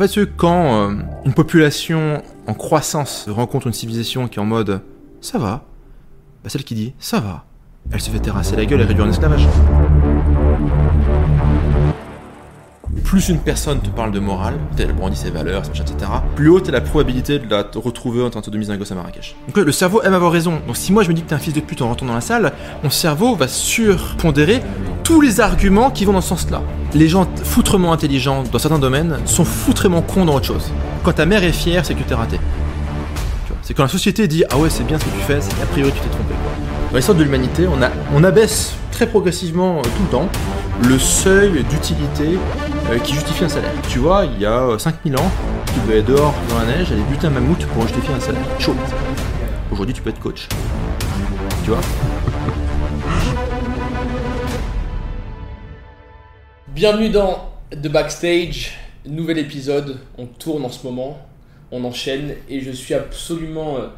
En 0.00 0.08
fait, 0.08 0.34
quand 0.34 0.88
euh, 0.88 0.94
une 1.26 1.34
population 1.34 2.22
en 2.46 2.54
croissance 2.54 3.26
rencontre 3.28 3.66
une 3.66 3.74
civilisation 3.74 4.28
qui 4.28 4.38
est 4.38 4.42
en 4.42 4.46
mode 4.46 4.80
ça 5.20 5.36
va, 5.36 5.66
bah 6.42 6.48
celle 6.48 6.64
qui 6.64 6.74
dit 6.74 6.94
ça 6.98 7.20
va, 7.20 7.44
elle 7.92 8.00
se 8.00 8.08
fait 8.08 8.18
terrasser 8.18 8.56
la 8.56 8.64
gueule 8.64 8.80
et 8.80 8.84
réduire 8.84 9.04
en 9.04 9.10
esclavage. 9.10 9.46
Plus 13.10 13.28
une 13.28 13.40
personne 13.40 13.80
te 13.80 13.88
parle 13.88 14.12
de 14.12 14.20
morale, 14.20 14.54
elle 14.78 14.92
brandit 14.92 15.16
ses 15.16 15.30
valeurs, 15.30 15.64
etc., 15.66 16.08
plus 16.36 16.48
haute 16.48 16.68
est 16.68 16.70
la 16.70 16.80
probabilité 16.80 17.40
de 17.40 17.50
la 17.50 17.66
retrouver 17.74 18.22
en 18.22 18.30
mise 18.56 18.70
un 18.70 18.76
gosse 18.76 18.92
à 18.92 18.94
Marrakech. 18.94 19.34
Donc 19.48 19.66
le 19.66 19.72
cerveau 19.72 20.00
aime 20.02 20.14
avoir 20.14 20.30
raison. 20.30 20.60
Donc 20.64 20.76
si 20.76 20.92
moi 20.92 21.02
je 21.02 21.08
me 21.08 21.14
dis 21.14 21.22
que 21.22 21.28
t'es 21.28 21.34
un 21.34 21.40
fils 21.40 21.52
de 21.52 21.58
pute 21.58 21.82
en 21.82 21.88
rentrant 21.88 22.06
dans 22.06 22.14
la 22.14 22.20
salle, 22.20 22.52
mon 22.84 22.90
cerveau 22.90 23.34
va 23.34 23.48
surpondérer 23.48 24.62
tous 25.02 25.20
les 25.20 25.40
arguments 25.40 25.90
qui 25.90 26.04
vont 26.04 26.12
dans 26.12 26.20
ce 26.20 26.28
sens-là. 26.28 26.62
Les 26.94 27.08
gens 27.08 27.26
foutrement 27.42 27.92
intelligents 27.92 28.44
dans 28.44 28.60
certains 28.60 28.78
domaines 28.78 29.16
sont 29.24 29.44
foutrement 29.44 30.02
cons 30.02 30.26
dans 30.26 30.36
autre 30.36 30.46
chose. 30.46 30.70
Quand 31.02 31.14
ta 31.14 31.26
mère 31.26 31.42
est 31.42 31.50
fière, 31.50 31.84
c'est 31.84 31.94
que 31.94 31.98
tu 31.98 32.04
t'es 32.04 32.14
raté. 32.14 32.38
C'est 33.62 33.74
quand 33.74 33.82
la 33.82 33.88
société 33.88 34.28
dit 34.28 34.44
ah 34.50 34.56
ouais 34.56 34.70
c'est 34.70 34.84
bien 34.84 35.00
ce 35.00 35.04
que 35.06 35.10
tu 35.10 35.24
fais, 35.26 35.40
c'est 35.40 35.58
qu'a 35.58 35.66
priori 35.66 35.90
tu 35.90 35.98
t'es 35.98 36.10
trompé. 36.10 36.34
Dans 36.92 36.96
l'histoire 36.96 37.18
de 37.18 37.24
l'humanité, 37.24 37.66
on, 38.14 38.22
abaisse 38.22 38.74
très 38.92 39.08
progressivement 39.08 39.78
euh, 39.78 39.82
tout 39.82 40.02
le 40.04 40.10
temps 40.10 40.28
le 40.88 40.98
seuil 40.98 41.64
d'utilité 41.64 42.38
qui 43.04 43.14
justifie 43.14 43.44
un 43.44 43.48
salaire. 43.48 43.72
Tu 43.88 43.98
vois, 43.98 44.24
il 44.24 44.40
y 44.40 44.46
a 44.46 44.78
5000 44.78 45.14
euh, 45.14 45.18
ans, 45.18 45.30
tu 45.72 45.80
devais 45.80 45.98
être 46.00 46.06
dehors 46.06 46.34
dans 46.48 46.58
la 46.58 46.66
neige, 46.66 46.90
aller 46.92 47.02
buter 47.02 47.28
un 47.28 47.30
mammouth 47.30 47.64
pour 47.66 47.82
justifier 47.82 48.14
un 48.14 48.20
salaire. 48.20 48.42
Chaud. 48.58 48.74
Aujourd'hui, 49.70 49.94
tu 49.94 50.02
peux 50.02 50.10
être 50.10 50.18
coach. 50.18 50.48
Tu 51.64 51.70
vois? 51.70 51.80
Bienvenue 56.68 57.10
dans 57.10 57.50
The 57.70 57.88
Backstage, 57.88 58.72
nouvel 59.06 59.38
épisode. 59.38 59.98
On 60.18 60.26
tourne 60.26 60.64
en 60.64 60.70
ce 60.70 60.86
moment, 60.86 61.18
on 61.70 61.84
enchaîne 61.84 62.34
et 62.48 62.60
je 62.60 62.70
suis 62.70 62.94
absolument 62.94 63.76
euh, 63.76 63.88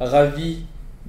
ravi 0.00 0.60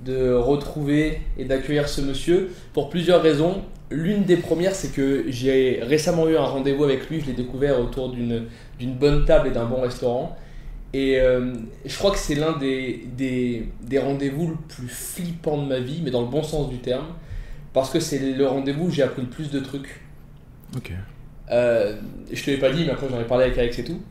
de 0.03 0.33
retrouver 0.33 1.21
et 1.37 1.45
d'accueillir 1.45 1.87
ce 1.89 2.01
monsieur 2.01 2.51
pour 2.73 2.89
plusieurs 2.89 3.21
raisons. 3.21 3.63
L'une 3.89 4.23
des 4.23 4.37
premières, 4.37 4.75
c'est 4.75 4.93
que 4.93 5.25
j'ai 5.29 5.79
récemment 5.81 6.27
eu 6.27 6.35
un 6.35 6.43
rendez-vous 6.43 6.83
avec 6.83 7.09
lui, 7.09 7.21
je 7.21 7.27
l'ai 7.27 7.33
découvert 7.33 7.79
autour 7.79 8.11
d'une 8.11 8.47
bonne 8.99 9.25
table 9.25 9.47
et 9.47 9.51
d'un 9.51 9.65
bon 9.65 9.81
restaurant. 9.81 10.35
Et 10.93 11.19
euh, 11.19 11.53
je 11.85 11.97
crois 11.97 12.11
que 12.11 12.17
c'est 12.17 12.35
l'un 12.35 12.57
des, 12.57 13.05
des, 13.15 13.69
des 13.81 13.99
rendez-vous 13.99 14.47
le 14.47 14.55
plus 14.67 14.87
flippant 14.87 15.61
de 15.61 15.67
ma 15.67 15.79
vie, 15.79 16.01
mais 16.03 16.11
dans 16.11 16.21
le 16.21 16.27
bon 16.27 16.43
sens 16.43 16.69
du 16.69 16.79
terme, 16.79 17.07
parce 17.73 17.89
que 17.89 17.99
c'est 17.99 18.19
le 18.19 18.47
rendez-vous 18.47 18.87
où 18.87 18.89
j'ai 18.89 19.03
appris 19.03 19.21
le 19.21 19.27
plus 19.27 19.51
de 19.51 19.59
trucs. 19.59 20.01
Ok. 20.75 20.91
Euh, 21.51 21.97
je 22.31 22.43
te 22.43 22.51
l'ai 22.51 22.57
pas 22.57 22.71
dit, 22.71 22.83
mais 22.85 22.91
après 22.91 23.07
j'en 23.09 23.19
ai 23.19 23.25
parlé 23.25 23.45
avec 23.45 23.57
Alex 23.57 23.79
et 23.79 23.83
tout. 23.83 24.01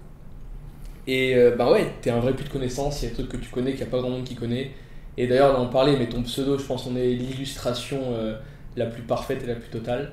Et 1.07 1.35
euh, 1.35 1.55
bah 1.57 1.71
ouais, 1.71 1.93
t'es 2.01 2.11
un 2.11 2.21
vrai 2.21 2.33
puits 2.35 2.45
de 2.45 2.51
connaissances, 2.51 3.03
il 3.03 3.05
y 3.05 3.09
a 3.09 3.11
des 3.11 3.17
trucs 3.17 3.29
que 3.29 3.37
tu 3.37 3.51
connais 3.51 3.73
qu'il 3.73 3.81
n'y 3.81 3.87
a 3.87 3.91
pas 3.91 3.99
grand 3.99 4.11
monde 4.11 4.25
qui 4.25 4.35
connaît. 4.35 4.71
Et 5.19 5.27
d'ailleurs, 5.27 5.59
on 5.59 5.63
en 5.63 5.69
parlait, 5.69 5.97
mais 5.99 6.09
ton 6.09 6.23
pseudo, 6.23 6.59
je 6.59 6.65
pense, 6.65 6.87
on 6.87 6.97
est 6.97 7.15
l'illustration 7.15 8.01
la 8.77 8.87
plus 8.87 9.03
parfaite 9.03 9.43
et 9.43 9.47
la 9.47 9.55
plus 9.55 9.71
totale. 9.71 10.13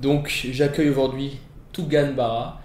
Donc 0.00 0.46
j'accueille 0.52 0.88
aujourd'hui 0.88 1.38
Tougan 1.72 2.12
Bara 2.16 2.60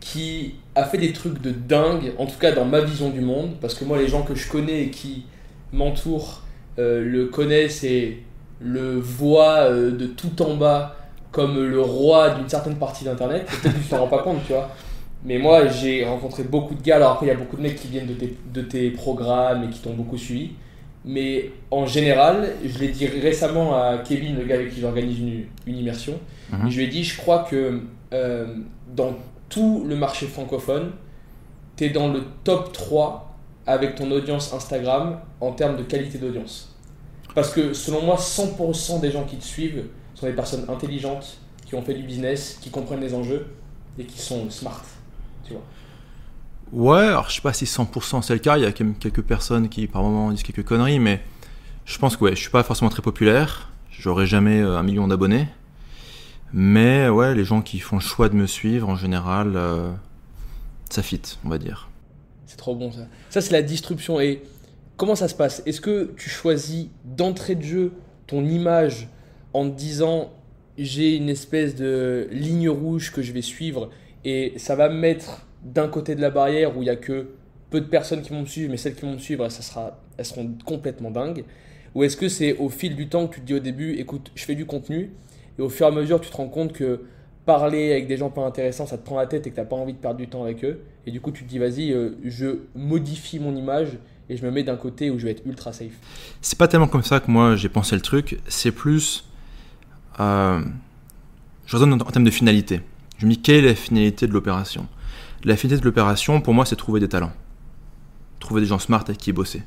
qui 0.00 0.54
a 0.74 0.84
fait 0.84 0.98
des 0.98 1.12
trucs 1.12 1.40
de 1.40 1.50
dingue, 1.50 2.12
en 2.18 2.26
tout 2.26 2.38
cas 2.38 2.52
dans 2.52 2.64
ma 2.64 2.80
vision 2.80 3.10
du 3.10 3.20
monde, 3.20 3.56
parce 3.60 3.74
que 3.74 3.84
moi 3.84 3.98
les 3.98 4.08
gens 4.08 4.22
que 4.22 4.34
je 4.34 4.48
connais 4.48 4.82
et 4.84 4.90
qui 4.90 5.26
m'entourent 5.72 6.42
euh, 6.78 7.02
le 7.04 7.26
connaissent 7.26 7.82
et 7.82 8.22
le 8.60 8.98
voient 8.98 9.70
euh, 9.70 9.90
de 9.90 10.06
tout 10.06 10.42
en 10.42 10.56
bas 10.56 10.96
comme 11.32 11.62
le 11.62 11.80
roi 11.80 12.30
d'une 12.30 12.48
certaine 12.48 12.76
partie 12.76 13.04
d'Internet. 13.04 13.46
Peut-être 13.46 13.74
que 13.74 13.82
tu 13.82 13.88
t'en 13.88 13.98
rends 13.98 14.08
pas 14.08 14.22
compte, 14.22 14.38
tu 14.46 14.52
vois. 14.52 14.70
Mais 15.24 15.38
moi 15.38 15.66
j'ai 15.66 16.04
rencontré 16.04 16.44
beaucoup 16.44 16.74
de 16.74 16.82
gars, 16.82 16.96
alors 16.96 17.12
après 17.12 17.26
il 17.26 17.30
y 17.30 17.32
a 17.32 17.36
beaucoup 17.36 17.56
de 17.56 17.62
mecs 17.62 17.76
qui 17.76 17.88
viennent 17.88 18.06
de 18.06 18.14
tes, 18.14 18.36
de 18.52 18.62
tes 18.62 18.90
programmes 18.90 19.64
et 19.64 19.68
qui 19.68 19.80
t'ont 19.80 19.94
beaucoup 19.94 20.16
suivi. 20.16 20.52
Mais 21.06 21.52
en 21.70 21.86
général, 21.86 22.52
je 22.64 22.78
l'ai 22.80 22.88
dit 22.88 23.06
récemment 23.06 23.80
à 23.80 23.98
Kevin, 23.98 24.36
le 24.36 24.44
gars 24.44 24.56
avec 24.56 24.74
qui 24.74 24.80
j'organise 24.80 25.20
une, 25.20 25.44
une, 25.66 25.78
immersion, 25.78 26.18
mhm. 26.50 26.68
je 26.68 26.76
lui 26.76 26.84
ai 26.84 26.88
dit, 26.88 27.04
je 27.04 27.16
crois 27.16 27.44
que 27.48 27.80
euh, 28.12 28.56
dans 28.92 29.14
tout 29.48 29.84
le 29.88 29.94
marché 29.94 30.26
francophone, 30.26 30.90
tu 31.76 31.84
es 31.84 31.90
dans 31.90 32.08
le 32.08 32.22
top 32.42 32.72
3 32.72 33.36
avec 33.68 33.94
ton 33.94 34.10
audience 34.10 34.52
Instagram 34.52 35.20
en 35.40 35.52
termes 35.52 35.76
de 35.76 35.84
qualité 35.84 36.18
d'audience. 36.18 36.74
Parce 37.36 37.52
que 37.52 37.72
selon 37.72 38.02
moi, 38.02 38.16
100% 38.16 39.00
des 39.00 39.12
gens 39.12 39.24
qui 39.24 39.36
te 39.36 39.44
suivent 39.44 39.84
sont 40.14 40.26
des 40.26 40.32
personnes 40.32 40.64
intelligentes, 40.68 41.38
qui 41.66 41.74
ont 41.74 41.82
fait 41.82 41.94
du 41.94 42.02
business, 42.02 42.58
qui 42.60 42.70
comprennent 42.70 43.00
les 43.00 43.14
enjeux 43.14 43.46
et 43.98 44.04
qui 44.04 44.18
sont 44.18 44.50
smart. 44.50 44.82
Tu 45.44 45.52
vois. 45.52 45.62
Ouais, 46.72 46.98
alors 46.98 47.28
je 47.28 47.36
sais 47.36 47.40
pas 47.40 47.52
si 47.52 47.64
100% 47.64 48.22
c'est 48.22 48.32
le 48.32 48.40
cas, 48.40 48.56
il 48.58 48.62
y 48.62 48.66
a 48.66 48.72
quelques 48.72 49.22
personnes 49.22 49.68
qui 49.68 49.86
par 49.86 50.02
moment 50.02 50.32
disent 50.32 50.42
quelques 50.42 50.64
conneries, 50.64 50.98
mais 50.98 51.22
je 51.84 51.96
pense 51.98 52.16
que 52.16 52.24
ouais, 52.24 52.34
je 52.34 52.40
suis 52.40 52.50
pas 52.50 52.64
forcément 52.64 52.90
très 52.90 53.02
populaire, 53.02 53.70
j'aurai 53.90 54.26
jamais 54.26 54.60
euh, 54.60 54.76
un 54.76 54.82
million 54.82 55.06
d'abonnés, 55.06 55.46
mais 56.52 57.08
ouais, 57.08 57.34
les 57.36 57.44
gens 57.44 57.62
qui 57.62 57.78
font 57.78 57.96
le 57.96 58.02
choix 58.02 58.28
de 58.28 58.34
me 58.34 58.46
suivre 58.46 58.88
en 58.88 58.96
général, 58.96 59.52
euh, 59.54 59.92
ça 60.90 61.02
fit, 61.02 61.22
on 61.44 61.48
va 61.48 61.58
dire. 61.58 61.88
C'est 62.46 62.56
trop 62.56 62.74
bon 62.74 62.90
ça. 62.90 63.06
Ça 63.30 63.40
c'est 63.40 63.52
la 63.52 63.62
distribution 63.62 64.20
et 64.20 64.42
comment 64.96 65.14
ça 65.14 65.28
se 65.28 65.34
passe? 65.36 65.62
Est-ce 65.66 65.80
que 65.80 66.14
tu 66.16 66.28
choisis 66.28 66.88
d'entrée 67.04 67.54
de 67.54 67.62
jeu 67.62 67.92
ton 68.26 68.44
image 68.44 69.08
en 69.52 69.70
te 69.70 69.76
disant 69.76 70.32
j'ai 70.78 71.16
une 71.16 71.28
espèce 71.28 71.76
de 71.76 72.28
ligne 72.32 72.68
rouge 72.68 73.12
que 73.12 73.22
je 73.22 73.32
vais 73.32 73.42
suivre 73.42 73.90
et 74.24 74.54
ça 74.56 74.74
va 74.74 74.88
me 74.88 74.98
mettre 74.98 75.45
d'un 75.66 75.88
côté 75.88 76.14
de 76.14 76.20
la 76.20 76.30
barrière 76.30 76.76
où 76.76 76.82
il 76.82 76.86
y 76.86 76.90
a 76.90 76.96
que 76.96 77.28
peu 77.70 77.80
de 77.80 77.86
personnes 77.86 78.22
qui 78.22 78.30
vont 78.30 78.40
me 78.40 78.46
suivre, 78.46 78.70
mais 78.70 78.76
celles 78.76 78.94
qui 78.94 79.02
vont 79.02 79.12
me 79.12 79.18
suivre, 79.18 79.48
ça 79.48 79.62
sera, 79.62 80.00
elles 80.16 80.24
seront 80.24 80.50
complètement 80.64 81.10
dingues 81.10 81.44
Ou 81.94 82.04
est-ce 82.04 82.16
que 82.16 82.28
c'est 82.28 82.56
au 82.58 82.68
fil 82.68 82.94
du 82.94 83.08
temps 83.08 83.26
que 83.26 83.34
tu 83.34 83.40
te 83.40 83.46
dis 83.46 83.54
au 83.54 83.58
début, 83.58 83.94
écoute, 83.94 84.30
je 84.34 84.44
fais 84.44 84.54
du 84.54 84.66
contenu, 84.66 85.10
et 85.58 85.62
au 85.62 85.68
fur 85.68 85.86
et 85.86 85.88
à 85.88 85.92
mesure, 85.92 86.20
tu 86.20 86.30
te 86.30 86.36
rends 86.36 86.48
compte 86.48 86.72
que 86.72 87.02
parler 87.44 87.92
avec 87.92 88.06
des 88.06 88.16
gens 88.16 88.30
pas 88.30 88.42
intéressants, 88.42 88.86
ça 88.86 88.98
te 88.98 89.04
prend 89.04 89.16
la 89.16 89.26
tête 89.26 89.46
et 89.46 89.50
que 89.50 89.54
tu 89.54 89.60
n'as 89.60 89.66
pas 89.66 89.76
envie 89.76 89.92
de 89.92 89.98
perdre 89.98 90.18
du 90.18 90.28
temps 90.28 90.44
avec 90.44 90.64
eux, 90.64 90.80
et 91.06 91.10
du 91.10 91.20
coup, 91.20 91.32
tu 91.32 91.44
te 91.44 91.48
dis, 91.48 91.58
vas-y, 91.58 91.92
euh, 91.92 92.16
je 92.24 92.58
modifie 92.74 93.38
mon 93.38 93.54
image 93.54 93.98
et 94.28 94.36
je 94.36 94.44
me 94.44 94.50
mets 94.50 94.62
d'un 94.62 94.76
côté 94.76 95.10
où 95.10 95.18
je 95.18 95.24
vais 95.24 95.32
être 95.32 95.46
ultra 95.46 95.72
safe 95.72 95.92
C'est 96.40 96.58
pas 96.58 96.68
tellement 96.68 96.88
comme 96.88 97.02
ça 97.02 97.20
que 97.20 97.30
moi 97.30 97.54
j'ai 97.54 97.68
pensé 97.68 97.94
le 97.94 98.02
truc, 98.02 98.40
c'est 98.48 98.72
plus. 98.72 99.24
Euh, 100.18 100.60
je 101.66 101.76
raisonne 101.76 101.92
en, 101.92 101.98
termes 101.98 102.24
de 102.24 102.30
finalité. 102.30 102.80
Je 103.18 103.26
me 103.26 103.32
dis, 103.32 103.40
quelle 103.40 103.64
est 103.64 103.68
la 103.68 103.74
finalité 103.74 104.26
de 104.26 104.32
l'opération? 104.32 104.86
La 105.46 105.56
finalité 105.56 105.80
de 105.80 105.86
l'opération, 105.86 106.40
pour 106.40 106.54
moi, 106.54 106.66
c'est 106.66 106.76
trouver 106.76 107.00
des 107.00 107.08
talents. 107.08 107.32
Trouver 108.40 108.60
des 108.60 108.66
gens 108.66 108.80
smart 108.80 109.02
avec 109.02 109.18
qui 109.18 109.32
bosser. 109.32 109.62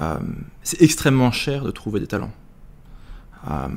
Euh, 0.00 0.16
c'est 0.62 0.80
extrêmement 0.80 1.32
cher 1.32 1.64
de 1.64 1.72
trouver 1.72 1.98
des 1.98 2.06
talents. 2.06 2.30
Euh, 3.50 3.68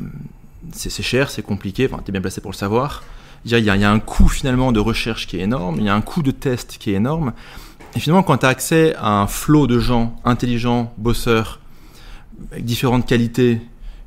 c'est 0.72 1.04
cher, 1.04 1.32
c'est 1.32 1.42
compliqué, 1.42 1.90
enfin, 1.92 2.02
tu 2.06 2.10
es 2.10 2.14
bien 2.14 2.22
placé 2.22 2.42
pour 2.42 2.52
le 2.52 2.56
savoir. 2.56 3.04
Il 3.46 3.52
y, 3.52 3.70
a, 3.70 3.92
un 3.92 4.00
coût 4.00 4.30
finalement 4.30 4.72
de 4.72 4.80
recherche 4.80 5.28
qui 5.28 5.38
est 5.38 5.42
énorme, 5.42 5.76
il 5.80 5.84
y 5.84 5.90
a 5.90 5.96
un 5.96 6.02
coût 6.02 6.22
de 6.22 6.32
test 6.32 6.78
qui 6.80 6.92
est 6.92 6.96
énorme. 6.96 7.34
Et 7.96 8.00
finalement, 8.00 8.24
quand 8.24 8.38
tu 8.38 8.46
as 8.46 8.50
accès 8.50 8.96
à 8.96 9.20
un 9.20 9.28
flot 9.28 9.68
de 9.68 9.80
gens 9.80 10.16
intelligents, 10.24 10.94
bosseurs, 10.98 11.60
avec 12.52 12.66
différentes 12.66 13.06
qualités, 13.06 13.60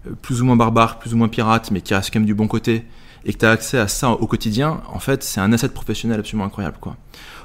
euh, 0.06 0.12
plus 0.22 0.41
ou 0.41 0.44
moins 0.44 0.56
barbares, 0.56 1.00
plus 1.00 1.12
ou 1.12 1.16
moins 1.16 1.28
pirates, 1.28 1.70
mais 1.72 1.80
qui 1.80 1.94
restent 1.94 2.12
quand 2.12 2.20
même 2.20 2.26
du 2.26 2.34
bon 2.34 2.47
côté, 2.47 2.86
et 3.26 3.32
que 3.32 3.38
tu 3.38 3.44
as 3.44 3.50
accès 3.50 3.78
à 3.78 3.88
ça 3.88 4.10
au 4.10 4.26
quotidien, 4.28 4.81
en 4.92 5.00
fait, 5.00 5.25
c'est 5.25 5.41
un 5.41 5.53
asset 5.53 5.69
professionnel 5.69 6.20
absolument 6.20 6.47
incroyable. 6.47 6.76
Quoi. 6.81 6.97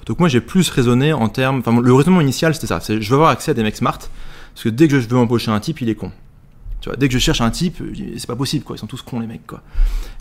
Donc 0.06 0.20
moi, 0.20 0.30
j'ai 0.30 0.40
plus 0.40 0.70
raisonné 0.70 1.12
en 1.12 1.28
termes... 1.28 1.60
Enfin, 1.60 1.82
le 1.82 1.94
raisonnement 1.94 2.22
initial, 2.22 2.54
c'était 2.54 2.68
ça. 2.68 2.80
C'est, 2.80 3.02
je 3.02 3.10
veux 3.10 3.16
avoir 3.16 3.32
accès 3.32 3.52
à 3.52 3.54
des 3.56 3.64
mecs 3.64 3.76
smart, 3.76 3.98
parce 3.98 4.64
que 4.64 4.70
dès 4.70 4.88
que 4.88 5.00
je 5.00 5.08
veux 5.08 5.18
embaucher 5.18 5.50
un 5.50 5.60
type, 5.60 5.82
il 5.82 5.90
est 5.90 5.96
con. 5.96 6.12
Tu 6.82 6.90
vois, 6.90 6.98
dès 6.98 7.08
que 7.08 7.14
je 7.14 7.20
cherche 7.20 7.42
un 7.42 7.50
type, 7.50 7.82
c'est 8.16 8.28
pas 8.28 8.36
possible, 8.36 8.64
quoi. 8.64 8.76
Ils 8.76 8.80
sont 8.80 8.88
tous 8.88 9.02
cons, 9.02 9.20
les 9.20 9.28
mecs, 9.28 9.46
quoi. 9.48 9.62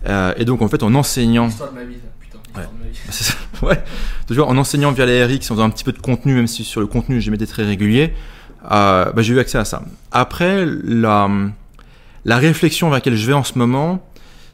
Euh, 0.06 0.32
et 0.38 0.46
donc, 0.46 0.62
en 0.62 0.68
fait, 0.68 0.82
en 0.82 0.94
enseignant... 0.94 1.46
L'histoire 1.46 1.70
de 1.70 1.74
ma 1.74 1.84
vie, 1.84 1.96
putain. 2.18 2.38
Ouais. 2.56 2.66
C'est 3.10 3.24
ça. 3.24 3.34
ouais. 3.62 3.82
En 4.40 4.56
enseignant 4.56 4.92
via 4.92 5.04
les 5.04 5.22
RX, 5.24 5.50
en 5.50 5.54
faisant 5.54 5.64
un 5.64 5.70
petit 5.70 5.84
peu 5.84 5.92
de 5.92 6.00
contenu, 6.00 6.32
même 6.32 6.46
si 6.46 6.64
sur 6.64 6.80
le 6.80 6.86
contenu, 6.86 7.20
j'ai 7.20 7.30
m'étais 7.30 7.46
très 7.46 7.64
régulier, 7.64 8.14
euh, 8.70 9.12
bah, 9.12 9.20
j'ai 9.20 9.34
eu 9.34 9.38
accès 9.38 9.58
à 9.58 9.66
ça. 9.66 9.82
Après, 10.10 10.66
la, 10.66 11.28
la 12.24 12.36
réflexion 12.38 12.88
vers 12.88 12.94
laquelle 12.94 13.16
je 13.16 13.26
vais 13.26 13.34
en 13.34 13.44
ce 13.44 13.58
moment, 13.58 14.02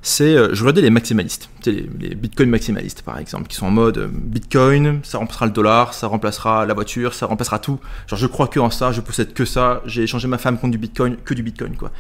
c'est, 0.03 0.37
euh, 0.37 0.55
je 0.55 0.63
regardais 0.63 0.83
les 0.83 0.91
maximalistes, 0.91 1.51
les, 1.65 1.89
les 1.99 2.15
Bitcoin 2.15 2.49
maximalistes 2.49 3.03
par 3.03 3.19
exemple, 3.19 3.49
qui 3.49 3.57
sont 3.57 3.67
en 3.67 3.71
mode 3.71 3.99
euh, 3.99 4.09
Bitcoin, 4.13 5.01
ça 5.03 5.19
remplacera 5.19 5.47
le 5.47 5.53
dollar, 5.53 5.95
ça 5.95 6.07
remplacera 6.07 6.65
la 6.67 6.75
voiture, 6.75 7.15
ça 7.15 7.27
remplacera 7.27 7.59
tout. 7.59 7.81
Genre 8.07 8.19
je 8.19 8.27
crois 8.27 8.49
que 8.49 8.61
en 8.61 8.71
ça, 8.71 8.93
je 8.93 9.01
possède 9.01 9.33
que 9.33 9.45
ça, 9.45 9.83
j'ai 9.87 10.05
échangé 10.05 10.29
ma 10.29 10.39
femme 10.39 10.59
contre 10.59 10.73
du 10.73 10.79
Bitcoin, 10.79 11.17
que 11.17 11.35
du 11.35 11.43
Bitcoin 11.43 11.77
quoi. 11.77 11.91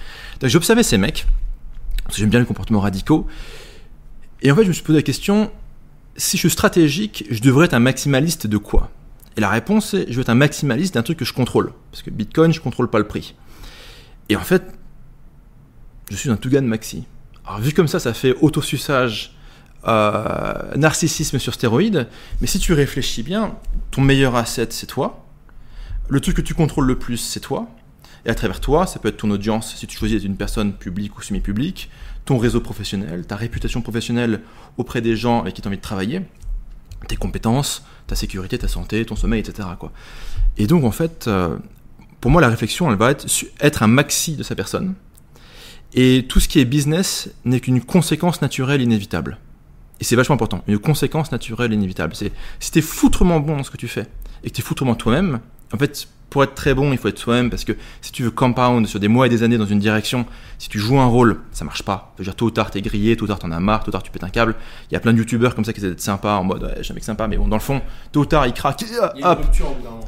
Donc 0.41 0.51
j'observais 0.51 0.83
ces 0.83 0.99
mecs, 0.99 1.27
parce 2.05 2.17
que 2.17 2.21
j'aime 2.21 2.31
bien 2.31 2.41
les 2.41 2.47
comportements 2.47 2.81
radicaux, 2.81 3.27
et 4.43 4.53
en 4.53 4.55
fait 4.55 4.63
je 4.63 4.69
me 4.69 4.73
suis 4.73 4.85
posé 4.85 4.99
la 4.99 5.03
question, 5.03 5.51
si 6.17 6.37
je 6.37 6.43
suis 6.43 6.51
stratégique, 6.51 7.25
je 7.31 7.41
devrais 7.41 7.67
être 7.67 7.75
un 7.75 7.81
maximaliste 7.81 8.47
de 8.47 8.59
quoi? 8.59 8.91
Et 9.37 9.41
la 9.41 9.51
réponse 9.51 9.93
est, 9.95 10.07
je 10.09 10.15
veux 10.15 10.23
être 10.23 10.31
un 10.31 10.35
maximaliste 10.35 10.95
d'un 10.95 11.03
truc 11.03 11.19
que 11.19 11.25
je 11.25 11.33
contrôle, 11.33 11.73
parce 11.91 12.03
que 12.03 12.11
Bitcoin, 12.11 12.53
je 12.53 12.61
contrôle 12.61 12.89
pas 12.89 12.99
le 12.99 13.07
prix. 13.07 13.35
Et 14.29 14.37
en 14.37 14.41
fait, 14.41 14.63
je 16.11 16.17
suis 16.17 16.31
un 16.31 16.37
Tugan 16.37 16.63
maxi. 16.63 17.05
Alors 17.47 17.61
vu 17.61 17.73
comme 17.73 17.89
ça, 17.89 18.01
ça 18.01 18.13
fait 18.13 18.35
autosuçage 18.41 19.37
euh, 19.87 20.75
narcissisme 20.77 21.39
sur 21.39 21.55
stéroïdes. 21.55 22.09
Mais 22.41 22.47
si 22.47 22.59
tu 22.59 22.73
réfléchis 22.73 23.23
bien, 23.23 23.55
ton 23.93 24.03
meilleur 24.03 24.35
asset, 24.35 24.69
c'est 24.71 24.87
toi. 24.87 25.25
Le 26.09 26.21
truc 26.21 26.37
que 26.37 26.43
tu 26.43 26.55
contrôles 26.55 26.87
le 26.87 26.99
plus, 26.99 27.19
c'est 27.19 27.41
toi. 27.41 27.69
Et 28.25 28.31
à 28.31 28.35
travers 28.35 28.61
toi, 28.61 28.87
ça 28.87 28.99
peut 28.99 29.09
être 29.09 29.19
ton 29.19 29.31
audience, 29.31 29.77
si 29.77 29.87
tu 29.87 29.97
choisis 29.97 30.17
d'être 30.17 30.27
une 30.27 30.37
personne 30.37 30.73
publique 30.73 31.17
ou 31.17 31.23
semi-publique, 31.23 31.89
ton 32.25 32.39
réseau 32.39 32.61
professionnel, 32.61 33.25
ta 33.25 33.37
réputation 33.37 33.81
professionnelle 33.83 34.41
auprès 34.77 35.01
des 35.01 35.17
gens 35.17 35.43
avec 35.43 35.55
qui 35.55 35.63
tu 35.63 35.69
as 35.69 35.71
envie 35.71 35.77
de 35.77 35.83
travailler, 35.83 36.23
tes 37.07 37.15
compétences, 37.15 37.85
ta 38.09 38.17
sécurité, 38.17 38.59
ta 38.59 38.67
santé, 38.67 39.05
ton 39.05 39.15
sommeil, 39.15 39.39
etc. 39.39 39.69
Quoi. 39.79 39.93
Et 40.59 40.67
donc, 40.67 40.83
en 40.83 40.91
fait, 40.91 41.29
euh, 41.29 41.57
pour 42.21 42.33
moi, 42.33 42.41
la 42.41 42.49
réflexion, 42.49 42.91
elle 42.91 42.99
va 42.99 43.13
être, 43.13 43.27
être 43.61 43.85
un 43.85 43.87
maxi 43.87 44.35
de 44.35 44.43
sa 44.43 44.57
personne. 44.57 44.95
Et 45.97 46.27
tout 46.29 46.41
ce 46.41 46.49
qui 46.49 46.61
est 46.61 46.67
business 46.67 47.31
n'est 47.47 47.61
qu'une 47.61 47.81
conséquence 47.81 48.43
naturelle 48.43 48.83
inévitable. 48.83 49.39
Et 49.99 50.05
c'est 50.05 50.15
vachement 50.15 50.35
important, 50.35 50.63
une 50.67 50.79
conséquence 50.79 51.33
naturelle 51.33 51.73
inévitable. 51.73 52.15
C'est 52.15 52.33
si 52.61 52.71
t'es 52.71 52.83
foutrement 52.83 53.41
bon 53.41 53.57
dans 53.57 53.65
ce 53.65 53.71
que 53.71 53.79
tu 53.79 53.89
fais 53.89 54.07
et 54.45 54.51
que 54.51 54.57
t'es 54.57 54.63
foutrement 54.63 54.95
toi-même, 54.95 55.41
en 55.73 55.79
fait, 55.79 56.09
pour 56.31 56.43
être 56.43 56.55
très 56.55 56.75
bon, 56.75 56.93
il 56.93 56.99
faut 56.99 57.09
être 57.09 57.19
soi-même 57.19 57.51
parce 57.51 57.65
que 57.65 57.73
si 58.03 58.13
tu 58.13 58.23
veux 58.23 58.31
compound 58.31 58.87
sur 58.87 59.01
des 59.01 59.09
mois 59.09 59.27
et 59.27 59.31
des 59.31 59.43
années 59.43 59.59
dans 59.59 59.67
une 59.67 59.79
direction, 59.79 60.27
si 60.59 60.69
tu 60.69 60.79
joues 60.79 60.99
un 60.99 61.07
rôle, 61.07 61.39
ça 61.53 61.65
marche 61.65 61.83
pas. 61.83 62.13
Je 62.17 62.23
veux 62.23 62.25
dire, 62.25 62.35
tôt 62.35 62.47
ou 62.47 62.51
tard, 62.51 62.71
t'es 62.71 62.83
grillé, 62.83 63.17
tôt 63.17 63.25
ou 63.25 63.29
tard, 63.29 63.39
t'en 63.39 63.51
as 63.53 63.61
marre, 63.61 63.85
tôt 63.85 63.89
ou 63.89 63.93
tard, 63.93 64.03
tu 64.03 64.11
pètes 64.11 64.25
un 64.25 64.29
câble. 64.29 64.55
Il 64.91 64.95
y 64.95 64.97
a 64.97 65.01
plein 65.01 65.13
de 65.13 65.19
youtubeurs 65.19 65.55
comme 65.55 65.65
ça 65.65 65.73
qui 65.73 65.79
essaient 65.79 65.89
d'être 65.89 66.01
sympas 66.01 66.37
en 66.37 66.45
mode, 66.45 66.65
ouais, 66.65 66.83
j'ai 66.83 66.93
un 66.93 66.95
mec 66.95 67.05
sympa, 67.05 67.29
mais 67.29 67.37
bon, 67.37 67.49
dans 67.49 67.57
le 67.57 67.63
fond, 67.63 67.81
tôt 68.13 68.21
ou 68.21 68.27
tard, 68.27 68.47
ils 68.47 68.53
craquent, 68.53 68.85
hop, 69.23 69.47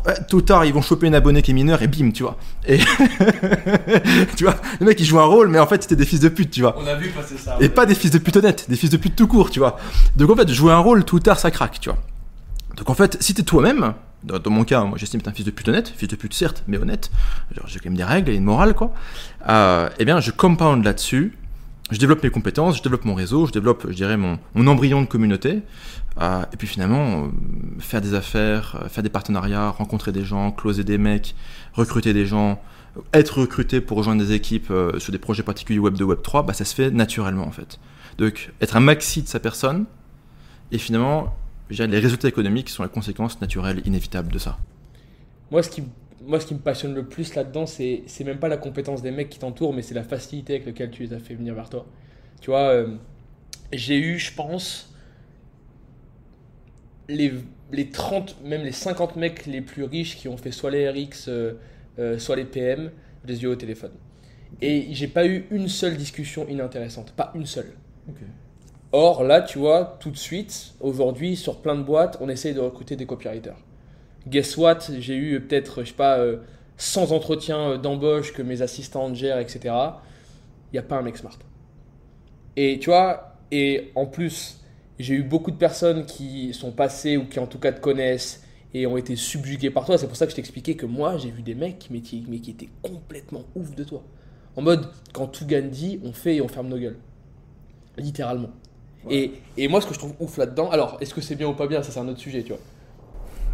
ouais, 0.06 0.14
tôt 0.28 0.38
ou 0.38 0.42
tard, 0.42 0.64
ils 0.64 0.74
vont 0.74 0.82
choper 0.82 1.08
un 1.08 1.12
abonné 1.12 1.40
qui 1.40 1.52
est 1.52 1.54
mineur 1.54 1.80
et 1.82 1.86
bim, 1.86 2.10
tu 2.10 2.24
vois. 2.24 2.36
Et 2.66 2.78
tu 4.36 4.44
vois, 4.44 4.56
le 4.80 4.86
mec, 4.86 5.00
il 5.00 5.06
joue 5.06 5.20
un 5.20 5.24
rôle, 5.24 5.48
mais 5.48 5.60
en 5.60 5.66
fait, 5.66 5.82
c'était 5.82 5.96
des 5.96 6.04
fils 6.04 6.20
de 6.20 6.28
pute, 6.28 6.50
tu 6.50 6.62
vois. 6.62 6.76
On 6.78 6.86
a 6.86 6.94
vu 6.94 7.10
passer 7.10 7.38
ça. 7.38 7.56
Et 7.60 7.68
pas 7.68 7.86
des 7.86 7.94
fils 7.94 8.10
de 8.10 8.18
pute 8.18 8.36
honnêtes, 8.36 8.68
des 8.68 8.76
fils 8.76 8.90
de 8.90 8.96
pute 8.96 9.16
tout 9.16 9.28
court, 9.28 9.50
tu 9.50 9.60
vois. 9.60 9.78
Donc 10.16 10.30
en 10.30 10.36
fait, 10.36 10.50
jouer 10.50 10.72
un 10.72 10.78
rôle, 10.78 11.04
tôt 11.04 11.16
ou 11.16 11.20
tard, 11.20 11.38
ça 11.38 11.50
craque, 11.50 11.80
tu 11.80 11.88
vois. 11.88 11.98
Donc 12.76 12.90
en 12.90 12.94
fait, 12.94 13.16
si 13.20 13.34
t'es 13.34 13.44
toi-même, 13.44 13.94
dans, 14.24 14.50
mon 14.50 14.64
cas, 14.64 14.84
moi 14.84 14.98
j'estime 14.98 15.20
être 15.20 15.28
un 15.28 15.32
fils 15.32 15.46
de 15.46 15.50
pute 15.50 15.68
honnête, 15.68 15.92
fils 15.96 16.08
de 16.08 16.16
pute 16.16 16.34
certes, 16.34 16.64
mais 16.66 16.78
honnête, 16.78 17.10
j'ai 17.66 17.78
quand 17.78 17.86
même 17.86 17.96
des 17.96 18.04
règles 18.04 18.30
et 18.30 18.34
une 18.34 18.44
morale, 18.44 18.74
quoi. 18.74 18.92
Euh, 19.48 19.88
eh 19.98 20.04
bien, 20.04 20.20
je 20.20 20.30
compound 20.30 20.84
là-dessus, 20.84 21.36
je 21.90 21.98
développe 21.98 22.22
mes 22.22 22.30
compétences, 22.30 22.78
je 22.78 22.82
développe 22.82 23.04
mon 23.04 23.14
réseau, 23.14 23.46
je 23.46 23.52
développe, 23.52 23.86
je 23.88 23.94
dirais, 23.94 24.16
mon, 24.16 24.38
embryon 24.54 25.02
de 25.02 25.06
communauté, 25.06 25.62
euh, 26.20 26.42
et 26.52 26.56
puis 26.56 26.66
finalement, 26.66 27.24
euh, 27.24 27.28
faire 27.78 28.00
des 28.00 28.14
affaires, 28.14 28.84
faire 28.88 29.04
des 29.04 29.08
partenariats, 29.08 29.70
rencontrer 29.70 30.10
des 30.10 30.24
gens, 30.24 30.50
closer 30.50 30.82
des 30.82 30.98
mecs, 30.98 31.36
recruter 31.72 32.12
des 32.12 32.26
gens, 32.26 32.60
être 33.12 33.40
recruté 33.40 33.80
pour 33.80 33.98
rejoindre 33.98 34.24
des 34.24 34.32
équipes 34.32 34.72
sur 34.98 35.12
des 35.12 35.18
projets 35.18 35.44
particuliers 35.44 35.78
Web 35.78 35.94
2, 35.94 36.04
Web 36.04 36.22
3, 36.22 36.42
bah, 36.42 36.52
ça 36.52 36.64
se 36.64 36.74
fait 36.74 36.90
naturellement 36.90 37.46
en 37.46 37.52
fait. 37.52 37.78
Donc, 38.18 38.50
être 38.60 38.76
un 38.76 38.80
maxi 38.80 39.22
de 39.22 39.28
sa 39.28 39.38
personne, 39.38 39.84
et 40.72 40.78
finalement, 40.78 41.36
je 41.70 41.82
les 41.82 41.98
résultats 41.98 42.28
économiques 42.28 42.68
sont 42.68 42.82
la 42.82 42.88
conséquence 42.88 43.40
naturelle, 43.40 43.82
inévitable 43.84 44.32
de 44.32 44.38
ça. 44.38 44.58
Moi, 45.50 45.62
ce 45.62 45.70
qui, 45.70 45.82
moi, 46.22 46.40
ce 46.40 46.46
qui 46.46 46.54
me 46.54 46.60
passionne 46.60 46.94
le 46.94 47.06
plus 47.06 47.34
là-dedans, 47.34 47.66
c'est, 47.66 48.02
c'est 48.06 48.24
même 48.24 48.38
pas 48.38 48.48
la 48.48 48.56
compétence 48.56 49.02
des 49.02 49.10
mecs 49.10 49.28
qui 49.28 49.38
t'entourent, 49.38 49.74
mais 49.74 49.82
c'est 49.82 49.94
la 49.94 50.02
facilité 50.02 50.54
avec 50.54 50.66
laquelle 50.66 50.90
tu 50.90 51.02
les 51.02 51.12
as 51.12 51.18
fait 51.18 51.34
venir 51.34 51.54
vers 51.54 51.68
toi. 51.68 51.86
Tu 52.40 52.50
vois, 52.50 52.68
euh, 52.70 52.88
j'ai 53.72 53.98
eu, 53.98 54.18
je 54.18 54.32
pense, 54.32 54.94
les, 57.08 57.32
les 57.72 57.90
30, 57.90 58.42
même 58.44 58.62
les 58.62 58.72
50 58.72 59.16
mecs 59.16 59.46
les 59.46 59.60
plus 59.60 59.84
riches 59.84 60.16
qui 60.16 60.28
ont 60.28 60.36
fait 60.36 60.52
soit 60.52 60.70
les 60.70 60.88
RX, 60.88 61.28
euh, 61.28 61.54
euh, 61.98 62.18
soit 62.18 62.36
les 62.36 62.44
PM, 62.44 62.90
les 63.26 63.42
eu 63.42 63.46
au 63.46 63.56
téléphone. 63.56 63.92
Et 64.62 64.88
j'ai 64.92 65.08
pas 65.08 65.26
eu 65.26 65.46
une 65.50 65.68
seule 65.68 65.96
discussion 65.96 66.48
inintéressante, 66.48 67.12
pas 67.12 67.32
une 67.34 67.46
seule. 67.46 67.72
Or, 68.92 69.22
là, 69.22 69.42
tu 69.42 69.58
vois, 69.58 69.98
tout 70.00 70.10
de 70.10 70.16
suite, 70.16 70.74
aujourd'hui, 70.80 71.36
sur 71.36 71.60
plein 71.60 71.76
de 71.76 71.82
boîtes, 71.82 72.16
on 72.20 72.28
essaye 72.28 72.54
de 72.54 72.60
recruter 72.60 72.96
des 72.96 73.04
copywriters. 73.04 73.58
Guess 74.26 74.56
what? 74.56 74.78
J'ai 74.98 75.16
eu 75.16 75.40
peut-être, 75.40 75.82
je 75.82 75.88
sais 75.88 75.94
pas, 75.94 76.18
euh, 76.18 76.38
100 76.78 77.12
entretiens 77.12 77.72
euh, 77.72 77.78
d'embauche 77.78 78.32
que 78.32 78.40
mes 78.42 78.62
assistants 78.62 79.12
gèrent, 79.12 79.40
etc. 79.40 79.60
Il 79.64 80.74
n'y 80.74 80.78
a 80.78 80.82
pas 80.82 80.96
un 80.96 81.02
mec 81.02 81.18
smart. 81.18 81.38
Et 82.56 82.78
tu 82.78 82.90
vois, 82.90 83.36
et 83.50 83.92
en 83.94 84.06
plus, 84.06 84.60
j'ai 84.98 85.14
eu 85.14 85.22
beaucoup 85.22 85.50
de 85.50 85.56
personnes 85.56 86.06
qui 86.06 86.54
sont 86.54 86.72
passées 86.72 87.16
ou 87.16 87.26
qui 87.26 87.38
en 87.38 87.46
tout 87.46 87.58
cas 87.58 87.72
te 87.72 87.80
connaissent 87.80 88.42
et 88.74 88.86
ont 88.86 88.96
été 88.96 89.16
subjuguées 89.16 89.70
par 89.70 89.84
toi. 89.84 89.98
C'est 89.98 90.06
pour 90.06 90.16
ça 90.16 90.26
que 90.26 90.30
je 90.30 90.36
t'expliquais 90.36 90.74
que 90.74 90.86
moi, 90.86 91.16
j'ai 91.18 91.30
vu 91.30 91.42
des 91.42 91.54
mecs, 91.54 91.78
qui, 91.78 92.00
qui 92.00 92.50
étaient 92.50 92.68
complètement 92.82 93.44
ouf 93.54 93.74
de 93.74 93.84
toi. 93.84 94.02
En 94.56 94.62
mode, 94.62 94.88
quand 95.12 95.26
tout 95.26 95.46
gagne 95.46 95.70
dit, 95.70 96.00
on 96.04 96.12
fait 96.12 96.36
et 96.36 96.40
on 96.40 96.48
ferme 96.48 96.68
nos 96.68 96.78
gueules. 96.78 96.98
Littéralement. 97.96 98.50
Et, 99.10 99.32
et 99.56 99.68
moi, 99.68 99.80
ce 99.80 99.86
que 99.86 99.94
je 99.94 99.98
trouve 99.98 100.14
ouf 100.20 100.36
là-dedans, 100.36 100.70
alors, 100.70 100.96
est-ce 101.00 101.14
que 101.14 101.20
c'est 101.20 101.34
bien 101.36 101.48
ou 101.48 101.54
pas 101.54 101.66
bien 101.66 101.82
Ça, 101.82 101.92
c'est 101.92 102.00
un 102.00 102.08
autre 102.08 102.18
sujet, 102.18 102.42
tu 102.42 102.50
vois. 102.50 102.60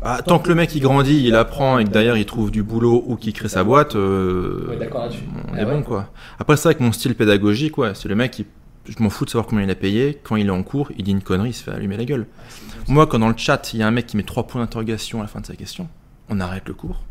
Ah, 0.06 0.20
tant 0.22 0.38
que 0.38 0.48
le 0.50 0.54
mec 0.54 0.74
il 0.74 0.80
grandit, 0.80 1.24
il 1.24 1.34
apprend 1.34 1.78
et 1.78 1.84
que 1.84 1.88
derrière 1.88 2.16
il 2.18 2.26
trouve 2.26 2.50
du 2.50 2.62
boulot 2.62 3.02
ou 3.06 3.16
qu'il 3.16 3.32
crée 3.32 3.48
sa 3.48 3.64
boîte, 3.64 3.96
euh, 3.96 4.66
Ouais, 4.68 4.90
on 4.92 5.54
Ah 5.54 5.60
est 5.60 5.64
ouais. 5.64 5.70
bon 5.70 5.82
quoi. 5.82 6.10
Après, 6.38 6.56
c'est 6.58 6.64
vrai 6.68 6.74
que 6.74 6.82
mon 6.82 6.92
style 6.92 7.14
pédagogique, 7.14 7.78
ouais, 7.78 7.94
c'est 7.94 8.08
le 8.08 8.14
mec 8.14 8.32
qui. 8.32 8.46
Je 8.86 9.02
m'en 9.02 9.08
fous 9.08 9.24
de 9.24 9.30
savoir 9.30 9.46
combien 9.46 9.64
il 9.64 9.70
a 9.70 9.74
payé. 9.74 10.20
Quand 10.22 10.36
il 10.36 10.48
est 10.48 10.50
en 10.50 10.62
cours, 10.62 10.90
il 10.98 11.04
dit 11.04 11.12
une 11.12 11.22
connerie, 11.22 11.50
il 11.50 11.52
se 11.54 11.62
fait 11.62 11.70
allumer 11.70 11.96
la 11.96 12.04
gueule. 12.04 12.26
Moi, 12.86 13.06
quand 13.06 13.18
dans 13.18 13.30
le 13.30 13.34
chat, 13.36 13.72
il 13.72 13.80
y 13.80 13.82
a 13.82 13.86
un 13.86 13.90
mec 13.90 14.06
qui 14.06 14.18
met 14.18 14.24
trois 14.24 14.46
points 14.46 14.60
d'interrogation 14.60 15.20
à 15.20 15.22
la 15.22 15.28
fin 15.28 15.40
de 15.40 15.46
sa 15.46 15.56
question, 15.56 15.88
on 16.28 16.38
arrête 16.38 16.68
le 16.68 16.74
cours. 16.74 17.02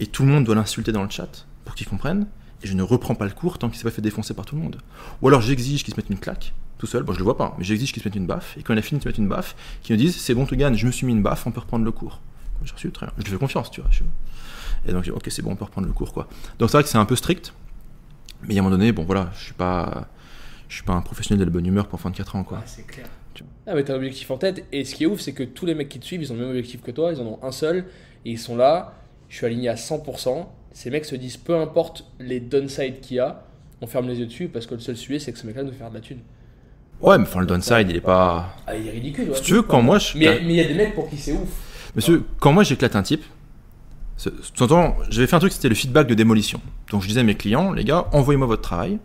Et 0.00 0.08
tout 0.08 0.24
le 0.24 0.28
monde 0.30 0.42
doit 0.42 0.56
l'insulter 0.56 0.90
dans 0.90 1.04
le 1.04 1.10
chat 1.10 1.46
pour 1.64 1.76
qu'il 1.76 1.86
comprenne. 1.86 2.26
Et 2.64 2.66
je 2.66 2.74
ne 2.74 2.82
reprends 2.82 3.14
pas 3.14 3.26
le 3.26 3.30
cours 3.30 3.58
tant 3.58 3.68
qu'il 3.68 3.78
s'est 3.78 3.84
pas 3.84 3.90
fait 3.92 4.02
défoncer 4.02 4.34
par 4.34 4.44
tout 4.44 4.56
le 4.56 4.62
monde. 4.62 4.78
Ou 5.22 5.28
alors 5.28 5.40
j'exige 5.40 5.84
qu'il 5.84 5.94
se 5.94 6.00
mette 6.00 6.10
une 6.10 6.18
claque, 6.18 6.52
tout 6.78 6.86
seul. 6.86 7.02
Bon, 7.02 7.12
je 7.12 7.18
le 7.18 7.24
vois 7.24 7.36
pas, 7.36 7.54
mais 7.58 7.64
j'exige 7.64 7.92
qu'il 7.92 8.02
se 8.02 8.08
mette 8.08 8.16
une 8.16 8.26
baffe. 8.26 8.56
Et 8.58 8.62
quand 8.62 8.72
il 8.72 8.78
a 8.78 8.82
fini 8.82 8.98
de 8.98 9.02
se 9.04 9.08
mettre 9.08 9.18
une 9.20 9.28
baffe, 9.28 9.54
qu'il 9.82 9.94
me 9.94 9.98
dise 10.00 10.16
c'est 10.16 10.34
bon, 10.34 10.46
tu 10.46 10.56
gagnes, 10.56 10.74
je 10.76 10.86
me 10.86 10.92
suis 10.92 11.06
mis 11.06 11.12
une 11.12 11.22
baffe, 11.22 11.46
on 11.46 11.50
peut 11.52 11.60
reprendre 11.60 11.84
le 11.84 11.92
cours. 11.92 12.20
J'ai 12.64 12.72
reçu, 12.72 12.90
très 12.90 13.06
bien. 13.06 13.14
Je 13.18 13.24
lui 13.24 13.30
fais 13.32 13.38
confiance, 13.38 13.70
tu 13.70 13.80
vois. 13.80 13.90
je- 13.90 14.02
Et 14.88 14.92
donc, 14.92 15.06
ok, 15.14 15.26
c'est 15.28 15.42
bon, 15.42 15.52
on 15.52 15.56
peut 15.56 15.64
reprendre 15.64 15.86
le 15.86 15.92
cours, 15.92 16.12
quoi. 16.12 16.28
Donc, 16.58 16.70
c'est 16.70 16.76
vrai 16.76 16.82
que 16.84 16.88
c'est 16.88 16.98
un 16.98 17.04
peu 17.04 17.16
strict. 17.16 17.52
Mais 18.42 18.56
à 18.56 18.60
un 18.60 18.62
moment 18.62 18.76
donné, 18.76 18.92
bon, 18.92 19.04
voilà, 19.04 19.30
je 19.38 19.44
suis 19.44 19.54
pas. 19.54 20.08
Je 20.68 20.74
suis 20.74 20.84
pas 20.84 20.94
un 20.94 21.00
professionnel 21.00 21.38
de 21.40 21.44
la 21.44 21.50
bonne 21.50 21.64
humeur 21.66 21.86
pour 21.86 21.98
24 22.00 22.34
ans, 22.36 22.42
quoi. 22.44 22.58
Ouais, 22.58 22.64
c'est 22.66 22.86
clair. 22.86 23.06
Ah, 23.68 23.74
mais 23.74 23.84
t'as 23.84 23.92
un 23.92 23.96
objectif 23.96 24.30
en 24.30 24.36
tête. 24.38 24.64
Et 24.72 24.84
ce 24.84 24.94
qui 24.94 25.04
est 25.04 25.06
ouf, 25.06 25.20
c'est 25.20 25.32
que 25.32 25.42
tous 25.44 25.64
les 25.66 25.74
mecs 25.74 25.88
qui 25.88 26.00
te 26.00 26.04
suivent, 26.04 26.22
ils 26.22 26.32
ont 26.32 26.34
le 26.34 26.40
même 26.40 26.50
objectif 26.50 26.80
que 26.82 26.90
toi. 26.90 27.12
Ils 27.12 27.20
en 27.20 27.24
ont 27.26 27.38
un 27.42 27.52
seul. 27.52 27.84
Et 28.24 28.30
ils 28.32 28.38
sont 28.38 28.56
là. 28.56 28.94
Je 29.28 29.36
suis 29.36 29.46
aligné 29.46 29.68
à 29.68 29.76
100%. 29.76 30.48
Ces 30.72 30.90
mecs 30.90 31.04
se 31.04 31.14
disent, 31.16 31.36
peu 31.36 31.56
importe 31.56 32.04
les 32.18 32.40
downsides 32.40 33.00
qu'il 33.00 33.16
y 33.18 33.20
a, 33.20 33.44
on 33.80 33.86
ferme 33.86 34.08
les 34.08 34.18
yeux 34.18 34.26
dessus 34.26 34.48
parce 34.48 34.66
que 34.66 34.74
le 34.74 34.80
seul 34.80 34.96
sujet, 34.96 35.18
c'est 35.18 35.32
que 35.32 35.38
ce 35.38 35.46
mec-là 35.46 35.62
nous 35.62 35.72
faire 35.72 35.88
de 35.90 35.94
la 35.94 36.00
thune. 36.00 36.18
Ouais, 37.00 37.18
mais 37.18 37.24
enfin, 37.24 37.40
le 37.40 37.46
downside, 37.46 37.86
il 37.90 37.96
est 37.96 38.00
pas. 38.00 38.54
Ah, 38.66 38.76
il 38.76 38.86
est 38.86 38.90
ridicule. 38.90 39.28
ouais. 39.28 39.36
Si 39.36 39.42
tu 39.42 39.54
veux, 39.54 39.62
quand 39.62 39.82
moi 39.82 39.98
je. 39.98 40.16
Mais 40.16 40.40
il 40.42 40.52
y 40.52 40.60
a 40.60 40.64
des 40.64 40.74
mecs 40.74 40.94
pour 40.94 41.08
qui 41.08 41.16
c'est 41.16 41.32
ouf. 41.32 41.48
Monsieur, 41.94 42.24
quand 42.40 42.52
moi 42.52 42.62
j'éclate 42.62 42.96
un 42.96 43.02
type, 43.02 43.24
temps, 44.56 44.96
j'avais 45.08 45.26
fait 45.26 45.36
un 45.36 45.38
truc, 45.38 45.52
c'était 45.52 45.68
le 45.68 45.74
feedback 45.74 46.06
de 46.06 46.14
démolition. 46.14 46.60
Donc 46.90 47.02
je 47.02 47.08
disais 47.08 47.20
à 47.20 47.22
mes 47.22 47.34
clients, 47.34 47.72
les 47.72 47.84
gars, 47.84 48.06
envoyez-moi 48.12 48.46
votre 48.46 48.62
travail 48.62 48.98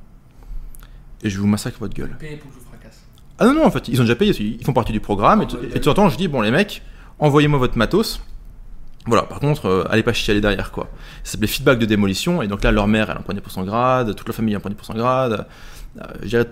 et 1.23 1.29
je 1.29 1.39
vous 1.39 1.47
massacre 1.47 1.77
votre 1.79 1.93
gueule. 1.93 2.15
Paye 2.19 2.37
pour 2.37 2.49
que 2.49 2.55
je 2.55 2.59
vous 2.59 2.65
fracasse. 2.65 3.01
Ah 3.39 3.45
non, 3.45 3.53
non, 3.53 3.65
en 3.65 3.71
fait, 3.71 3.87
ils 3.87 3.99
ont 3.99 4.03
déjà 4.03 4.15
payé, 4.15 4.33
ils 4.39 4.63
font 4.63 4.73
partie 4.73 4.91
du 4.91 4.99
programme. 4.99 5.41
Et, 5.41 5.45
de 5.45 5.79
temps 5.79 5.91
en 5.91 5.93
temps, 5.93 6.09
je 6.09 6.17
dis, 6.17 6.27
bon, 6.27 6.41
les 6.41 6.51
mecs, 6.51 6.81
envoyez-moi 7.19 7.59
votre 7.59 7.77
matos. 7.77 8.21
Voilà, 9.07 9.23
par 9.23 9.39
contre, 9.39 9.65
euh, 9.65 9.83
allez 9.89 10.03
pas 10.03 10.13
chialer 10.13 10.41
derrière, 10.41 10.71
quoi. 10.71 10.89
Ça 11.23 11.31
s'appelait 11.31 11.47
feedback 11.47 11.79
de 11.79 11.85
démolition, 11.85 12.41
et 12.41 12.47
donc 12.47 12.63
là, 12.63 12.71
leur 12.71 12.87
mère, 12.87 13.09
elle 13.09 13.17
en 13.17 13.23
prenait 13.23 13.41
pour 13.41 13.51
son 13.51 13.63
grade, 13.63 14.15
toute 14.15 14.27
la 14.27 14.33
famille 14.33 14.55
en 14.55 14.59
prenait 14.59 14.75
pour 14.75 14.85
son 14.85 14.93
grade. 14.93 15.47
Euh, 15.99 16.03
je 16.21 16.27
dirais, 16.27 16.45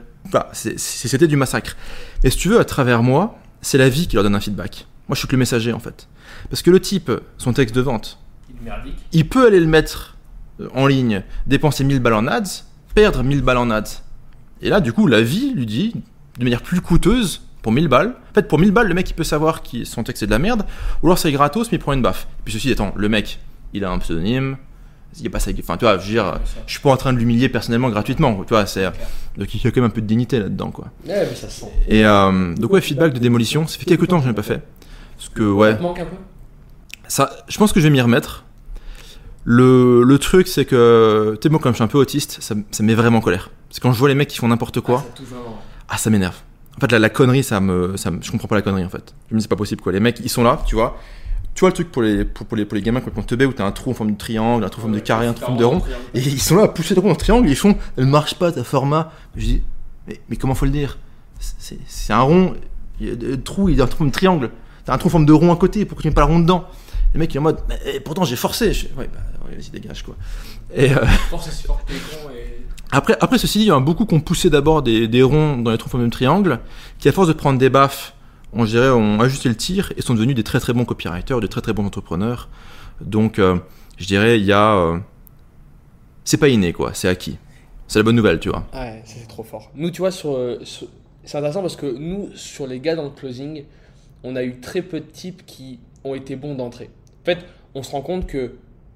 c'est- 0.54 0.78
c'était 0.78 1.28
du 1.28 1.36
massacre. 1.38 1.76
Et 2.24 2.30
si 2.30 2.38
tu 2.38 2.50
veux, 2.50 2.60
à 2.60 2.66
travers 2.66 3.04
moi, 3.04 3.38
c'est 3.62 3.78
la 3.78 3.90
vie 3.90 4.08
qui 4.08 4.16
leur 4.16 4.24
donne 4.24 4.36
un 4.36 4.40
feedback. 4.40 4.86
Moi, 5.08 5.16
je 5.16 5.20
suis 5.20 5.28
que 5.28 5.34
le 5.36 5.40
messager, 5.40 5.74
en 5.74 5.80
fait. 5.80 6.08
Parce 6.50 6.62
que 6.62 6.70
le 6.72 6.80
type, 6.80 7.12
son 7.38 7.54
texte 7.54 7.74
de 7.76 7.82
vente, 7.82 8.20
Il 8.50 8.56
il 9.12 9.28
peut 9.30 9.48
aller 9.48 9.60
le 9.60 9.66
mettre 9.68 10.18
euh, 10.60 10.68
en 10.76 10.86
ligne, 10.88 11.24
dépenser 11.48 11.84
1000 11.84 12.00
balles 12.00 12.14
en 12.14 12.28
ads, 12.28 12.64
perdre 12.94 13.24
1000 13.24 13.42
balles 13.42 13.58
en 13.58 13.70
ads. 13.72 14.02
Et 14.62 14.70
là, 14.70 14.82
du 14.82 14.92
coup, 14.94 15.08
la 15.08 15.22
vie 15.22 15.54
lui 15.54 15.66
dit, 15.66 15.94
de 16.38 16.44
manière 16.44 16.62
plus 16.62 16.82
coûteuse, 16.82 17.42
pour 17.62 17.72
1000 17.72 17.88
balles. 17.88 18.16
En 18.32 18.34
fait, 18.34 18.48
pour 18.48 18.60
1000 18.60 18.72
balles, 18.72 18.88
le 18.88 18.94
mec, 18.94 19.10
il 19.10 19.14
peut 19.14 19.24
savoir 19.24 19.64
que 19.64 19.84
son 19.86 20.04
texte 20.04 20.24
est 20.24 20.26
de 20.28 20.32
la 20.32 20.40
merde, 20.40 20.66
ou 21.02 21.08
alors 21.08 21.18
c'est 21.20 21.32
gratos, 21.32 21.72
mais 21.72 21.78
il 21.78 21.82
prend 21.82 21.94
une 21.94 22.02
baffe. 22.02 22.28
Puis 22.46 22.54
ceci 22.54 22.70
étant, 22.70 22.94
le 22.96 23.10
mec, 23.10 23.40
il 23.74 23.84
a 23.86 23.92
un 23.92 24.00
pseudonyme, 24.00 24.58
il 25.20 25.28
a 25.28 25.30
pas 25.30 25.40
sa... 25.40 25.52
Enfin, 25.60 25.78
tu 25.78 25.86
vois, 25.86 25.98
je 25.98 26.06
veux 26.06 26.12
dire, 26.12 26.40
je 26.68 26.72
suis 26.72 26.82
pas 26.82 26.92
en 26.92 26.98
train 26.98 27.14
de 27.14 27.18
l'humilier 27.18 27.50
personnellement 27.50 27.90
gratuitement, 27.90 28.36
tu 28.46 28.50
vois, 28.54 28.66
c'est... 28.66 28.84
Donc 29.38 29.54
il 29.54 29.64
y 29.64 29.68
a 29.68 29.72
quand 29.72 29.82
même 29.82 29.90
un 29.90 29.94
peu 29.94 30.02
de 30.02 30.06
dignité 30.08 30.40
là-dedans, 30.40 30.72
quoi. 30.72 30.86
Ouais, 31.08 31.28
mais 31.30 31.36
ça 31.36 31.50
se 31.50 31.62
sent. 31.62 31.72
Et 31.88 32.06
euh, 32.06 32.54
donc 32.56 32.72
ouais, 32.74 32.82
feedback 32.82 33.14
de 33.14 33.20
démolition, 33.20 33.66
ça 33.68 33.78
fait 33.80 33.86
quelques 33.86 34.08
temps 34.08 34.18
que 34.20 34.24
je 34.26 34.30
n'ai 34.30 34.36
pas 34.36 34.44
fait. 34.44 34.62
Parce 35.18 35.30
que, 35.30 35.44
ouais... 35.44 35.72
Ça 35.72 35.78
te 35.78 35.82
manque 35.84 36.00
un 36.00 36.06
peu? 36.06 36.16
Ça, 37.08 37.32
je 37.48 37.58
pense 37.58 37.74
que 37.74 37.80
je 37.80 37.86
vais 37.88 37.92
m'y 37.92 38.02
remettre. 38.02 38.46
Le, 39.46 40.04
le 40.04 40.20
truc, 40.20 40.48
c'est 40.48 40.66
que, 40.66 41.38
tu 41.42 41.46
sais, 41.48 41.50
moi, 41.50 41.60
comme 41.60 41.72
je 41.72 41.78
suis 41.78 41.84
un 41.84 41.88
peu 41.88 41.98
autiste, 41.98 42.38
ça, 42.42 42.56
ça 42.72 42.84
me 42.84 42.88
met 42.88 42.94
vraiment 42.94 43.18
en 43.18 43.22
colère. 43.22 43.50
C'est 43.72 43.82
quand 43.82 43.92
je 43.94 43.98
vois 44.00 44.10
les 44.10 44.16
mecs 44.16 44.28
qui 44.28 44.38
font 44.38 44.48
n'importe 44.48 44.78
Ah, 44.78 44.82
quoi, 44.82 44.98
ça 45.18 45.24
vraiment. 45.24 45.60
ah, 45.88 45.98
ça 45.98 46.10
m'énerve. 46.10 46.36
En 46.78 46.82
fait, 46.82 46.92
la, 46.92 47.00
la 47.00 47.10
connerie, 47.10 47.44
ça 47.44 47.60
me, 47.60 47.98
ça 47.98 48.12
me- 48.12 48.22
je 48.22 48.32
comprends 48.32 48.48
pas 48.48 48.56
la 48.56 48.62
connerie, 48.62 48.84
en 48.86 48.90
fait. 48.90 49.14
Je 49.30 49.34
me 49.36 49.40
dis, 49.40 49.44
c'est 49.44 49.50
pas 49.50 49.56
possible, 49.56 49.82
quoi. 49.82 49.92
Les 49.92 50.00
mecs, 50.00 50.20
ils 50.20 50.30
sont 50.30 50.44
là, 50.44 50.62
tu 50.68 50.76
vois. 50.76 51.00
Tu 51.56 51.62
vois 51.62 51.70
le 51.70 51.74
truc 51.74 51.92
pour 51.92 52.02
les, 52.02 52.24
pour, 52.24 52.46
pour 52.46 52.56
les, 52.56 52.66
pour 52.66 52.76
les 52.76 52.82
gamins 52.82 53.00
complètement 53.00 53.24
teubés 53.24 53.46
où 53.46 53.52
t'as 53.52 53.66
un 53.66 53.72
trou 53.72 53.92
en 53.92 53.94
forme 53.94 54.12
de 54.12 54.18
triangle, 54.18 54.64
un 54.64 54.70
trou 54.70 54.80
en 54.80 54.84
forme 54.84 54.96
de 54.96 55.00
carré, 55.00 55.28
un 55.28 55.34
trou 55.34 55.44
en 55.44 55.48
forme 55.48 55.60
de 55.60 55.66
rond. 55.66 55.82
Et 56.14 56.20
ils 56.20 56.42
sont 56.42 56.56
là 56.56 56.64
à 56.64 56.68
pousser 56.70 56.96
le 56.96 57.02
rond 57.02 57.12
en 57.12 57.16
triangle, 57.16 57.50
ils 57.50 57.56
font, 57.56 57.76
elle 57.98 58.06
marche 58.06 58.36
pas 58.36 58.52
ta 58.52 58.64
format. 58.64 59.12
Je 59.36 59.46
dis, 59.46 59.64
mais, 60.08 60.20
mais 60.30 60.36
comment 60.38 60.56
faut 60.56 60.66
le 60.66 60.72
dire? 60.72 60.98
C'est 61.40 61.80
c'est 61.88 62.14
un 62.14 62.22
rond, 62.22 62.54
il 63.00 63.10
y 63.10 63.12
a 63.12 63.16
des 63.16 63.42
trous, 63.42 63.70
il 63.70 63.78
y 63.78 63.82
a 63.82 63.84
un 63.84 63.88
trou, 63.88 64.06
un 64.06 64.10
triangle. 64.10 64.52
T'as 64.86 64.94
un 64.94 64.98
trou 64.98 65.08
en 65.08 65.12
forme 65.12 65.26
de 65.26 65.34
rond 65.34 65.52
à 65.52 65.58
côté, 65.58 65.86
pourquoi 65.86 66.02
tu 66.02 66.08
mets 66.08 66.14
pas 66.14 66.22
le 66.26 66.28
rond 66.28 66.40
dedans 66.40 66.66
Le 67.14 67.20
mec 67.20 67.34
il 67.34 67.38
est 67.38 67.40
en 67.40 67.44
mode, 67.44 67.60
mais 67.68 67.80
eh, 67.86 68.00
pourtant 68.00 68.24
j'ai 68.24 68.36
forcé. 68.36 68.74
Je 68.74 68.86
ouais, 68.98 69.10
bah, 69.14 69.20
ouais, 69.46 69.56
vas-y, 69.56 69.70
dégage 69.70 70.04
quoi. 70.04 70.16
Et 70.74 70.92
euh, 70.94 71.06
Force 71.30 71.48
et. 71.48 71.68
après, 72.92 73.18
après, 73.20 73.38
ceci 73.38 73.60
dit, 73.60 73.66
il 73.66 73.68
y 73.68 73.72
en 73.72 73.78
a 73.78 73.82
beaucoup 73.82 74.06
qui 74.06 74.14
ont 74.14 74.20
poussé 74.20 74.50
d'abord 74.50 74.82
des, 74.82 75.08
des 75.08 75.24
ronds 75.24 75.58
dans 75.58 75.72
les 75.72 75.78
trous 75.78 75.90
en 75.90 75.92
forme 75.92 76.06
de 76.06 76.10
triangle, 76.10 76.60
qui 77.00 77.10
à 77.10 77.12
force 77.12 77.28
de 77.28 77.34
prendre 77.34 77.60
des 77.60 77.70
baffes, 77.70 78.14
on 78.54 78.66
dirait, 78.66 78.90
ont 78.90 79.20
ajusté 79.22 79.50
le 79.50 79.56
tir 79.56 79.94
et 79.98 80.02
sont 80.02 80.14
devenus 80.16 80.36
des 80.36 80.44
très 80.44 80.60
très 80.60 80.74
bons 80.74 80.86
copywriters, 80.86 81.40
des 81.40 81.48
très 81.48 81.62
très 81.62 81.74
bons 81.74 81.86
entrepreneurs. 81.86 82.50
Donc, 83.02 83.40
euh, 83.40 83.58
je 83.98 84.06
dirais, 84.06 84.40
il 84.40 84.46
y 84.46 84.52
a. 84.54 84.76
euh, 84.76 85.00
c'est 86.24 86.38
pas 86.38 86.48
inné 86.50 86.74
quoi, 86.74 86.94
c'est 86.94 87.08
acquis. 87.08 87.38
C'est 87.88 88.00
la 88.00 88.04
bonne 88.04 88.16
nouvelle, 88.16 88.40
tu 88.40 88.50
vois. 88.50 88.66
Ouais, 88.74 89.02
c'est 89.06 89.28
trop 89.28 89.44
fort. 89.44 89.72
Nous, 89.76 89.90
tu 89.90 90.02
vois, 90.02 90.12
euh, 90.26 90.60
sur- 90.64 90.88
c'est 91.24 91.38
intéressant 91.38 91.62
parce 91.62 91.76
que 91.76 91.88
nous, 91.88 92.30
sur 92.36 92.68
les 92.68 92.80
gars 92.80 92.96
dans 92.96 93.04
le 93.06 93.10
closing, 93.10 93.64
on 94.24 94.36
a 94.36 94.44
eu 94.44 94.60
très 94.60 94.82
peu 94.82 95.00
de 95.00 95.06
types 95.06 95.46
qui 95.46 95.80
ont 96.04 96.14
été 96.14 96.36
bons 96.36 96.56
d'entrée. 96.56 96.90
En 97.24 97.26
fait, 97.26 97.40
on 97.74 97.82
se 97.84 97.92
rend 97.92 98.02
compte 98.02 98.28
que 98.28 98.54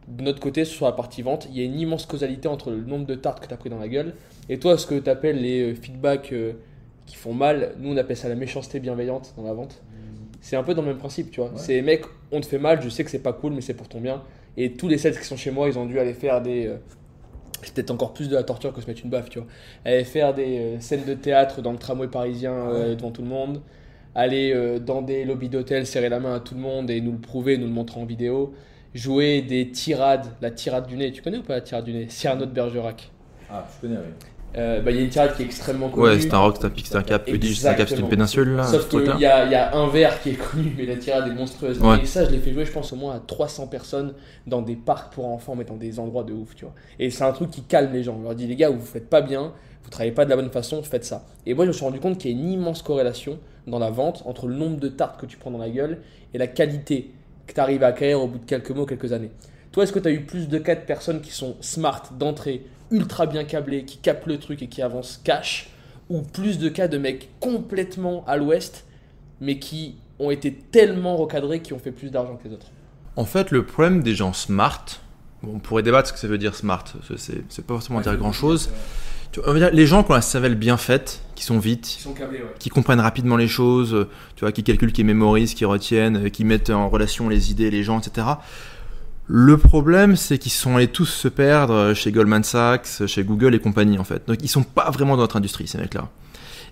de 0.08 0.24
notre 0.24 0.40
côté, 0.40 0.66
sur 0.66 0.86
la 0.86 0.92
partie 0.92 1.22
vente, 1.22 1.48
il 1.50 1.58
y 1.58 1.62
a 1.62 1.64
une 1.64 1.80
immense 1.80 2.06
causalité 2.06 2.48
entre 2.48 2.72
le 2.72 2.82
nombre 2.84 3.06
de 3.06 3.16
tartes 3.16 3.40
que 3.42 3.48
tu 3.48 3.54
as 3.54 3.58
pris 3.58 3.70
dans 3.70 3.80
la 3.80 3.88
gueule 3.88 4.14
et 4.50 4.60
toi, 4.60 4.78
ce 4.78 4.86
que 4.86 4.96
tu 5.00 5.10
appelles 5.10 5.42
les 5.42 5.74
feedbacks 5.76 6.34
qui 7.06 7.16
font 7.16 7.34
mal. 7.34 7.76
Nous, 7.80 7.92
on 7.92 7.98
appelle 7.98 8.18
ça 8.18 8.30
la 8.30 8.36
méchanceté 8.36 8.80
bienveillante 8.80 9.34
dans 9.38 9.44
la 9.44 9.54
vente. 9.54 9.82
C'est 10.42 10.58
un 10.58 10.64
peu 10.64 10.74
dans 10.74 10.82
le 10.82 10.90
même 10.90 10.98
principe, 10.98 11.32
tu 11.32 11.40
vois. 11.40 11.52
C'est 11.56 11.82
mec, 11.82 12.04
on 12.32 12.42
te 12.42 12.46
fait 12.46 12.58
mal, 12.58 12.82
je 12.82 12.90
sais 12.90 13.04
que 13.06 13.10
c'est 13.10 13.20
pas 13.24 13.32
cool, 13.32 13.54
mais 13.54 13.62
c'est 13.62 13.74
pour 13.74 13.88
ton 13.88 14.02
bien. 14.02 14.22
Et 14.58 14.74
tous 14.74 14.88
les 14.90 14.98
sales 14.98 15.18
qui 15.18 15.26
sont 15.26 15.38
chez 15.38 15.52
moi, 15.52 15.70
ils 15.70 15.80
ont 15.80 15.86
dû 15.86 15.98
aller 16.00 16.14
faire 16.14 16.42
des. 16.42 16.68
euh, 16.68 16.76
c'est 17.62 17.74
peut-être 17.74 17.92
encore 17.92 18.14
plus 18.14 18.28
de 18.28 18.36
la 18.36 18.44
torture 18.44 18.74
que 18.74 18.82
se 18.82 18.88
mettre 18.88 19.02
une 19.04 19.10
baffe, 19.10 19.30
tu 19.30 19.40
vois. 19.40 19.48
Aller 19.86 20.04
faire 20.04 20.34
des 20.34 20.60
euh, 20.60 20.80
scènes 20.80 21.06
de 21.06 21.14
théâtre 21.14 21.62
dans 21.62 21.72
le 21.72 21.78
tramway 21.78 22.08
parisien 22.08 22.54
euh, 22.54 22.96
devant 22.96 23.12
tout 23.12 23.22
le 23.22 23.30
monde. 23.30 23.62
Aller 24.16 24.52
euh, 24.54 24.80
dans 24.80 25.02
des 25.02 25.24
lobbies 25.24 25.50
d'hôtel, 25.50 25.88
serrer 25.88 26.10
la 26.10 26.20
main 26.20 26.36
à 26.36 26.40
tout 26.40 26.56
le 26.56 26.62
monde 26.62 26.90
et 26.90 27.00
nous 27.02 27.14
le 27.14 27.20
prouver, 27.20 27.58
nous 27.58 27.68
le 27.68 27.74
montrer 27.74 28.00
en 28.02 28.06
vidéo. 28.06 28.54
Jouer 28.94 29.42
des 29.42 29.72
tirades, 29.72 30.28
la 30.42 30.52
tirade 30.52 30.88
du 30.88 30.98
nez. 30.98 31.12
Tu 31.12 31.22
connais 31.22 31.38
ou 31.38 31.44
pas 31.44 31.56
la 31.56 31.62
tirade 31.62 31.86
du 31.86 31.94
nez? 31.94 32.08
Cyrano 32.10 32.46
de 32.46 32.52
Bergerac. 32.52 33.12
Ah, 33.50 33.66
je 33.76 33.88
connais, 33.88 34.00
oui. 34.00 34.33
Euh, 34.56 34.82
bah, 34.82 34.92
Il 34.92 34.98
y 34.98 35.00
a 35.00 35.04
une 35.04 35.10
tirade 35.10 35.36
qui 35.36 35.42
est 35.42 35.46
extrêmement 35.46 35.90
connue. 35.90 36.06
Ouais, 36.06 36.20
c'est 36.20 36.34
un 36.34 36.40
rock, 36.40 36.58
c'est 36.60 36.66
un 36.66 36.70
pic, 36.70 36.86
c'est 36.88 36.96
un 36.96 37.04
cap, 37.04 37.24
c'est 37.26 37.68
un 37.68 37.74
cap, 37.74 37.88
c'est 37.90 38.00
une 38.00 38.08
péninsule 38.08 38.56
là. 38.56 38.64
Sauf 38.64 38.88
qu'il 38.88 39.04
y 39.20 39.26
a, 39.26 39.46
il 39.46 39.52
y 39.52 39.56
a 39.56 39.76
un 39.76 39.88
verre 39.90 40.22
qui 40.22 40.32
est 40.32 40.34
connu, 40.52 40.74
mais 40.78 40.86
la 40.86 40.96
tirade 40.96 41.28
est 41.28 41.34
monstrueuse. 41.34 41.80
Ouais. 41.80 42.02
Et 42.02 42.06
ça, 42.06 42.26
je 42.26 42.30
l'ai 42.30 42.40
fait 42.40 42.54
jouer, 42.54 42.66
je 42.66 42.72
pense, 42.72 42.94
au 42.94 42.96
moins 42.96 43.16
à 43.16 43.20
300 43.20 43.68
personnes 43.68 44.14
dans 44.46 44.62
des 44.62 44.76
parcs 44.76 45.14
pour 45.14 45.26
enfants, 45.28 45.56
mais 45.56 45.64
dans 45.64 45.76
des 45.76 46.00
endroits 46.00 46.24
de 46.24 46.34
ouf, 46.34 46.56
tu 46.56 46.66
vois. 46.66 46.74
Et 47.00 47.10
c'est 47.10 47.24
un 47.24 47.32
truc 47.32 47.50
qui 47.52 47.64
calme 47.64 47.92
les 47.94 48.04
gens. 48.04 48.18
On 48.20 48.24
leur 48.24 48.36
dit, 48.36 48.48
les 48.48 48.56
gars, 48.56 48.70
vous 48.70 48.80
faites 48.80 49.10
pas 49.10 49.22
bien, 49.22 49.54
vous 49.84 49.90
travaillez 49.90 50.12
pas 50.12 50.26
de 50.26 50.30
la 50.30 50.36
bonne 50.36 50.52
façon, 50.52 50.84
faites 50.84 51.06
ça. 51.06 51.26
Et 51.46 51.54
moi, 51.54 51.66
je 51.66 51.70
me 51.70 51.74
suis 51.74 51.86
rendu 51.86 52.00
compte 52.00 52.18
qu'il 52.18 52.32
y 52.32 52.34
a 52.34 52.38
une 52.38 52.52
immense 52.52 52.82
corrélation 52.82 53.40
dans 53.68 53.80
la 53.80 53.90
vente 53.90 54.24
entre 54.26 54.48
le 54.48 54.56
nombre 54.56 54.78
de 54.78 54.88
tartes 54.88 55.20
que 55.20 55.26
tu 55.26 55.38
prends 55.38 55.52
dans 55.52 55.58
la 55.58 55.70
gueule 55.70 56.00
et 56.34 56.38
la 56.38 56.48
qualité 56.48 57.12
que 57.48 57.54
tu 57.54 57.60
arrives 57.60 57.84
à 57.84 57.88
acquérir 57.88 58.22
au 58.22 58.28
bout 58.28 58.40
de 58.40 58.46
quelques 58.46 58.72
mots, 58.72 58.86
quelques 58.86 59.14
années. 59.14 59.32
Toi, 59.72 59.84
est-ce 59.84 59.94
que 59.94 60.00
tu 60.00 60.08
as 60.08 60.12
eu 60.12 60.22
plus 60.22 60.48
de 60.48 60.60
cas 60.60 60.76
de 60.76 60.82
personnes 60.82 61.22
qui 61.22 61.32
sont 61.32 61.56
smart 61.60 62.04
d'entrée, 62.18 62.64
ultra 62.92 63.26
bien 63.26 63.44
câblées, 63.44 63.86
qui 63.86 63.98
capent 63.98 64.28
le 64.28 64.38
truc 64.40 64.62
et 64.62 64.68
qui 64.68 64.82
avancent 64.82 65.20
cash 65.24 65.70
ou 66.10 66.22
plus 66.22 66.60
de 66.60 66.70
cas 66.70 66.88
de 66.88 66.98
mecs 66.98 67.30
complètement 67.40 68.24
à 68.28 68.38
l'ouest, 68.38 68.86
mais 69.42 69.60
qui 69.60 69.96
ont 70.20 70.32
été 70.32 70.54
tellement 70.54 71.16
recadrés 71.18 71.62
qui 71.62 71.74
ont 71.74 71.80
fait 71.80 71.92
plus 71.92 72.12
d'argent 72.12 72.36
que 72.36 72.48
les 72.48 72.54
autres. 72.54 72.68
En 73.16 73.26
fait, 73.26 73.52
le 73.52 73.66
problème 73.66 74.04
des 74.04 74.16
gens 74.16 74.34
smart, 74.34 74.86
bon, 75.42 75.54
on 75.56 75.60
pourrait 75.60 75.84
débattre 75.84 76.10
ce 76.10 76.14
que 76.14 76.20
ça 76.20 76.28
veut 76.28 76.38
dire 76.38 76.56
smart, 76.56 76.84
c'est- 77.18 77.62
pas 77.66 77.74
forcément 77.76 78.02
dire 78.02 78.16
grand 78.18 78.32
chose. 78.34 78.70
On 79.48 79.54
va 79.54 79.58
dire 79.60 79.70
les 79.74 79.88
gens 79.88 80.04
qui 80.04 80.12
ont 80.12 80.16
la 80.16 80.22
cervelle 80.22 80.54
bien 80.56 80.78
faite, 80.78 81.22
qui 81.34 81.44
sont 81.44 81.58
vite, 81.58 81.88
sont 81.88 82.14
câblés, 82.14 82.40
ouais. 82.40 82.54
qui 82.60 82.70
comprennent 82.70 83.00
rapidement 83.00 83.36
les 83.36 83.48
choses, 83.48 83.94
euh, 83.96 84.08
tu 84.36 84.42
vois, 84.42 84.52
qui 84.52 84.64
calculent, 84.64 84.94
qui 84.94 85.04
mémorisent, 85.04 85.56
qui 85.56 85.66
retiennent, 85.66 86.26
euh, 86.28 86.30
qui 86.30 86.46
mettent 86.46 86.70
en 86.70 86.88
relation 86.88 87.30
les 87.30 87.50
idées, 87.50 87.72
les 87.72 87.82
gens, 87.84 88.00
etc. 88.00 88.28
Le 89.28 89.58
problème, 89.58 90.16
c'est 90.16 90.38
qu'ils 90.38 90.52
sont 90.52 90.76
allés 90.76 90.90
tous 90.90 91.06
se 91.06 91.28
perdre 91.28 91.94
chez 91.94 92.12
Goldman 92.12 92.44
Sachs, 92.44 93.08
chez 93.08 93.24
Google 93.24 93.56
et 93.56 93.60
compagnie, 93.60 93.98
en 93.98 94.04
fait. 94.04 94.28
Donc, 94.28 94.38
ils 94.42 94.50
sont 94.50 94.64
pas 94.64 94.92
vraiment 94.92 95.16
dans 95.16 95.22
notre 95.24 95.38
industrie, 95.38 95.68
ces 95.68 95.78
mecs-là. 95.78 96.10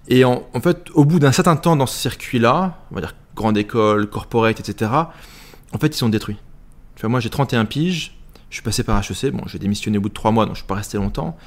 Et 0.09 0.25
en, 0.25 0.43
en 0.53 0.59
fait, 0.61 0.89
au 0.93 1.05
bout 1.05 1.19
d'un 1.19 1.31
certain 1.31 1.55
temps 1.55 1.75
dans 1.75 1.85
ce 1.85 1.97
circuit-là, 1.97 2.79
on 2.91 2.95
va 2.95 3.01
dire 3.01 3.15
grande 3.35 3.57
école, 3.57 4.09
corporate, 4.09 4.59
etc., 4.59 4.91
en 5.73 5.77
fait, 5.77 5.87
ils 5.87 5.97
sont 5.97 6.09
détruits. 6.09 6.37
Tu 6.95 7.01
vois, 7.01 7.09
moi, 7.09 7.19
j'ai 7.19 7.29
31 7.29 7.65
piges, 7.65 8.17
je 8.49 8.55
suis 8.55 8.63
passé 8.63 8.83
par 8.83 8.99
HEC, 8.99 9.31
bon, 9.31 9.43
j'ai 9.47 9.59
démissionné 9.59 9.97
au 9.97 10.01
bout 10.01 10.09
de 10.09 10.13
3 10.13 10.31
mois, 10.31 10.45
donc 10.45 10.55
je 10.55 10.59
suis 10.59 10.67
pas 10.67 10.75
resté 10.75 10.97
longtemps. 10.97 11.37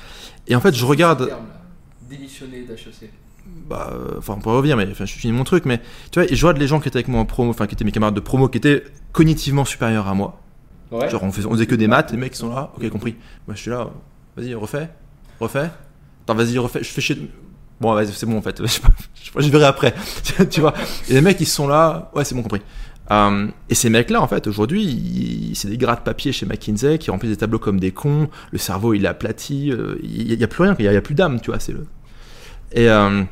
Et 0.47 0.57
en 0.57 0.61
fait, 0.61 0.75
je 0.75 0.85
regarde 0.87 1.31
Démissionné 2.09 2.63
d'HEC. 2.63 3.11
bah, 3.69 3.91
euh, 3.93 4.15
enfin, 4.19 4.35
on 4.39 4.41
pourrait 4.41 4.57
revenir, 4.57 4.77
mais 4.77 4.89
enfin, 4.91 5.05
je 5.05 5.13
finis 5.13 5.33
mon 5.33 5.45
truc, 5.45 5.67
mais 5.67 5.81
tu 6.11 6.21
vois, 6.21 6.31
et 6.31 6.35
je 6.35 6.41
vois 6.41 6.55
les 6.55 6.67
gens 6.67 6.81
qui 6.81 6.89
étaient 6.89 6.97
avec 6.97 7.09
moi 7.09 7.21
en 7.21 7.27
promo, 7.27 7.51
enfin, 7.51 7.67
qui 7.67 7.75
étaient 7.75 7.85
mes 7.85 7.93
camarades 7.93 8.15
de 8.15 8.21
promo, 8.21 8.49
qui 8.49 8.59
étaient 8.59 8.85
cognitivement 9.13 9.67
supérieurs 9.67 10.09
à 10.09 10.15
moi. 10.15 10.41
Ouais. 10.91 11.09
Genre, 11.09 11.23
on 11.23 11.33
faisait, 11.33 11.47
on 11.47 11.53
faisait 11.53 11.67
que 11.67 11.75
des 11.75 11.89
maths, 11.89 12.11
les 12.13 12.17
mecs 12.19 12.35
sont 12.35 12.49
là, 12.51 12.71
ok, 12.77 12.89
compris. 12.91 13.17
Moi, 13.47 13.55
je 13.57 13.61
suis 13.63 13.71
là, 13.71 13.89
vas-y, 14.37 14.55
refais, 14.55 14.91
refais. 15.41 15.71
Attends, 16.25 16.35
vas-y, 16.35 16.59
refais, 16.59 16.83
je 16.83 16.89
fais 16.91 17.01
chier. 17.01 17.31
Bon, 17.81 17.93
vas-y, 17.95 18.13
c'est 18.13 18.27
bon 18.27 18.39
en 18.39 18.43
fait, 18.43 18.57
je, 18.63 18.67
sais 18.67 18.81
pas, 18.81 18.89
je, 19.15 19.27
sais 19.27 19.33
pas, 19.33 19.41
je 19.41 19.49
verrai 19.49 19.65
après, 19.65 19.95
tu 20.51 20.61
vois. 20.61 20.75
Et 21.09 21.15
les 21.15 21.21
mecs, 21.21 21.41
ils 21.41 21.47
sont 21.47 21.67
là, 21.67 22.11
ouais, 22.15 22.25
c'est 22.25 22.35
bon, 22.35 22.43
compris. 22.43 22.63
Euh, 23.11 23.49
et 23.69 23.75
ces 23.75 23.91
mecs-là, 23.91 24.23
en 24.23 24.29
fait, 24.29 24.47
aujourd'hui, 24.47 24.83
ils- 24.85 25.55
c'est 25.57 25.69
des 25.69 25.77
gras 25.77 25.97
de 25.97 26.01
papier 26.01 26.33
chez 26.33 26.47
McKinsey 26.47 26.99
qui 26.99 27.11
remplissent 27.11 27.33
des 27.33 27.37
tableaux 27.37 27.59
comme 27.59 27.79
des 27.79 27.91
cons. 27.91 28.29
Le 28.53 28.59
cerveau, 28.59 28.95
il 28.95 29.05
est 29.05 29.09
aplati. 29.09 29.71
euh, 29.73 29.97
Il 30.03 30.35
n'y 30.39 30.43
a, 30.45 30.49
plus 30.49 30.63
rien, 30.63 30.75
il 30.79 30.89
n'y 30.89 30.97
a, 30.97 31.03
plus 31.03 31.15
d'âme, 31.15 31.41
tu 31.41 31.51
vois. 31.51 31.61
C'est 31.61 31.73
le. 31.73 31.87
Et 32.73 32.89
euh, 32.89 33.23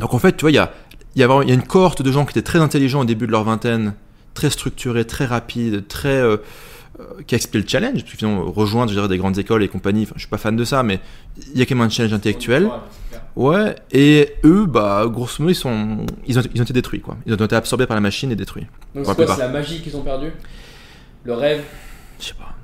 donc, 0.00 0.14
en 0.14 0.18
fait, 0.18 0.36
tu 0.36 0.42
vois, 0.42 0.50
il 0.50 0.54
y 0.54 0.58
a, 0.58 0.72
y, 1.16 1.22
a 1.22 1.26
y 1.44 1.50
a 1.50 1.54
une 1.54 1.62
cohorte 1.62 2.00
de 2.02 2.10
gens 2.10 2.24
qui 2.24 2.30
étaient 2.30 2.42
très 2.42 2.60
intelligents 2.60 3.00
au 3.00 3.04
début 3.04 3.26
de 3.26 3.32
leur 3.32 3.44
vingtaine, 3.44 3.92
très 4.32 4.48
structurés, 4.48 5.04
très 5.06 5.26
rapides, 5.26 5.86
très. 5.88 6.22
Euh, 7.02 7.22
qui 7.26 7.34
a 7.34 7.36
accepté 7.36 7.58
le 7.58 7.64
challenge, 7.66 8.00
parce 8.00 8.04
que 8.12 8.16
finalement, 8.16 8.50
rejoindre 8.50 8.90
je 8.90 8.94
dirais, 8.96 9.08
des 9.08 9.18
grandes 9.18 9.38
écoles 9.38 9.62
et 9.62 9.68
compagnie, 9.68 10.02
enfin, 10.04 10.14
je 10.16 10.20
suis 10.20 10.28
pas 10.28 10.38
fan 10.38 10.56
de 10.56 10.64
ça, 10.64 10.82
mais 10.82 11.00
il 11.52 11.58
y 11.58 11.62
a 11.62 11.66
quand 11.66 11.74
même 11.74 11.86
un 11.86 11.90
challenge 11.90 12.12
intellectuel. 12.14 12.70
Ouais, 13.34 13.74
et 13.90 14.34
eux, 14.44 14.66
bah, 14.66 15.06
grosso 15.08 15.42
modo, 15.42 15.52
ils, 15.52 15.54
sont, 15.54 16.06
ils, 16.26 16.38
ont, 16.38 16.42
ils 16.54 16.60
ont 16.60 16.64
été 16.64 16.72
détruits, 16.72 17.00
quoi. 17.00 17.16
Ils 17.26 17.32
ont 17.32 17.36
été 17.36 17.56
absorbés 17.56 17.86
par 17.86 17.94
la 17.94 18.00
machine 18.02 18.30
et 18.30 18.36
détruits. 18.36 18.66
Donc 18.94 19.06
On 19.08 19.14
c'est 19.14 19.24
quoi, 19.24 19.36
la 19.38 19.48
magie 19.48 19.80
qu'ils 19.80 19.96
ont 19.96 20.02
perdu 20.02 20.32
Le 21.24 21.32
rêve? 21.32 21.62
Je 22.20 22.26
sais 22.26 22.34
pas. 22.34 22.54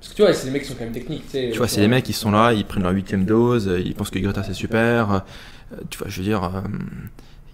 Parce 0.00 0.10
que 0.12 0.16
tu 0.16 0.22
vois, 0.22 0.32
c'est 0.32 0.46
des 0.46 0.52
mecs 0.52 0.62
qui 0.62 0.68
sont 0.68 0.74
quand 0.74 0.84
même 0.84 0.92
techniques. 0.92 1.24
Tu, 1.26 1.30
sais, 1.32 1.50
Tu 1.50 1.58
vois, 1.58 1.66
c'est 1.68 1.80
les 1.80 1.88
mecs 1.88 2.04
qui 2.04 2.12
sont 2.12 2.30
là, 2.30 2.52
ils 2.52 2.64
prennent 2.64 2.82
leur 2.82 2.92
huitième 2.92 3.24
dose, 3.24 3.70
ils 3.84 3.94
pensent 3.94 4.10
que 4.10 4.18
Greta 4.18 4.42
c'est 4.42 4.54
super. 4.54 5.10
euh, 5.12 5.76
Tu 5.90 5.98
vois, 5.98 6.08
je 6.08 6.18
veux 6.18 6.24
dire, 6.24 6.44
euh, 6.44 6.60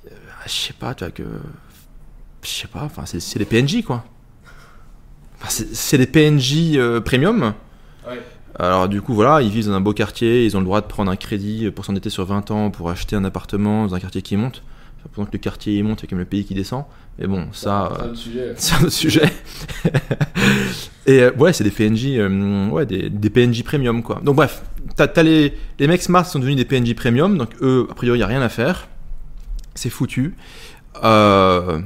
euh, 0.07 0.11
je 0.47 0.51
sais 0.53 0.73
pas, 0.73 0.95
tu 0.95 1.05
vois 1.05 1.11
que, 1.13 1.23
je 2.43 2.49
sais 2.49 2.69
pas, 2.69 2.83
enfin, 2.83 3.05
c'est 3.07 3.39
des 3.39 3.45
PNJ 3.45 3.83
quoi. 3.83 4.05
Enfin, 5.45 5.65
c'est 5.73 5.99
des 5.99 6.07
PNJ 6.07 6.77
euh, 6.77 7.01
premium. 7.01 7.55
Ouais. 8.09 8.21
Alors 8.59 8.89
du 8.89 9.03
coup, 9.03 9.15
voilà, 9.15 9.43
ils 9.43 9.51
vivent 9.51 9.67
dans 9.67 9.75
un 9.75 9.81
beau 9.81 9.93
quartier, 9.93 10.45
ils 10.45 10.57
ont 10.57 10.61
le 10.61 10.65
droit 10.65 10.81
de 10.81 10.87
prendre 10.87 11.11
un 11.11 11.17
crédit 11.17 11.71
pour 11.71 11.85
s'endetter 11.85 12.11
sur 12.11 12.25
20 12.25 12.51
ans 12.51 12.71
pour 12.71 12.89
acheter 12.89 13.17
un 13.17 13.25
appartement 13.25 13.87
dans 13.87 13.95
un 13.95 14.01
quartier 14.01 14.23
qui 14.23 14.37
monte. 14.37 14.63
Enfin, 14.99 15.11
pendant 15.13 15.27
que 15.27 15.33
le 15.33 15.39
quartier 15.39 15.77
il 15.77 15.85
monte, 15.85 16.01
il 16.01 16.05
y 16.05 16.07
a 16.07 16.11
quand 16.11 16.17
même 16.17 16.25
le 16.25 16.29
pays 16.29 16.45
qui 16.45 16.55
descend. 16.55 16.85
Mais 17.19 17.27
bon, 17.27 17.49
ça, 17.53 17.93
C'est 17.93 18.03
euh, 18.03 18.05
un 18.05 18.11
autre 18.11 18.19
sujet. 18.19 18.53
c'est 18.57 18.75
un 18.75 18.79
autre 18.79 18.93
sujet. 18.93 19.33
et 21.07 21.21
euh, 21.21 21.33
ouais, 21.33 21.53
c'est 21.53 21.65
des 21.65 21.71
PNJ, 21.71 22.17
euh, 22.17 22.69
ouais, 22.69 22.87
des, 22.87 23.11
des 23.11 23.31
PNJ 23.31 23.65
premium 23.65 24.03
quoi. 24.03 24.21
Donc 24.23 24.37
bref, 24.37 24.63
t'as 24.97 25.07
as 25.07 25.23
les, 25.23 25.55
les 25.79 25.87
mecs 25.87 26.03
smart 26.03 26.25
sont 26.25 26.39
devenus 26.39 26.57
des 26.57 26.65
PNJ 26.65 26.95
premium, 26.95 27.37
donc 27.37 27.51
eux, 27.61 27.87
a 27.91 27.95
priori, 27.95 28.19
il 28.19 28.21
n'y 28.21 28.25
a 28.25 28.29
rien 28.29 28.43
à 28.43 28.49
faire. 28.49 28.89
C'est 29.75 29.91
foutu. 29.91 30.37
Euh, 31.03 31.81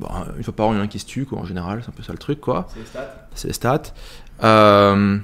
bon, 0.00 0.08
une 0.36 0.42
fois 0.42 0.54
par 0.54 0.66
an, 0.66 0.72
il 0.72 0.76
y 0.76 0.78
en 0.78 0.82
a 0.82 0.84
un 0.84 0.88
qui 0.88 0.98
se 0.98 1.06
tue, 1.06 1.26
quoi, 1.26 1.38
en 1.38 1.44
général, 1.44 1.80
c'est 1.82 1.90
un 1.90 1.94
peu 1.96 2.02
ça 2.02 2.12
le 2.12 2.18
truc, 2.18 2.40
quoi. 2.40 2.66
C'est 2.72 2.80
les 2.80 2.86
stats. 2.86 3.28
C'est 3.34 3.48
les 3.48 3.54
stats. 3.54 3.82
Euh, 4.42 5.18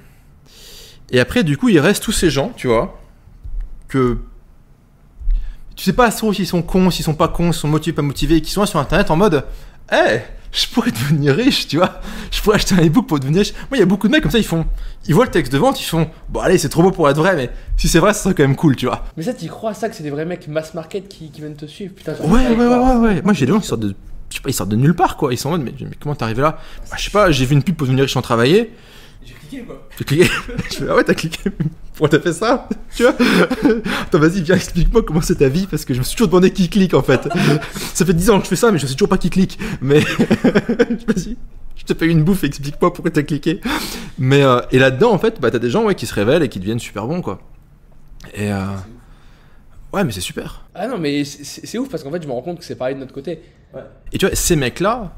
et 1.10 1.20
après, 1.20 1.42
du 1.42 1.56
coup, 1.56 1.68
il 1.68 1.78
reste 1.80 2.02
tous 2.02 2.12
ces 2.12 2.30
gens, 2.30 2.52
tu 2.56 2.66
vois, 2.68 3.00
que 3.88 4.18
tu 5.74 5.84
sais 5.84 5.92
pas 5.92 6.10
trop 6.10 6.32
s'ils 6.32 6.46
sont 6.46 6.62
cons, 6.62 6.90
s'ils 6.90 7.04
sont 7.04 7.14
pas 7.14 7.28
cons, 7.28 7.52
s'ils 7.52 7.60
sont 7.62 7.68
motivés, 7.68 7.94
pas 7.94 8.02
motivés, 8.02 8.36
et 8.36 8.40
qui 8.42 8.50
sont 8.50 8.60
là 8.60 8.66
sur 8.66 8.78
internet 8.78 9.10
en 9.10 9.16
mode 9.16 9.44
Eh, 9.92 10.20
je 10.52 10.66
pourrais 10.68 10.90
devenir 10.90 11.34
riche, 11.34 11.68
tu 11.68 11.76
vois. 11.76 12.00
Je 12.30 12.40
pourrais 12.40 12.56
acheter 12.56 12.74
un 12.74 12.78
ebook 12.82 13.06
pour 13.06 13.18
devenir 13.20 13.40
riche. 13.40 13.52
Moi, 13.52 13.76
il 13.76 13.80
y 13.80 13.82
a 13.82 13.86
beaucoup 13.86 14.08
de 14.08 14.12
mecs 14.12 14.22
comme 14.22 14.30
ça, 14.32 14.38
ils 14.38 14.44
font. 14.44 14.64
Ils 15.06 15.14
voient 15.14 15.26
le 15.26 15.30
texte 15.30 15.52
de 15.52 15.58
vente, 15.58 15.78
ils 15.80 15.84
font 15.84 16.08
Bon, 16.30 16.40
allez, 16.40 16.58
c'est 16.58 16.68
trop 16.70 16.82
beau 16.82 16.90
pour 16.90 17.08
être 17.10 17.18
vrai, 17.18 17.36
mais 17.36 17.50
si 17.76 17.88
c'est 17.88 17.98
vrai, 17.98 18.14
ça 18.14 18.22
serait 18.22 18.34
quand 18.34 18.42
même 18.42 18.56
cool, 18.56 18.74
tu 18.74 18.86
vois. 18.86 19.04
Mais 19.16 19.22
ça, 19.22 19.34
tu 19.34 19.46
crois 19.48 19.74
ça 19.74 19.88
que 19.88 19.94
c'est 19.94 20.02
des 20.02 20.10
vrais 20.10 20.24
mecs 20.24 20.48
mass 20.48 20.72
market 20.74 21.08
qui, 21.08 21.30
qui 21.30 21.40
viennent 21.40 21.56
te 21.56 21.66
suivre 21.66 21.94
Putain, 21.94 22.14
Ouais, 22.24 22.46
à 22.46 22.50
ouais, 22.52 22.66
ouais, 22.66 22.76
ouais, 22.76 22.96
ouais. 22.96 23.22
Moi, 23.22 23.32
j'ai 23.34 23.46
des 23.46 23.52
gens 23.52 23.60
qui 23.60 23.66
sortent 23.66 23.82
de. 23.82 23.94
Je 24.30 24.36
sais 24.36 24.42
pas, 24.42 24.50
ils 24.50 24.54
sortent 24.54 24.70
de 24.70 24.76
nulle 24.76 24.94
part, 24.94 25.16
quoi. 25.16 25.32
Ils 25.32 25.36
sont 25.36 25.48
en 25.48 25.52
mode 25.52 25.62
Mais, 25.62 25.74
mais 25.80 25.96
comment 26.00 26.14
t'es 26.14 26.24
arrivé 26.24 26.42
là? 26.42 26.58
Bah, 26.90 26.96
Je 26.98 27.04
sais 27.04 27.10
pas, 27.10 27.30
j'ai 27.30 27.46
vu 27.46 27.54
une 27.54 27.62
pub 27.62 27.76
pour 27.76 27.86
devenir 27.86 28.04
riche 28.04 28.12
sans 28.12 28.22
travailler. 28.22 28.72
J'ai 29.24 29.34
cliqué 29.34 29.64
quoi. 29.64 29.88
J'ai 29.98 30.04
cliqué. 30.04 30.24
je 30.70 30.76
fais, 30.76 30.84
ah 30.88 30.94
ouais, 30.94 31.04
t'as 31.04 31.14
cliqué. 31.14 31.50
Pourquoi 31.94 32.08
t'as 32.08 32.20
fait 32.22 32.32
ça? 32.32 32.68
Tu 32.96 33.02
vois? 33.02 33.14
Attends, 34.02 34.18
vas-y, 34.18 34.42
viens, 34.42 34.56
explique-moi 34.56 35.02
comment 35.02 35.20
c'est 35.20 35.36
ta 35.36 35.48
vie, 35.48 35.66
parce 35.66 35.84
que 35.84 35.94
je 35.94 35.98
me 36.00 36.04
suis 36.04 36.14
toujours 36.16 36.28
demandé 36.28 36.52
qui 36.52 36.68
clique 36.68 36.94
en 36.94 37.02
fait. 37.02 37.28
ça 37.94 38.04
fait 38.04 38.12
10 38.14 38.30
ans 38.30 38.38
que 38.38 38.44
je 38.44 38.50
fais 38.50 38.56
ça, 38.56 38.70
mais 38.70 38.78
je 38.78 38.86
sais 38.86 38.94
toujours 38.94 39.08
pas 39.08 39.18
qui 39.18 39.30
clique. 39.30 39.58
Mais 39.80 40.00
vas-y, 40.00 41.36
je 41.76 41.84
te 41.84 41.92
paye 41.92 42.10
une 42.10 42.22
bouffe, 42.22 42.44
explique-moi 42.44 42.92
pourquoi 42.92 43.10
t'as 43.10 43.22
cliqué. 43.22 43.60
Mais 44.18 44.42
euh, 44.42 44.60
et 44.70 44.78
là-dedans, 44.78 45.12
en 45.12 45.18
fait, 45.18 45.40
bah, 45.40 45.50
t'as 45.50 45.58
des 45.58 45.70
gens 45.70 45.84
ouais, 45.84 45.94
qui 45.94 46.06
se 46.06 46.14
révèlent 46.14 46.42
et 46.42 46.48
qui 46.48 46.60
deviennent 46.60 46.78
super 46.78 47.06
bons, 47.06 47.22
quoi. 47.22 47.40
Et 48.34 48.52
euh, 48.52 48.64
Ouais, 49.92 50.04
mais 50.04 50.12
c'est 50.12 50.20
super. 50.20 50.66
Ah 50.74 50.88
non, 50.88 50.98
mais 50.98 51.24
c'est 51.24 51.78
ouf 51.78 51.88
parce 51.88 52.02
qu'en 52.02 52.10
fait, 52.10 52.22
je 52.22 52.28
me 52.28 52.32
rends 52.32 52.42
compte 52.42 52.58
que 52.58 52.64
c'est 52.64 52.74
pareil 52.74 52.94
de 52.94 53.00
notre 53.00 53.14
côté. 53.14 53.40
Et 54.12 54.18
tu 54.18 54.26
vois, 54.26 54.34
ces 54.34 54.56
mecs-là, 54.56 55.14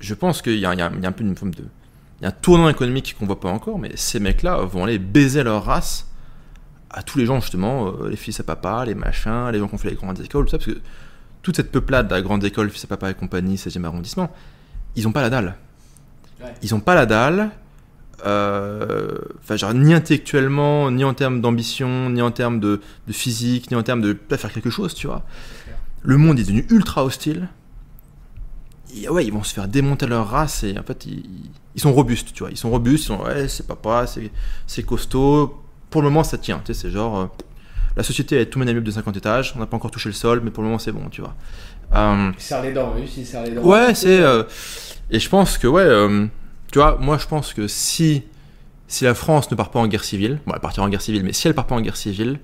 je 0.00 0.14
pense 0.14 0.42
qu'il 0.42 0.58
y, 0.58 0.66
a- 0.66 0.74
il 0.74 0.78
y 0.78 0.82
a 0.82 0.90
il 0.94 1.02
y 1.02 1.06
a 1.06 1.08
un 1.08 1.12
peu 1.12 1.24
une 1.24 1.36
forme 1.36 1.54
de. 1.54 1.64
Il 2.20 2.22
y 2.22 2.26
a 2.26 2.28
un 2.28 2.32
tournant 2.32 2.68
économique 2.68 3.16
qu'on 3.18 3.26
voit 3.26 3.40
pas 3.40 3.50
encore, 3.50 3.78
mais 3.78 3.92
ces 3.96 4.20
mecs-là 4.20 4.56
vont 4.62 4.84
aller 4.84 4.98
baiser 4.98 5.42
leur 5.42 5.64
race 5.64 6.06
à 6.90 7.02
tous 7.02 7.18
les 7.18 7.26
gens, 7.26 7.40
justement, 7.40 7.88
euh, 7.88 8.08
les 8.08 8.16
fils 8.16 8.40
à 8.40 8.44
papa, 8.44 8.84
les 8.86 8.94
machins, 8.94 9.50
les 9.52 9.58
gens 9.58 9.68
qui 9.68 9.74
ont 9.74 9.78
fait 9.78 9.90
les 9.90 9.96
grandes 9.96 10.20
écoles, 10.20 10.44
tout 10.46 10.50
ça, 10.52 10.58
parce 10.58 10.70
que 10.70 10.80
toute 11.42 11.56
cette 11.56 11.70
peuplade 11.70 12.08
de 12.08 12.14
la 12.14 12.22
grande 12.22 12.42
école, 12.44 12.70
fils 12.70 12.84
à 12.84 12.88
papa 12.88 13.10
et 13.10 13.14
compagnie, 13.14 13.56
16e 13.56 13.84
arrondissement, 13.84 14.30
ils 14.94 15.06
ont 15.06 15.12
pas 15.12 15.20
la 15.22 15.28
dalle. 15.30 15.56
Ouais. 16.42 16.54
Ils 16.62 16.74
ont 16.74 16.80
pas 16.80 16.94
la 16.94 17.04
dalle. 17.06 17.50
euh, 18.24 19.18
Enfin, 19.42 19.56
genre, 19.56 19.74
ni 19.74 19.92
intellectuellement, 19.94 20.90
ni 20.90 21.04
en 21.04 21.12
termes 21.14 21.40
d'ambition, 21.40 22.08
ni 22.10 22.22
en 22.22 22.30
termes 22.30 22.60
de, 22.60 22.80
de 23.06 23.12
physique, 23.12 23.70
ni 23.70 23.76
en 23.76 23.82
termes 23.82 24.00
de 24.00 24.12
pas 24.14 24.36
faire 24.38 24.52
quelque 24.52 24.70
chose, 24.70 24.94
tu 24.94 25.06
vois. 25.06 25.22
Le 26.06 26.16
monde 26.16 26.38
est 26.38 26.44
devenu 26.44 26.64
ultra 26.70 27.04
hostile. 27.04 27.48
Et 28.96 29.08
ouais, 29.08 29.26
ils 29.26 29.32
vont 29.32 29.42
se 29.42 29.52
faire 29.52 29.66
démonter 29.66 30.06
leur 30.06 30.28
race 30.28 30.62
et 30.62 30.78
en 30.78 30.82
fait, 30.84 31.04
ils, 31.06 31.24
ils 31.74 31.80
sont 31.80 31.92
robustes, 31.92 32.32
tu 32.32 32.44
vois. 32.44 32.50
Ils 32.52 32.56
sont 32.56 32.70
robustes, 32.70 33.04
ils 33.04 33.06
sont, 33.08 33.18
ouais, 33.20 33.48
c'est 33.48 33.66
papa, 33.66 34.06
c'est, 34.06 34.30
c'est 34.68 34.84
costaud. 34.84 35.60
Pour 35.90 36.02
le 36.02 36.08
moment, 36.08 36.22
ça 36.22 36.38
tient, 36.38 36.60
tu 36.64 36.72
sais, 36.72 36.80
c'est 36.80 36.90
genre, 36.90 37.18
euh, 37.18 37.26
la 37.96 38.04
société 38.04 38.40
est 38.40 38.46
tout 38.46 38.58
mené 38.60 38.72
de 38.72 38.90
50 38.90 39.16
étages, 39.16 39.52
on 39.56 39.58
n'a 39.58 39.66
pas 39.66 39.76
encore 39.76 39.90
touché 39.90 40.08
le 40.08 40.14
sol, 40.14 40.40
mais 40.44 40.50
pour 40.50 40.62
le 40.62 40.68
moment, 40.68 40.78
c'est 40.78 40.92
bon, 40.92 41.08
tu 41.10 41.20
vois. 41.20 41.34
Euh, 41.94 42.30
Il 42.36 42.40
serre 42.40 42.62
les 42.62 42.72
dents, 42.72 42.94
oui, 42.96 43.24
serre 43.24 43.42
les 43.42 43.50
dents. 43.50 43.62
Ouais, 43.62 43.92
c'est. 43.94 44.20
euh, 44.20 44.44
et 45.10 45.18
je 45.18 45.28
pense 45.28 45.58
que, 45.58 45.66
ouais, 45.66 46.28
tu 46.70 46.78
vois, 46.78 46.96
moi 47.00 47.18
je 47.18 47.26
pense 47.26 47.52
que 47.52 47.66
si, 47.68 48.22
si 48.88 49.04
la 49.04 49.14
France 49.14 49.50
ne 49.50 49.56
part 49.56 49.70
pas 49.70 49.80
en 49.80 49.88
guerre 49.88 50.04
civile, 50.04 50.40
bon, 50.46 50.52
elle 50.54 50.60
partira 50.60 50.86
en 50.86 50.88
guerre 50.88 51.02
civile, 51.02 51.24
mais 51.24 51.32
si 51.32 51.48
elle 51.48 51.54
part 51.54 51.66
pas 51.66 51.74
en 51.74 51.80
guerre 51.80 51.96
civile, 51.96 52.38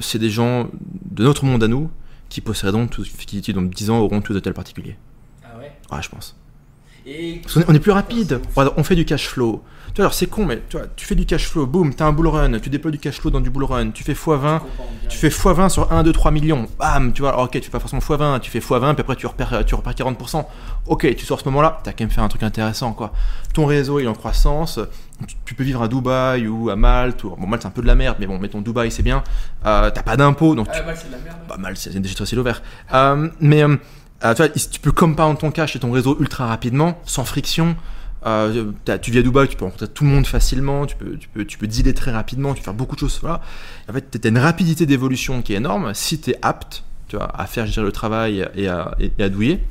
c'est 0.00 0.18
des 0.18 0.30
gens 0.30 0.68
de 1.10 1.24
notre 1.24 1.44
monde 1.44 1.62
à 1.64 1.68
nous 1.68 1.90
qui 2.34 2.40
posséderont, 2.40 2.88
tous, 2.88 3.08
qui, 3.08 3.40
qui 3.40 3.52
dans 3.52 3.62
10 3.62 3.90
ans 3.90 3.98
auront 3.98 4.20
tous 4.20 4.34
hôtels 4.34 4.54
particuliers. 4.54 4.96
Ah 5.44 5.56
ouais? 5.56 5.70
Ouais, 5.92 6.02
je 6.02 6.08
pense. 6.08 6.36
Et 7.06 7.40
Parce 7.42 7.54
qu'on 7.54 7.60
est, 7.60 7.64
on 7.68 7.74
est 7.74 7.80
plus 7.80 7.92
rapide. 7.92 8.40
On 8.76 8.82
fait 8.82 8.96
du 8.96 9.04
cash 9.04 9.28
flow. 9.28 9.62
Tu 9.94 9.98
vois, 9.98 10.06
alors 10.06 10.14
c'est 10.14 10.26
con, 10.26 10.44
mais 10.44 10.60
tu 10.68 10.76
vois, 10.76 10.86
tu 10.96 11.06
fais 11.06 11.14
du 11.14 11.24
cash 11.24 11.46
flow, 11.46 11.66
boum, 11.66 11.94
t'as 11.94 12.06
un 12.06 12.12
bull 12.12 12.26
run, 12.26 12.58
tu 12.58 12.68
déploies 12.68 12.90
du 12.90 12.98
cash 12.98 13.20
flow 13.20 13.30
dans 13.30 13.40
du 13.40 13.50
bull 13.50 13.62
run, 13.62 13.90
tu 13.90 14.02
fais 14.02 14.14
x20, 14.14 14.60
tu 15.08 15.16
fais 15.16 15.28
x20 15.28 15.68
sur 15.68 15.92
1, 15.92 16.02
2, 16.02 16.12
3 16.12 16.32
millions. 16.32 16.66
Bam, 16.80 17.12
tu 17.12 17.22
vois, 17.22 17.30
alors, 17.30 17.44
ok, 17.44 17.52
tu 17.52 17.60
fais 17.60 17.70
pas 17.70 17.78
forcément 17.78 18.02
x20, 18.02 18.40
tu 18.40 18.50
fais 18.50 18.58
x20, 18.58 18.94
puis 18.94 19.02
après 19.02 19.14
tu 19.14 19.28
repères, 19.28 19.64
tu 19.64 19.76
repères 19.76 19.92
40%. 19.92 20.44
Ok, 20.88 21.14
tu 21.14 21.24
sors 21.24 21.38
à 21.38 21.40
ce 21.40 21.44
moment-là, 21.48 21.78
t'as 21.84 21.92
quand 21.92 22.00
même 22.00 22.10
fait 22.10 22.20
un 22.20 22.26
truc 22.26 22.42
intéressant, 22.42 22.92
quoi. 22.92 23.12
Ton 23.52 23.66
réseau 23.66 24.00
il 24.00 24.06
est 24.06 24.08
en 24.08 24.14
croissance, 24.14 24.80
tu, 25.44 25.54
peux 25.54 25.64
vivre 25.64 25.82
à 25.82 25.88
Dubaï 25.88 26.46
ou 26.48 26.70
à 26.70 26.76
Malte, 26.76 27.24
ou, 27.24 27.30
bon, 27.30 27.46
Malte 27.46 27.62
c'est 27.62 27.68
un 27.68 27.72
peu 27.72 27.82
de 27.82 27.86
la 27.86 27.94
merde, 27.94 28.16
mais 28.20 28.26
bon, 28.26 28.38
mettons 28.38 28.60
Dubaï 28.60 28.90
c'est 28.90 29.02
bien. 29.02 29.22
Euh, 29.64 29.90
t'as 29.90 30.02
pas 30.02 30.16
d'impôts, 30.16 30.54
donc 30.54 30.70
tu- 30.70 30.78
Ah 30.78 30.82
bah 30.82 30.92
c'est 30.94 31.08
de 31.08 31.12
la 31.12 31.18
merde. 31.18 31.36
pas 31.48 31.56
mal, 31.56 31.76
c'est 31.76 31.98
des 31.98 32.08
très 32.08 32.36
vert. 32.42 32.62
Euh, 32.92 33.28
mais 33.40 33.62
euh, 33.62 33.76
euh, 34.24 34.34
tu, 34.34 34.42
vois, 34.42 34.48
tu 34.48 34.80
peux 34.80 34.92
compound 34.92 35.38
ton 35.38 35.50
cash 35.50 35.76
et 35.76 35.78
ton 35.78 35.92
réseau 35.92 36.16
ultra 36.20 36.46
rapidement, 36.46 37.00
sans 37.04 37.24
friction. 37.24 37.76
Tu 38.24 39.10
vis 39.10 39.18
à 39.18 39.22
Dubaï, 39.22 39.48
tu 39.48 39.56
peux 39.56 39.66
rencontrer 39.66 39.88
tout 39.88 40.04
le 40.04 40.10
monde 40.10 40.26
facilement, 40.26 40.86
tu 40.86 40.96
peux, 40.96 41.16
tu 41.16 41.28
peux, 41.28 41.44
tu 41.44 41.58
peux 41.58 41.66
dealer 41.66 41.92
très 41.94 42.10
rapidement, 42.10 42.54
tu 42.54 42.60
peux 42.60 42.64
faire 42.64 42.74
beaucoup 42.74 42.94
de 42.94 43.00
choses. 43.00 43.18
Voilà. 43.20 43.42
En 43.88 43.92
fait, 43.92 44.10
tu 44.10 44.26
as 44.26 44.30
une 44.30 44.38
rapidité 44.38 44.86
d'évolution 44.86 45.42
qui 45.42 45.52
est 45.52 45.56
énorme 45.56 45.92
si 45.94 46.20
tu 46.20 46.30
es 46.30 46.38
apte 46.42 46.84
tu 47.08 47.16
vois, 47.16 47.30
à 47.38 47.46
faire 47.46 47.66
gérer 47.66 47.84
le 47.86 47.92
travail 47.92 48.48
et 48.54 48.66
à, 48.66 48.96
et 48.98 49.22
à 49.22 49.28
douiller. 49.28 49.62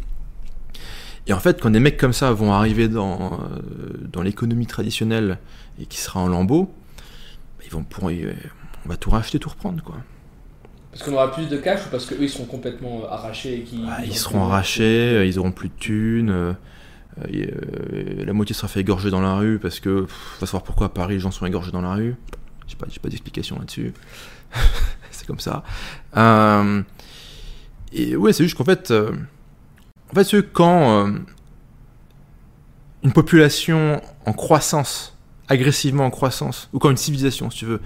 Et 1.28 1.34
en 1.34 1.40
fait, 1.40 1.62
quand 1.62 1.70
des 1.70 1.80
mecs 1.80 1.98
comme 1.98 2.14
ça 2.14 2.32
vont 2.34 2.52
arriver 2.52 2.88
dans, 2.90 3.34
euh, 3.34 4.08
dans 4.12 4.22
l'économie 4.22 4.68
traditionnelle 4.68 5.40
et 5.80 5.86
qui 5.86 5.98
sera 6.00 6.20
en 6.20 6.28
lambeaux, 6.28 6.74
bah, 7.58 7.64
ils 7.66 7.72
vont 7.72 7.84
pour, 7.84 8.06
on 8.06 8.90
va 8.90 8.98
tout 8.98 9.10
racheter, 9.10 9.40
tout 9.40 9.50
reprendre. 9.50 9.82
quoi. 9.84 9.96
Parce 10.92 11.04
qu'on 11.04 11.14
aura 11.14 11.32
plus 11.32 11.48
de 11.48 11.58
cash 11.58 11.88
ou 11.88 11.90
parce 11.90 12.06
qu'eux 12.06 12.22
ils 12.22 12.30
sont 12.30 12.46
complètement 12.46 13.02
euh, 13.04 13.08
arrachés 13.10 13.56
et 13.56 13.64
qui. 13.64 13.78
Ouais, 13.78 14.06
ils 14.06 14.16
seront 14.16 14.44
arrachés, 14.44 14.84
euh, 15.16 15.26
ils 15.26 15.40
auront 15.40 15.52
plus 15.52 15.70
de 15.70 15.74
thunes, 15.74 16.30
euh, 16.30 16.54
et, 17.30 17.48
euh, 17.48 18.26
la 18.26 18.34
moitié 18.34 18.54
sera 18.56 18.68
fait 18.68 18.82
égorger 18.82 19.10
dans 19.10 19.22
la 19.22 19.36
rue 19.36 19.58
parce 19.58 19.80
que 19.80 20.02
pff, 20.02 20.38
va 20.40 20.46
savoir 20.46 20.62
pourquoi 20.64 20.88
à 20.88 20.90
Paris 20.90 21.16
les 21.16 21.20
gens 21.20 21.32
sont 21.32 21.48
égorgés 21.48 21.72
dans 21.72 21.82
la 21.82 21.94
rue. 21.94 22.16
J'ai 22.68 22.76
pas, 22.76 22.86
j'ai 22.90 23.00
pas 23.00 23.10
d'explication 23.10 23.58
là-dessus. 23.58 23.94
c'est 25.12 25.26
comme 25.26 25.40
ça. 25.40 25.64
Euh, 26.16 26.84
et 27.92 28.16
ouais, 28.16 28.32
c'est 28.32 28.44
juste 28.44 28.58
qu'en 28.58 28.64
fait, 28.64 28.92
euh, 28.92 29.12
en 30.16 30.24
fait, 30.24 30.42
quand 30.54 31.08
euh, 31.08 31.12
une 33.04 33.12
population 33.14 34.02
en 34.26 34.34
croissance, 34.34 35.18
agressivement 35.48 36.06
en 36.06 36.10
croissance, 36.10 36.70
ou 36.74 36.80
quand 36.80 36.90
une 36.90 36.98
civilisation, 36.98 37.50
si 37.50 37.60
tu 37.60 37.66
veux, 37.66 37.82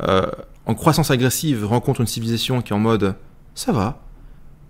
euh, 0.00 0.26
en 0.66 0.74
croissance 0.74 1.10
agressive 1.10 1.66
rencontre 1.66 2.00
une 2.00 2.06
civilisation 2.06 2.62
qui 2.62 2.72
est 2.72 2.76
en 2.76 2.78
mode 2.78 3.16
ça 3.54 3.72
va, 3.72 4.00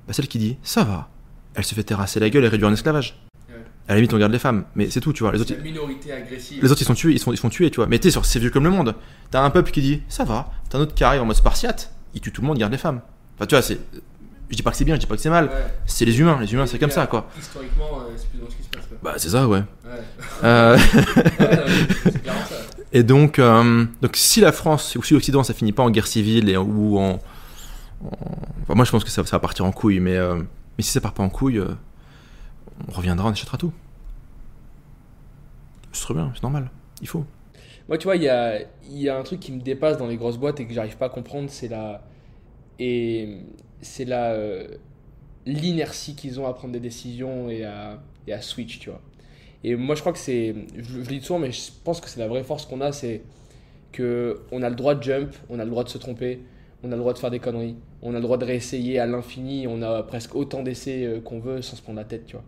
bah, 0.07 0.13
celle 0.13 0.29
qui 0.29 0.39
dit 0.39 0.57
ça 0.63 0.83
va, 0.85 1.09
elle 1.55 1.65
se 1.65 1.75
fait 1.75 1.85
terrasser 1.85 2.19
la 2.21 2.29
gueule 2.31 2.45
et 2.45 2.49
réduire 2.49 2.69
en 2.69 2.73
esclavage. 2.73 3.23
Ouais. 3.49 3.55
À 3.89 3.93
la 3.93 3.97
limite, 3.97 4.13
on 4.13 4.19
garde 4.19 4.33
les 4.33 4.39
femmes, 4.41 4.65
mais 4.75 4.91
c'est 4.91 5.01
tout, 5.01 5.13
tu 5.13 5.23
vois. 5.23 5.33
Les 5.33 5.41
autres, 5.41 5.55
La 5.55 5.63
minorité 5.63 6.13
agressive. 6.13 6.63
les 6.63 6.71
autres 6.73 6.83
ils 6.83 6.87
sont 6.87 6.95
tués, 6.95 7.13
ils 7.13 7.19
sont, 7.21 7.33
ils 7.33 7.37
sont 7.39 7.49
tués, 7.49 7.71
tu 7.71 7.77
vois. 7.77 7.87
Mais 7.87 8.01
sur- 8.11 8.25
c'est 8.27 8.41
vieux 8.41 8.51
comme 8.51 8.65
le 8.65 8.71
monde. 8.71 8.95
T'as 9.31 9.43
un 9.43 9.51
peuple 9.51 9.71
qui 9.71 9.81
dit 9.81 10.03
ça 10.09 10.25
va, 10.25 10.51
t'as 10.69 10.79
un 10.79 10.81
autre 10.83 10.95
qui 10.95 11.05
arrive 11.05 11.23
en 11.23 11.27
mode 11.27 11.37
spartiate, 11.37 11.93
il 12.15 12.21
tue 12.21 12.33
tout 12.33 12.41
le 12.43 12.49
monde, 12.49 12.57
il 12.57 12.61
garde 12.61 12.73
les 12.73 12.79
femmes. 12.79 13.01
Enfin, 13.37 13.47
tu 13.47 13.55
vois, 13.55 13.63
c'est. 13.63 13.79
Je 14.55 14.57
dis 14.57 14.63
pas 14.63 14.71
que 14.71 14.77
c'est 14.77 14.85
bien, 14.85 14.95
je 14.95 15.01
dis 15.01 15.07
pas 15.07 15.17
que 15.17 15.21
c'est 15.21 15.31
mal. 15.31 15.47
Ouais. 15.47 15.51
C'est 15.85 16.05
les 16.05 16.17
humains, 16.21 16.39
les 16.41 16.53
humains, 16.53 16.65
c'est 16.67 16.79
comme 16.79 16.93
ça, 16.93 17.09
quoi. 17.09 17.29
Historiquement, 17.37 17.99
euh, 17.99 18.13
c'est 18.17 18.29
plus 18.29 18.39
dans 18.39 18.49
ce 18.49 18.55
qui 18.55 18.63
se 18.63 18.69
passe. 18.69 18.87
Quoi. 18.87 18.99
Bah, 19.03 19.15
c'est 19.17 19.31
ça, 19.31 19.49
ouais. 19.49 19.59
Ouais. 19.85 20.01
Euh, 20.45 20.79
clairement 22.23 22.45
ça. 22.49 22.55
Et 22.93 23.03
donc, 23.03 23.41
euh, 23.41 23.85
donc 24.01 24.15
si 24.15 24.41
la 24.41 24.53
France 24.53 24.95
ou 24.95 25.03
si 25.03 25.13
l'Occident 25.15 25.43
ça 25.43 25.55
finit 25.55 25.73
pas 25.73 25.83
en 25.83 25.91
guerre 25.91 26.07
civile 26.07 26.49
et, 26.49 26.57
ou 26.57 26.97
en, 27.01 27.19
en- 28.05 28.09
enfin, 28.63 28.75
moi 28.77 28.85
je 28.85 28.93
pense 28.93 29.03
que 29.03 29.11
ça, 29.11 29.25
ça 29.25 29.37
va 29.37 29.41
partir 29.41 29.65
en 29.65 29.73
couille, 29.73 29.99
mais, 29.99 30.17
euh, 30.17 30.37
mais 30.79 30.85
si 30.85 30.93
ça 30.93 31.01
part 31.01 31.15
pas 31.15 31.25
en 31.25 31.29
couille, 31.31 31.59
euh, 31.59 31.75
on 32.87 32.93
reviendra, 32.93 33.27
on 33.29 33.33
achètera 33.33 33.59
tout. 33.59 33.73
C'est 35.91 36.03
très 36.05 36.15
bien, 36.15 36.31
c'est 36.35 36.45
normal, 36.45 36.71
il 37.03 37.09
faut. 37.09 37.25
Moi, 37.89 37.99
tu 37.99 38.05
vois, 38.05 38.15
il 38.15 38.23
y 38.23 38.29
a, 38.29 38.61
il 38.89 38.99
y 38.99 39.09
a 39.09 39.19
un 39.19 39.23
truc 39.25 39.41
qui 39.41 39.51
me 39.51 39.61
dépasse 39.61 39.99
dans 39.99 40.07
les 40.07 40.17
grosses 40.17 40.39
boîtes 40.39 40.61
et 40.61 40.67
que 40.67 40.73
j'arrive 40.73 40.97
pas 40.97 41.07
à 41.07 41.11
comprendre, 41.11 41.51
c'est 41.51 41.69
la. 41.69 42.01
Et 42.79 43.41
c'est 43.85 44.05
la. 44.07 44.33
euh, 44.35 44.69
L'inertie 45.47 46.15
qu'ils 46.17 46.41
ont 46.41 46.47
à 46.47 46.55
prendre 46.55 46.73
des 46.75 46.81
décisions 46.81 47.51
et 47.51 47.65
à, 47.65 48.01
et 48.27 48.33
à 48.35 48.43
switch, 48.43 48.79
tu 48.81 48.91
vois. 48.91 49.03
Et 49.65 49.77
moi, 49.77 49.95
je 49.97 50.01
crois 50.01 50.13
que 50.13 50.19
c'est. 50.21 50.55
Je, 50.77 51.03
je 51.03 51.09
dis 51.09 51.21
souvent, 51.23 51.39
mais 51.41 51.53
je 51.53 51.71
pense 51.85 52.01
que 52.01 52.09
c'est 52.11 52.21
la 52.21 52.29
vraie 52.29 52.45
force 52.45 52.67
qu'on 52.67 52.81
a, 52.83 52.93
c'est 52.93 53.23
que 53.93 54.43
on 54.53 54.63
a 54.63 54.71
le 54.71 54.77
droit 54.77 54.95
de 54.95 55.03
jump, 55.03 55.35
on 55.51 55.59
a 55.61 55.65
le 55.65 55.71
droit 55.71 55.85
de 55.85 55.91
se 55.91 55.99
tromper, 55.99 56.41
on 56.85 56.89
a 56.93 56.97
le 56.97 57.01
droit 57.01 57.13
de 57.15 57.19
faire 57.19 57.31
des 57.31 57.41
conneries, 57.41 57.77
on 58.03 58.13
a 58.13 58.19
le 58.19 58.23
droit 58.23 58.39
de 58.39 58.45
réessayer 58.47 58.99
à 59.01 59.07
l'infini, 59.07 59.67
on 59.69 59.83
a 59.83 60.03
presque 60.05 60.35
autant 60.37 60.63
d'essais 60.63 61.05
euh, 61.07 61.21
qu'on 61.21 61.41
veut 61.41 61.63
sans 61.63 61.77
se 61.77 61.83
prendre 61.83 61.99
la 61.99 62.05
tête, 62.05 62.27
tu 62.27 62.35
vois. 62.37 62.45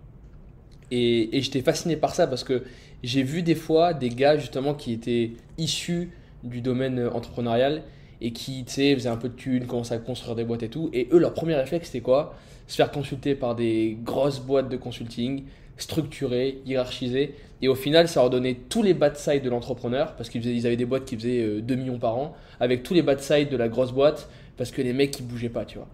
Et, 0.91 1.37
et 1.37 1.43
j'étais 1.43 1.63
fasciné 1.63 1.97
par 1.97 2.15
ça 2.15 2.27
parce 2.27 2.45
que 2.45 2.63
j'ai 3.03 3.23
vu 3.23 3.43
des 3.43 3.55
fois 3.57 3.93
des 3.95 4.09
gars 4.11 4.37
justement 4.39 4.75
qui 4.75 4.93
étaient 4.93 5.33
issus 5.59 6.11
du 6.45 6.61
domaine 6.61 6.99
euh, 7.01 7.11
entrepreneurial 7.13 7.83
et 8.21 8.33
qui, 8.33 8.65
tu 8.65 8.73
sais, 8.73 8.95
faisaient 8.95 9.09
un 9.09 9.17
peu 9.17 9.29
de 9.29 9.35
thunes, 9.35 9.67
commençaient 9.67 9.95
à 9.95 9.99
construire 9.99 10.35
des 10.35 10.45
boîtes 10.45 10.63
et 10.63 10.69
tout. 10.69 10.91
Et 10.93 11.09
eux, 11.13 11.19
leur 11.19 11.35
premier 11.35 11.55
réflexe, 11.55 11.89
c'était 11.89 12.01
quoi? 12.01 12.35
Se 12.67 12.77
faire 12.77 12.91
consulter 12.91 13.35
par 13.35 13.55
des 13.55 13.97
grosses 14.03 14.41
boîtes 14.41 14.69
de 14.69 14.77
consulting, 14.77 15.45
structurées, 15.77 16.59
hiérarchisées. 16.67 17.35
Et 17.63 17.69
au 17.69 17.75
final, 17.75 18.09
ça 18.09 18.21
leur 18.21 18.31
donnait 18.31 18.57
tous 18.69 18.83
les 18.83 18.95
bad 18.95 19.17
sides 19.17 19.43
de 19.43 19.51
l'entrepreneur 19.51 20.15
parce 20.17 20.29
qu'ils 20.29 20.67
avaient 20.67 20.77
des 20.77 20.85
boîtes 20.85 21.05
qui 21.05 21.17
faisaient 21.17 21.43
euh, 21.43 21.61
2 21.61 21.75
millions 21.75 21.99
par 21.99 22.17
an, 22.17 22.35
avec 22.61 22.83
tous 22.83 22.95
les 22.95 23.03
bad 23.03 23.21
sides 23.21 23.51
de 23.51 23.57
la 23.57 23.69
grosse 23.69 23.93
boîte 23.93 24.29
parce 24.57 24.71
que 24.71 24.83
les 24.83 24.93
mecs, 24.93 25.19
ils 25.19 25.27
bougeaient 25.27 25.49
pas, 25.49 25.65
tu 25.65 25.79
vois. 25.79 25.89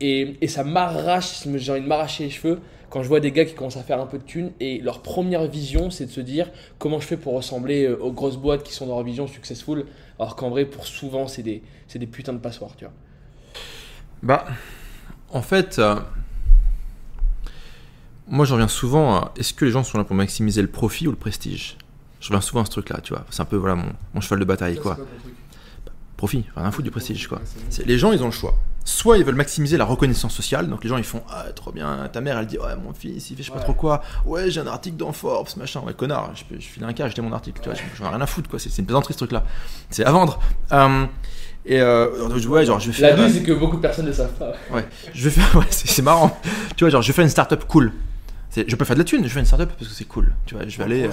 Et, 0.00 0.36
et 0.40 0.46
ça 0.46 0.62
m'arrache, 0.62 1.44
j'ai 1.56 1.72
envie 1.72 1.80
de 1.80 1.86
m'arracher 1.86 2.24
les 2.24 2.30
cheveux 2.30 2.60
quand 2.96 3.02
je 3.02 3.08
vois 3.08 3.20
des 3.20 3.30
gars 3.30 3.44
qui 3.44 3.52
commencent 3.52 3.76
à 3.76 3.82
faire 3.82 4.00
un 4.00 4.06
peu 4.06 4.16
de 4.16 4.22
thunes 4.22 4.52
et 4.58 4.78
leur 4.78 5.02
première 5.02 5.46
vision 5.46 5.90
c'est 5.90 6.06
de 6.06 6.10
se 6.10 6.22
dire 6.22 6.48
comment 6.78 6.98
je 6.98 7.06
fais 7.06 7.18
pour 7.18 7.34
ressembler 7.34 7.84
euh, 7.84 7.98
aux 7.98 8.10
grosses 8.10 8.38
boîtes 8.38 8.62
qui 8.62 8.72
sont 8.72 8.86
dans 8.86 8.94
leur 8.94 9.04
vision 9.04 9.26
successful 9.26 9.84
alors 10.18 10.34
qu'en 10.34 10.48
vrai 10.48 10.64
pour 10.64 10.86
souvent 10.86 11.28
c'est 11.28 11.42
des, 11.42 11.62
c'est 11.88 11.98
des 11.98 12.06
putains 12.06 12.32
de 12.32 12.38
passoires 12.38 12.74
tu 12.74 12.86
vois. 12.86 12.94
Bah, 14.22 14.46
en 15.28 15.42
fait, 15.42 15.78
euh, 15.78 15.96
moi 18.28 18.46
je 18.46 18.54
reviens 18.54 18.66
souvent 18.66 19.16
à 19.16 19.32
est-ce 19.36 19.52
que 19.52 19.66
les 19.66 19.72
gens 19.72 19.84
sont 19.84 19.98
là 19.98 20.04
pour 20.04 20.16
maximiser 20.16 20.62
le 20.62 20.68
profit 20.68 21.06
ou 21.06 21.10
le 21.10 21.18
prestige? 21.18 21.76
Je 22.20 22.28
reviens 22.28 22.40
souvent 22.40 22.62
à 22.62 22.64
ce 22.64 22.70
truc-là, 22.70 23.02
tu 23.02 23.12
vois. 23.12 23.26
C'est 23.28 23.42
un 23.42 23.44
peu 23.44 23.56
voilà 23.56 23.74
mon, 23.74 23.92
mon 24.14 24.22
cheval 24.22 24.38
de 24.38 24.46
bataille, 24.46 24.78
quoi. 24.78 24.96
Profit, 26.16 26.46
rien 26.56 26.64
à 26.64 26.70
foutre 26.70 26.84
du 26.84 26.90
prestige, 26.90 27.28
quoi. 27.28 27.42
Les 27.84 27.98
gens, 27.98 28.12
ils 28.12 28.22
ont 28.22 28.26
le 28.26 28.32
choix. 28.32 28.58
Soit 28.88 29.18
ils 29.18 29.24
veulent 29.24 29.34
maximiser 29.34 29.76
la 29.76 29.84
reconnaissance 29.84 30.32
sociale, 30.32 30.68
donc 30.68 30.84
les 30.84 30.88
gens 30.90 30.96
ils 30.96 31.02
font 31.02 31.20
Ah, 31.28 31.44
trop 31.56 31.72
bien, 31.72 32.08
ta 32.12 32.20
mère 32.20 32.38
elle 32.38 32.46
dit 32.46 32.56
Ouais, 32.56 32.76
mon 32.76 32.92
fils 32.94 33.30
il 33.30 33.36
fait 33.36 33.42
je 33.42 33.46
sais 33.48 33.52
pas 33.52 33.58
Ouais. 33.58 33.64
trop 33.64 33.74
quoi, 33.74 34.00
ouais, 34.24 34.48
j'ai 34.48 34.60
un 34.60 34.66
article 34.68 34.96
dans 34.96 35.12
Forbes, 35.12 35.48
machin, 35.56 35.80
ouais, 35.80 35.92
connard, 35.92 36.30
je, 36.36 36.44
je 36.56 36.64
file 36.64 36.84
un 36.84 36.92
cas, 36.92 37.08
j'ai 37.08 37.20
mon 37.20 37.32
article, 37.32 37.60
tu 37.60 37.68
vois, 37.68 37.76
je- 37.76 37.82
j'en 37.98 38.06
ai 38.06 38.08
rien 38.10 38.20
à 38.20 38.26
foutre, 38.26 38.48
quoi, 38.48 38.60
c'est 38.60 38.70
une 38.78 38.86
plaisanterie 38.86 39.12
ce 39.14 39.18
truc 39.18 39.32
là, 39.32 39.42
c'est 39.90 40.04
à 40.04 40.12
vendre. 40.12 40.38
Euh, 40.70 41.04
et 41.64 41.80
euh, 41.80 42.28
ouais, 42.48 42.64
genre 42.64 42.78
je 42.78 42.92
vais 42.92 43.02
La 43.02 43.08
faire. 43.16 43.24
douce 43.26 43.32
c'est 43.34 43.42
que 43.42 43.52
beaucoup 43.52 43.74
de 43.76 43.82
personnes 43.82 44.06
ne 44.06 44.12
savent 44.12 44.34
pas. 44.34 44.52
Ouais, 44.70 44.86
je 45.12 45.24
vais 45.28 45.30
faire. 45.30 45.52
Ouais, 45.56 45.66
c'est 45.70 46.02
marrant. 46.02 46.38
Tu 46.76 46.84
vois, 46.84 46.90
genre, 46.90 47.02
je 47.02 47.08
vais 47.08 47.12
faire 47.12 47.24
une 47.24 47.30
startup 47.30 47.64
cool. 47.66 47.92
Je 48.56 48.74
peux 48.76 48.86
faire 48.86 48.96
de 48.96 49.00
la 49.00 49.04
thune, 49.04 49.22
je 49.24 49.28
fais 49.28 49.40
une 49.40 49.44
startup 49.46 49.68
parce 49.76 49.90
que 49.90 49.94
c'est 49.94 50.04
cool. 50.06 50.32
Tu 50.46 50.54
vois, 50.54 50.66
je 50.66 50.78
vais 50.78 50.84
aller. 50.84 51.02
euh, 51.02 51.10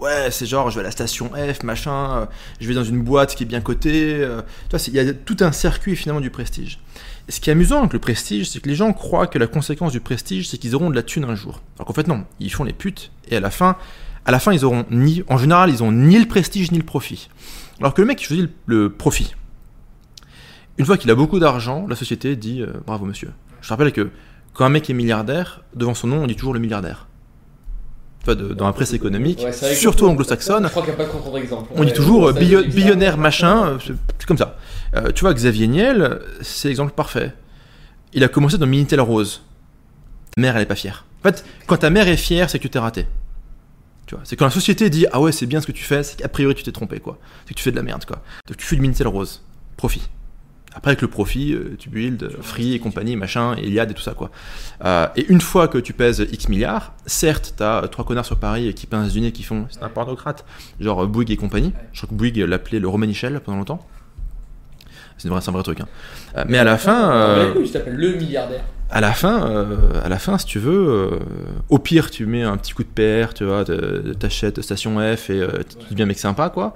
ouais, 0.00 0.30
c'est 0.30 0.44
genre, 0.44 0.68
je 0.70 0.74
vais 0.74 0.80
à 0.80 0.84
la 0.84 0.90
station 0.90 1.30
F, 1.30 1.62
machin. 1.62 2.18
euh, 2.18 2.26
je 2.60 2.68
vais 2.68 2.74
dans 2.74 2.84
une 2.84 3.00
boîte 3.02 3.34
qui 3.34 3.44
est 3.44 3.46
bien 3.46 3.62
cotée. 3.62 4.16
euh, 4.20 4.42
tu 4.68 4.76
vois, 4.76 4.84
il 4.88 4.94
y 4.94 4.98
a 4.98 5.14
tout 5.14 5.36
un 5.40 5.52
circuit 5.52 5.96
finalement 5.96 6.20
du 6.20 6.28
prestige. 6.30 6.80
Ce 7.28 7.40
qui 7.40 7.50
est 7.50 7.52
amusant 7.52 7.80
avec 7.80 7.92
le 7.92 7.98
prestige, 7.98 8.50
c'est 8.50 8.60
que 8.60 8.68
les 8.68 8.74
gens 8.74 8.92
croient 8.92 9.26
que 9.26 9.38
la 9.38 9.46
conséquence 9.46 9.92
du 9.92 10.00
prestige, 10.00 10.48
c'est 10.48 10.58
qu'ils 10.58 10.74
auront 10.74 10.90
de 10.90 10.94
la 10.94 11.02
thune 11.02 11.24
un 11.24 11.34
jour. 11.34 11.62
Alors 11.76 11.86
qu'en 11.86 11.92
fait, 11.92 12.08
non, 12.08 12.24
ils 12.40 12.52
font 12.52 12.64
les 12.64 12.72
putes, 12.72 13.12
et 13.28 13.36
à 13.36 13.40
la 13.40 13.50
fin, 13.50 13.76
à 14.24 14.30
la 14.30 14.38
fin, 14.38 14.52
ils 14.52 14.64
auront 14.64 14.84
ni, 14.90 15.22
en 15.28 15.38
général, 15.38 15.70
ils 15.70 15.82
ont 15.82 15.92
ni 15.92 16.18
le 16.18 16.26
prestige 16.26 16.72
ni 16.72 16.78
le 16.78 16.84
profit. 16.84 17.28
Alors 17.80 17.94
que 17.94 18.00
le 18.00 18.06
mec 18.06 18.18
qui 18.18 18.24
choisit 18.24 18.50
le, 18.66 18.90
profit, 18.90 19.34
une 20.78 20.86
fois 20.86 20.96
qu'il 20.96 21.10
a 21.10 21.14
beaucoup 21.14 21.38
d'argent, 21.38 21.86
la 21.88 21.96
société 21.96 22.36
dit 22.36 22.62
euh, 22.62 22.72
bravo 22.86 23.04
monsieur. 23.04 23.32
Je 23.60 23.68
rappelle 23.68 23.92
que 23.92 24.10
quand 24.54 24.64
un 24.64 24.68
mec 24.68 24.88
est 24.90 24.94
milliardaire, 24.94 25.62
devant 25.74 25.94
son 25.94 26.08
nom, 26.08 26.22
on 26.22 26.26
dit 26.26 26.36
toujours 26.36 26.54
le 26.54 26.60
milliardaire. 26.60 27.06
Dans 28.26 28.66
la 28.66 28.72
presse 28.72 28.92
économique, 28.92 29.44
surtout 29.74 30.06
anglo-saxonne, 30.06 30.70
on 31.74 31.84
dit 31.84 31.92
toujours 31.92 32.28
euh, 32.28 32.32
billionnaire 32.32 33.18
machin, 33.18 33.66
euh, 33.66 33.78
c'est 34.18 34.26
comme 34.26 34.38
ça. 34.38 34.58
tu 35.14 35.22
vois, 35.22 35.34
Xavier 35.34 35.66
Niel, 35.66 36.20
c'est 36.40 36.68
l'exemple 36.68 36.92
parfait. 36.92 37.32
Il 38.12 38.22
a 38.22 38.28
commencé 38.28 38.58
dans 38.58 38.66
Minitel 38.66 39.00
Rose. 39.00 39.42
Mère, 40.36 40.56
elle 40.56 40.62
est 40.62 40.66
pas 40.66 40.76
fière. 40.76 41.04
En 41.20 41.28
fait, 41.28 41.44
quand 41.66 41.78
ta 41.78 41.90
mère 41.90 42.06
est 42.06 42.16
fière, 42.16 42.48
c'est 42.48 42.58
que 42.58 42.62
tu 42.62 42.70
t'es 42.70 42.78
raté. 42.78 43.06
C'est 44.24 44.36
quand 44.36 44.44
la 44.44 44.50
société 44.50 44.90
dit 44.90 45.06
ah 45.12 45.20
ouais 45.20 45.32
c'est 45.32 45.46
bien 45.46 45.60
ce 45.60 45.66
que 45.66 45.72
tu 45.72 45.84
fais, 45.84 46.02
c'est 46.02 46.16
qu'a 46.16 46.28
priori 46.28 46.54
tu 46.54 46.62
t'es 46.62 46.72
trompé 46.72 47.00
quoi. 47.00 47.18
C'est 47.44 47.54
que 47.54 47.58
tu 47.58 47.62
fais 47.62 47.70
de 47.70 47.76
la 47.76 47.82
merde 47.82 48.04
quoi. 48.04 48.22
Donc 48.46 48.56
tu 48.56 48.66
fais 48.66 48.76
le 48.76 48.82
Minitel 48.82 49.08
rose, 49.08 49.42
profit. 49.76 50.02
Après 50.74 50.90
avec 50.92 51.02
le 51.02 51.08
profit, 51.08 51.52
euh, 51.52 51.76
tu 51.78 51.90
build 51.90 52.30
Free 52.40 52.74
et 52.74 52.78
compagnie, 52.78 53.16
machin, 53.16 53.56
Iliad 53.56 53.90
et 53.90 53.94
tout 53.94 54.02
ça 54.02 54.14
quoi. 54.14 54.30
Euh, 54.84 55.06
et 55.16 55.26
une 55.28 55.40
fois 55.40 55.68
que 55.68 55.78
tu 55.78 55.92
pèses 55.92 56.26
X 56.32 56.48
milliards, 56.48 56.94
certes 57.06 57.54
t'as 57.56 57.86
trois 57.88 58.04
connards 58.04 58.26
sur 58.26 58.38
Paris 58.38 58.72
qui 58.74 58.86
pincent 58.86 59.12
du 59.12 59.20
nez 59.20 59.32
qui 59.32 59.42
font 59.42 59.66
c'est 59.70 59.82
un 59.82 59.88
pornocrate, 59.88 60.44
genre 60.80 61.06
Bouygues 61.06 61.30
et 61.30 61.36
compagnie. 61.36 61.72
Je 61.92 62.00
crois 62.00 62.08
que 62.08 62.14
Bouygues 62.14 62.38
l'appelait 62.38 62.80
le 62.80 62.88
Romanichel 62.88 63.40
pendant 63.40 63.58
longtemps. 63.58 63.86
C'est 65.18 65.28
un 65.28 65.38
vrai 65.38 65.62
truc. 65.62 65.80
Hein. 65.80 65.88
Euh, 66.36 66.44
mais 66.48 66.58
à 66.58 66.64
la 66.64 66.78
fin. 66.78 67.52
il 67.54 67.68
s'appelle 67.68 67.94
le 67.94 68.14
milliardaire 68.14 68.64
à 68.92 69.00
la 69.00 69.12
fin, 69.12 69.46
euh, 69.46 70.02
à 70.04 70.08
la 70.10 70.18
fin, 70.18 70.36
si 70.36 70.44
tu 70.44 70.58
veux, 70.58 70.86
euh, 70.86 71.18
au 71.70 71.78
pire, 71.78 72.10
tu 72.10 72.26
mets 72.26 72.42
un 72.42 72.58
petit 72.58 72.74
coup 72.74 72.84
de 72.84 72.88
PR, 72.88 73.32
tu 73.32 73.44
vois, 73.44 73.64
t'achètes 73.64 74.60
Station 74.60 74.98
F 75.16 75.30
et 75.30 75.40
euh, 75.40 75.48
tu 75.88 75.92
deviens 75.92 76.04
mec 76.04 76.18
sympa, 76.18 76.50
quoi. 76.50 76.74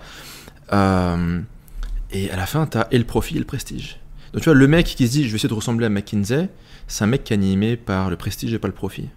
Et 2.13 2.31
à 2.31 2.37
la 2.37 2.47
fin, 2.47 2.67
t'as 2.67 2.87
et 2.91 2.99
le 2.99 3.05
profit 3.05 3.37
et 3.37 3.39
le 3.39 3.45
prestige. 3.45 3.99
Donc 4.33 4.43
tu 4.43 4.49
vois, 4.49 4.55
le 4.55 4.69
mec 4.69 4.87
qui 4.87 5.07
se 5.07 5.13
dit, 5.13 5.25
je 5.25 5.31
vais 5.31 5.37
essayer 5.37 5.49
de 5.49 5.55
ressembler 5.55 5.87
à 5.87 5.89
McKinsey, 5.89 6.49
c'est 6.87 7.05
un 7.05 7.07
mec 7.07 7.25
qui 7.25 7.33
est 7.33 7.37
animé 7.37 7.77
par 7.77 8.11
le 8.11 8.17
prestige 8.17 8.53
et 8.53 8.59
pas 8.59 8.69
le 8.69 8.75
profit. 8.75 9.09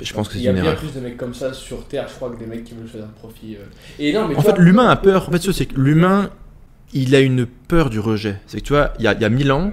je 0.00 0.12
pense 0.12 0.28
que 0.28 0.34
c'est 0.34 0.40
une 0.40 0.56
erreur. 0.56 0.62
Il 0.62 0.64
y 0.64 0.68
a 0.68 0.72
bien 0.72 0.80
plus 0.80 0.94
de 0.94 1.00
mecs 1.00 1.16
comme 1.16 1.34
ça 1.34 1.52
sur 1.52 1.86
Terre, 1.86 2.06
je 2.08 2.14
crois, 2.14 2.30
que 2.30 2.38
des 2.38 2.46
mecs 2.46 2.64
qui 2.64 2.74
veulent 2.74 2.88
faire 2.88 3.04
un 3.04 3.08
profit. 3.08 3.56
Et 3.98 4.12
non, 4.12 4.28
mais 4.28 4.36
en 4.36 4.42
fait, 4.42 4.58
l'humain 4.58 4.88
a 4.88 4.96
peur. 4.96 5.28
En 5.28 5.32
fait, 5.32 5.52
c'est 5.52 5.66
que 5.66 5.80
l'humain, 5.80 6.30
il 6.92 7.14
a 7.14 7.20
une 7.20 7.46
peur 7.46 7.90
du 7.90 8.00
rejet. 8.00 8.40
C'est 8.46 8.60
que 8.60 8.66
tu 8.66 8.72
vois, 8.72 8.92
il 8.98 9.04
y 9.04 9.08
a, 9.08 9.14
il 9.14 9.20
y 9.20 9.24
a 9.24 9.28
mille 9.28 9.52
ans 9.52 9.72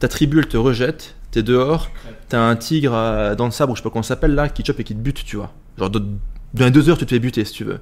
ta 0.00 0.08
tribu 0.08 0.38
elle 0.38 0.48
te 0.48 0.56
rejette, 0.56 1.14
t'es 1.30 1.42
dehors, 1.44 1.90
t'as 2.28 2.40
un 2.40 2.56
tigre 2.56 3.36
dans 3.36 3.44
le 3.44 3.50
sabre, 3.52 3.76
je 3.76 3.80
sais 3.80 3.84
pas 3.84 3.90
comment 3.90 4.02
s'appelle 4.02 4.34
là, 4.34 4.48
qui 4.48 4.64
chope 4.64 4.80
et 4.80 4.84
qui 4.84 4.94
te 4.94 5.00
bute, 5.00 5.24
tu 5.24 5.36
vois. 5.36 5.52
Genre, 5.78 5.90
dans 5.90 6.70
deux 6.70 6.88
heures, 6.88 6.98
tu 6.98 7.06
te 7.06 7.10
fais 7.10 7.20
buter 7.20 7.44
si 7.44 7.52
tu 7.52 7.64
veux. 7.64 7.80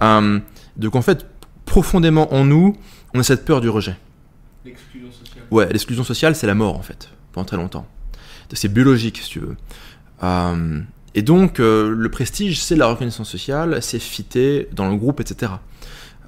Hum, 0.00 0.42
donc 0.76 0.96
en 0.96 1.02
fait, 1.02 1.24
profondément 1.64 2.32
en 2.34 2.44
nous, 2.44 2.76
on 3.14 3.20
a 3.20 3.22
cette 3.22 3.44
peur 3.44 3.60
du 3.60 3.68
rejet. 3.68 3.96
L'exclusion 4.64 5.10
sociale. 5.10 5.44
Ouais, 5.50 5.68
l'exclusion 5.70 6.04
sociale, 6.04 6.36
c'est 6.36 6.46
la 6.46 6.54
mort 6.54 6.76
en 6.76 6.82
fait, 6.82 7.10
pendant 7.32 7.44
très 7.44 7.56
longtemps. 7.56 7.86
C'est 8.52 8.72
biologique 8.72 9.18
si 9.18 9.30
tu 9.30 9.40
veux. 9.40 9.56
Hum, 10.22 10.86
et 11.16 11.22
donc, 11.22 11.58
euh, 11.58 11.90
le 11.90 12.08
prestige, 12.08 12.62
c'est 12.62 12.76
la 12.76 12.86
reconnaissance 12.86 13.28
sociale, 13.28 13.82
c'est 13.82 13.98
fité 13.98 14.68
dans 14.72 14.88
le 14.88 14.96
groupe, 14.96 15.20
etc. 15.20 15.52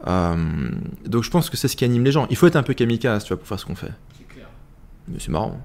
Hum, 0.05 0.81
donc 1.05 1.23
je 1.23 1.31
pense 1.31 1.51
que 1.51 1.57
c'est 1.57 1.69
ce 1.69 1.77
qui 1.77 1.85
anime 1.85 2.05
les 2.05 2.13
gens. 2.13 2.27
Il 2.31 2.37
faut 2.37 2.47
être 2.47 2.57
un 2.57 2.65
peu 2.65 2.75
kamikaze, 2.75 3.25
tu 3.25 3.29
vois, 3.29 3.37
pour 3.39 3.47
faire 3.47 3.61
ce 3.61 3.65
qu'on 3.65 3.77
fait. 3.77 3.93
Mais 5.09 5.19
c'est 5.21 5.31
marrant. 5.31 5.61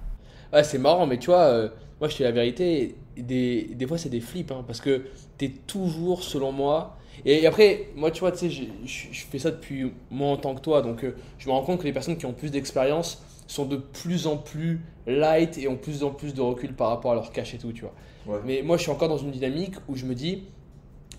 Ouais, 0.53 0.63
c'est 0.63 0.77
marrant, 0.77 1.07
mais 1.07 1.17
tu 1.17 1.27
vois, 1.27 1.45
euh, 1.45 1.69
moi 1.99 2.09
je 2.09 2.13
te 2.13 2.17
dis 2.17 2.23
la 2.23 2.31
vérité, 2.31 2.95
des, 3.17 3.71
des 3.73 3.87
fois 3.87 3.97
c'est 3.97 4.09
des 4.09 4.21
flips, 4.21 4.51
hein, 4.51 4.63
parce 4.67 4.81
que 4.81 5.03
tu 5.37 5.45
es 5.45 5.49
toujours, 5.49 6.23
selon 6.23 6.51
moi. 6.51 6.97
Et, 7.25 7.45
après, 7.45 7.87
moi 7.95 8.11
tu 8.11 8.21
vois, 8.21 8.31
tu 8.31 8.49
sais, 8.49 8.49
je 8.49 9.25
fais 9.29 9.39
ça 9.39 9.51
depuis 9.51 9.91
moins 10.09 10.37
tant 10.37 10.55
que 10.55 10.61
toi, 10.61 10.81
donc 10.81 11.03
euh, 11.03 11.15
je 11.37 11.47
me 11.47 11.53
rends 11.53 11.63
compte 11.63 11.79
que 11.79 11.85
les 11.85 11.93
personnes 11.93 12.17
qui 12.17 12.25
ont 12.25 12.33
plus 12.33 12.51
d'expérience 12.51 13.23
sont 13.47 13.65
de 13.65 13.77
plus 13.77 14.27
en 14.27 14.37
plus 14.37 14.81
light 15.07 15.57
et 15.57 15.67
ont 15.67 15.75
plus 15.75 16.03
en 16.03 16.11
plus 16.11 16.33
de 16.33 16.41
recul 16.41 16.73
par 16.73 16.89
rapport 16.89 17.11
à 17.11 17.15
leur 17.15 17.31
cash 17.31 17.53
et 17.53 17.57
tout, 17.57 17.73
tu 17.73 17.81
vois. 17.81 18.41
Mais 18.45 18.61
moi 18.61 18.77
je 18.77 18.83
suis 18.83 18.91
encore 18.91 19.09
dans 19.09 19.17
une 19.17 19.31
dynamique 19.31 19.75
où 19.87 19.95
je 19.95 20.05
me 20.05 20.15
dis, 20.15 20.43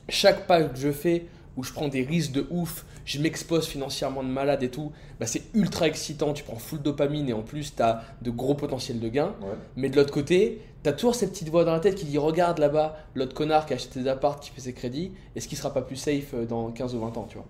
chaque 0.08 0.46
pas 0.46 0.62
que 0.62 0.78
je 0.78 0.92
fais, 0.92 1.26
où 1.56 1.62
je 1.62 1.72
prends 1.72 1.88
des 1.88 2.02
risques 2.02 2.32
de 2.32 2.46
ouf, 2.50 2.86
je 3.04 3.20
m'expose 3.20 3.66
financièrement 3.66 4.22
de 4.22 4.28
malade 4.28 4.62
et 4.62 4.70
tout, 4.70 4.92
bah 5.20 5.26
c'est 5.26 5.42
ultra 5.54 5.86
excitant, 5.86 6.32
tu 6.32 6.44
prends 6.44 6.56
full 6.56 6.80
dopamine 6.80 7.28
et 7.28 7.32
en 7.32 7.42
plus 7.42 7.74
tu 7.74 7.82
as 7.82 8.02
de 8.22 8.30
gros 8.30 8.54
potentiels 8.54 9.00
de 9.00 9.08
gains. 9.08 9.34
Mais 9.76 9.88
de 9.88 9.96
l'autre 9.96 10.12
côté, 10.12 10.60
tu 10.82 10.88
as 10.88 10.92
toujours 10.92 11.14
cette 11.14 11.30
petite 11.30 11.48
voix 11.48 11.64
dans 11.64 11.72
la 11.72 11.80
tête 11.80 11.94
qui 11.94 12.04
dit 12.04 12.18
regarde 12.18 12.58
là-bas, 12.58 12.96
l'autre 13.14 13.34
connard 13.34 13.66
qui 13.66 13.72
a 13.72 13.76
acheté 13.76 14.00
des 14.00 14.08
apparts, 14.08 14.40
qui 14.40 14.50
fait 14.50 14.60
ses 14.60 14.72
crédits, 14.72 15.12
est-ce 15.36 15.48
qu'il 15.48 15.56
sera 15.56 15.72
pas 15.72 15.82
plus 15.82 15.96
safe 15.96 16.34
euh, 16.34 16.44
dans 16.44 16.70
15 16.70 16.94
ou 16.94 17.00
20 17.00 17.16
ans, 17.16 17.26
tu 17.28 17.36
vois? 17.36 17.46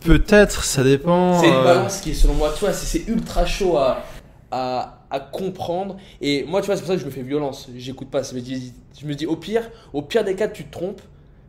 Peut-être, 0.00 0.64
ça 0.64 0.84
dépend. 0.84 1.40
C'est 1.40 1.48
une 1.48 1.54
euh, 1.54 1.64
balance 1.64 2.00
qui 2.00 2.10
est 2.10 2.14
selon 2.14 2.34
moi, 2.34 2.52
tu 2.54 2.60
vois, 2.60 2.72
c'est 2.72 3.08
ultra 3.08 3.46
chaud 3.46 3.78
à, 3.78 4.02
à, 4.50 5.00
à, 5.10 5.20
comprendre. 5.20 5.96
Et 6.20 6.44
moi, 6.44 6.60
tu 6.60 6.66
vois, 6.66 6.76
c'est 6.76 6.82
pour 6.82 6.88
ça 6.88 6.94
que 6.94 7.00
je 7.00 7.06
me 7.06 7.10
fais 7.10 7.22
violence. 7.22 7.68
J'écoute 7.74 8.10
pas. 8.10 8.22
Je 8.22 8.34
me, 8.34 8.40
dis, 8.40 8.74
je 9.00 9.06
me 9.06 9.14
dis, 9.14 9.24
au 9.26 9.36
pire, 9.36 9.70
au 9.94 10.02
pire 10.02 10.22
des 10.22 10.34
cas, 10.34 10.48
tu 10.48 10.64
te 10.64 10.70
trompes, 10.70 11.00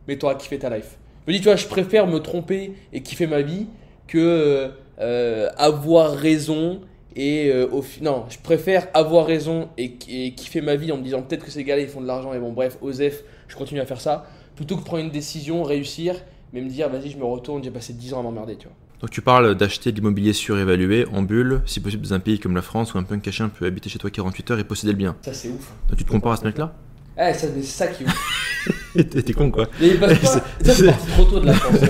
mais 0.08 0.16
tu 0.18 0.24
auras 0.24 0.36
kiffé 0.36 0.58
ta 0.58 0.74
life. 0.74 0.96
Je 1.26 1.32
me 1.32 1.36
dis, 1.36 1.42
tu 1.42 1.48
vois, 1.48 1.56
je 1.56 1.66
préfère 1.66 2.06
me 2.06 2.18
tromper 2.18 2.72
et 2.92 3.02
kiffer 3.02 3.26
ma 3.26 3.42
vie 3.42 3.66
que 4.06 4.70
euh, 5.00 5.50
avoir 5.58 6.12
raison 6.12 6.80
et 7.16 7.50
euh, 7.50 7.66
au 7.72 7.82
non, 8.02 8.26
je 8.28 8.36
préfère 8.38 8.88
avoir 8.92 9.26
raison 9.26 9.70
et, 9.78 9.94
kiffer 10.34 10.60
ma 10.60 10.76
vie 10.76 10.92
en 10.92 10.98
me 10.98 11.02
disant 11.02 11.22
peut-être 11.22 11.44
que 11.44 11.50
ces 11.50 11.64
gars-là 11.64 11.82
ils 11.82 11.88
font 11.88 12.02
de 12.02 12.06
l'argent 12.06 12.34
et 12.34 12.38
bon 12.38 12.52
bref, 12.52 12.76
Osef, 12.82 13.24
je 13.48 13.56
continue 13.56 13.80
à 13.80 13.86
faire 13.86 14.00
ça 14.00 14.26
plutôt 14.54 14.76
que 14.76 14.84
prendre 14.84 15.02
une 15.02 15.10
décision, 15.10 15.62
réussir, 15.62 16.14
mais 16.52 16.60
me 16.60 16.68
dire 16.68 16.88
vas-y, 16.88 17.10
je 17.10 17.18
me 17.18 17.24
retourne, 17.24 17.64
j'ai 17.64 17.70
passé 17.70 17.94
10 17.94 18.14
ans 18.14 18.20
à 18.20 18.22
m'emmerder, 18.22 18.56
tu 18.56 18.66
vois. 18.66 18.76
Donc 19.00 19.10
tu 19.10 19.20
parles 19.20 19.54
d'acheter 19.54 19.92
de 19.92 19.96
l'immobilier 19.96 20.32
surévalué 20.32 21.06
en 21.12 21.22
bulle, 21.22 21.62
si 21.66 21.80
possible 21.80 22.02
dans 22.02 22.14
un 22.14 22.20
pays 22.20 22.38
comme 22.38 22.54
la 22.54 22.62
France 22.62 22.94
où 22.94 22.98
un 22.98 23.02
punk 23.02 23.22
cachin 23.22 23.48
peut 23.48 23.66
habiter 23.66 23.90
chez 23.90 23.98
toi 23.98 24.10
48 24.10 24.50
heures 24.50 24.58
et 24.58 24.64
posséder 24.64 24.92
le 24.92 24.98
bien. 24.98 25.16
Ça 25.22 25.34
c'est 25.34 25.48
ouf. 25.48 25.72
Donc 25.88 25.98
tu 25.98 26.04
te 26.04 26.10
compares 26.10 26.32
à 26.32 26.36
ce 26.36 26.44
mec-là? 26.44 26.74
Eh, 27.18 27.32
c'est 27.34 27.62
ça 27.62 27.86
qui 27.88 28.04
est 28.04 28.06
ouf. 28.06 28.46
T'es 29.24 29.32
con 29.32 29.50
quoi. 29.50 29.68
Mais 29.80 29.88
il 29.88 29.98
passe 30.00 30.18
pas. 30.18 30.44
c'est 30.64 30.86
parti 30.86 31.06
trop 31.08 31.24
tôt 31.24 31.40
de 31.40 31.46
la 31.46 31.52
France. 31.54 31.80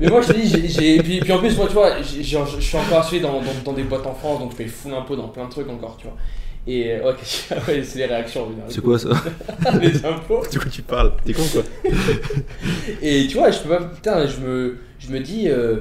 Mais 0.00 0.08
moi 0.08 0.20
je 0.22 0.26
te 0.28 0.32
dis, 0.32 0.68
j'ai. 0.68 1.02
Puis, 1.02 1.20
puis 1.20 1.32
en 1.32 1.38
plus, 1.38 1.56
moi 1.56 1.66
tu 1.66 1.74
vois, 1.74 2.00
je 2.02 2.22
suis 2.22 2.36
encore 2.36 2.98
assuré 2.98 3.20
dans, 3.20 3.40
dans, 3.64 3.72
des 3.72 3.82
boîtes 3.82 4.06
en 4.06 4.14
France, 4.14 4.40
donc 4.40 4.52
je 4.52 4.56
paye 4.56 4.68
full 4.68 4.92
impôt 4.92 5.16
dans 5.16 5.28
plein 5.28 5.46
de 5.46 5.50
trucs 5.50 5.68
encore, 5.68 5.96
tu 5.96 6.06
vois. 6.06 6.16
Et 6.66 6.92
euh, 6.92 7.04
ouais, 7.68 7.82
c'est 7.84 7.98
les 7.98 8.06
réactions. 8.06 8.48
C'est 8.68 8.82
quoi 8.82 8.98
ça 8.98 9.10
Les 9.80 10.04
impôts. 10.04 10.42
De 10.52 10.58
quoi 10.58 10.70
tu 10.70 10.82
parles? 10.82 11.12
T'es 11.24 11.32
con 11.32 11.42
quoi 11.52 11.62
Et 13.00 13.26
tu 13.28 13.38
vois, 13.38 13.50
je 13.50 13.60
peux 13.60 13.68
pas. 13.68 13.84
Putain, 13.84 14.26
je 14.26 14.40
me, 14.40 14.78
je 14.98 15.10
me 15.10 15.20
dis. 15.20 15.48
Euh, 15.48 15.80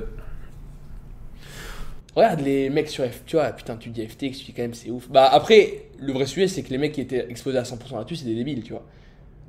regarde 2.16 2.42
les 2.42 2.70
mecs 2.70 2.90
sur 2.90 3.04
F, 3.04 3.24
tu 3.26 3.36
vois, 3.36 3.50
putain, 3.50 3.76
tu 3.78 3.90
dis 3.90 4.06
FTX, 4.06 4.38
tu 4.38 4.46
dis 4.46 4.54
quand 4.56 4.62
même 4.62 4.74
c'est 4.74 4.90
ouf. 4.90 5.10
Bah 5.10 5.28
après, 5.32 5.85
le 6.00 6.14
vrai 6.14 6.26
sujet, 6.26 6.48
c'est 6.48 6.64
que 6.64 6.70
les 6.70 6.78
mecs 6.78 6.94
qui 6.94 7.02
étaient 7.02 7.26
exposés 7.30 7.58
à 7.58 7.64
100% 7.64 7.98
là-dessus, 7.98 8.18
c'est 8.18 8.26
des 8.26 8.36
débiles, 8.36 8.64
tu 8.64 8.74
vois. 8.74 8.86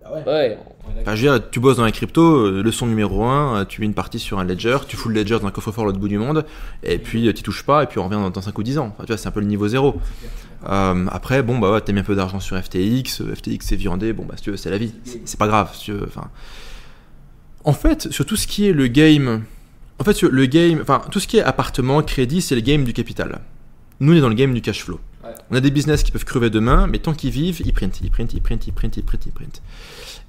Ah 0.09 0.13
ouais. 0.25 0.59
je 1.05 1.11
veux 1.11 1.17
dire, 1.17 1.51
tu 1.51 1.59
bosses 1.59 1.79
dans 1.79 1.85
la 1.85 1.91
crypto, 1.91 2.23
euh, 2.23 2.63
leçon 2.63 2.87
numéro 2.87 3.25
1, 3.25 3.57
euh, 3.57 3.65
tu 3.65 3.81
mets 3.81 3.87
une 3.87 3.95
partie 3.95 4.19
sur 4.19 4.39
un 4.39 4.45
ledger, 4.45 4.79
tu 4.87 4.97
fous 4.97 5.09
le 5.09 5.17
ledger 5.17 5.39
dans 5.41 5.47
un 5.47 5.51
coffre-fort 5.51 5.85
à 5.85 5.87
l'autre 5.89 5.99
bout 5.99 6.09
du 6.09 6.19
monde, 6.19 6.45
et 6.83 6.99
puis 6.99 7.27
euh, 7.27 7.33
tu 7.33 7.43
touches 7.43 7.65
pas, 7.65 7.83
et 7.83 7.87
puis 7.87 7.99
on 7.99 8.05
revient 8.09 8.31
dans 8.33 8.41
5 8.41 8.57
ou 8.57 8.63
10 8.63 8.79
ans. 8.79 8.95
tu 9.01 9.07
vois, 9.07 9.17
c'est 9.17 9.27
un 9.27 9.33
peu 9.33 9.41
le 9.41 9.47
niveau 9.47 9.67
zéro. 9.67 9.97
après, 10.65 11.43
bon, 11.43 11.59
bah 11.59 11.73
ouais, 11.73 11.81
t'as 11.81 11.93
mis 11.93 12.01
un 12.01 12.05
peu 12.05 12.15
d'argent 12.15 12.41
sur 12.41 12.57
FTX, 12.57 13.35
FTX 13.35 13.59
c'est 13.63 13.77
viandé, 13.77 14.13
bon, 14.13 14.25
bah 14.25 14.35
si 14.37 14.45
tu 14.45 14.51
veux, 14.51 14.57
c'est 14.57 14.71
la 14.71 14.79
vie. 14.79 14.95
C'est 15.25 15.39
pas 15.39 15.49
grave, 15.49 15.71
si 15.75 15.87
tu 15.87 15.93
veux. 15.93 16.05
Enfin. 16.07 16.31
En 17.65 17.73
fait, 17.73 18.13
sur 18.13 18.25
tout 18.25 18.37
ce 18.37 18.47
qui 18.47 18.69
est 18.69 18.73
le 18.73 18.87
game. 18.87 19.43
En 19.99 20.05
fait, 20.05 20.13
sur 20.13 20.31
le 20.31 20.47
game. 20.47 20.79
Enfin, 20.81 21.03
tout 21.11 21.19
ce 21.19 21.27
qui 21.27 21.39
est 21.39 21.43
appartement, 21.43 22.01
crédit, 22.03 22.41
c'est 22.41 22.55
le 22.55 22.61
game 22.61 22.85
du 22.85 22.93
capital. 22.93 23.41
Nous, 23.99 24.13
on 24.13 24.17
est 24.17 24.21
dans 24.21 24.29
le 24.29 24.35
game 24.35 24.55
du 24.55 24.61
cash 24.61 24.85
flow. 24.85 25.01
On 25.51 25.57
a 25.57 25.61
des 25.61 25.71
business 25.71 26.03
qui 26.03 26.13
peuvent 26.13 26.25
crever 26.25 26.51
demain, 26.51 26.87
mais 26.87 26.99
tant 26.99 27.15
qu'ils 27.15 27.31
vivent, 27.31 27.61
ils 27.65 27.73
printent, 27.73 28.01
ils 28.03 28.11
printent, 28.11 28.35
ils 28.35 28.41
printent, 28.41 28.67
ils 28.67 28.73
printent, 28.73 28.97
ils 28.97 29.03
printent, 29.03 29.27
ils 29.27 29.33
printent. 29.33 29.63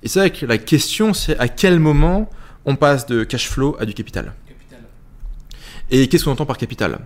Et 0.04 0.08
c'est 0.08 0.20
vrai 0.20 0.30
que 0.32 0.46
la 0.46 0.58
question, 0.58 1.14
c'est 1.14 1.38
à 1.40 1.48
quel 1.48 1.80
moment 1.80 2.30
on 2.66 2.76
passe 2.76 3.06
de 3.06 3.24
cash 3.24 3.50
flow 3.50 3.76
à 3.80 3.86
du 3.86 3.94
capital. 3.94 4.34
Et 5.90 6.08
qu'est-ce 6.08 6.26
qu'on 6.26 6.32
entend 6.32 6.46
par 6.46 6.58
capital? 6.58 7.00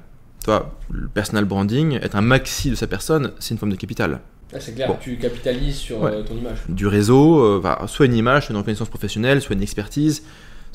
Toi, 0.44 0.76
le 0.90 1.08
personal 1.08 1.46
branding, 1.46 2.00
être 2.02 2.16
un 2.16 2.22
maxi 2.22 2.72
de 2.72 2.76
sa 2.76 2.88
personne, 2.88 3.32
c'est 3.40 3.54
une 3.54 3.60
forme 3.60 3.72
de 3.72 3.76
capital. 3.76 4.22
c'est 4.60 4.74
clair, 4.74 4.98
tu 5.00 5.18
capitalises 5.18 5.78
sur 5.78 6.04
euh, 6.04 6.24
ton 6.24 6.36
image. 6.36 6.58
Du 6.68 6.88
réseau, 6.88 7.40
euh, 7.44 7.88
soit 7.88 8.08
une 8.08 8.16
image, 8.16 8.46
soit 8.46 8.54
une 8.54 8.58
reconnaissance 8.58 8.90
professionnelle, 8.90 9.40
soit 9.42 9.56
une 9.56 9.62
expertise. 9.62 10.24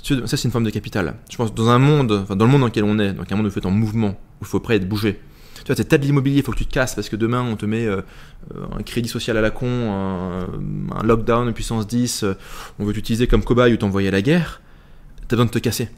Ça, 0.02 0.36
c'est 0.36 0.44
une 0.44 0.52
forme 0.52 0.64
de 0.64 0.70
capital. 0.70 1.16
Je 1.28 1.36
pense 1.36 1.52
dans 1.52 1.68
un 1.68 1.80
monde, 1.80 2.26
dans 2.28 2.44
le 2.44 2.50
monde 2.50 2.60
dans 2.60 2.66
lequel 2.66 2.84
on 2.84 2.96
est, 3.00 3.12
dans 3.12 3.24
un 3.28 3.36
monde 3.36 3.46
où 3.46 3.48
il 3.48 3.52
faut 3.52 3.58
être 3.58 3.66
en 3.66 3.72
mouvement, 3.72 4.10
où 4.10 4.42
il 4.42 4.46
faut 4.46 4.60
prêt 4.60 4.76
être 4.76 4.88
bouger, 4.88 5.20
tu 5.66 5.72
vois, 5.72 5.84
t'as 5.84 5.98
de 5.98 6.02
l'immobilier, 6.04 6.36
il 6.36 6.42
faut 6.44 6.52
que 6.52 6.58
tu 6.58 6.66
te 6.66 6.72
casses 6.72 6.94
parce 6.94 7.08
que 7.08 7.16
demain 7.16 7.42
on 7.42 7.56
te 7.56 7.66
met 7.66 7.86
euh, 7.86 8.02
un 8.78 8.82
crédit 8.84 9.08
social 9.08 9.36
à 9.36 9.40
la 9.40 9.50
con, 9.50 9.66
un, 9.66 11.02
lockdown 11.02 11.52
puissance 11.52 11.88
10, 11.88 12.22
euh, 12.22 12.34
on 12.78 12.84
veut 12.84 12.92
t'utiliser 12.92 13.26
comme 13.26 13.42
cobaye 13.42 13.72
ou 13.72 13.76
t'envoyer 13.76 14.06
à 14.06 14.12
la 14.12 14.22
guerre, 14.22 14.60
t'as 15.26 15.34
besoin 15.34 15.46
de 15.46 15.50
te 15.50 15.58
casser. 15.58 15.88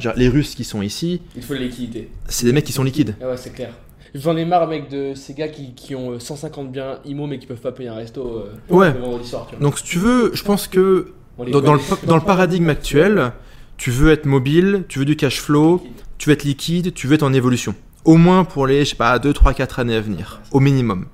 Genre, 0.00 0.14
les 0.16 0.28
Russes 0.28 0.54
qui 0.54 0.64
sont 0.64 0.80
ici. 0.82 1.20
Il 1.36 1.42
faut 1.42 1.54
de 1.54 1.60
liquidité. 1.60 2.10
C'est 2.26 2.46
des 2.46 2.52
mecs 2.52 2.64
qui 2.64 2.72
sont 2.72 2.82
liquides. 2.82 3.16
Ah 3.22 3.28
ouais, 3.28 3.36
c'est 3.36 3.50
clair. 3.54 3.70
J'en 4.14 4.36
ai 4.36 4.46
marre, 4.46 4.66
mec, 4.66 4.88
de 4.90 5.12
ces 5.14 5.34
gars 5.34 5.48
qui, 5.48 5.74
qui 5.74 5.94
ont 5.94 6.12
euh, 6.12 6.18
150 6.18 6.72
biens 6.72 7.00
IMO 7.04 7.26
mais 7.26 7.38
qui 7.38 7.46
peuvent 7.46 7.60
pas 7.60 7.72
payer 7.72 7.90
un 7.90 7.94
resto 7.94 8.26
euh, 8.26 8.74
Ouais. 8.74 8.92
le 8.94 9.00
vendredi 9.00 9.28
soir. 9.28 9.46
Tu 9.48 9.56
vois. 9.56 9.62
Donc 9.62 9.78
si 9.78 9.84
tu 9.84 9.98
veux, 9.98 10.30
je 10.34 10.42
pense 10.42 10.68
que 10.68 11.12
On 11.36 11.44
les 11.44 11.52
dans, 11.52 11.60
dans 11.60 11.74
le, 11.74 11.80
connaît. 11.80 12.00
dans 12.06 12.16
le 12.16 12.22
paradigme 12.22 12.70
actuel, 12.70 13.32
tu 13.76 13.90
veux 13.90 14.10
être 14.10 14.24
mobile, 14.24 14.84
tu 14.88 14.98
veux 14.98 15.04
du 15.04 15.16
cash 15.16 15.40
flow, 15.40 15.86
tu 16.16 16.30
veux 16.30 16.32
être 16.32 16.44
liquide, 16.44 16.94
tu 16.94 17.06
veux 17.06 17.14
être 17.14 17.22
en 17.22 17.32
évolution. 17.34 17.74
Au 18.04 18.16
moins 18.16 18.44
pour 18.44 18.66
les, 18.66 18.84
je 18.84 18.90
sais 18.90 18.96
pas, 18.96 19.18
2, 19.18 19.32
3, 19.32 19.52
4 19.54 19.80
années 19.80 19.96
à 19.96 20.00
venir, 20.00 20.40
au 20.52 20.60
minimum. 20.60 21.06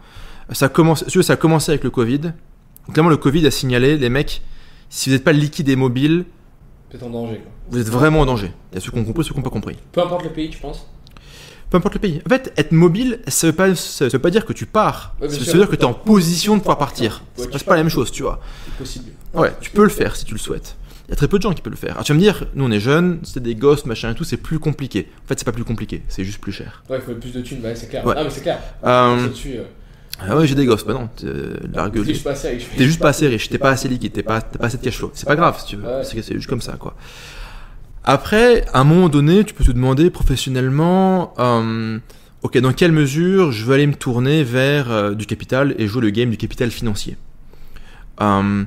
Ça 0.53 0.69
commence, 0.69 1.09
ça 1.09 1.33
a 1.33 1.37
commencé 1.37 1.73
avec 1.73 1.85
le 1.85 1.91
Covid. 1.91 2.33
Clairement, 2.93 3.11
le 3.11 3.17
Covid 3.17 3.47
a 3.47 3.51
signalé, 3.51 3.97
les 3.97 4.09
mecs, 4.11 4.43
si 4.91 5.09
vous 5.09 5.15
n'êtes 5.15 5.25
pas 5.25 5.33
liquide 5.33 5.69
et 5.69 5.77
mobile, 5.77 6.27
Peut-être 6.91 7.05
en 7.05 7.11
danger, 7.11 7.39
quoi. 7.39 7.51
vous 7.71 7.79
êtes 7.81 7.89
vraiment 7.89 8.21
en 8.21 8.27
danger. 8.27 8.53
Il 8.71 8.75
y 8.77 8.79
a 8.79 8.81
ceux 8.81 8.93
qui 8.93 8.99
ont 8.99 9.05
compris, 9.05 9.25
ceux 9.25 9.31
qui 9.33 9.39
n'ont 9.39 9.43
pas 9.43 9.51
compris. 9.51 9.77
Peu 9.93 10.03
importe 10.03 10.25
le 10.25 10.31
pays, 10.31 10.51
tu 10.51 10.59
penses? 10.59 10.87
Peu 11.71 11.79
importe 11.79 11.95
le 11.95 12.01
pays. 12.01 12.23
En 12.25 12.29
fait, 12.29 12.53
être 12.57 12.71
mobile, 12.71 13.19
ça 13.27 13.49
veut 13.49 13.53
pas, 13.55 13.75
ça 13.75 14.07
veut 14.07 14.19
pas 14.21 14.31
dire 14.31 14.45
que 14.45 14.53
tu 14.53 14.67
pars. 14.67 15.17
Ouais, 15.21 15.29
ça 15.29 15.41
sûr. 15.41 15.55
veut 15.55 15.59
dire 15.61 15.69
que 15.71 15.75
tu 15.77 15.83
es 15.83 15.87
en 15.87 15.95
position 15.95 16.55
de 16.55 16.61
pouvoir 16.61 16.79
partir. 16.79 17.23
Ouais, 17.39 17.47
C'est 17.51 17.65
pas 17.65 17.75
la 17.75 17.83
même 17.83 17.91
chose, 17.91 18.13
tu 18.13 18.23
vois. 18.23 18.41
C'est 18.67 18.75
possible. 18.77 19.11
Ouais, 19.33 19.53
tu 19.61 19.71
peux 19.71 19.83
le 19.83 19.89
faire 19.89 20.15
si 20.15 20.25
tu 20.25 20.35
le 20.35 20.39
souhaites. 20.39 20.77
Il 21.07 21.11
y 21.11 21.13
a 21.13 21.17
très 21.17 21.29
peu 21.29 21.37
de 21.39 21.43
gens 21.43 21.53
qui 21.53 21.61
peuvent 21.61 21.73
le 21.73 21.77
faire. 21.79 21.93
Alors 21.93 22.05
tu 22.05 22.13
vas 22.13 22.17
me 22.19 22.23
dire, 22.23 22.47
nous 22.55 22.65
on 22.65 22.71
est 22.71 22.81
jeunes, 22.81 23.21
c'est 23.25 23.43
des 23.43 23.55
gosses, 23.55 23.85
machin 23.85 24.13
et 24.13 24.15
tout, 24.15 24.25
c'est 24.25 24.39
plus 24.39 24.59
compliqué. 24.59 25.09
En 25.25 25.29
fait, 25.29 25.39
c'est 25.39 25.45
pas 25.45 25.53
plus 25.53 25.65
compliqué, 25.65 26.03
c'est 26.09 26.25
juste 26.25 26.39
plus 26.39 26.53
cher. 26.53 26.83
Ouais, 26.89 26.97
il 26.99 27.03
faut 27.03 27.15
plus 27.15 27.33
de 27.33 27.41
thunes, 27.43 27.63
ouais, 27.63 27.75
c'est 27.77 27.89
clair. 27.89 28.07
Ouais. 28.07 28.15
Ah, 28.17 28.25
mais 28.25 28.31
c'est 28.31 28.41
clair. 28.41 28.59
Euh, 28.85 29.29
euh, 29.47 29.63
Ah 30.21 30.37
ouais, 30.37 30.47
j'ai 30.47 30.55
des 30.55 30.65
gosses, 30.65 30.85
bah 30.87 30.95
non, 30.95 31.09
t'es 31.15 31.27
gueule. 31.27 32.05
juste 32.07 32.25
pas 32.25 32.31
assez 32.31 32.49
riche. 32.49 32.67
T'es 32.77 32.85
juste 32.87 33.01
pas 33.01 33.09
assez 33.11 33.27
riche, 33.29 33.49
t'es 33.51 33.59
pas 33.59 33.71
assez 33.71 33.89
liquide, 33.89 34.13
t'es 34.13 34.23
pas, 34.23 34.41
pas 34.41 34.67
assez 34.67 34.79
de 34.79 34.83
cash 34.83 34.97
flow. 34.97 35.11
C'est 35.15 35.27
pas 35.27 35.37
grave 35.37 35.59
si 35.61 35.67
tu 35.67 35.77
veux, 35.77 35.83
Ouais. 35.85 36.05
c'est 36.05 36.35
juste 36.35 36.47
comme 36.49 36.63
ça 36.63 36.73
quoi. 36.79 36.97
Après, 38.05 38.65
à 38.73 38.81
un 38.81 38.85
moment 38.85 39.09
donné, 39.09 39.45
tu 39.45 39.55
peux 39.55 39.65
te 39.65 39.73
demander 39.73 40.11
professionnellement, 40.11 41.33
euh, 41.39 41.99
ok, 42.43 42.59
dans 42.59 42.73
quelle 42.73 42.93
mesure 42.93 43.51
je 43.53 43.65
veux 43.65 43.75
aller 43.75 43.87
me 43.87 43.95
tourner 43.95 44.45
vers 44.45 44.91
euh, 44.91 45.15
du 45.15 45.25
capital 45.27 45.75
et 45.79 45.87
jouer 45.87 46.03
le 46.03 46.11
game 46.11 46.31
du 46.31 46.37
capital 46.37 46.71
financier? 46.71 47.17
Euh, 48.21 48.65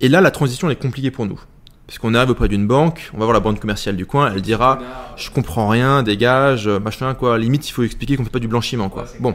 et 0.00 0.08
là, 0.08 0.20
la 0.20 0.30
transition 0.32 0.68
est 0.68 0.76
compliquée 0.76 1.10
pour 1.12 1.26
nous. 1.26 1.40
Parce 1.86 1.98
qu'on 1.98 2.14
arrive 2.14 2.30
auprès 2.30 2.48
d'une 2.48 2.66
banque, 2.66 3.10
on 3.14 3.18
va 3.18 3.24
voir 3.24 3.34
la 3.34 3.40
banque 3.40 3.60
commerciale 3.60 3.96
du 3.96 4.06
coin, 4.06 4.32
elle 4.32 4.42
dira 4.42 4.80
je 5.16 5.30
comprends 5.30 5.68
rien, 5.68 6.02
dégage, 6.02 6.66
euh, 6.66 6.80
machin, 6.80 7.14
quoi. 7.14 7.38
Limite, 7.38 7.68
il 7.68 7.72
faut 7.72 7.84
expliquer 7.84 8.16
qu'on 8.16 8.24
fait 8.24 8.30
pas 8.30 8.40
du 8.40 8.48
blanchiment, 8.48 8.88
quoi. 8.88 9.04
Ouais, 9.04 9.08
bon. 9.20 9.34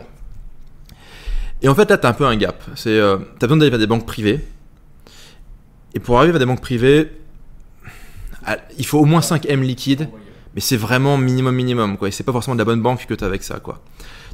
Et 1.61 1.69
en 1.69 1.75
fait, 1.75 1.89
là, 1.89 1.97
t'as 1.97 2.09
un 2.09 2.13
peu 2.13 2.25
un 2.25 2.35
gap. 2.35 2.61
C'est, 2.75 2.89
euh, 2.89 3.17
t'as 3.39 3.47
besoin 3.47 3.57
d'aller 3.57 3.69
vers 3.69 3.79
des 3.79 3.87
banques 3.87 4.05
privées. 4.05 4.45
Et 5.93 5.99
pour 5.99 6.17
arriver 6.17 6.33
vers 6.33 6.39
des 6.39 6.45
banques 6.45 6.61
privées, 6.61 7.11
ah, 8.45 8.57
il 8.77 8.85
faut 8.85 8.99
au 8.99 9.05
moins 9.05 9.21
5 9.21 9.45
M 9.47 9.61
liquides, 9.61 10.09
mais 10.55 10.61
c'est 10.61 10.77
vraiment 10.77 11.17
minimum, 11.17 11.55
minimum, 11.55 11.97
quoi. 11.97 12.09
Et 12.09 12.11
c'est 12.11 12.23
pas 12.23 12.31
forcément 12.31 12.55
de 12.55 12.59
la 12.59 12.65
bonne 12.65 12.81
banque 12.81 13.05
que 13.05 13.13
t'as 13.13 13.27
avec 13.27 13.43
ça, 13.43 13.59
quoi. 13.59 13.81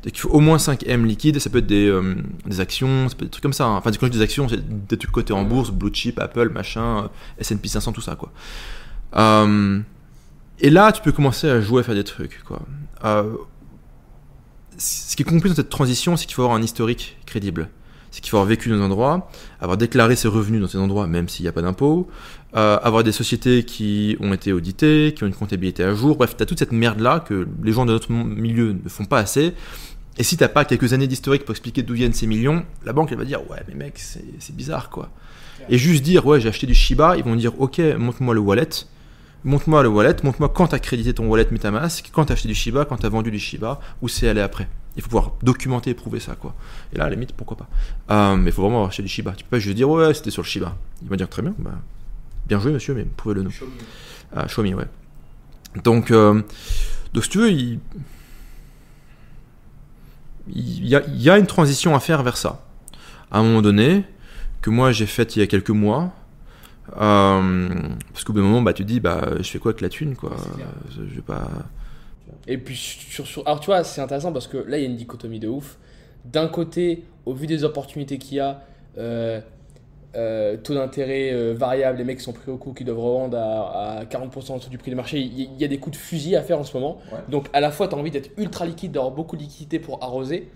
Donc 0.04 0.16
il 0.16 0.20
faut 0.20 0.30
au 0.30 0.40
moins 0.40 0.60
5 0.60 0.84
M 0.88 1.06
liquides, 1.06 1.40
ça 1.40 1.50
peut 1.50 1.58
être 1.60 1.68
des, 1.68 1.88
euh, 1.88 2.16
des 2.46 2.60
actions, 2.60 3.10
ça 3.10 3.16
peut 3.16 3.26
être 3.26 3.30
des 3.30 3.32
trucs 3.32 3.44
comme 3.44 3.54
ça. 3.54 3.66
hein. 3.66 3.78
Enfin, 3.78 3.92
quand 3.92 4.06
je 4.06 4.12
dis 4.12 4.18
des 4.18 4.24
actions, 4.24 4.48
c'est 4.48 4.88
des 4.88 4.98
trucs 4.98 5.12
cotés 5.12 5.34
en 5.34 5.44
bourse, 5.44 5.72
Blue 5.72 5.92
Chip, 5.94 6.20
Apple, 6.20 6.50
machin, 6.50 7.04
euh, 7.04 7.08
S&P 7.40 7.68
500, 7.68 7.92
tout 7.92 8.02
ça, 8.02 8.16
quoi. 8.16 8.32
Euh, 9.16 9.80
et 10.60 10.70
là, 10.70 10.92
tu 10.92 11.02
peux 11.02 11.12
commencer 11.12 11.50
à 11.50 11.62
jouer 11.62 11.82
à 11.82 11.84
faire 11.84 11.96
des 11.96 12.04
trucs, 12.04 12.44
quoi. 12.44 12.62
Euh, 13.06 13.34
ce 14.78 15.16
qui 15.16 15.24
est 15.24 15.26
compliqué 15.26 15.50
dans 15.50 15.56
cette 15.56 15.70
transition, 15.70 16.16
c'est 16.16 16.26
qu'il 16.26 16.36
faut 16.36 16.44
avoir 16.44 16.58
un 16.58 16.62
historique 16.62 17.18
crédible. 17.26 17.70
C'est 18.12 18.22
qu'il 18.22 18.30
faut 18.30 18.38
avoir 18.38 18.48
vécu 18.48 18.70
dans 18.70 18.76
un 18.78 18.86
endroit, 18.86 19.30
avoir 19.60 19.78
déclaré 19.78 20.16
ses 20.16 20.28
revenus 20.28 20.62
dans 20.62 20.68
ces 20.68 20.78
endroits, 20.78 21.08
même 21.08 21.28
s'il 21.28 21.44
n'y 21.44 21.50
a 21.50 21.52
pas 21.52 21.62
d'impôt, 21.62 22.08
euh, 22.56 22.80
avoir 22.82 23.04
des 23.04 23.12
sociétés 23.12 23.64
qui 23.64 24.16
ont 24.20 24.34
été 24.34 24.54
auditées, 24.54 25.14
qui 25.16 25.24
ont 25.24 25.28
une 25.28 25.34
comptabilité 25.34 25.84
à 25.84 25.94
jour. 25.94 26.16
Bref, 26.16 26.38
tu 26.38 26.44
as 26.44 26.46
toute 26.46 26.60
cette 26.60 26.72
merde-là 26.72 27.20
que 27.20 27.48
les 27.62 27.72
gens 27.72 27.86
de 27.86 27.92
notre 27.92 28.12
milieu 28.12 28.74
ne 28.84 28.90
font 28.90 29.06
pas 29.06 29.20
assez. 29.20 29.54
Et 30.18 30.24
si 30.24 30.38
t'as 30.38 30.48
pas 30.48 30.66
quelques 30.66 30.94
années 30.94 31.08
d'historique 31.08 31.46
pour 31.46 31.52
expliquer 31.52 31.84
d'où 31.84 31.94
viennent 31.94 32.14
ces 32.14 32.26
millions, 32.26 32.66
la 32.86 32.94
banque 32.94 33.12
elle 33.12 33.20
va 33.20 33.26
dire 33.26 33.40
ouais 33.52 33.60
mais 33.68 33.76
mec 33.76 34.00
c'est 34.00 34.56
bizarre 34.56 34.90
quoi. 34.90 35.12
Et 35.70 35.78
juste 35.78 36.04
dire 36.04 36.26
ouais 36.26 36.42
j'ai 36.42 36.50
acheté 36.50 36.66
du 36.66 36.74
Shiba, 36.74 37.18
ils 37.18 37.24
vont 37.24 37.36
dire 37.36 37.60
ok 37.60 37.80
montre-moi 38.00 38.34
le 38.34 38.40
wallet, 38.40 38.70
montre-moi 39.44 39.84
le 39.84 39.90
wallet, 39.90 40.16
montre-moi 40.24 40.50
quand 40.50 40.68
t'as 40.68 40.80
crédité 40.80 41.14
ton 41.14 41.28
wallet 41.28 41.48
MetaMask, 41.52 42.10
quand 42.12 42.26
t'as 42.26 42.34
acheté 42.34 42.48
du 42.48 42.56
Shiba, 42.56 42.86
quand 42.86 42.98
t'as 42.98 43.10
vendu 43.10 43.30
du 43.30 43.40
Shiba, 43.40 43.80
où 44.02 44.08
c'est 44.08 44.28
allé 44.28 44.42
après. 44.42 44.68
Il 44.96 45.04
faut 45.04 45.10
pouvoir 45.10 45.34
documenter 45.44 45.92
et 45.92 45.94
prouver 45.94 46.20
ça 46.20 46.34
quoi. 46.34 46.56
Et 46.94 46.98
là 46.98 47.04
à 47.04 47.10
la 47.10 47.14
limite 47.14 47.34
pourquoi 47.34 47.58
pas. 47.58 47.70
Euh, 48.10 48.36
mais 48.38 48.50
il 48.50 48.54
faut 48.54 48.64
vraiment 48.64 48.78
avoir 48.78 48.90
acheté 48.90 49.04
du 49.04 49.10
Shiba. 49.10 49.34
Tu 49.34 49.44
peux 49.44 49.52
pas 49.52 49.60
juste 49.60 49.76
dire 49.76 49.88
ouais 49.88 50.16
c'était 50.16 50.32
sur 50.32 50.42
le 50.42 50.48
Shiba. 50.48 50.76
Il 51.04 51.10
va 51.10 51.16
dire 51.16 51.30
très 51.30 51.44
bien, 51.44 51.54
bah, 51.60 51.80
bien 52.48 52.60
joué 52.60 52.72
monsieur 52.72 52.94
mais 52.94 53.04
prouvez-le 53.04 53.44
nous. 53.44 53.54
Ah, 54.36 54.46
Xiaomi, 54.46 54.74
ouais. 54.74 54.86
Donc, 55.84 56.12
euh, 56.12 56.42
donc 57.14 57.24
si 57.24 57.30
tu 57.30 57.38
veux, 57.38 57.52
il, 57.52 57.80
il 60.50 60.88
y, 60.88 60.96
a, 60.96 61.04
il 61.08 61.22
y 61.22 61.30
a 61.30 61.38
une 61.38 61.46
transition 61.46 61.96
à 61.96 62.00
faire 62.00 62.24
vers 62.24 62.38
ça. 62.38 62.66
À 63.32 63.40
un 63.40 63.44
moment 63.44 63.62
donné, 63.62 64.04
que 64.62 64.70
moi 64.70 64.92
j'ai 64.92 65.06
faite 65.06 65.36
il 65.36 65.40
y 65.40 65.44
a 65.44 65.48
quelques 65.48 65.70
mois, 65.70 66.14
euh, 67.00 67.70
parce 68.14 68.24
qu'au 68.24 68.34
bout 68.34 68.40
d'un 68.40 68.46
moment, 68.46 68.62
bah, 68.62 68.74
tu 68.74 68.84
te 68.84 68.88
dis, 68.88 69.00
bah, 69.00 69.30
je 69.38 69.44
fais 69.50 69.60
quoi 69.60 69.72
avec 69.72 69.82
la 69.82 69.90
thune, 69.90 70.16
quoi? 70.16 70.36
Je 70.90 71.02
vais 71.02 71.22
pas... 71.22 71.50
Et 72.48 72.58
puis 72.58 72.76
sur, 72.78 73.28
sur- 73.28 73.46
alors 73.46 73.60
tu 73.60 73.68
vois, 73.68 73.84
c'est 73.84 74.02
intéressant 74.02 74.32
parce 74.32 74.48
que 74.48 74.58
là 74.58 74.78
il 74.78 74.84
y 74.84 74.86
a 74.86 74.90
une 74.90 74.96
dichotomie 74.96 75.40
de 75.40 75.48
ouf. 75.50 75.78
D'un 76.26 76.48
côté, 76.48 77.04
au 77.26 77.34
vu 77.34 77.46
des 77.48 77.64
opportunités 77.64 78.18
qu'il 78.18 78.38
y 78.38 78.40
a, 78.40 78.62
euh, 78.98 79.42
euh, 80.16 80.58
taux 80.58 80.74
d'intérêt 80.74 81.32
euh, 81.32 81.54
variable, 81.54 81.98
les 81.98 82.04
mecs 82.04 82.18
qui 82.18 82.24
sont 82.24 82.34
pris 82.34 82.50
au 82.50 82.58
coup, 82.58 82.74
qui 82.74 82.84
doivent 82.84 83.00
revendre 83.00 83.38
à, 83.38 84.00
à 84.00 84.06
40% 84.06 84.52
en 84.52 84.58
dessous 84.58 84.70
du 84.70 84.78
prix 84.78 84.92
du 84.92 84.96
marché, 84.96 85.20
il 85.20 85.60
y, 85.60 85.64
a 85.64 85.68
des 85.68 85.78
coups 85.78 85.98
de 85.98 86.02
fusil 86.02 86.36
à 86.36 86.42
faire 86.42 86.60
en 86.60 86.64
ce 86.64 86.76
moment. 86.76 87.00
Ouais. 87.12 87.20
Donc 87.30 87.48
à 87.54 87.60
la 87.60 87.72
fois 87.72 87.88
tu 87.88 87.96
as 87.96 87.98
envie 87.98 88.12
d'être 88.12 88.32
ultra 88.38 88.66
liquide, 88.66 88.92
d'avoir 88.92 89.12
beaucoup 89.12 89.36
de 89.36 89.42
liquidité 89.42 89.80
pour 89.80 90.04
arroser, 90.04 90.50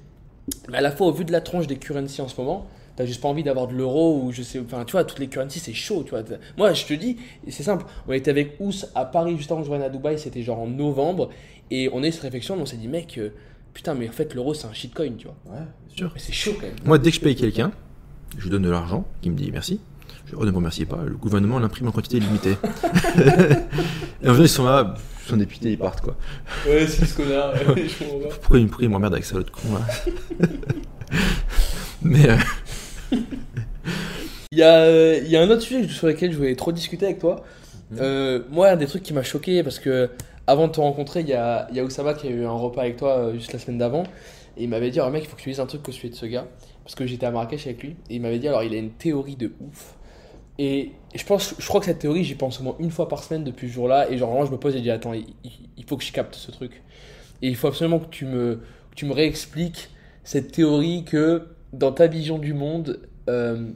mais 0.70 0.78
à 0.78 0.82
la 0.82 0.92
fois 0.92 1.08
au 1.08 1.12
vu 1.12 1.26
de 1.26 1.32
la 1.32 1.42
tronche 1.42 1.68
des 1.68 1.78
currencies 1.78 2.22
en 2.22 2.28
ce 2.28 2.40
moment, 2.40 2.68
T'as 2.96 3.06
juste 3.06 3.22
pas 3.22 3.30
envie 3.30 3.44
d'avoir 3.44 3.68
de 3.68 3.74
l'euro 3.74 4.22
ou 4.22 4.32
je 4.32 4.42
sais, 4.42 4.60
enfin 4.60 4.84
tu 4.84 4.92
vois, 4.92 5.06
toutes 5.06 5.20
les 5.20 5.28
currencies 5.28 5.60
c'est 5.60 5.74
chaud, 5.74 6.04
tu 6.04 6.10
vois. 6.10 6.24
Moi 6.58 6.74
je 6.74 6.86
te 6.86 6.94
dis, 6.94 7.18
c'est 7.48 7.64
simple, 7.64 7.86
on 8.08 8.12
était 8.12 8.32
avec 8.32 8.58
Ous 8.60 8.86
à 8.96 9.06
Paris 9.06 9.38
juste 9.38 9.52
avant 9.52 9.62
que 9.62 9.68
je 9.68 9.72
revienne 9.72 9.88
à 9.88 9.90
Dubaï, 9.90 10.20
c'était 10.20 10.42
genre 10.42 10.60
en 10.60 10.68
novembre, 10.68 11.30
et 11.70 11.90
on 11.94 12.04
a 12.04 12.08
eu 12.08 12.12
cette 12.12 12.24
réflexion, 12.24 12.58
on 12.60 12.66
s'est 12.66 12.78
dit, 12.78 12.90
mec, 12.90 13.18
euh, 13.18 13.30
putain, 13.74 13.94
mais 13.94 14.10
en 14.10 14.12
fait 14.12 14.34
l'euro 14.34 14.54
c'est 14.54 14.68
un 14.68 14.74
shitcoin, 14.74 15.14
tu 15.18 15.28
vois. 15.28 15.36
Ouais, 15.46 15.66
bien 15.88 15.96
sûr. 15.96 16.12
Mais 16.14 16.20
c'est 16.20 16.34
chaud 16.34 16.52
quand 16.56 16.66
même. 16.68 16.76
Moi, 16.84 16.98
dès 16.98 17.12
que 17.12 17.16
je 17.16 17.22
paye 17.22 17.36
quelqu'un, 17.36 17.72
je 18.38 18.44
lui 18.44 18.50
donne 18.50 18.64
de 18.64 18.70
l'argent, 18.70 19.06
qui 19.22 19.30
me 19.30 19.36
dit 19.36 19.52
merci. 19.52 19.80
Je 20.26 20.32
dis, 20.32 20.38
oh, 20.40 20.46
ne 20.46 20.52
me 20.52 20.56
remerciez 20.56 20.86
pas, 20.86 21.00
le 21.06 21.16
gouvernement 21.16 21.60
l'imprime 21.60 21.88
en 21.88 21.92
quantité 21.92 22.20
limitée. 22.20 22.58
et 24.24 24.30
en 24.30 24.34
général, 24.34 24.42
ils 24.42 24.50
sont 24.50 24.66
là, 24.66 24.96
ils 25.26 25.30
sont 25.30 25.38
députés, 25.38 25.72
ils 25.72 25.78
partent, 25.78 26.02
quoi. 26.02 26.16
Ouais, 26.68 26.88
c'est 26.88 27.06
ce 27.06 27.16
connard, 27.16 27.54
je 27.56 27.64
comprends 27.64 28.20
pas. 28.20 28.36
Pourquoi 28.36 28.60
il, 28.60 28.68
pourquoi 28.68 28.86
il 28.86 28.90
m'emmerde 28.90 29.14
avec 29.14 29.26
ça, 29.26 29.36
l'autre 29.36 29.52
con, 29.52 29.74
là 29.74 30.48
Mais, 32.02 32.30
euh, 32.30 32.36
Il 34.52 34.58
y, 34.58 34.64
a, 34.64 34.82
euh, 34.82 35.20
il 35.24 35.30
y 35.30 35.38
a 35.38 35.42
un 35.42 35.50
autre 35.50 35.62
sujet 35.62 35.88
sur 35.88 36.08
lequel 36.08 36.32
je 36.32 36.38
voulais 36.38 36.56
trop 36.56 36.72
discuter 36.72 37.06
avec 37.06 37.20
toi. 37.20 37.44
Euh, 38.00 38.42
moi, 38.50 38.70
un 38.70 38.76
des 38.76 38.88
trucs 38.88 39.04
qui 39.04 39.14
m'a 39.14 39.24
choqué, 39.24 39.64
parce 39.64 39.80
que 39.80 40.10
avant 40.48 40.68
de 40.68 40.74
te 40.74 40.80
rencontrer, 40.80 41.22
il 41.22 41.28
y 41.28 41.34
a, 41.34 41.68
il 41.72 41.78
y 41.78 41.80
a 41.80 41.84
Oussama 41.84 42.14
qui 42.14 42.28
a 42.28 42.32
eu 42.32 42.46
un 42.46 42.52
repas 42.52 42.82
avec 42.82 42.98
toi 42.98 43.18
euh, 43.18 43.34
juste 43.34 43.54
la 43.54 43.60
semaine 43.60 43.78
d'avant. 43.78 44.04
Et 44.58 44.64
il 44.64 44.70
m'avait 44.70 44.92
dit, 44.92 45.00
alors 45.00 45.12
mec, 45.12 45.24
il 45.24 45.28
faut 45.28 45.36
que 45.36 45.42
tu 45.42 45.50
lises 45.50 45.60
un 45.60 45.66
truc 45.66 45.84
que 45.84 45.92
je 45.92 46.00
fais 46.00 46.10
de 46.10 46.16
ce 46.16 46.26
gars. 46.26 46.48
Parce 46.84 46.96
que 46.96 47.06
j'étais 47.06 47.26
à 47.26 47.32
Marrakech 47.32 47.66
avec 47.68 47.84
lui. 47.84 47.96
Et 48.10 48.16
il 48.16 48.22
m'avait 48.22 48.40
dit, 48.40 48.48
alors 48.48 48.64
il 48.64 48.74
a 48.74 48.78
une 48.78 48.92
théorie 48.92 49.36
de 49.36 49.54
ouf. 49.62 49.96
Et 50.58 50.92
je 51.16 51.24
pense, 51.24 51.56
je 51.58 51.68
crois 51.68 51.80
que 51.80 51.86
cette 51.86 52.00
théorie, 52.00 52.24
j'y 52.24 52.36
pense 52.36 52.60
au 52.60 52.64
moins 52.64 52.76
une 52.80 52.92
fois 52.92 53.08
par 53.08 53.24
semaine 53.24 53.44
depuis 53.44 53.68
ce 53.68 53.74
jour-là. 53.74 54.12
Et 54.12 54.18
genre, 54.18 54.30
vraiment, 54.30 54.46
je 54.46 54.52
me 54.52 54.58
pose 54.58 54.76
et 54.76 54.80
je 54.80 54.84
dis, 54.84 54.92
attends, 54.92 55.14
il, 55.14 55.86
faut 55.88 55.98
que 55.98 56.04
je 56.04 56.12
capte 56.12 56.36
ce 56.36 56.52
truc. 56.52 56.84
Et 57.42 57.48
il 57.48 57.56
faut 57.56 57.68
absolument 57.68 58.00
que 58.00 58.10
tu 58.10 58.26
me, 58.26 58.62
que 58.92 58.96
tu 58.96 59.06
me 59.06 59.14
réexpliques 59.14 59.90
cette 60.24 60.52
théorie 60.52 61.04
que 61.04 61.48
dans 61.74 61.92
ta 61.92 62.08
vision 62.08 62.38
du 62.38 62.54
monde, 62.54 63.08
euh, 63.30 63.72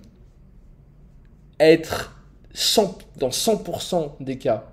être 1.60 2.22
100 2.54 2.98
dans 3.18 3.30
100% 3.30 4.12
des 4.20 4.38
cas 4.38 4.66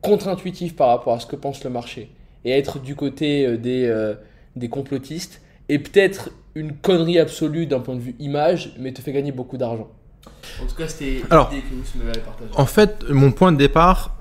contre-intuitif 0.00 0.76
par 0.76 0.88
rapport 0.88 1.14
à 1.14 1.20
ce 1.20 1.26
que 1.26 1.36
pense 1.36 1.64
le 1.64 1.70
marché 1.70 2.10
et 2.44 2.50
être 2.50 2.80
du 2.80 2.96
côté 2.96 3.46
euh, 3.46 3.56
des, 3.56 3.86
euh, 3.86 4.14
des 4.56 4.68
complotistes 4.68 5.40
est 5.68 5.78
peut-être 5.78 6.30
une 6.54 6.76
connerie 6.76 7.18
absolue 7.18 7.66
d'un 7.66 7.80
point 7.80 7.94
de 7.96 8.00
vue 8.00 8.14
image, 8.18 8.72
mais 8.78 8.92
te 8.92 9.00
fait 9.00 9.12
gagner 9.12 9.32
beaucoup 9.32 9.56
d'argent. 9.56 9.90
En 10.62 10.66
tout 10.66 10.74
cas, 10.74 10.86
c'était 10.88 11.22
Alors, 11.30 11.50
l'idée 11.50 11.62
que 11.62 11.74
vous 11.98 12.04
m'avez 12.04 12.20
partagée. 12.20 12.50
en 12.54 12.66
fait, 12.66 13.04
mon 13.08 13.32
point 13.32 13.52
de 13.52 13.56
départ, 13.56 14.16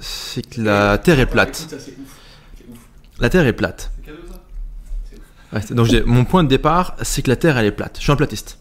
c'est 0.00 0.42
que 0.48 0.60
la 0.60 0.98
Terre 0.98 1.20
est 1.20 1.26
plate. 1.26 1.54
Ça, 1.54 1.78
c'est 1.78 1.92
ouf. 1.92 2.18
C'est 2.58 2.64
ouf. 2.70 2.78
La 3.20 3.30
Terre 3.30 3.46
est 3.46 3.52
plate. 3.52 3.92
C'est 3.96 4.06
cadeau, 4.06 4.18
ça? 4.28 4.40
Ouais, 5.52 5.60
c'est- 5.64 5.74
donc, 5.74 5.86
j'ai- 5.86 6.02
mon 6.02 6.24
point 6.24 6.42
de 6.42 6.48
départ, 6.48 6.96
c'est 7.02 7.22
que 7.22 7.28
la 7.30 7.36
Terre, 7.36 7.56
elle 7.58 7.66
est 7.66 7.70
plate. 7.72 7.96
Je 7.98 8.02
suis 8.02 8.12
un 8.12 8.16
platiste. 8.16 8.58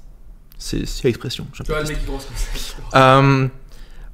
C'est 0.58 0.86
c'est 0.86 1.06
l'expression. 1.06 1.48
je 1.54 1.56
suis 1.56 1.62
un 1.64 1.66
Tu 1.66 1.72
vois, 1.72 1.80
le 1.80 1.86
platiste. 1.86 2.02
mec 2.02 2.06
qui 2.06 2.12
grosse 2.12 2.26
comme 2.26 2.92
ça. 2.92 3.18
Euh, 3.20 3.48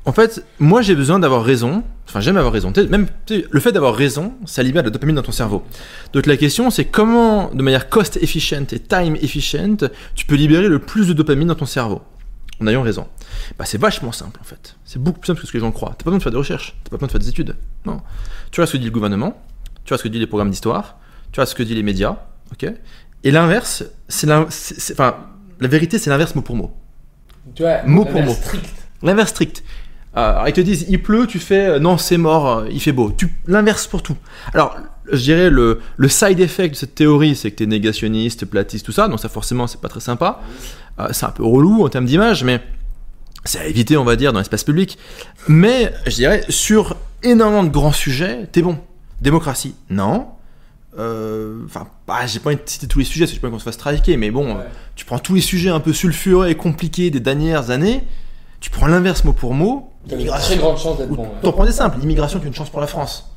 en 0.07 0.11
fait, 0.13 0.43
moi 0.57 0.81
j'ai 0.81 0.95
besoin 0.95 1.19
d'avoir 1.19 1.43
raison. 1.43 1.83
Enfin, 2.07 2.21
j'aime 2.21 2.37
avoir 2.37 2.53
raison. 2.53 2.71
Même 2.89 3.07
le 3.29 3.59
fait 3.59 3.71
d'avoir 3.73 3.93
raison, 3.93 4.33
ça 4.45 4.63
libère 4.63 4.81
de 4.81 4.87
la 4.87 4.91
dopamine 4.91 5.15
dans 5.17 5.21
ton 5.21 5.31
cerveau. 5.33 5.63
Donc 6.13 6.25
la 6.25 6.37
question, 6.37 6.69
c'est 6.71 6.85
comment, 6.85 7.53
de 7.53 7.61
manière 7.61 7.89
cost 7.89 8.17
efficient 8.17 8.65
et 8.71 8.79
time 8.79 9.15
efficient, 9.17 9.77
tu 10.15 10.25
peux 10.25 10.35
libérer 10.35 10.69
le 10.69 10.79
plus 10.79 11.07
de 11.07 11.13
dopamine 11.13 11.49
dans 11.49 11.55
ton 11.55 11.65
cerveau? 11.65 12.01
En 12.59 12.65
ayant 12.65 12.81
raison. 12.81 13.07
Bah, 13.59 13.65
c'est 13.65 13.77
vachement 13.79 14.11
simple 14.11 14.39
en 14.41 14.43
fait. 14.45 14.77
C'est 14.85 14.99
beaucoup 14.99 15.19
plus 15.19 15.27
simple 15.27 15.41
que 15.41 15.45
ce 15.47 15.51
que 15.51 15.57
les 15.57 15.61
gens 15.61 15.71
croient. 15.71 15.89
T'as 15.97 16.05
pas 16.05 16.09
besoin 16.11 16.17
de 16.17 16.23
faire 16.23 16.31
des 16.31 16.37
recherches. 16.39 16.75
T'as 16.83 16.89
pas 16.89 16.95
besoin 16.97 17.07
de 17.07 17.11
faire 17.11 17.21
des 17.21 17.29
études. 17.29 17.55
Non. 17.85 18.01
Tu 18.49 18.61
vois 18.61 18.65
ce 18.65 18.71
que 18.73 18.77
dit 18.77 18.85
le 18.85 18.91
gouvernement. 18.91 19.39
Tu 19.83 19.89
vois 19.89 19.97
ce 19.99 20.03
que 20.03 20.07
dit 20.07 20.17
les 20.17 20.25
programmes 20.27 20.49
d'histoire. 20.49 20.97
Tu 21.31 21.35
vois 21.35 21.45
ce 21.45 21.53
que 21.53 21.61
dit 21.63 21.75
les 21.75 21.83
médias. 21.83 22.17
ok? 22.53 22.71
Et 23.23 23.31
l'inverse, 23.31 23.83
c'est 24.07 24.27
enfin, 24.31 25.17
la 25.59 25.67
vérité, 25.67 25.99
c'est 25.99 26.09
l'inverse 26.09 26.33
mot 26.33 26.41
pour 26.41 26.55
mot. 26.55 26.71
Tu 27.53 27.61
vois, 27.63 27.83
Mot 27.83 28.05
pour 28.05 28.23
mot. 28.23 28.33
strict. 28.33 28.65
L'inverse 29.03 29.29
strict. 29.31 29.63
Euh, 30.17 30.31
alors, 30.31 30.47
ils 30.47 30.53
te 30.53 30.61
disent, 30.61 30.85
il 30.89 31.01
pleut, 31.01 31.27
tu 31.27 31.37
fais, 31.39 31.67
euh, 31.67 31.79
non, 31.79 31.97
c'est 31.97 32.17
mort, 32.17 32.47
euh, 32.59 32.67
il 32.71 32.81
fait 32.81 32.91
beau. 32.91 33.11
Tu, 33.15 33.29
l'inverse 33.47 33.85
pour 33.87 34.01
tout. 34.01 34.17
Alors, 34.53 34.75
je 35.11 35.21
dirais, 35.21 35.49
le, 35.49 35.79
le 35.95 36.09
side 36.09 36.39
effect 36.39 36.73
de 36.73 36.77
cette 36.79 36.95
théorie, 36.95 37.35
c'est 37.35 37.51
que 37.51 37.57
tu 37.57 37.63
es 37.63 37.67
négationniste, 37.67 38.45
platiste, 38.45 38.85
tout 38.85 38.91
ça, 38.91 39.07
donc 39.07 39.19
ça, 39.19 39.29
forcément, 39.29 39.67
c'est 39.67 39.79
pas 39.79 39.89
très 39.89 39.99
sympa. 39.99 40.41
Euh, 40.99 41.09
c'est 41.11 41.25
un 41.25 41.29
peu 41.31 41.43
relou 41.45 41.83
en 41.85 41.89
termes 41.89 42.05
d'image, 42.05 42.43
mais 42.43 42.61
c'est 43.45 43.59
à 43.59 43.65
éviter, 43.67 43.95
on 43.95 44.03
va 44.03 44.15
dire, 44.15 44.33
dans 44.33 44.39
l'espace 44.39 44.63
public. 44.63 44.97
Mais, 45.47 45.93
je 46.07 46.15
dirais, 46.15 46.43
sur 46.49 46.95
énormément 47.23 47.63
de 47.63 47.69
grands 47.69 47.91
sujets, 47.93 48.47
t'es 48.51 48.61
bon. 48.63 48.79
Démocratie, 49.21 49.75
non. 49.89 50.27
Euh, 50.97 51.59
Enfin, 51.65 51.87
bah, 52.07 52.25
j'ai 52.25 52.39
pas 52.39 52.49
envie 52.49 52.55
de 52.57 52.61
citer 52.65 52.87
tous 52.87 52.99
les 52.99 53.05
sujets, 53.05 53.27
j'ai 53.27 53.39
pas 53.39 53.49
qu'on 53.49 53.59
se 53.59 53.63
fasse 53.63 53.77
traquer, 53.77 54.17
mais 54.17 54.31
bon, 54.31 54.55
Ouais. 54.55 54.63
tu 54.95 55.05
prends 55.05 55.19
tous 55.19 55.35
les 55.35 55.41
sujets 55.41 55.69
un 55.69 55.79
peu 55.79 55.93
sulfureux 55.93 56.47
et 56.47 56.55
compliqués 56.55 57.11
des 57.11 57.19
dernières 57.19 57.69
années, 57.69 58.03
tu 58.59 58.71
prends 58.71 58.87
l'inverse 58.87 59.23
mot 59.23 59.33
pour 59.33 59.53
mot, 59.53 59.91
l'immigration. 60.15 60.47
très 60.55 60.57
grande 60.57 60.77
chance 60.77 60.97
d'être 60.97 61.09
bon. 61.09 61.23
ouais. 61.23 61.29
T'en 61.41 61.51
prends 61.51 61.65
des 61.65 61.71
simples, 61.71 61.99
l'immigration 61.99 62.39
qui 62.39 62.45
est 62.45 62.49
une 62.49 62.53
chance 62.55 62.69
pour 62.69 62.81
la 62.81 62.87
France. 62.87 63.29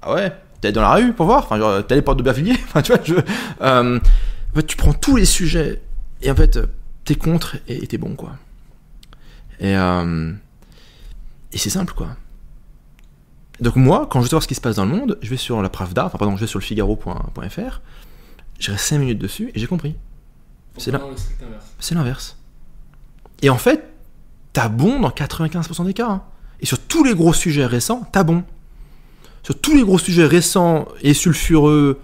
Ah 0.00 0.14
ouais? 0.14 0.32
T'es 0.60 0.68
allé 0.68 0.74
dans 0.74 0.82
la 0.82 0.94
rue 0.94 1.12
pour 1.12 1.26
voir? 1.26 1.44
Enfin, 1.44 1.58
genre, 1.58 1.86
t'es 1.86 1.94
allé 1.94 2.02
porte 2.02 2.18
de 2.18 2.22
Bervilliers? 2.22 2.56
Enfin, 2.64 2.82
tu 2.82 2.92
vois, 2.92 3.00
je. 3.04 3.14
euh, 3.60 3.98
en 3.98 4.54
fait, 4.54 4.66
tu 4.66 4.76
prends 4.76 4.92
tous 4.92 5.16
les 5.16 5.24
sujets 5.24 5.80
et 6.22 6.30
en 6.30 6.34
fait, 6.36 6.58
t'es 7.04 7.14
contre 7.14 7.56
et 7.68 7.86
t'es 7.86 7.98
bon, 7.98 8.14
quoi. 8.14 8.32
Et, 9.60 9.76
euh, 9.76 10.32
et 11.52 11.58
c'est 11.58 11.70
simple, 11.70 11.94
quoi. 11.94 12.08
Donc, 13.60 13.76
moi, 13.76 14.06
quand 14.10 14.18
je 14.20 14.24
veux 14.24 14.28
savoir 14.28 14.42
ce 14.42 14.48
qui 14.48 14.54
se 14.54 14.60
passe 14.60 14.76
dans 14.76 14.84
le 14.84 14.90
monde, 14.90 15.18
je 15.22 15.30
vais 15.30 15.36
sur 15.36 15.62
la 15.62 15.68
Pravda, 15.68 16.06
enfin, 16.06 16.18
pardon, 16.18 16.34
je 16.36 16.40
vais 16.40 16.46
sur 16.48 16.58
le 16.58 16.64
Figaro.fr, 16.64 17.80
je 18.58 18.70
reste 18.72 18.84
5 18.84 18.98
minutes 18.98 19.18
dessus 19.18 19.50
et 19.54 19.58
j'ai 19.60 19.66
compris. 19.66 19.94
C'est. 20.78 20.92
C'est 21.78 21.94
l'inverse. 21.94 22.38
Et 23.42 23.50
en 23.50 23.58
fait, 23.58 23.91
t'as 24.52 24.68
bon 24.68 25.00
dans 25.00 25.10
95% 25.10 25.84
des 25.86 25.94
cas. 25.94 26.08
hein. 26.08 26.22
Et 26.60 26.66
sur 26.66 26.78
tous 26.78 27.04
les 27.04 27.14
gros 27.14 27.32
sujets 27.32 27.66
récents, 27.66 28.08
t'as 28.12 28.22
bon. 28.22 28.44
Sur 29.42 29.60
tous 29.60 29.74
les 29.74 29.82
gros 29.82 29.98
sujets 29.98 30.24
récents 30.26 30.86
et 31.02 31.14
sulfureux, 31.14 31.98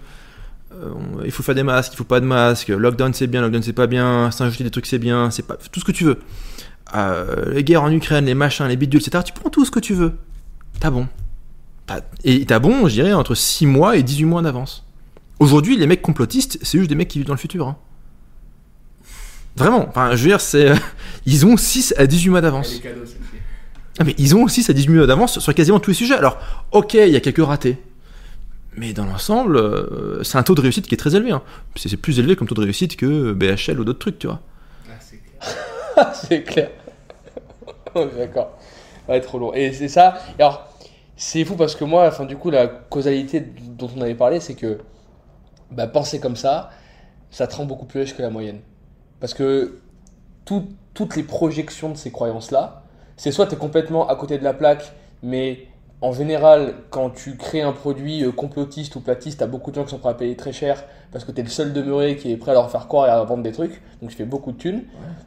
euh, 0.73 0.89
il 1.23 1.31
faut 1.31 1.43
faire 1.43 1.55
des 1.55 1.63
masques, 1.63 1.93
il 1.93 1.97
faut 1.97 2.03
pas 2.03 2.19
de 2.19 2.25
masques, 2.25 2.67
lockdown 2.69 3.13
c'est 3.13 3.27
bien, 3.27 3.41
lockdown 3.41 3.63
c'est 3.63 3.73
pas 3.73 3.87
bien, 3.87 4.29
s'injecter 4.31 4.63
des 4.65 4.71
trucs 4.71 4.85
c'est 4.85 4.99
bien, 4.99 5.31
c'est 5.31 5.43
pas 5.47 5.55
tout 5.71 5.79
ce 5.79 5.85
que 5.85 5.91
tu 5.93 6.03
veux. 6.03 6.19
Euh, 6.95 7.53
les 7.53 7.63
guerres 7.63 7.83
en 7.83 7.91
Ukraine, 7.91 8.25
les 8.25 8.33
machins, 8.33 8.65
les 8.67 8.75
bidules, 8.75 8.99
etc. 9.01 9.23
Tu 9.25 9.31
prends 9.33 9.49
tout 9.49 9.63
ce 9.63 9.71
que 9.71 9.79
tu 9.79 9.93
veux. 9.93 10.17
T'as 10.79 10.89
bon. 10.89 11.07
Et 12.23 12.45
t'as 12.45 12.59
bon, 12.59 12.87
je 12.87 12.93
dirais, 12.93 13.13
entre 13.13 13.33
6 13.35 13.65
mois 13.65 13.95
et 13.97 14.03
18 14.03 14.25
mois 14.25 14.41
d'avance. 14.41 14.85
Aujourd'hui, 15.39 15.77
les 15.77 15.87
mecs 15.87 16.01
complotistes, 16.01 16.59
c'est 16.61 16.77
juste 16.77 16.89
des 16.89 16.95
mecs 16.95 17.07
qui 17.07 17.17
vivent 17.19 17.27
dans 17.27 17.33
le 17.33 17.39
futur. 17.39 17.67
hein. 17.67 17.77
Vraiment, 19.55 19.85
enfin, 19.89 20.15
je 20.15 20.23
veux 20.23 20.29
dire, 20.29 20.41
c'est. 20.41 20.73
Ils 21.25 21.45
ont 21.45 21.57
6 21.57 21.93
à 21.97 22.07
18 22.07 22.29
mois 22.29 22.41
d'avance. 22.41 22.81
Ah, 23.99 24.05
mais 24.05 24.15
ils 24.17 24.33
ont 24.33 24.43
aussi 24.43 24.63
6 24.63 24.69
à 24.69 24.73
18 24.73 24.93
mois 24.95 25.07
d'avance 25.07 25.39
sur 25.39 25.53
quasiment 25.53 25.79
tous 25.81 25.91
les 25.91 25.95
sujets. 25.95 26.15
Alors, 26.15 26.37
ok, 26.71 26.93
il 26.93 27.09
y 27.09 27.17
a 27.17 27.19
quelques 27.19 27.43
ratés. 27.45 27.77
Mais 28.77 28.93
dans 28.93 29.05
l'ensemble, 29.05 29.57
euh, 29.57 30.23
c'est 30.23 30.37
un 30.37 30.43
taux 30.43 30.55
de 30.55 30.61
réussite 30.61 30.87
qui 30.87 30.93
est 30.93 30.97
très 30.97 31.15
élevé. 31.17 31.31
hein. 31.31 31.41
C'est 31.75 31.97
plus 31.97 32.17
élevé 32.17 32.37
comme 32.37 32.47
taux 32.47 32.55
de 32.55 32.61
réussite 32.61 32.95
que 32.95 33.33
BHL 33.33 33.77
ou 33.77 33.83
d'autres 33.83 33.99
trucs, 33.99 34.17
tu 34.17 34.27
vois. 34.27 34.39
Ah, 34.87 34.93
c'est 35.01 35.17
clair. 35.19 36.13
c'est 36.13 36.43
clair. 36.43 36.69
D'accord. 38.17 38.57
Ouais, 39.09 39.19
trop 39.19 39.37
lourd. 39.37 39.55
Et 39.55 39.73
c'est 39.73 39.89
ça. 39.89 40.17
Alors, 40.37 40.69
c'est 41.17 41.43
fou 41.43 41.55
parce 41.55 41.75
que 41.75 41.83
moi, 41.83 42.07
enfin, 42.07 42.23
du 42.23 42.37
coup, 42.37 42.49
la 42.51 42.67
causalité 42.67 43.41
dont 43.41 43.89
on 43.97 44.01
avait 44.01 44.15
parlé, 44.15 44.39
c'est 44.39 44.55
que 44.55 44.77
bah, 45.71 45.87
penser 45.87 46.21
comme 46.21 46.37
ça, 46.37 46.69
ça 47.31 47.47
te 47.47 47.55
rend 47.57 47.65
beaucoup 47.65 47.85
plus 47.85 47.99
riche 47.99 48.15
que 48.15 48.21
la 48.21 48.29
moyenne. 48.29 48.59
Parce 49.19 49.33
que 49.33 49.77
tout- 50.45 50.67
toutes 50.93 51.15
les 51.15 51.23
projections 51.23 51.89
de 51.89 51.97
ces 51.97 52.11
croyances-là, 52.11 52.83
c'est 53.17 53.31
soit 53.31 53.47
tu 53.47 53.55
es 53.55 53.57
complètement 53.57 54.07
à 54.07 54.15
côté 54.15 54.37
de 54.37 54.43
la 54.43 54.53
plaque, 54.53 54.93
mais 55.23 55.67
en 56.01 56.13
général, 56.13 56.75
quand 56.91 57.09
tu 57.09 57.35
crées 57.35 57.61
un 57.61 57.73
produit 57.73 58.23
euh, 58.23 58.31
complotiste 58.31 58.95
ou 58.95 59.01
platiste, 59.01 59.39
tu 59.39 59.43
as 59.43 59.47
beaucoup 59.47 59.71
de 59.71 59.75
gens 59.75 59.83
qui 59.83 59.89
sont 59.91 59.97
prêts 59.97 60.09
à 60.11 60.13
payer 60.13 60.37
très 60.37 60.53
cher 60.53 60.83
parce 61.11 61.25
que 61.25 61.31
tu 61.33 61.41
es 61.41 61.43
le 61.43 61.49
seul 61.49 61.73
demeuré 61.73 62.15
qui 62.15 62.31
est 62.31 62.37
prêt 62.37 62.51
à 62.51 62.53
leur 62.53 62.71
faire 62.71 62.87
croire 62.87 63.07
et 63.07 63.09
à 63.09 63.21
vendre 63.23 63.43
des 63.43 63.51
trucs. 63.51 63.81
Donc 64.01 64.09
tu 64.09 64.15
fais 64.15 64.23
beaucoup 64.25 64.53
de 64.53 64.57
thunes. 64.57 64.83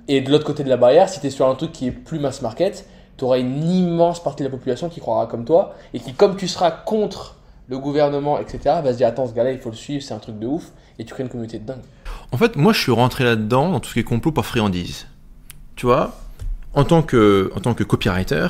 Et 0.09 0.23
de 0.23 0.31
l'autre 0.31 0.47
côté 0.47 0.65
de 0.65 0.71
la 0.71 0.79
barrière, 0.79 1.11
si 1.11 1.21
tu 1.21 1.27
es 1.27 1.31
sur 1.31 1.47
un 1.47 1.55
truc 1.55 1.73
qui 1.73 1.89
est 1.89 1.91
plus 1.91 2.19
mass 2.19 2.41
market, 2.41 2.87
tu 3.19 3.25
auras 3.25 3.39
une 3.39 3.63
immense 3.63 4.23
partie 4.23 4.43
de 4.43 4.49
la 4.49 4.51
population 4.57 4.89
qui 4.89 5.01
croira 5.01 5.27
comme 5.27 5.45
toi 5.45 5.75
et 5.93 6.01
qui, 6.01 6.15
comme 6.15 6.37
tu 6.37 6.49
seras 6.49 6.71
contre 6.71 7.37
le 7.69 7.79
gouvernement, 7.79 8.39
etc., 8.39 8.59
va 8.83 8.93
se 8.93 8.97
dire 8.97 9.09
Attends, 9.09 9.27
ce 9.27 9.35
gars-là, 9.35 9.53
il 9.53 9.59
faut 9.59 9.71
le 9.71 9.77
suivre, 9.77 10.03
c'est 10.03 10.15
un 10.15 10.19
truc 10.19 10.39
de 10.39 10.47
ouf. 10.47 10.73
Et 10.99 11.05
tu 11.05 11.13
crées 11.13 11.23
une 11.25 11.29
communauté 11.29 11.59
de 11.59 11.67
dingue. 11.67 11.83
En 12.33 12.39
fait, 12.39 12.57
moi, 12.57 12.73
je 12.73 12.81
suis 12.81 12.93
rentré 12.93 13.25
là-dedans, 13.25 13.71
dans 13.71 13.81
tout 13.81 13.91
ce 13.91 13.95
qui 13.95 14.01
est 14.01 14.05
complot 14.05 14.33
par 14.33 14.47
friandise. 14.47 15.07
Tu 15.77 15.85
vois, 15.85 16.19
en 16.73 16.85
tant 16.85 17.03
que, 17.03 17.53
en 17.55 17.61
tant 17.61 17.75
que 17.75 17.85
copywriter, 17.85 18.47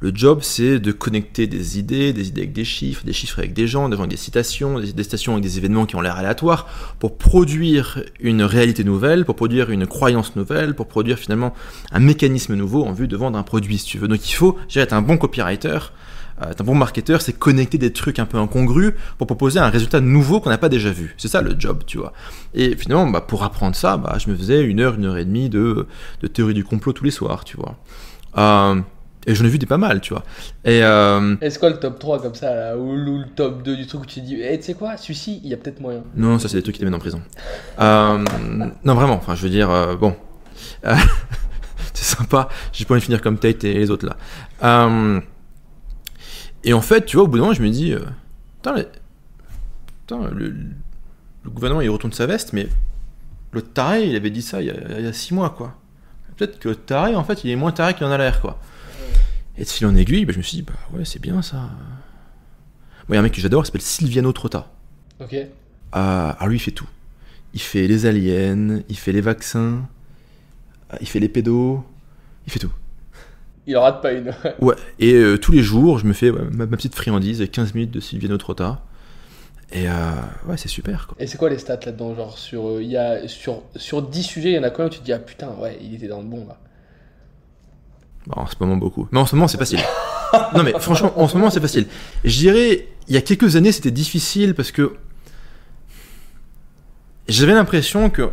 le 0.00 0.10
job, 0.14 0.40
c'est 0.42 0.78
de 0.78 0.90
connecter 0.92 1.46
des 1.46 1.78
idées, 1.78 2.14
des 2.14 2.28
idées 2.28 2.42
avec 2.42 2.54
des 2.54 2.64
chiffres, 2.64 3.04
des 3.04 3.12
chiffres 3.12 3.38
avec 3.38 3.52
des 3.52 3.66
gens, 3.66 3.90
des 3.90 4.06
des 4.06 4.16
citations, 4.16 4.80
des, 4.80 4.92
des 4.92 5.02
citations 5.02 5.32
avec 5.32 5.42
des 5.42 5.58
événements 5.58 5.84
qui 5.84 5.96
ont 5.96 6.00
l'air 6.00 6.16
aléatoires, 6.16 6.66
pour 6.98 7.18
produire 7.18 8.02
une 8.20 8.42
réalité 8.42 8.84
nouvelle, 8.84 9.26
pour 9.26 9.36
produire 9.36 9.70
une 9.70 9.86
croyance 9.86 10.34
nouvelle, 10.34 10.74
pour 10.74 10.88
produire 10.88 11.18
finalement 11.18 11.52
un 11.92 12.00
mécanisme 12.00 12.54
nouveau 12.54 12.84
en 12.84 12.92
vue 12.92 13.08
de 13.08 13.16
vendre 13.16 13.38
un 13.38 13.42
produit, 13.42 13.76
si 13.76 13.86
tu 13.86 13.98
veux. 13.98 14.08
Donc 14.08 14.26
il 14.28 14.32
faut, 14.32 14.56
je 14.68 14.74
dirais, 14.74 14.84
être 14.84 14.94
un 14.94 15.02
bon 15.02 15.18
copywriter, 15.18 15.78
être 16.42 16.60
un 16.60 16.64
bon 16.64 16.74
marketeur, 16.74 17.20
c'est 17.22 17.32
connecter 17.32 17.78
des 17.78 17.92
trucs 17.92 18.18
un 18.18 18.26
peu 18.26 18.38
incongrus 18.38 18.92
pour 19.18 19.26
proposer 19.26 19.58
un 19.58 19.68
résultat 19.70 20.00
nouveau 20.00 20.40
qu'on 20.40 20.50
n'a 20.50 20.58
pas 20.58 20.68
déjà 20.68 20.90
vu. 20.90 21.14
C'est 21.18 21.28
ça 21.28 21.40
le 21.42 21.54
job, 21.58 21.82
tu 21.86 21.98
vois. 21.98 22.12
Et 22.54 22.76
finalement, 22.76 23.06
bah, 23.08 23.20
pour 23.20 23.42
apprendre 23.44 23.74
ça, 23.76 23.96
bah, 23.96 24.16
je 24.18 24.30
me 24.30 24.36
faisais 24.36 24.62
une 24.62 24.80
heure, 24.80 24.94
une 24.94 25.06
heure 25.06 25.16
et 25.16 25.24
demie 25.24 25.48
de, 25.48 25.86
de 26.20 26.26
théorie 26.26 26.54
du 26.54 26.64
complot 26.64 26.92
tous 26.92 27.04
les 27.04 27.10
soirs, 27.10 27.44
tu 27.44 27.56
vois. 27.56 27.76
Euh, 28.38 28.80
et 29.28 29.34
j'en 29.34 29.44
ai 29.44 29.48
vu 29.48 29.58
des 29.58 29.66
pas 29.66 29.78
mal, 29.78 30.00
tu 30.00 30.12
vois. 30.14 30.22
Et 30.64 30.84
euh, 30.84 31.34
Est-ce 31.40 31.58
quoi 31.58 31.70
le 31.70 31.78
top 31.80 31.98
3 31.98 32.22
comme 32.22 32.34
ça, 32.34 32.54
là, 32.54 32.76
ou, 32.76 32.92
ou 32.92 33.18
le 33.18 33.24
top 33.34 33.62
2 33.64 33.74
du 33.76 33.86
truc 33.86 34.02
où 34.02 34.06
tu 34.06 34.20
te 34.20 34.24
dis 34.26 34.38
Eh, 34.40 34.56
tu 34.58 34.64
sais 34.66 34.74
quoi, 34.74 34.96
celui-ci, 34.96 35.40
il 35.42 35.50
y 35.50 35.54
a 35.54 35.56
peut-être 35.56 35.80
moyen. 35.80 36.04
non, 36.14 36.38
ça 36.38 36.48
c'est 36.48 36.58
des 36.58 36.62
trucs 36.62 36.76
qui 36.76 36.80
te 36.80 36.84
mettent 36.84 36.94
en 36.94 37.00
prison. 37.00 37.20
Euh, 37.80 38.24
non, 38.84 38.94
vraiment, 38.94 39.14
enfin, 39.14 39.34
je 39.34 39.42
veux 39.42 39.50
dire, 39.50 39.68
euh, 39.70 39.96
bon. 39.96 40.14
C'est 41.94 42.16
sympa, 42.16 42.48
j'ai 42.72 42.84
pas 42.84 42.94
envie 42.94 43.00
de 43.00 43.04
finir 43.04 43.20
comme 43.22 43.38
Tate 43.38 43.64
et 43.64 43.74
les 43.74 43.90
autres 43.90 44.06
là. 44.06 44.16
Et 46.66 46.72
en 46.74 46.82
fait, 46.82 47.06
tu 47.06 47.16
vois, 47.16 47.24
au 47.24 47.28
bout 47.28 47.36
d'un 47.38 47.44
moment, 47.44 47.54
je 47.54 47.62
me 47.62 47.70
dis, 47.70 47.92
euh, 47.92 48.00
putain, 48.56 48.74
les- 48.74 48.88
putain, 50.00 50.28
le, 50.30 50.48
le 51.44 51.50
gouvernement 51.50 51.80
il 51.80 51.88
retourne 51.88 52.12
sa 52.12 52.26
veste, 52.26 52.52
mais 52.52 52.68
l'autre 53.52 53.72
taré, 53.72 54.06
il 54.08 54.14
avait 54.16 54.30
dit 54.30 54.42
ça 54.42 54.60
il 54.60 54.66
y 54.66 54.70
a, 54.70 54.98
il 54.98 55.04
y 55.04 55.08
a 55.08 55.12
six 55.12 55.32
mois, 55.32 55.50
quoi. 55.50 55.74
Peut-être 56.36 56.58
que 56.58 56.68
le 56.68 56.76
taré, 56.76 57.14
en 57.14 57.24
fait, 57.24 57.44
il 57.44 57.50
est 57.50 57.56
moins 57.56 57.72
taré 57.72 57.94
qu'il 57.94 58.04
en 58.04 58.10
a 58.10 58.18
l'air, 58.18 58.40
quoi. 58.42 58.60
Et 59.56 59.64
de 59.64 59.68
fil 59.68 59.86
en 59.86 59.96
aiguille, 59.96 60.26
bah, 60.26 60.32
je 60.34 60.38
me 60.38 60.42
suis 60.42 60.56
dit, 60.58 60.62
bah 60.62 60.74
ouais, 60.92 61.04
c'est 61.06 61.18
bien 61.22 61.40
ça. 61.40 61.56
Moi, 61.56 61.70
il 63.10 63.14
y 63.14 63.16
a 63.16 63.20
un 63.20 63.22
mec 63.22 63.32
que 63.32 63.40
j'adore, 63.40 63.62
il 63.62 63.66
s'appelle 63.66 63.80
Silviano 63.80 64.32
Trotta. 64.32 64.70
Ok 65.20 65.32
Euh, 65.34 65.48
alors 65.94 66.48
lui, 66.48 66.56
il 66.56 66.60
fait 66.60 66.72
tout. 66.72 66.88
Il 67.54 67.60
fait 67.60 67.86
les 67.86 68.04
aliens, 68.04 68.80
il 68.88 68.98
fait 68.98 69.12
les 69.12 69.22
vaccins, 69.22 69.88
il 71.00 71.06
fait 71.08 71.20
les 71.20 71.28
pédos, 71.28 71.82
il 72.46 72.52
fait 72.52 72.58
tout. 72.58 72.72
Il 73.66 73.76
en 73.76 73.82
rate 73.82 74.00
pas 74.00 74.12
une. 74.12 74.32
Ouais, 74.60 74.76
et 74.98 75.14
euh, 75.14 75.38
tous 75.38 75.52
les 75.52 75.62
jours, 75.62 75.98
je 75.98 76.06
me 76.06 76.12
fais 76.12 76.30
ouais, 76.30 76.42
ma, 76.52 76.66
ma 76.66 76.76
petite 76.76 76.94
friandise 76.94 77.40
avec 77.40 77.52
15 77.52 77.74
minutes 77.74 77.90
de 77.90 78.00
Silviano 78.00 78.38
Trotta. 78.38 78.80
Et 79.72 79.88
euh, 79.88 79.92
ouais, 80.46 80.56
c'est 80.56 80.68
super, 80.68 81.08
quoi. 81.08 81.16
Et 81.18 81.26
c'est 81.26 81.38
quoi 81.38 81.50
les 81.50 81.58
stats 81.58 81.80
là-dedans 81.84 82.14
Genre, 82.14 82.38
sur, 82.38 82.68
euh, 82.68 82.82
il 82.82 82.88
y 82.88 82.96
a, 82.96 83.26
sur, 83.26 83.62
sur 83.74 84.02
10 84.02 84.22
sujets, 84.22 84.50
il 84.50 84.54
y 84.54 84.58
en 84.58 84.62
a 84.62 84.70
combien 84.70 84.86
où 84.86 84.90
tu 84.90 85.00
te 85.00 85.04
dis 85.04 85.12
Ah 85.12 85.18
putain, 85.18 85.50
ouais, 85.60 85.78
il 85.82 85.94
était 85.94 86.06
dans 86.06 86.20
le 86.20 86.26
bon 86.26 86.46
là? 86.46 86.58
Bon, 88.28 88.42
en 88.42 88.46
ce 88.46 88.54
moment, 88.60 88.76
beaucoup. 88.76 89.08
Mais 89.10 89.18
en 89.18 89.26
ce 89.26 89.34
moment, 89.34 89.48
c'est 89.48 89.58
facile. 89.58 89.80
non, 90.54 90.62
mais 90.62 90.72
franchement, 90.78 91.12
en 91.16 91.26
ce 91.26 91.36
moment, 91.36 91.50
c'est 91.50 91.60
facile. 91.60 91.86
Je 92.24 92.38
dirais, 92.38 92.88
il 93.08 93.14
y 93.14 93.18
a 93.18 93.20
quelques 93.20 93.56
années, 93.56 93.72
c'était 93.72 93.90
difficile 93.90 94.54
parce 94.54 94.70
que 94.70 94.94
j'avais 97.28 97.54
l'impression 97.54 98.10
que 98.10 98.30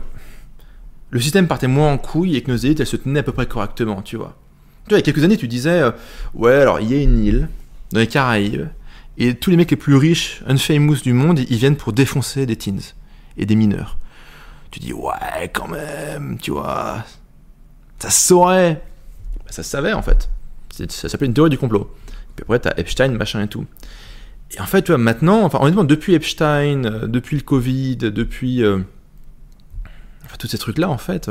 le 1.09 1.19
système 1.19 1.47
partait 1.47 1.67
moins 1.67 1.91
en 1.91 1.97
couille 1.97 2.36
et 2.36 2.41
que 2.43 2.51
nos 2.51 2.57
élites, 2.57 2.79
elles 2.79 2.88
se 2.88 2.95
tenaient 2.95 3.19
à 3.19 3.23
peu 3.23 3.31
près 3.31 3.47
correctement, 3.47 4.01
tu 4.01 4.17
vois. 4.17 4.36
Tu 4.86 4.89
vois, 4.89 4.97
il 4.97 5.01
y 5.01 5.03
a 5.09 5.13
quelques 5.13 5.23
années, 5.23 5.38
tu 5.38 5.47
disais, 5.47 5.81
euh, 5.81 5.91
ouais, 6.34 6.55
alors 6.55 6.79
il 6.79 6.91
y 6.91 6.95
a 6.95 7.01
une 7.01 7.23
île 7.23 7.49
dans 7.91 7.99
les 7.99 8.07
Caraïbes 8.07 8.67
et 9.17 9.36
tous 9.36 9.49
les 9.49 9.57
mecs 9.57 9.71
les 9.71 9.77
plus 9.77 9.95
riches, 9.95 10.41
unfamous 10.47 11.01
du 11.01 11.13
monde, 11.13 11.39
ils 11.39 11.57
viennent 11.57 11.77
pour 11.77 11.93
défoncer 11.93 12.45
des 12.45 12.55
teens 12.55 12.93
et 13.38 13.45
des 13.45 13.55
mineurs. 13.55 13.97
Tu 14.71 14.79
dis, 14.79 14.93
ouais, 14.93 15.49
quand 15.53 15.67
même, 15.67 16.38
tu 16.41 16.51
vois, 16.51 17.03
ça 17.99 18.09
saurait. 18.09 18.81
Bah, 19.45 19.51
ça 19.51 19.63
se 19.63 19.69
savait 19.69 19.93
en 19.93 20.01
fait. 20.01 20.29
Ça 20.89 21.07
s'appelait 21.07 21.27
une 21.27 21.34
théorie 21.36 21.51
du 21.51 21.59
complot. 21.59 21.95
Puis 22.36 22.43
après, 22.43 22.59
t'as 22.59 22.73
Epstein, 22.77 23.09
machin 23.09 23.43
et 23.43 23.47
tout. 23.47 23.65
Et 24.51 24.59
en 24.59 24.65
fait, 24.65 24.81
tu 24.81 24.91
vois, 24.91 24.97
maintenant, 24.97 25.43
enfin, 25.43 25.59
honnêtement, 25.61 25.84
depuis 25.84 26.13
Epstein, 26.15 26.86
euh, 26.86 27.07
depuis 27.07 27.38
le 27.38 27.43
Covid, 27.43 27.97
depuis. 27.97 28.63
euh, 28.63 28.79
enfin, 30.25 30.36
tous 30.39 30.47
ces 30.47 30.57
trucs-là, 30.57 30.89
en 30.89 30.97
fait. 30.97 31.29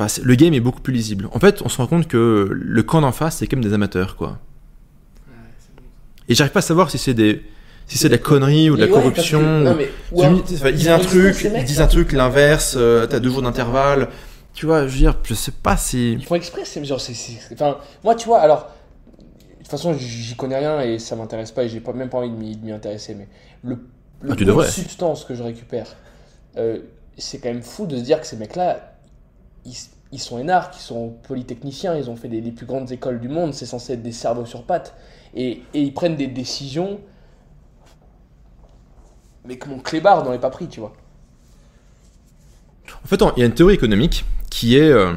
Enfin, 0.00 0.22
le 0.24 0.34
game 0.34 0.54
est 0.54 0.60
beaucoup 0.60 0.80
plus 0.80 0.94
lisible. 0.94 1.28
En 1.32 1.38
fait, 1.38 1.60
on 1.62 1.68
se 1.68 1.76
rend 1.76 1.86
compte 1.86 2.08
que 2.08 2.48
le 2.50 2.82
camp 2.82 3.02
d'en 3.02 3.12
face, 3.12 3.36
c'est 3.36 3.46
comme 3.46 3.62
des 3.62 3.74
amateurs, 3.74 4.16
quoi. 4.16 4.38
Et 6.28 6.34
j'arrive 6.34 6.52
pas 6.52 6.60
à 6.60 6.62
savoir 6.62 6.90
si 6.90 6.96
c'est 6.96 7.12
des, 7.12 7.42
si 7.86 7.98
c'est 7.98 8.08
de 8.08 8.12
la 8.14 8.18
connerie 8.18 8.70
ou 8.70 8.76
de 8.76 8.80
la 8.80 8.86
ouais, 8.86 8.92
corruption. 8.92 9.40
que- 9.40 9.64
non, 9.64 9.74
mais- 9.74 9.90
ou 10.12 10.22
enfin, 10.24 10.68
ils 10.70 10.76
disent 10.76 10.88
un 10.88 10.98
truc, 11.00 11.36
ils 11.54 11.64
disent 11.64 11.80
un 11.82 11.86
truc, 11.86 12.12
l'inverse, 12.12 12.76
euh, 12.78 13.06
t'as 13.06 13.18
deux 13.20 13.28
jours 13.30 13.42
d'intervalle. 13.42 14.08
Tu 14.54 14.64
vois, 14.64 14.86
je 14.86 14.92
veux 14.92 14.98
dire, 14.98 15.16
je 15.22 15.34
sais 15.34 15.52
pas 15.52 15.76
si. 15.76 16.12
Ils 16.12 16.24
font 16.24 16.34
exprès, 16.34 16.62
c'est 16.64 16.82
genre, 16.84 17.00
c'est, 17.00 17.14
enfin, 17.52 17.76
moi, 18.02 18.14
tu 18.14 18.26
vois, 18.26 18.40
alors, 18.40 18.70
de 19.18 19.56
toute 19.58 19.68
façon, 19.68 19.92
j'y 19.92 20.34
connais 20.34 20.58
rien 20.58 20.80
et 20.80 20.98
ça 20.98 21.14
m'intéresse 21.14 21.52
pas 21.52 21.64
et 21.64 21.68
j'ai 21.68 21.80
pas, 21.80 21.92
même 21.92 22.08
pas 22.08 22.18
envie 22.18 22.56
de 22.56 22.64
m'y, 22.64 22.72
intéresser, 22.72 23.14
mais 23.14 23.28
le, 23.62 23.78
le 24.22 24.32
Ah, 24.32 24.36
tu 24.36 24.44
de 24.44 24.62
substance 24.62 25.24
que 25.24 25.34
je 25.34 25.42
récupère, 25.42 25.86
euh, 26.56 26.78
c'est 27.18 27.38
quand 27.38 27.50
même 27.50 27.62
fou 27.62 27.86
de 27.86 27.96
se 27.96 28.02
dire 28.02 28.20
que 28.20 28.26
ces 28.26 28.36
mecs-là, 28.36 28.89
ils, 29.64 29.76
ils 30.12 30.20
sont 30.20 30.38
énarques, 30.38 30.76
ils 30.76 30.82
sont 30.82 31.10
polytechniciens, 31.28 31.96
ils 31.96 32.10
ont 32.10 32.16
fait 32.16 32.28
des, 32.28 32.40
les 32.40 32.52
plus 32.52 32.66
grandes 32.66 32.90
écoles 32.92 33.20
du 33.20 33.28
monde, 33.28 33.54
c'est 33.54 33.66
censé 33.66 33.94
être 33.94 34.02
des 34.02 34.12
cerveaux 34.12 34.46
sur 34.46 34.64
pattes, 34.64 34.94
et, 35.34 35.62
et 35.74 35.80
ils 35.80 35.94
prennent 35.94 36.16
des 36.16 36.26
décisions, 36.26 37.00
mais 39.44 39.56
que 39.56 39.68
mon 39.68 39.78
clébard 39.78 40.24
n'aurait 40.24 40.40
pas 40.40 40.50
pris, 40.50 40.68
tu 40.68 40.80
vois. 40.80 40.92
En 43.04 43.08
fait, 43.08 43.22
il 43.36 43.40
y 43.40 43.42
a 43.42 43.46
une 43.46 43.54
théorie 43.54 43.74
économique 43.74 44.24
qui 44.50 44.76
est. 44.76 44.90
Euh, 44.90 45.12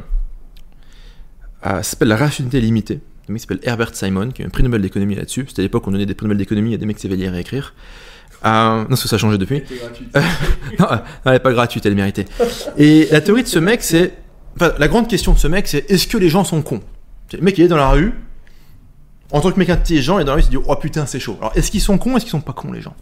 euh, 1.66 1.78
ça 1.78 1.84
s'appelle 1.84 2.08
la 2.10 2.18
rationalité 2.18 2.62
limitée. 2.62 3.02
Un 3.30 3.34
mec 3.34 3.42
s'appelle 3.42 3.60
Herbert 3.64 3.96
Simon, 3.96 4.30
qui 4.30 4.42
a 4.42 4.46
eu 4.46 4.48
un 4.48 4.52
prix 4.52 4.64
Nobel 4.64 4.82
d'économie 4.82 5.16
là-dessus. 5.16 5.46
C'était 5.48 5.62
à 5.62 5.64
l'époque 5.64 5.86
où 5.88 5.90
on 5.90 5.94
donnait 5.94 6.06
des 6.06 6.14
prix 6.14 6.26
Nobel 6.26 6.38
d'économie 6.38 6.74
à 6.74 6.78
des 6.78 6.86
mecs 6.86 6.98
qui 6.98 7.04
savaient 7.04 7.16
lire 7.16 7.34
et 7.36 7.40
écrire. 7.40 7.74
Euh, 8.46 8.82
non, 8.82 8.86
parce 8.90 9.04
que 9.04 9.08
ça 9.08 9.16
a 9.16 9.20
changé 9.20 9.38
depuis. 9.38 9.64
non, 10.80 10.88
elle 11.26 11.32
n'est 11.32 11.40
pas 11.40 11.54
gratuite, 11.54 11.86
elle 11.86 11.94
est 11.94 11.96
méritée. 11.96 12.26
Et 12.78 13.08
la 13.12 13.22
théorie 13.22 13.44
de 13.44 13.48
ce 13.48 13.60
mec, 13.60 13.82
c'est. 13.82 14.14
Enfin, 14.56 14.74
la 14.78 14.88
grande 14.88 15.08
question 15.08 15.34
de 15.34 15.40
ce 15.40 15.48
mec, 15.48 15.68
c'est 15.68 15.90
est-ce 15.90 16.08
que 16.08 16.18
les 16.18 16.30
gens 16.30 16.44
sont 16.44 16.62
cons? 16.62 16.82
Le 17.32 17.42
mec, 17.42 17.58
il 17.58 17.64
est 17.64 17.68
dans 17.68 17.78
la 17.78 17.90
rue. 17.90 18.14
En 19.32 19.42
tant 19.42 19.52
que 19.52 19.58
mec 19.58 19.70
intelligent, 19.70 20.20
il 20.20 20.22
est 20.22 20.26
dans 20.26 20.34
la 20.34 20.36
rue, 20.36 20.42
il 20.42 20.46
se 20.46 20.50
dit 20.52 20.58
Oh 20.58 20.76
putain, 20.76 21.08
c'est 21.08 21.20
chaud. 21.20 21.38
Alors, 21.40 21.52
est-ce 21.56 21.72
qu'ils 21.72 21.82
sont 21.82 21.98
cons 21.98 22.16
Est-ce 22.16 22.26
qu'ils 22.26 22.32
sont 22.32 22.42
pas 22.42 22.54
cons, 22.54 22.72
les 22.72 22.82
gens? 22.82 22.96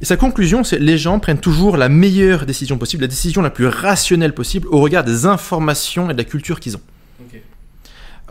Et 0.00 0.06
sa 0.06 0.16
conclusion, 0.16 0.64
c'est 0.64 0.78
les 0.78 0.96
gens 0.96 1.18
prennent 1.18 1.40
toujours 1.40 1.76
la 1.76 1.90
meilleure 1.90 2.46
décision 2.46 2.78
possible, 2.78 3.02
la 3.02 3.08
décision 3.08 3.42
la 3.42 3.50
plus 3.50 3.66
rationnelle 3.66 4.32
possible 4.32 4.68
au 4.68 4.80
regard 4.80 5.04
des 5.04 5.26
informations 5.26 6.08
et 6.08 6.14
de 6.14 6.18
la 6.18 6.24
culture 6.24 6.60
qu'ils 6.60 6.76
ont. 6.76 6.82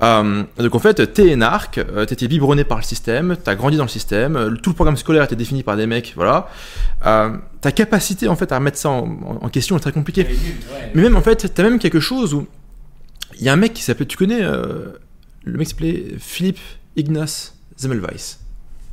Euh, 0.03 0.43
donc 0.57 0.75
en 0.75 0.79
fait, 0.79 1.13
t'es 1.13 1.27
énarque, 1.29 1.77
euh, 1.77 2.05
t'étais 2.05 2.27
biberonné 2.27 2.65
par 2.65 2.77
le 2.77 2.83
système, 2.83 3.37
t'as 3.41 3.55
grandi 3.55 3.77
dans 3.77 3.83
le 3.85 3.89
système, 3.89 4.35
euh, 4.35 4.51
tout 4.61 4.71
le 4.71 4.75
programme 4.75 4.97
scolaire 4.97 5.23
était 5.23 5.37
défini 5.37 5.63
par 5.63 5.77
des 5.77 5.87
mecs, 5.87 6.13
voilà. 6.17 6.49
Euh, 7.05 7.37
ta 7.61 7.71
capacité 7.71 8.27
en 8.27 8.35
fait 8.35 8.51
à 8.51 8.57
remettre 8.57 8.77
ça 8.77 8.89
en, 8.89 9.05
en- 9.07 9.39
en 9.45 9.49
question 9.49 9.77
est 9.77 9.79
très 9.79 9.93
compliquée. 9.93 10.27
Mais 10.93 11.01
même 11.03 11.15
en 11.15 11.21
fait, 11.21 11.53
t'as 11.53 11.63
même 11.63 11.79
quelque 11.79 12.01
chose 12.01 12.33
où 12.33 12.45
il 13.39 13.43
y 13.45 13.49
a 13.49 13.53
un 13.53 13.57
mec 13.57 13.73
qui 13.73 13.83
s'appelle, 13.83 14.07
tu 14.07 14.17
connais, 14.17 14.41
le 14.41 15.57
mec 15.57 15.67
s'appelait 15.69 16.15
Philippe 16.19 16.59
Ignace 16.97 17.55
Zemmelweis. 17.77 18.37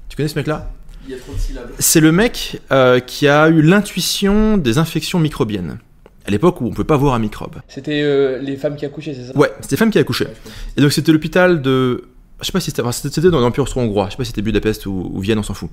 Tu 0.08 0.16
connais 0.16 0.28
ce 0.28 0.36
mec-là? 0.36 0.70
Il 1.06 1.12
y 1.12 1.14
a 1.14 1.18
trop 1.18 1.32
de 1.32 1.38
syllabes. 1.38 1.70
C'est 1.80 2.00
le 2.00 2.12
mec 2.12 2.60
qui 3.06 3.26
a 3.28 3.48
eu 3.48 3.60
l'intuition 3.62 4.56
des 4.56 4.78
infections 4.78 5.18
microbiennes. 5.18 5.78
À 6.26 6.30
l'époque 6.30 6.60
où 6.60 6.66
on 6.66 6.70
peut 6.72 6.84
pas 6.84 6.96
voir 6.96 7.14
un 7.14 7.18
microbe. 7.18 7.56
C'était 7.68 8.02
euh, 8.02 8.38
les 8.38 8.56
femmes 8.56 8.76
qui 8.76 8.84
accouchaient, 8.84 9.14
c'est 9.14 9.32
ça? 9.32 9.36
Ouais, 9.36 9.52
c'était 9.60 9.76
femme 9.76 9.90
qui 9.90 9.98
a 9.98 10.02
accouché. 10.02 10.24
Ouais, 10.24 10.30
je 10.34 10.50
pense. 10.50 10.52
Et 10.76 10.80
donc 10.80 10.92
c'était 10.92 11.12
l'hôpital 11.12 11.62
de. 11.62 12.04
Je 12.40 12.46
sais 12.46 12.52
pas 12.52 12.60
si 12.60 12.70
c'était. 12.70 12.82
enfin, 12.82 12.92
c'était 12.92 13.30
dans 13.30 13.40
l'Empire 13.40 13.64
austro-hongrois. 13.64 14.06
Je 14.06 14.10
sais 14.12 14.16
pas 14.16 14.24
si 14.24 14.30
c'était 14.30 14.42
Budapest 14.42 14.86
ou, 14.86 15.10
ou 15.12 15.20
Vienne, 15.20 15.38
on 15.38 15.42
s'en 15.42 15.54
fout. 15.54 15.70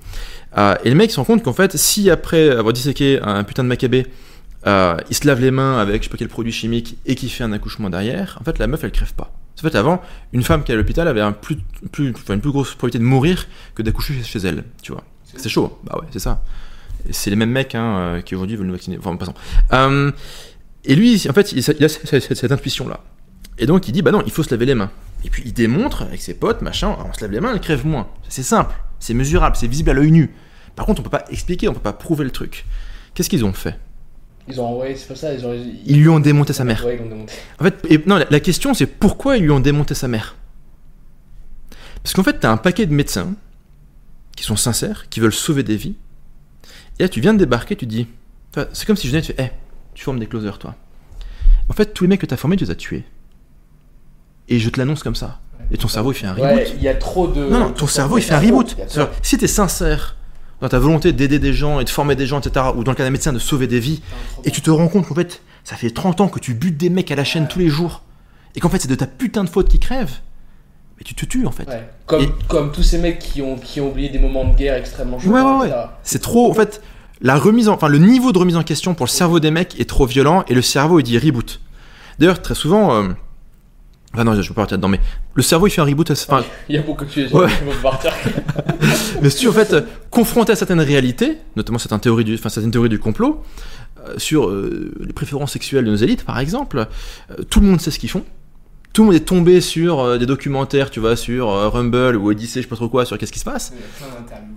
Euh, 0.58 0.76
et 0.84 0.90
le 0.90 0.96
mec 0.96 1.12
se 1.12 1.18
rend 1.18 1.26
compte 1.26 1.44
qu'en 1.44 1.54
fait, 1.54 1.78
si 1.78 2.10
après 2.10 2.50
avoir 2.50 2.74
disséqué 2.74 3.20
un 3.22 3.44
putain 3.44 3.64
de 3.64 3.70
macabé, 3.70 4.08
euh, 4.68 4.98
il 5.10 5.16
se 5.16 5.26
lave 5.26 5.40
les 5.40 5.52
mains 5.52 5.80
avec 5.80 6.02
je 6.02 6.08
sais 6.08 6.12
pas 6.12 6.18
quel 6.18 6.28
produit 6.28 6.52
chimique 6.52 6.98
et 7.06 7.16
qu'il 7.16 7.30
fait 7.30 7.44
un 7.44 7.54
accouchement 7.54 7.90
derrière, 7.90 8.38
en 8.42 8.44
fait 8.44 8.60
la 8.60 8.68
meuf 8.68 8.84
elle 8.84 8.92
crève 8.92 9.14
pas. 9.14 9.32
En 9.58 9.62
fait, 9.62 9.76
avant, 9.76 10.02
une 10.32 10.44
femme 10.44 10.64
qui 10.64 10.72
est 10.72 10.76
à 10.76 10.78
l'hôpital 10.78 11.06
avait 11.10 11.20
un 11.20 11.34
plus, 11.34 11.58
plus, 11.92 12.12
enfin, 12.12 12.36
une 12.36 12.40
plus 12.40 12.52
grosse 12.52 12.76
probabilité 12.76 13.00
de 13.00 13.04
mourir 13.04 13.46
que 13.76 13.82
d'accoucher 13.82 14.14
chez, 14.14 14.24
chez 14.24 14.48
elle, 14.48 14.64
tu 14.82 14.94
vois. 14.94 15.04
C'est 15.36 15.50
chaud, 15.50 15.78
bah 15.84 15.98
ouais, 16.00 16.08
c'est 16.12 16.20
ça. 16.20 16.42
C'est 17.12 17.30
les 17.30 17.36
mêmes 17.36 17.52
mecs 17.52 17.76
hein, 17.76 17.98
euh, 17.98 18.22
qui 18.22 18.36
aujourd'hui 18.36 18.56
veulent 18.56 18.68
nous 18.68 18.74
vacciner. 18.74 18.98
Enfin, 18.98 19.16
passons. 19.16 19.34
Euh, 19.74 20.12
et 20.86 20.96
lui, 20.96 21.26
en 21.30 21.34
fait, 21.34 21.52
il 21.52 21.60
a 21.84 21.90
cette, 21.90 22.52
intuition-là. 22.52 23.02
Et 23.58 23.66
donc, 23.66 23.88
il 23.88 23.92
dit, 23.92 24.02
bah 24.02 24.12
non, 24.12 24.24
il 24.26 24.32
faut 24.32 24.44
se 24.44 24.52
laver 24.52 24.66
les 24.66 24.76
mains. 24.76 24.92
Et 25.26 25.30
puis, 25.30 25.44
il 25.46 25.54
démontre 25.54 26.04
avec 26.04 26.22
ses 26.22 26.34
potes, 26.34 26.62
machin, 26.62 26.96
on 27.06 27.14
se 27.14 27.22
lave 27.22 27.32
les 27.32 27.42
mains, 27.42 27.54
elle 27.54 27.60
crève 27.60 27.86
moins. 27.86 28.08
C'est 28.30 28.44
simple, 28.44 28.74
c'est 29.00 29.14
mesurable, 29.14 29.56
c'est 29.58 29.68
visible 29.68 29.90
à 29.90 29.94
l'œil 29.94 30.12
nu. 30.12 30.34
Par 30.76 30.86
contre, 30.86 31.02
on 31.02 31.04
peut 31.04 31.10
pas 31.10 31.26
expliquer, 31.30 31.68
on 31.68 31.74
peut 31.74 31.80
pas 31.80 31.94
prouver 31.94 32.24
le 32.24 32.32
truc. 32.32 32.66
Qu'est-ce 33.14 33.30
qu'ils 33.30 33.44
ont 33.44 33.52
fait? 33.52 33.78
Ils 34.48 34.62
ont 34.62 34.66
envoyé, 34.66 34.96
c'est 34.96 35.08
pas 35.08 35.16
ça, 35.16 35.34
ils 35.34 35.46
ont. 35.46 35.54
Ils 35.86 36.00
lui 36.00 36.10
ont 36.10 36.20
démonté 36.20 36.54
sa 36.54 36.64
mère. 36.64 36.86
Ouais, 36.86 36.96
ils 36.96 37.04
l'ont 37.04 37.10
démonté. 37.10 37.34
En 37.60 37.66
fait, 37.66 37.86
et, 37.90 38.02
non, 38.06 38.16
la, 38.16 38.26
la 38.30 38.40
question, 38.40 38.74
c'est 38.74 38.88
pourquoi 38.88 39.38
ils 39.38 39.44
lui 39.44 39.52
ont 39.52 39.60
démonté 39.60 39.94
sa 39.94 40.08
mère? 40.08 40.36
Parce 42.02 42.14
qu'en 42.14 42.24
fait, 42.24 42.40
t'as 42.40 42.52
un 42.52 42.58
paquet 42.58 42.86
de 42.86 42.94
médecins 42.94 43.34
qui 44.36 44.44
sont 44.44 44.56
sincères, 44.56 45.10
qui 45.10 45.20
veulent 45.20 45.34
sauver 45.34 45.64
des 45.64 45.76
vies. 45.76 45.96
Et 47.00 47.04
là, 47.04 47.10
tu 47.10 47.22
viens 47.22 47.34
de 47.34 47.40
débarquer, 47.40 47.76
tu 47.76 47.86
dis, 47.86 48.08
c'est 48.74 48.86
comme 48.86 48.96
si 48.98 49.08
je 49.08 49.12
venais 49.12 49.22
tu 49.22 49.34
fais, 49.34 49.42
hé, 49.44 49.52
tu 49.94 50.04
formes 50.04 50.20
des 50.20 50.28
closers, 50.28 50.60
toi. 50.60 50.76
En 51.70 51.74
fait, 51.74 51.94
tous 51.94 52.04
les 52.04 52.08
mecs 52.10 52.22
que 52.22 52.26
t'as 52.26 52.36
formés, 52.38 52.58
tu 52.58 52.66
les 52.66 52.72
as 52.72 52.76
tués. 52.76 53.04
Et 54.48 54.60
je 54.60 54.70
te 54.70 54.80
l'annonce 54.80 55.04
comme 55.04 55.16
ça. 55.16 55.40
Et 55.72 55.78
ton 55.78 55.88
cerveau, 55.88 56.12
il 56.12 56.16
fait 56.16 56.26
un 56.28 56.34
reboot. 56.34 56.46
Ouais, 56.46 56.68
il 56.76 56.82
y 56.82 56.88
a 56.88 56.96
trop 56.96 57.28
de. 57.28 57.42
Non, 57.48 57.60
non, 57.60 57.72
ton 57.72 57.86
cerveau, 57.88 58.18
il 58.18 58.22
fait 58.24 58.34
un 58.34 58.40
reboot. 58.40 58.76
trop- 58.88 59.12
Si 59.22 59.38
t'es 59.38 59.48
sincère 59.48 60.16
dans 60.62 60.68
ta 60.70 60.80
volonté 60.80 61.14
d'aider 61.14 61.38
des 61.40 61.54
gens 61.54 61.80
et 61.80 61.84
de 61.86 61.90
former 61.90 62.16
des 62.16 62.26
gens, 62.26 62.40
etc., 62.40 62.66
ou 62.76 62.84
dans 62.84 62.92
le 62.92 62.96
cas 62.98 63.04
d'un 63.04 63.12
médecin, 63.12 63.32
de 63.32 63.40
sauver 63.40 63.68
des 63.68 63.80
vies, 63.80 64.02
et 64.44 64.52
tu 64.52 64.62
te 64.62 64.70
rends 64.72 64.88
compte 64.88 65.08
qu'en 65.08 65.16
fait, 65.16 65.42
ça 65.64 65.76
fait 65.76 65.92
30 65.92 66.22
ans 66.22 66.28
que 66.28 66.40
tu 66.40 66.54
butes 66.56 66.76
des 66.78 66.90
mecs 66.90 67.12
à 67.12 67.16
la 67.16 67.24
chaîne 67.24 67.48
tous 67.48 67.60
les 67.60 67.70
jours, 67.70 68.02
et 68.56 68.60
qu'en 68.60 68.70
fait, 68.70 68.80
c'est 68.80 68.88
de 68.90 68.96
ta 68.96 69.06
putain 69.08 69.44
de 69.44 69.50
faute 69.50 69.70
qu'ils 69.70 69.80
crèvent, 69.80 70.18
mais 71.00 71.04
tu 71.06 71.16
te 71.16 71.26
tues, 71.26 71.48
en 71.48 71.52
fait. 71.52 71.68
Ouais. 71.68 71.90
Comme, 72.06 72.24
Et- 72.24 72.30
comme 72.48 72.72
tous 72.72 72.84
ces 72.84 72.98
mecs 73.00 73.20
qui 73.20 73.42
ont, 73.42 73.56
qui 73.58 73.82
ont 73.82 73.90
oublié 73.90 74.10
des 74.10 74.20
moments 74.20 74.46
de 74.46 74.56
guerre 74.56 74.76
extrêmement 74.76 75.18
chauds. 75.20 75.30
Ouais, 75.32 75.42
ouais, 75.42 75.58
ouais. 75.62 75.72
C'est 76.04 76.22
trop, 76.22 76.52
en 76.52 76.54
fait, 76.54 76.82
la 77.22 77.38
remise 77.38 77.70
en, 77.70 77.74
enfin, 77.74 77.88
le 77.88 77.98
niveau 77.98 78.32
de 78.32 78.38
remise 78.38 78.56
en 78.58 78.64
question 78.64 78.94
pour 78.94 79.06
le 79.06 79.12
cerveau 79.12 79.40
des 79.40 79.52
mecs 79.52 79.80
est 79.80 79.90
trop 79.90 80.06
violent, 80.06 80.44
et 80.48 80.54
le 80.54 80.62
cerveau, 80.62 81.00
il 81.00 81.04
dit 81.04 81.18
reboot. 81.18 81.60
D'ailleurs, 82.20 82.42
très 82.42 82.54
souvent, 82.56 82.94
euh, 83.02 83.10
ah 84.18 84.24
non, 84.24 84.34
je 84.42 84.48
peux 84.48 84.54
pas 84.54 84.62
partir 84.62 84.78
dedans, 84.78 84.88
mais 84.90 85.00
le 85.36 85.42
cerveau, 85.44 85.68
il 85.68 85.70
fait 85.70 85.82
un 85.82 85.86
reboot, 85.86 86.12
enfin, 86.12 86.44
Il 86.70 86.76
y 86.76 86.78
a 86.78 86.82
beaucoup 86.82 87.06
de 87.06 87.10
sujets 87.10 87.34
Ouais. 87.34 87.48
partir. 87.82 88.14
Mais 89.22 89.30
si 89.30 89.38
tu 89.40 89.48
en 89.48 89.52
fait 89.54 89.72
euh, 89.74 89.82
confronté 90.10 90.52
à 90.52 90.56
certaines 90.56 90.80
réalités, 90.82 91.38
notamment 91.56 91.78
certaines 91.80 92.00
théories 92.00 92.24
du, 92.24 92.34
enfin 92.36 92.50
certaines 92.50 92.72
théories 92.72 92.90
du 92.90 93.00
complot, 93.00 93.44
euh, 94.08 94.14
sur 94.18 94.48
euh, 94.50 94.92
les 95.06 95.14
préférences 95.14 95.52
sexuelles 95.54 95.86
de 95.86 95.92
nos 95.92 95.96
élites 95.98 96.24
par 96.26 96.40
exemple, 96.40 96.88
euh, 97.32 97.44
tout 97.50 97.60
le 97.60 97.68
monde 97.68 97.80
sait 97.82 97.92
ce 97.92 98.00
qu'ils 98.00 98.10
font. 98.10 98.24
Tout 98.94 99.04
le 99.04 99.08
monde 99.08 99.16
est 99.16 99.26
tombé 99.26 99.62
sur 99.62 100.00
euh, 100.00 100.18
des 100.18 100.26
documentaires, 100.26 100.90
tu 100.90 101.00
vois, 101.00 101.16
sur 101.16 101.50
euh, 101.50 101.70
Rumble 101.70 102.16
ou 102.16 102.30
Odyssey, 102.32 102.60
je 102.62 102.66
sais 102.66 102.70
pas 102.70 102.76
trop 102.76 102.90
quoi, 102.90 103.06
sur 103.06 103.18
qu'est-ce 103.18 103.32
qui 103.32 103.40
se 103.40 103.46
passe. 103.46 103.72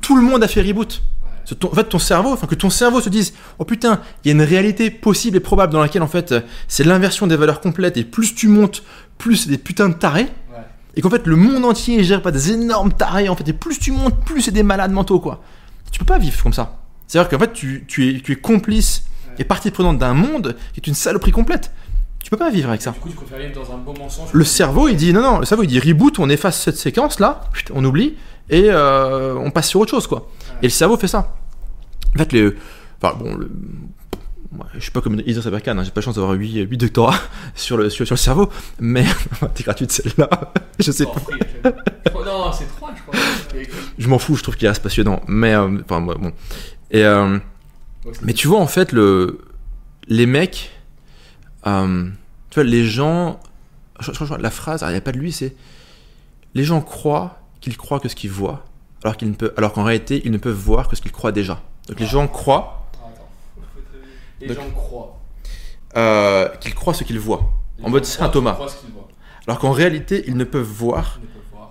Tout 0.00 0.16
le 0.16 0.22
monde 0.22 0.42
a 0.42 0.48
fait 0.48 0.62
reboot. 0.62 1.02
Ton- 1.58 1.68
en 1.70 1.74
fait, 1.74 1.84
ton 1.84 1.98
cerveau, 1.98 2.32
enfin 2.32 2.46
que 2.46 2.54
ton 2.54 2.70
cerveau 2.70 3.00
se 3.00 3.08
dise, 3.10 3.34
oh 3.58 3.64
putain, 3.64 4.00
il 4.24 4.28
y 4.28 4.30
a 4.30 4.34
une 4.34 4.42
réalité 4.48 4.90
possible 4.90 5.36
et 5.36 5.40
probable 5.40 5.72
dans 5.72 5.80
laquelle 5.80 6.02
en 6.02 6.06
fait 6.08 6.34
c'est 6.68 6.84
l'inversion 6.84 7.26
des 7.26 7.36
valeurs 7.36 7.60
complètes 7.60 7.96
et 7.96 8.04
plus 8.04 8.34
tu 8.34 8.48
montes, 8.48 8.82
plus 9.18 9.36
c'est 9.36 9.50
des 9.50 9.58
putains 9.58 9.88
de 9.88 9.94
tarés. 9.94 10.28
Ouais. 10.50 10.58
Et 10.94 11.02
qu'en 11.02 11.10
fait 11.10 11.26
le 11.26 11.36
monde 11.36 11.64
entier 11.64 12.02
géré 12.04 12.22
par 12.22 12.32
des 12.32 12.52
énormes 12.52 12.92
tarés 12.92 13.28
en 13.28 13.36
fait 13.36 13.46
et 13.48 13.52
plus 13.52 13.78
tu 13.78 13.90
montes, 13.92 14.24
plus 14.24 14.40
c'est 14.42 14.50
des 14.52 14.62
malades 14.62 14.92
mentaux 14.92 15.20
quoi. 15.20 15.42
Tu 15.90 15.98
peux 15.98 16.04
pas 16.06 16.18
vivre 16.18 16.40
comme 16.42 16.52
ça. 16.54 16.78
C'est-à-dire 17.06 17.28
qu'en 17.28 17.38
fait 17.40 17.52
tu, 17.52 17.84
tu 17.88 18.08
es, 18.16 18.20
tu 18.20 18.32
es 18.32 18.36
complice 18.36 19.04
et 19.38 19.44
partie 19.44 19.70
prenante 19.72 19.98
d'un 19.98 20.14
monde 20.14 20.56
qui 20.72 20.80
est 20.80 20.86
une 20.86 20.94
saloperie 20.94 21.32
complète. 21.32 21.72
Tu 22.22 22.30
peux 22.30 22.36
pas 22.36 22.50
vivre 22.50 22.68
avec 22.68 22.82
ça. 22.82 22.92
Du 22.92 22.98
coup, 23.00 23.08
tu 23.08 23.16
préfères 23.16 23.38
vivre 23.38 23.54
dans 23.54 23.72
un 23.74 23.78
beau 23.78 23.92
mensonge. 23.98 24.28
Le 24.32 24.44
cerveau 24.44 24.88
il 24.88 24.96
dit 24.96 25.12
non 25.12 25.22
non, 25.22 25.38
le 25.38 25.44
cerveau 25.44 25.64
il 25.64 25.68
dit 25.68 25.80
reboot, 25.80 26.18
on 26.18 26.28
efface 26.30 26.60
cette 26.60 26.76
séquence 26.76 27.18
là, 27.20 27.42
on 27.74 27.84
oublie 27.84 28.14
et 28.50 28.66
euh, 28.70 29.34
on 29.36 29.50
passe 29.50 29.68
sur 29.68 29.80
autre 29.80 29.90
chose 29.90 30.06
quoi. 30.06 30.30
Et 30.62 30.66
le 30.66 30.70
cerveau 30.70 30.96
fait 30.96 31.08
ça. 31.08 31.34
En 32.14 32.18
fait 32.18 32.32
les, 32.32 32.52
enfin 33.02 33.16
bon, 33.18 33.34
le- 33.34 33.50
moi, 34.54 34.66
je 34.74 34.80
suis 34.80 34.90
pas 34.90 35.00
comme 35.00 35.18
Idriss 35.20 35.46
Aberkan, 35.46 35.78
hein, 35.78 35.82
j'ai 35.82 35.90
pas 35.90 36.00
la 36.00 36.04
chance 36.04 36.16
d'avoir 36.16 36.34
8, 36.34 36.68
8 36.70 36.76
doctorats 36.76 37.18
sur 37.54 37.78
le, 37.78 37.88
sur, 37.88 38.04
sur 38.06 38.12
le 38.14 38.18
cerveau, 38.18 38.50
mais 38.80 39.04
t'es 39.54 39.62
gratuite 39.64 39.90
celle-là, 39.92 40.28
je 40.78 40.92
sais 40.92 41.06
Oh, 41.08 41.14
pas. 41.62 41.72
Oh, 42.14 42.22
non, 42.24 42.52
c'est 42.52 42.66
3, 42.66 42.90
je 42.94 43.02
crois. 43.02 43.64
Je 43.98 44.08
m'en 44.08 44.18
fous, 44.18 44.36
je 44.36 44.42
trouve 44.42 44.56
qu'il 44.56 44.68
reste 44.68 44.82
passionnant. 44.82 45.22
Mais, 45.26 45.54
euh, 45.54 45.78
enfin, 45.88 46.02
bon. 46.02 46.32
Et, 46.90 47.02
euh, 47.04 47.38
Ouais, 48.04 48.12
mais 48.22 48.32
tu 48.34 48.46
vois, 48.48 48.58
en 48.58 48.66
fait, 48.66 48.92
le, 48.92 49.38
les 50.08 50.26
mecs, 50.26 50.70
euh, 51.66 52.04
tu 52.50 52.54
vois, 52.54 52.64
les 52.64 52.84
gens, 52.84 53.40
je, 54.00 54.12
je- 54.12 54.24
je- 54.24 54.34
la 54.34 54.50
phrase, 54.50 54.84
il 54.86 54.90
n'y 54.90 54.96
a 54.96 55.00
pas 55.00 55.12
de 55.12 55.18
lui, 55.18 55.32
c'est 55.32 55.54
les 56.54 56.64
gens 56.64 56.80
croient 56.80 57.38
qu'ils 57.60 57.76
croient 57.76 58.00
que 58.00 58.08
ce 58.08 58.14
qu'ils 58.16 58.30
voient, 58.30 58.64
alors 59.04 59.16
qu'ils 59.16 59.30
ne 59.30 59.34
peuvent, 59.34 59.54
alors 59.56 59.72
qu'en 59.72 59.84
réalité, 59.84 60.20
ils 60.24 60.30
ne 60.32 60.38
peuvent 60.38 60.52
voir 60.54 60.88
que 60.88 60.96
ce 60.96 61.02
qu'ils 61.02 61.12
croient 61.12 61.32
déjà. 61.32 61.60
Donc 61.88 61.98
les 62.00 62.06
gens 62.06 62.28
croient 62.28 62.86
attends. 62.94 63.12
Les 64.40 64.48
Donc- 64.48 64.56
gens 64.58 64.70
croient. 64.74 65.18
euh, 65.96 66.48
qu'ils 66.60 66.74
croient 66.74 66.94
ce 66.94 67.04
qu'ils 67.04 67.18
voient, 67.20 67.48
Les 67.78 67.84
En 67.84 67.90
mode 67.90 68.04
Saint 68.04 68.28
Thomas. 68.28 68.58
alors 69.46 69.58
qu'en 69.58 69.72
réalité, 69.72 70.24
ils 70.26 70.36
ne 70.36 70.44
peuvent 70.44 70.62
voir 70.62 71.20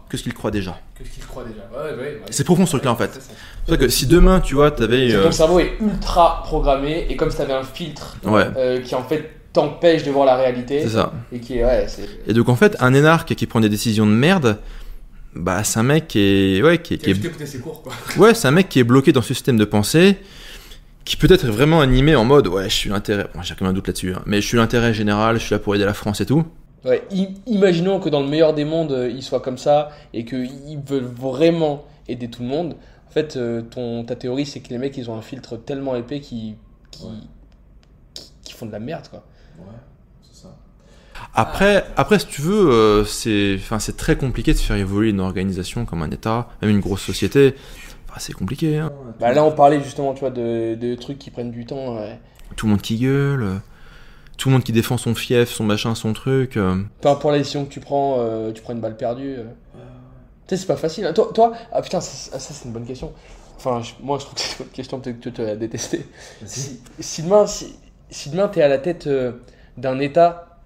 que 0.10 0.18
ce 0.18 0.24
qu'ils 0.24 0.34
croient 0.34 0.52
déjà. 0.52 0.78
que 0.98 1.06
ce 1.06 1.10
qu'ils 1.12 1.26
croient 1.26 1.44
déjà. 1.46 1.62
Ouais, 1.72 1.92
ouais, 1.96 1.98
ouais. 1.98 2.22
C'est 2.30 2.44
profond 2.44 2.66
ce 2.66 2.72
truc-là, 2.72 2.92
en 2.92 2.96
fait. 2.98 3.20
C'est 3.68 3.78
que 3.80 3.88
si 3.88 4.06
demain, 4.08 4.40
tu 4.42 4.56
vois, 4.56 4.70
t'avais, 4.72 5.10
C'est 5.10 5.16
que 5.16 5.20
euh, 5.22 5.24
Ton 5.26 5.32
cerveau 5.32 5.60
est 5.60 5.78
ultra 5.80 6.44
programmé 6.44 7.08
et 7.10 7.16
comme 7.16 7.32
si 7.32 7.38
t'avais 7.38 7.54
un 7.54 7.64
filtre 7.64 8.18
euh, 8.26 8.82
qui 8.82 8.94
en 8.96 9.04
fait 9.04 9.32
t'empêche 9.54 10.04
de 10.04 10.12
voir 10.12 10.26
la 10.26 10.36
réalité 10.36 10.82
c'est 10.84 10.90
ça. 10.90 11.12
et 11.32 11.40
qui 11.40 11.56
ouais 11.64 11.86
c'est 11.88 12.08
Et 12.28 12.34
donc 12.34 12.48
en 12.50 12.56
fait, 12.56 12.76
un 12.80 12.94
énarque 12.94 13.36
qui 13.36 13.46
prend 13.48 13.60
des 13.60 13.70
décisions 13.70 14.06
de 14.06 14.12
merde, 14.12 14.58
bah 15.36 15.64
c'est 15.64 15.80
un 15.80 15.84
mec 15.84 16.08
qui 16.08 16.20
est 16.20 16.62
ouais 16.64 16.82
qui 16.82 16.94
est, 16.96 16.98
qui 16.98 17.12
est- 17.12 17.46
ses 17.46 17.60
cours, 17.60 17.82
quoi. 17.84 17.94
ouais 18.18 18.34
c'est 18.34 18.48
un 18.48 18.52
mec 18.52 18.70
qui 18.70 18.80
est 18.80 18.84
bloqué 18.84 19.12
dans 19.12 19.22
ce 19.22 19.34
système 19.34 19.58
de 19.58 19.66
pensée 19.66 20.18
qui 21.06 21.16
peut 21.18 21.32
être 21.32 21.48
vraiment 21.48 21.82
animé 21.82 22.16
en 22.16 22.24
mode 22.26 22.48
ouais 22.48 22.70
je 22.70 22.76
suis 22.76 22.90
l'intérêt 22.90 23.28
bon, 23.34 23.42
j'ai 23.42 23.56
quand 23.56 23.66
même 23.66 23.72
un 23.72 23.74
doute 23.74 23.88
là-dessus 23.88 24.14
hein, 24.14 24.22
mais 24.26 24.42
je 24.42 24.48
suis 24.48 24.58
l'intérêt 24.58 24.94
général 24.94 25.38
je 25.40 25.46
suis 25.46 25.54
là 25.56 25.60
pour 25.60 25.74
aider 25.76 25.86
la 25.86 25.94
France 25.94 26.22
et 26.22 26.26
tout 26.26 26.46
Ouais, 26.84 27.04
i- 27.12 27.28
imaginons 27.46 28.00
que 28.00 28.10
dans 28.10 28.22
le 28.22 28.28
meilleur 28.28 28.56
des 28.56 28.66
mondes, 28.66 28.92
euh, 28.92 29.08
il 29.08 29.22
soit 29.22 29.40
comme 29.40 29.60
ça 29.60 29.90
et 30.16 30.26
qu'ils 30.26 30.80
veulent 30.84 31.04
vraiment 31.16 31.86
aider 32.08 32.28
tout 32.28 32.42
le 32.42 32.48
monde. 32.48 32.76
En 33.08 33.12
fait, 33.12 33.38
euh, 33.38 33.62
ton, 33.62 34.04
ta 34.04 34.16
théorie, 34.16 34.48
c'est 34.48 34.62
que 34.62 34.70
les 34.70 34.80
mecs, 34.80 34.98
ils 34.98 35.08
ont 35.08 35.16
un 35.16 35.22
filtre 35.22 35.58
tellement 35.58 35.96
épais 35.96 36.22
qui, 36.22 36.56
qui, 36.90 37.04
Ouais. 37.04 37.12
qui, 38.16 38.24
qui 38.46 38.54
font 38.54 38.66
de 38.66 38.72
la 38.72 38.80
merde, 38.80 39.08
quoi. 39.12 39.24
Après 41.34 41.86
après 41.98 42.20
si 42.20 42.28
tu 42.28 42.42
veux 42.42 42.70
euh, 42.72 43.06
c'est 43.06 43.56
enfin 43.58 43.80
c'est 43.80 43.96
très 43.96 44.16
compliqué 44.18 44.54
de 44.54 44.58
faire 44.60 44.76
évoluer 44.76 45.10
une 45.12 45.20
organisation 45.20 45.86
comme 45.86 46.02
un 46.02 46.10
État 46.12 46.50
même 46.62 46.72
une 46.72 46.80
grosse 46.80 47.02
société 47.02 47.56
enfin, 48.10 48.20
c'est 48.20 48.34
compliqué 48.34 48.78
hein. 48.78 48.92
Bah 49.20 49.32
là, 49.34 49.44
on 49.46 49.52
parlait 49.52 49.82
justement, 49.82 50.14
tu 50.14 50.22
vois, 50.22 50.32
de, 50.32 50.76
de 50.76 50.96
trucs 50.96 51.20
qui 51.20 51.30
prennent 51.32 51.52
du 51.52 51.66
temps. 51.66 51.96
ouais. 51.98 52.20
tout 52.56 52.66
le 52.66 52.72
monde 52.72 52.82
qui 52.82 52.98
gueule 52.98 53.44
euh, 53.44 53.56
tout 54.38 54.50
le 54.50 54.54
monde 54.54 54.64
qui 54.64 54.72
défend 54.72 54.98
son 54.98 55.16
fief 55.16 55.50
son 55.50 55.64
machin 55.64 55.96
son 55.96 56.14
truc 56.14 56.58
euh. 56.58 56.76
Peu 57.02 57.10
importe 57.10 57.34
la 57.34 57.38
décision 57.40 57.66
que 57.66 57.70
tu 57.72 57.80
prends, 57.80 58.18
euh, 58.20 58.52
tu 58.52 58.62
prends 58.62 58.74
une 58.74 58.82
balle 58.82 58.98
perdue. 58.98 59.36
Tu 60.48 60.56
sais, 60.58 60.62
c'est 60.62 60.68
pas 60.68 60.76
facile. 60.76 61.06
hein. 61.06 61.14
Toi, 61.14 61.32
toi, 61.34 61.54
ah 61.72 61.82
putain, 61.82 62.02
ça, 62.02 62.38
ça, 62.38 62.54
c'est 62.54 62.66
une 62.66 62.72
bonne 62.74 62.86
question. 62.86 63.14
Enfin, 63.58 63.82
je- 63.82 63.94
moi, 64.04 64.18
je 64.20 64.26
trouve 64.26 64.36
que 64.36 64.42
c'est 64.42 64.58
une 64.60 64.66
bonne 64.66 64.74
question, 64.74 65.00
peut-être 65.00 65.20
que 65.22 65.30
tu 65.30 65.42
vas 65.44 65.56
détester. 65.56 66.06
Si, 66.46 66.82
si 67.00 67.22
demain, 67.24 67.48
si, 67.48 67.76
si 68.12 68.30
demain 68.30 68.48
t'es 68.48 68.62
à 68.62 68.68
la 68.68 68.78
tête 68.80 69.08
euh, 69.08 69.34
d'un 69.78 70.00
État 70.00 70.60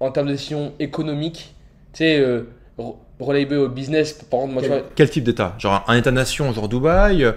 en 0.00 0.10
termes 0.12 0.28
de 0.28 0.32
décision 0.32 0.74
économique, 0.80 1.54
tu 1.92 1.98
sais, 1.98 2.18
euh, 2.20 2.50
re- 2.78 2.96
relayé 3.20 3.56
au 3.56 3.68
business, 3.68 4.14
par 4.14 4.40
exemple, 4.40 4.54
moi, 4.54 4.62
tu 4.62 4.68
quel, 4.68 4.78
vois, 4.78 4.82
quel 4.94 5.10
type 5.10 5.24
d'État? 5.24 5.54
Genre 5.58 5.84
un 5.86 5.96
État-nation 5.96 6.52
genre 6.52 6.68
Dubaï 6.68 7.24
euh, 7.24 7.32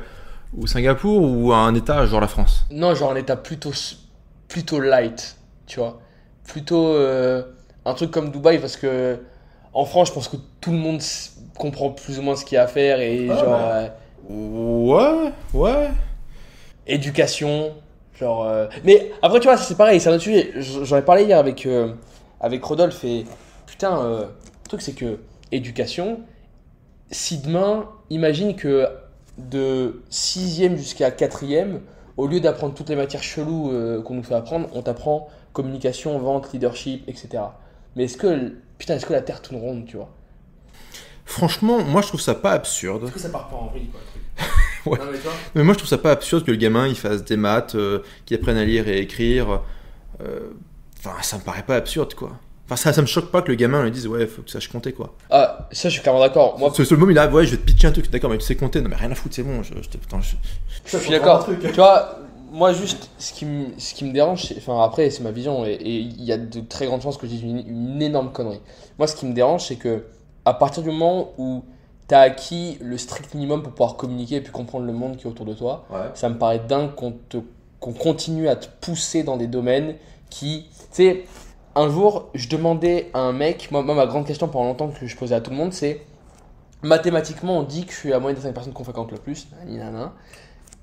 ou 0.58 0.68
Singapour 0.68 1.22
ou 1.22 1.54
un 1.54 1.74
État 1.76 2.06
genre 2.06 2.22
la 2.22 2.28
France? 2.28 2.66
Non, 2.72 2.96
genre 2.96 3.12
un 3.12 3.16
État 3.16 3.36
plutôt, 3.36 3.72
plutôt 4.48 4.80
light, 4.80 5.36
tu 5.68 5.80
vois, 5.80 6.00
plutôt 6.46 6.88
euh, 6.96 7.44
un 7.86 7.94
truc 7.94 8.12
comme 8.12 8.32
Dubaï, 8.32 8.60
parce 8.60 8.78
que 8.78 9.20
en 9.74 9.86
France, 9.86 10.10
je 10.10 10.14
pense 10.14 10.28
que 10.28 10.38
tout 10.60 10.72
le 10.72 10.78
monde 10.78 11.02
comprend 11.58 11.92
plus 11.92 12.20
ou 12.20 12.22
moins 12.22 12.36
ce 12.36 12.46
qu'il 12.46 12.56
y 12.56 12.60
a 12.60 12.64
à 12.64 12.68
faire 12.68 13.00
et 13.00 13.34
Ah, 13.34 13.36
genre 13.36 13.74
ouais 14.30 15.32
ouais. 15.54 15.90
éducation, 16.88 17.74
genre. 18.22 18.46
euh, 18.48 18.68
Mais 18.86 19.12
après, 19.22 19.40
tu 19.40 19.48
vois, 19.48 19.58
c'est 19.58 19.76
pareil, 19.76 20.00
c'est 20.00 20.10
un 20.10 20.14
autre 20.14 20.24
sujet. 20.24 20.54
J'en 20.56 20.98
ai 20.98 21.02
parlé 21.02 21.24
hier 21.24 21.38
avec, 21.38 21.66
euh, 21.66 21.94
avec 22.40 22.64
Rodolphe 22.64 23.04
et 23.04 23.26
putain, 23.66 24.02
euh, 24.02 24.22
le 24.22 24.70
truc 24.70 24.82
c'est 24.82 24.94
que 24.94 25.20
éducation, 25.52 26.22
si 27.10 27.40
demain, 27.40 27.90
imagine 28.10 28.56
que 28.56 28.88
de 29.38 30.02
6ème 30.12 30.78
jusqu'à 30.78 31.10
4ème, 31.10 31.80
au 32.18 32.28
lieu 32.28 32.40
d'apprendre 32.40 32.74
toutes 32.74 32.90
les 32.90 32.96
matières 32.96 33.24
cheloues 33.24 33.72
euh, 33.72 34.02
qu'on 34.02 34.14
nous 34.14 34.24
fait 34.24 34.36
apprendre, 34.36 34.70
on 34.74 34.82
t'apprend 34.82 35.28
communication, 35.54 36.18
vente, 36.20 36.54
leadership, 36.54 37.04
etc. 37.10 37.44
Mais 37.96 38.06
est-ce 38.06 38.16
que, 38.18 38.54
putain, 38.78 38.96
est-ce 38.96 39.06
que 39.06 39.14
la 39.14 39.22
Terre 39.22 39.42
tourne 39.42 39.60
ronde, 39.60 39.86
tu 39.86 39.98
vois? 39.98 40.10
Franchement 41.26 41.82
moi 41.84 42.02
je 42.02 42.08
trouve 42.08 42.20
ça 42.20 42.36
pas 42.36 42.52
absurde 42.52 43.10
que 43.10 43.20
ça 43.20 43.30
part 43.30 43.48
pas 43.48 43.56
en 43.56 43.68
vrille, 43.68 43.88
quoi, 43.88 44.02
Ouais. 44.86 44.98
Non, 44.98 45.06
mais 45.56 45.64
moi, 45.64 45.74
je 45.74 45.80
trouve 45.80 45.90
ça 45.90 45.98
pas 45.98 46.12
absurde 46.12 46.44
que 46.46 46.52
le 46.52 46.58
gamin 46.58 46.88
il 46.88 46.96
fasse 46.96 47.24
des 47.24 47.38
maths, 47.38 47.76
euh, 47.76 48.00
qu'il 48.26 48.36
apprenne 48.38 48.58
à 48.58 48.66
lire 48.66 48.88
et 48.88 49.00
écrire. 49.00 49.62
Euh, 50.22 50.52
Enfin, 51.04 51.16
ça 51.24 51.38
me 51.38 51.42
paraît 51.42 51.64
pas 51.64 51.76
absurde, 51.78 52.14
quoi. 52.14 52.32
Enfin, 52.66 52.76
ça, 52.76 52.94
ça 52.94 53.02
me 53.02 53.08
choque 53.08 53.32
pas 53.32 53.42
que 53.42 53.48
le 53.50 53.56
gamin 53.56 53.84
lui 53.84 53.90
dise 53.92 54.06
ouais, 54.08 54.28
faut 54.28 54.44
que 54.44 54.48
tu 54.48 54.52
saches 54.54 54.68
compter, 54.68 54.94
quoi. 54.94 55.16
Ah, 55.32 55.68
ça, 55.72 55.90
je 55.90 55.94
suis 55.94 56.02
clairement 56.04 56.20
d'accord. 56.20 56.60
Moi, 56.60 56.72
Ce, 56.76 56.84
ce 56.84 56.94
moment, 56.94 57.10
il 57.10 57.18
a 57.18 57.28
ouais, 57.28 57.44
je 57.46 57.52
vais 57.52 57.58
te 57.58 57.64
pitcher 57.64 57.88
un 57.88 57.92
truc, 57.92 58.10
d'accord, 58.12 58.30
mais 58.30 58.38
tu 58.38 58.46
sais 58.46 58.56
compter, 58.56 58.82
non, 58.82 58.90
mais 58.90 58.96
rien 58.96 59.12
à 59.12 59.16
foutre, 59.16 59.34
c'est 59.36 59.42
bon. 59.44 59.64
Je, 59.64 59.74
je 59.82 59.90
te- 59.90 59.98
putain, 59.98 60.22
je- 60.22 60.36
Je 60.86 60.98
suis 60.98 61.10
d'accord. 61.10 61.48
Tu 61.60 61.68
vois, 61.72 62.20
moi 62.52 62.72
juste, 62.72 63.10
ce 63.18 63.34
qui 63.34 63.46
me, 63.46 63.66
ce 63.80 63.94
qui 63.96 64.06
me 64.06 64.14
dérange, 64.14 64.54
enfin 64.58 64.84
après 64.84 65.10
c'est 65.10 65.24
ma 65.24 65.32
vision 65.32 65.66
et 65.66 65.72
et 65.72 65.96
il 66.00 66.24
y 66.24 66.32
a 66.34 66.38
de 66.38 66.60
très 66.60 66.86
grandes 66.86 67.02
chances 67.02 67.18
que 67.18 67.26
je 67.26 67.32
dise 67.32 67.44
une, 67.44 67.60
une 67.68 68.02
énorme 68.02 68.32
connerie. 68.34 68.60
Moi 69.00 69.08
ce 69.08 69.16
qui 69.16 69.26
me 69.26 69.34
dérange 69.34 69.66
c'est 69.68 69.78
que 69.78 70.04
à 70.44 70.54
partir 70.54 70.84
du 70.84 70.90
moment 70.90 71.32
où 71.38 71.64
tu 72.12 72.16
as 72.16 72.20
acquis 72.20 72.78
le 72.82 72.98
strict 72.98 73.34
minimum 73.36 73.64
pour 73.64 73.72
pouvoir 73.72 73.96
communiquer 73.96 74.36
et 74.36 74.42
puis 74.42 74.52
comprendre 74.52 74.86
le 74.86 74.92
monde 74.92 75.16
qui 75.16 75.28
est 75.28 75.30
autour 75.30 75.46
de 75.46 75.54
toi, 75.54 75.86
ça 76.14 76.28
me 76.28 76.38
paraît 76.38 76.60
dingue 76.60 76.94
qu'on 76.94 77.14
te 77.14 77.38
qu'on 77.80 77.94
continue 77.94 78.50
à 78.50 78.58
te 78.58 78.68
pousser 78.82 79.24
dans 79.24 79.38
des 79.38 79.48
domaines 79.48 79.96
qui, 80.30 80.68
tu 80.70 80.86
sais, 80.92 81.24
un 81.74 81.90
jour 81.90 82.30
je 82.36 82.50
demandais 82.50 83.10
à 83.14 83.20
un 83.20 83.32
mec, 83.32 83.70
moi, 83.72 83.82
moi, 83.82 83.96
ma 83.96 84.06
grande 84.08 84.28
question 84.28 84.50
pendant 84.50 84.66
longtemps 84.66 84.90
que 84.90 85.08
je 85.08 85.16
posais 85.16 85.34
à 85.34 85.40
tout 85.40 85.52
le 85.52 85.58
monde 85.58 85.72
c'est 85.72 86.02
mathématiquement 86.82 87.60
on 87.60 87.64
dit 87.64 87.86
que 87.86 87.94
je 87.94 87.98
suis 87.98 88.10
la 88.10 88.20
moyenne 88.20 88.36
des 88.36 88.46
5 88.46 88.54
personnes 88.54 88.74
qu'on 88.74 88.84
fréquente 88.84 89.12
le 89.12 89.18
plus. 89.18 89.48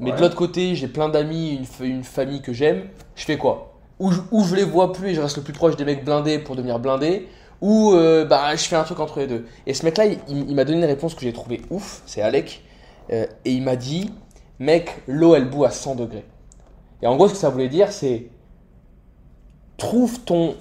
Mais 0.00 0.12
de 0.12 0.20
l'autre 0.20 0.36
côté, 0.36 0.76
j'ai 0.76 0.88
plein 0.88 1.10
d'amis, 1.10 1.60
une, 1.80 1.86
une 1.86 2.04
famille 2.04 2.40
que 2.40 2.52
j'aime. 2.54 2.88
Je 3.16 3.24
fais 3.24 3.36
quoi? 3.36 3.74
Ou 3.98 4.12
je, 4.12 4.20
ou 4.30 4.44
je 4.44 4.54
les 4.54 4.64
vois 4.64 4.92
plus 4.92 5.08
et 5.08 5.14
je 5.14 5.20
reste 5.20 5.36
le 5.36 5.42
plus 5.42 5.52
proche 5.52 5.76
des 5.76 5.84
mecs 5.84 6.04
blindés 6.04 6.38
pour 6.38 6.56
devenir 6.56 6.78
blindé. 6.78 7.28
Ou 7.61 7.92
euh, 7.92 8.24
bah, 8.24 8.54
je 8.54 8.64
fais 8.64 8.76
un 8.76 8.84
truc 8.84 9.00
entre 9.00 9.18
les 9.20 9.26
deux. 9.26 9.46
Et 9.66 9.74
ce 9.74 9.84
mec-là, 9.84 10.06
il, 10.28 10.54
m'a 10.54 10.64
donné 10.64 10.78
une 10.78 10.84
réponse 10.84 11.14
que 11.14 11.22
j'ai 11.22 11.32
trouvé 11.32 11.61
ouf. 11.70 12.02
C'est 12.06 12.22
Alec. 12.22 12.62
Euh, 13.11 13.26
et 13.44 13.52
il 13.52 13.62
m'a 13.62 13.76
dit 13.76 14.12
Mec, 14.59 15.02
l'eau 15.06 15.34
elle 15.34 15.48
bout 15.48 15.64
à 15.64 15.70
100 15.70 15.96
degrés. 15.96 16.24
Et 17.02 17.06
en 17.06 17.16
gros, 17.16 17.28
ce 17.28 17.34
que 17.34 17.38
ça 17.38 17.48
voulait 17.48 17.68
dire, 17.68 17.92
c'est 17.92 18.28
trouve 19.76 20.20
ton, 20.20 20.56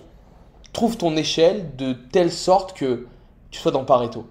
trouve 0.73 0.97
ton 0.97 1.15
échelle 1.17 1.75
de 1.75 1.93
telle 1.93 2.31
sorte 2.31 2.73
que 2.73 3.07
tu 3.51 3.59
sois 3.59 3.71
dans 3.71 3.83
Pareto. 3.83 4.27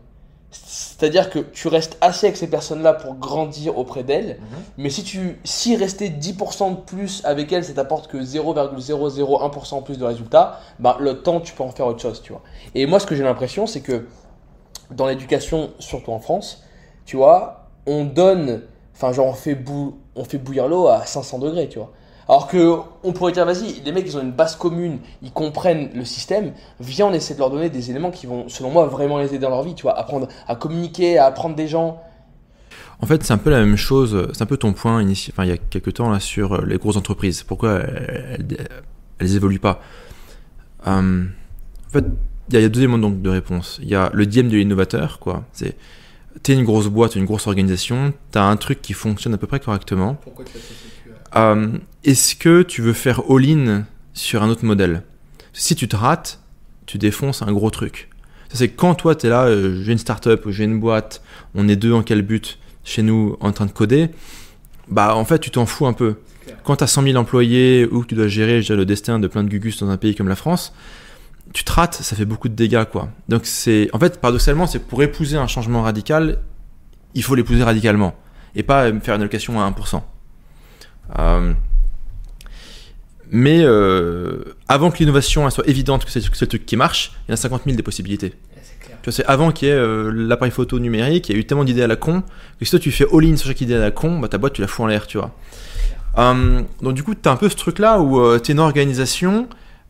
C'est-à-dire 0.65 1.29
que 1.31 1.39
tu 1.41 1.69
restes 1.69 1.97
assez 2.01 2.27
avec 2.27 2.37
ces 2.37 2.49
personnes-là 2.49 2.95
pour 2.95 3.15
grandir 3.15 3.77
auprès 3.79 4.03
d'elles, 4.03 4.39
mais 4.79 4.91
si 4.91 5.03
tu 5.05 5.39
si 5.45 5.77
rester 5.77 6.09
10% 6.09 6.71
de 6.71 6.77
plus 6.81 7.23
avec 7.25 7.53
elles, 7.53 7.65
ça 7.65 7.73
t'apporte 7.75 8.09
que 8.09 8.19
0,001% 8.19 9.75
en 9.75 9.83
plus 9.83 9.99
de 9.99 10.05
résultats, 10.05 10.61
bah 10.79 10.97
le 11.01 11.23
temps 11.23 11.41
tu 11.41 11.53
peux 11.55 11.63
en 11.63 11.71
faire 11.71 11.87
autre 11.87 12.01
chose, 12.01 12.23
tu 12.23 12.33
vois. 12.33 12.43
Et 12.75 12.87
moi 12.87 12.99
ce 13.01 13.07
que 13.07 13.15
j'ai 13.15 13.23
l'impression 13.25 13.67
c'est 13.67 13.81
que 13.81 14.07
dans 14.91 15.07
l'éducation, 15.07 15.71
surtout 15.79 16.13
en 16.13 16.21
France, 16.21 16.63
tu 17.05 17.17
vois, 17.17 17.67
on 17.87 18.05
donne, 18.05 18.63
enfin 18.95 19.13
genre 19.13 19.27
on 19.27 19.33
fait, 19.35 19.55
bou- 19.55 19.99
on 20.15 20.25
fait 20.25 20.39
bouillir 20.39 20.69
l'eau 20.69 20.87
à 20.89 21.05
500 21.05 21.39
degrés, 21.39 21.69
tu 21.69 21.79
vois. 21.79 21.93
Alors 22.29 22.49
que 22.49 22.79
on 23.05 23.13
pourrait 23.13 23.31
dire, 23.33 23.45
vas-y, 23.47 23.81
les 23.85 23.93
mecs 23.93 24.05
ils 24.07 24.17
ont 24.17 24.23
une 24.23 24.33
base 24.33 24.57
commune, 24.57 24.99
ils 25.23 25.31
comprennent 25.33 25.91
le 25.95 26.05
système, 26.05 26.53
viens 26.81 27.07
on 27.07 27.13
essaie 27.13 27.35
de 27.35 27.39
leur 27.39 27.51
donner 27.51 27.71
des 27.71 27.91
éléments 27.91 28.11
qui 28.11 28.27
vont, 28.27 28.49
selon 28.49 28.71
moi, 28.71 28.87
vraiment 28.87 29.19
les 29.19 29.27
aider 29.27 29.39
dans 29.39 29.51
leur 29.51 29.63
vie, 29.63 29.75
tu 29.75 29.83
vois, 29.83 29.97
apprendre 29.97 30.27
à 30.49 30.57
communiquer, 30.57 31.19
à 31.19 31.27
apprendre 31.27 31.55
des 31.55 31.69
gens. 31.69 32.03
En 33.01 33.07
fait, 33.07 33.23
c'est 33.23 33.33
un 33.33 33.39
peu 33.39 33.51
la 33.51 33.61
même 33.61 33.77
chose. 33.77 34.27
C'est 34.33 34.43
un 34.43 34.47
peu 34.47 34.57
ton 34.57 34.73
point 34.73 35.03
initial, 35.03 35.35
enfin, 35.35 35.45
il 35.45 35.51
y 35.51 35.53
a 35.53 35.57
quelques 35.59 35.93
temps 35.95 36.11
là 36.11 36.19
sur 36.19 36.55
euh, 36.55 36.65
les 36.67 36.79
grosses 36.79 36.97
entreprises. 36.97 37.43
Pourquoi 37.43 37.75
elles, 37.81 38.47
elles, 38.59 38.69
elles 39.21 39.37
évoluent 39.37 39.59
pas? 39.61 39.81
Euh, 40.87 41.25
En 41.89 41.91
fait, 41.91 42.05
il 42.49 42.55
y, 42.55 42.57
a- 42.57 42.61
il 42.61 42.63
y 42.63 42.67
a 42.67 42.69
deux 42.69 42.81
éléments 42.81 42.99
donc 42.99 43.23
de 43.23 43.31
réponse. 43.31 43.79
Il 43.83 43.89
y 43.89 43.95
a 43.95 44.11
le 44.13 44.27
dilemme 44.27 44.49
de 44.49 44.57
l'innovateur, 44.57 45.19
quoi. 45.19 45.45
C'est 45.53 45.77
t'es 46.43 46.53
une 46.53 46.65
grosse 46.65 46.89
boîte, 46.89 47.17
une 47.17 47.25
grosse 47.25 47.47
organisation, 47.47 48.13
t'as 48.31 48.43
un 48.45 48.57
truc 48.57 48.83
qui 48.83 48.93
fonctionne 48.93 49.33
à 49.35 49.39
peu 49.39 49.47
près 49.47 49.59
correctement. 49.61 50.15
Pourquoi 50.23 50.45
tu 50.45 50.53
Euh, 51.37 51.79
Est-ce 52.05 52.35
que 52.35 52.63
tu 52.63 52.83
veux 52.83 52.93
faire 52.93 53.23
all-in 53.29 53.85
sur 54.15 54.43
un 54.43 54.49
autre 54.49 54.65
modèle? 54.65 55.03
Si 55.53 55.75
tu 55.75 55.87
te 55.89 55.97
rates, 55.97 56.41
tu 56.87 56.99
défonces 56.99 57.43
un 57.43 57.53
gros 57.53 57.71
truc. 57.71 58.09
C'est 58.53 58.69
quand 58.69 58.95
toi, 58.95 59.15
tu 59.15 59.27
es 59.27 59.29
là, 59.29 59.45
euh, 59.45 59.83
j'ai 59.83 59.93
une 59.93 59.99
startup 59.99 60.47
ou 60.47 60.53
j'ai 60.53 60.65
une 60.65 60.81
boîte, 60.81 61.21
on 61.55 61.69
est 61.69 61.77
deux 61.77 61.93
en 61.93 62.03
quel 62.03 62.23
but 62.23 62.59
chez 62.85 63.03
nous 63.03 63.37
en 63.41 63.53
train 63.53 63.67
de 63.67 63.73
coder, 63.73 64.09
bah 64.89 65.15
en 65.17 65.25
fait, 65.25 65.41
tu 65.41 65.51
t'en 65.51 65.67
fous 65.67 65.87
un 65.87 65.93
peu. 65.93 66.17
Quand 66.63 66.77
tu 66.77 66.85
as 66.85 66.87
100 66.87 67.03
000 67.03 67.17
employés 67.17 67.87
ou 67.91 68.03
que 68.03 68.07
tu 68.07 68.15
dois 68.15 68.29
gérer 68.29 68.61
dirais, 68.61 68.77
le 68.77 68.87
destin 68.87 69.19
de 69.19 69.27
plein 69.27 69.43
de 69.43 69.49
gugus 69.49 69.79
dans 69.79 69.91
un 69.91 69.97
pays 69.97 70.15
comme 70.15 70.29
la 70.29 70.37
France, 70.37 70.73
tu 71.53 71.65
te 71.65 71.73
rates, 71.73 71.95
ça 71.95 72.17
fait 72.17 72.25
beaucoup 72.25 72.49
de 72.49 72.55
dégâts, 72.55 72.85
quoi. 72.85 73.09
Donc, 73.29 73.43
c'est 73.45 73.91
en 73.93 73.99
fait, 73.99 74.21
paradoxalement, 74.21 74.67
c'est 74.67 74.79
pour 74.79 75.03
épouser 75.03 75.37
un 75.37 75.49
changement 75.49 75.83
radical, 75.83 76.39
il 77.15 77.23
faut 77.25 77.35
l'épouser 77.35 77.65
radicalement 77.65 78.15
et 78.55 78.63
pas 78.63 78.91
faire 79.01 79.17
une 79.17 79.23
allocation 79.23 79.61
à 79.61 79.69
1%. 79.69 80.03
Euh, 81.19 81.53
mais 83.31 83.61
euh, 83.63 84.57
avant 84.69 84.91
que 84.91 84.99
l'innovation 84.99 85.49
soit 85.51 85.69
évidente 85.69 86.05
que 86.05 86.11
c'est 86.11 86.41
le 86.41 86.47
truc 86.47 86.65
qui 86.65 86.77
marche, 86.77 87.13
il 87.29 87.33
y 87.33 87.35
a 87.35 87.37
50 87.37 87.63
000 87.65 87.77
des 87.77 87.83
possibilités. 87.83 88.31
Tu 88.31 89.11
vois, 89.11 89.13
c'est 89.13 89.25
avant 89.27 89.53
qu'il 89.53 89.69
y 89.69 89.71
ait 89.71 89.75
euh, 89.75 90.11
l'appareil 90.13 90.53
photo 90.53 90.79
numérique, 90.79 91.29
il 91.29 91.33
y 91.33 91.37
a 91.37 91.39
eu 91.39 91.45
tellement 91.45 91.65
d'idées 91.65 91.83
à 91.83 91.87
la 91.87 91.97
con 91.97 92.23
que 92.59 92.65
si 92.65 92.71
toi 92.71 92.81
tu 92.81 92.91
fais 92.91 93.07
all-in 93.13 93.37
sur 93.37 93.49
chaque 93.49 93.61
idée 93.61 93.75
à 93.75 93.79
la 93.79 93.91
con, 93.91 94.19
bah 94.19 94.29
ta 94.29 94.39
boîte 94.39 94.55
tu 94.55 94.61
la 94.61 94.69
fous 94.69 94.83
en 94.83 94.87
l'air, 94.87 95.07
tu 95.07 95.19
vois. 95.19 95.35
Euh, 96.19 96.63
donc 96.83 96.95
du 96.95 97.03
coup, 97.03 97.15
tu 97.15 97.29
as 97.29 97.33
un 97.33 97.37
peu 97.37 97.49
ce 97.49 97.57
truc-là 97.57 98.01
où 98.01 98.21
euh, 98.21 98.39
tu 98.39 98.53
es 98.53 98.55
une 98.55 98.61
organisation, 98.61 99.49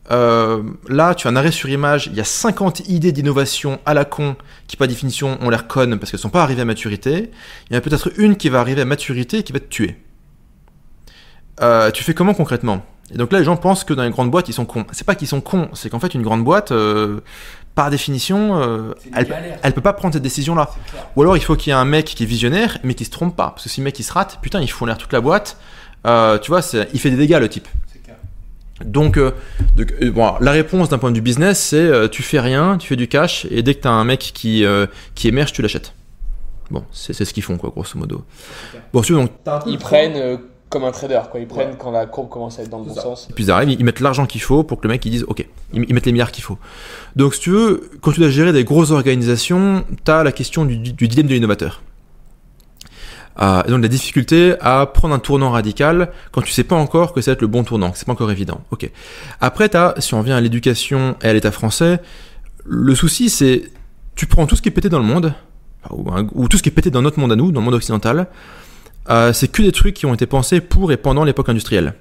là 0.09 1.15
tu 1.15 1.27
as 1.27 1.31
un 1.31 1.35
arrêt 1.35 1.51
sur 1.51 1.69
image, 1.69 2.07
il 2.07 2.15
y 2.15 2.21
a 2.21 2.23
50 2.23 2.89
idées 2.89 3.11
d'innovation 3.11 3.79
à 3.85 3.93
la 3.93 4.05
con 4.05 4.35
qui 4.67 4.77
par 4.77 4.87
définition 4.87 5.37
ont 5.41 5.49
l'air 5.49 5.67
connes 5.67 5.99
parce 5.99 6.11
qu'elles 6.11 6.19
sont 6.19 6.29
pas 6.29 6.43
arrivées 6.43 6.61
à 6.61 6.65
maturité. 6.65 7.29
Il 7.69 7.73
y 7.73 7.75
en 7.75 7.79
a 7.79 7.81
peut-être 7.81 8.11
une 8.17 8.35
qui 8.35 8.49
va 8.49 8.59
arriver 8.59 8.81
à 8.81 8.85
maturité 8.85 9.39
et 9.39 9.43
qui 9.43 9.53
va 9.53 9.59
te 9.59 9.67
tuer. 9.67 9.97
Euh, 11.61 11.91
tu 11.91 12.03
fais 12.03 12.13
comment 12.13 12.33
concrètement? 12.33 12.83
Et 13.13 13.17
donc 13.17 13.31
là, 13.31 13.39
les 13.39 13.45
gens 13.45 13.55
pensent 13.55 13.83
que 13.83 13.93
dans 13.93 14.03
les 14.03 14.09
grandes 14.09 14.29
boîtes, 14.29 14.49
ils 14.49 14.53
sont 14.53 14.65
cons. 14.65 14.85
C'est 14.91 15.05
pas 15.05 15.15
qu'ils 15.15 15.29
sont 15.29 15.41
cons, 15.41 15.69
c'est 15.73 15.89
qu'en 15.89 15.99
fait, 15.99 16.13
une 16.13 16.23
grande 16.23 16.43
boîte, 16.43 16.71
euh, 16.71 17.21
par 17.73 17.89
définition, 17.89 18.59
euh, 18.61 18.93
elle, 19.15 19.59
elle 19.63 19.73
peut 19.73 19.81
pas 19.81 19.93
prendre 19.93 20.13
cette 20.13 20.23
décision-là. 20.23 20.69
Ou 21.15 21.21
alors, 21.21 21.37
il 21.37 21.43
faut 21.43 21.55
qu'il 21.55 21.69
y 21.69 21.73
ait 21.73 21.79
un 21.79 21.85
mec 21.85 22.05
qui 22.05 22.23
est 22.23 22.25
visionnaire, 22.25 22.79
mais 22.83 22.95
qui 22.95 23.05
se 23.05 23.11
trompe 23.11 23.35
pas. 23.35 23.51
Parce 23.51 23.63
que 23.63 23.69
si 23.69 23.79
le 23.79 23.85
mec 23.85 23.97
il 23.99 24.03
se 24.03 24.11
rate, 24.11 24.39
putain, 24.41 24.61
il 24.61 24.67
fout 24.67 24.83
en 24.83 24.87
l'air 24.87 24.97
toute 24.97 25.13
la 25.13 25.21
boîte. 25.21 25.57
Euh, 26.05 26.37
tu 26.37 26.51
vois, 26.51 26.61
il 26.93 26.99
fait 26.99 27.09
des 27.09 27.17
dégâts, 27.17 27.37
le 27.39 27.47
type. 27.49 27.67
C'est 27.91 28.03
clair. 28.03 28.17
Donc, 28.83 29.17
euh, 29.17 29.31
donc, 29.75 29.93
euh, 30.01 30.11
bon, 30.11 30.33
la 30.41 30.51
réponse 30.51 30.89
d'un 30.89 30.97
point 30.97 31.11
de 31.11 31.15
vue 31.15 31.21
business, 31.21 31.59
c'est 31.59 31.77
euh, 31.77 32.07
tu 32.07 32.23
fais 32.23 32.39
rien, 32.39 32.77
tu 32.77 32.87
fais 32.87 32.95
du 32.95 33.07
cash, 33.07 33.45
et 33.49 33.63
dès 33.63 33.73
que 33.73 33.81
tu 33.81 33.87
as 33.87 33.91
un 33.91 34.03
mec 34.03 34.19
qui, 34.19 34.65
euh, 34.65 34.85
qui 35.15 35.27
émerge, 35.27 35.53
tu 35.53 35.61
l'achètes. 35.61 35.93
Bon, 36.71 36.83
c'est 36.91 37.13
c'est 37.13 37.23
ce 37.25 37.33
qu'ils 37.33 37.43
font, 37.43 37.57
quoi, 37.57 37.69
grosso 37.69 37.97
modo. 37.97 38.25
Bon, 38.91 39.01
si 39.01 39.07
tu 39.07 39.13
veux, 39.13 39.19
donc, 39.19 39.31
Ils 39.65 39.77
prennent 39.77 40.17
euh, 40.17 40.37
comme 40.69 40.83
un 40.83 40.91
trader, 40.91 41.21
quoi. 41.31 41.39
Ils 41.39 41.47
prennent 41.47 41.75
quand 41.77 41.91
la 41.91 42.05
courbe 42.05 42.29
commence 42.29 42.59
à 42.59 42.63
être 42.63 42.69
dans 42.69 42.79
le 42.79 42.85
bon 42.85 42.93
ça. 42.93 43.01
sens. 43.01 43.27
puis 43.33 43.45
ils 43.45 43.51
arrivent, 43.51 43.69
ils 43.79 43.85
mettent 43.85 43.99
l'argent 44.01 44.25
qu'il 44.25 44.41
faut 44.41 44.63
pour 44.63 44.79
que 44.79 44.87
le 44.87 44.93
mec 44.93 45.05
il 45.05 45.11
dise 45.11 45.23
ok, 45.27 45.45
ils, 45.73 45.85
ils 45.87 45.93
mettent 45.93 46.05
les 46.05 46.11
milliards 46.11 46.31
qu'il 46.31 46.43
faut. 46.43 46.57
Donc, 47.15 47.35
si 47.35 47.41
tu 47.41 47.51
veux, 47.51 47.89
quand 48.01 48.11
tu 48.11 48.19
dois 48.19 48.29
gérer 48.29 48.51
des 48.53 48.63
grosses 48.63 48.91
organisations, 48.91 49.85
tu 50.05 50.11
as 50.11 50.23
la 50.23 50.31
question 50.31 50.65
du, 50.65 50.77
du- 50.77 50.93
du 50.93 51.07
dilemme 51.07 51.27
de 51.27 51.33
l'innovateur. 51.33 51.81
Euh, 53.39 53.61
et 53.67 53.69
donc 53.69 53.83
la 53.83 53.87
difficulté 53.87 54.55
à 54.61 54.87
prendre 54.87 55.13
un 55.13 55.19
tournant 55.19 55.51
radical 55.51 56.09
quand 56.31 56.41
tu 56.41 56.51
sais 56.51 56.63
pas 56.63 56.75
encore 56.75 57.13
que 57.13 57.21
ça 57.21 57.31
va 57.31 57.33
être 57.33 57.41
le 57.41 57.47
bon 57.47 57.63
tournant, 57.63 57.91
que 57.91 57.97
c'est 57.99 58.05
pas 58.05 58.13
encore 58.13 58.31
évident. 58.31 58.61
Ok. 58.71 58.89
Après, 59.41 59.69
t'as, 59.69 59.93
si 60.01 60.15
on 60.15 60.19
revient 60.19 60.31
à 60.31 60.41
l'éducation 60.41 61.15
et 61.21 61.27
à 61.27 61.33
l'État 61.33 61.51
français, 61.51 61.99
le 62.65 62.95
souci 62.95 63.29
c'est 63.29 63.69
tu 64.15 64.25
prends 64.25 64.47
tout 64.47 64.55
ce 64.55 64.63
qui 64.63 64.69
est 64.69 64.71
pété 64.71 64.89
dans 64.89 64.97
le 64.97 65.05
monde, 65.05 65.33
ou, 65.91 66.09
un- 66.11 66.27
ou 66.33 66.47
tout 66.47 66.57
ce 66.57 66.63
qui 66.63 66.69
est 66.69 66.71
pété 66.71 66.89
dans 66.89 67.03
notre 67.03 67.19
monde 67.19 67.31
à 67.31 67.35
nous, 67.35 67.51
dans 67.51 67.61
le 67.61 67.65
monde 67.65 67.75
occidental, 67.75 68.25
euh, 69.09 69.33
c'est 69.33 69.47
que 69.47 69.61
des 69.61 69.71
trucs 69.71 69.95
qui 69.95 70.05
ont 70.05 70.13
été 70.13 70.25
pensés 70.25 70.61
pour 70.61 70.91
et 70.91 70.97
pendant 70.97 71.23
l'époque 71.23 71.49
industrielle. 71.49 71.93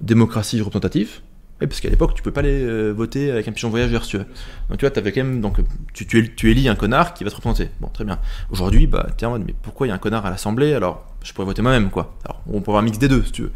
Démocratie 0.00 0.60
représentative, 0.60 1.20
oui, 1.60 1.68
parce 1.68 1.80
qu'à 1.80 1.88
l'époque 1.88 2.14
tu 2.14 2.22
peux 2.22 2.32
pas 2.32 2.40
aller 2.40 2.62
euh, 2.62 2.90
voter 2.92 3.30
avec 3.30 3.46
un 3.46 3.52
pigeon 3.52 3.70
voyageur, 3.70 4.04
si 4.04 4.10
tu 4.10 4.18
veux. 4.18 4.26
Donc 4.68 4.78
tu 4.78 4.86
vois, 4.86 4.90
quand 4.90 5.16
même, 5.16 5.40
donc 5.40 5.58
tu, 5.92 6.06
tu, 6.06 6.18
élis- 6.20 6.34
tu 6.34 6.50
élis 6.50 6.68
un 6.68 6.74
connard 6.74 7.14
qui 7.14 7.22
va 7.24 7.30
te 7.30 7.36
représenter. 7.36 7.68
Bon, 7.80 7.88
très 7.88 8.04
bien. 8.04 8.18
Aujourd'hui, 8.50 8.86
bah, 8.86 9.06
t'es 9.16 9.24
en 9.24 9.30
mode, 9.30 9.44
mais 9.46 9.54
pourquoi 9.62 9.86
il 9.86 9.90
y 9.90 9.92
a 9.92 9.94
un 9.94 9.98
connard 9.98 10.26
à 10.26 10.30
l'Assemblée? 10.30 10.74
Alors, 10.74 11.06
je 11.22 11.32
pourrais 11.32 11.46
voter 11.46 11.62
moi-même, 11.62 11.90
quoi. 11.90 12.16
Alors, 12.24 12.42
on 12.48 12.60
peut 12.60 12.70
avoir 12.72 12.82
un 12.82 12.84
mix 12.84 12.98
des 12.98 13.08
deux, 13.08 13.22
si 13.24 13.32
tu 13.32 13.42
veux. 13.42 13.52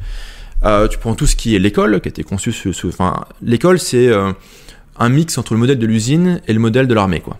Euh, 0.64 0.88
tu 0.88 0.96
prends 0.98 1.14
tout 1.14 1.26
ce 1.26 1.36
qui 1.36 1.54
est 1.54 1.58
l'école, 1.58 2.00
qui 2.00 2.08
a 2.08 2.10
été 2.10 2.22
conçu 2.22 2.52
sous, 2.52 2.72
sous- 2.72 2.88
enfin, 2.88 3.24
l'école, 3.42 3.78
c'est 3.80 4.08
euh, 4.08 4.32
un 4.98 5.08
mix 5.08 5.36
entre 5.36 5.54
le 5.54 5.58
modèle 5.58 5.78
de 5.78 5.86
l'usine 5.86 6.40
et 6.46 6.52
le 6.52 6.60
modèle 6.60 6.86
de 6.86 6.94
l'armée, 6.94 7.20
quoi. 7.20 7.36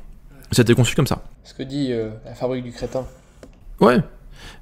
Ça 0.53 0.61
a 0.61 0.65
été 0.65 0.75
conçu 0.75 0.95
comme 0.97 1.07
ça. 1.07 1.23
Ce 1.45 1.55
que 1.55 1.63
dit 1.63 1.93
euh, 1.93 2.11
la 2.25 2.35
fabrique 2.35 2.65
du 2.65 2.73
crétin. 2.73 3.07
Ouais. 3.81 3.99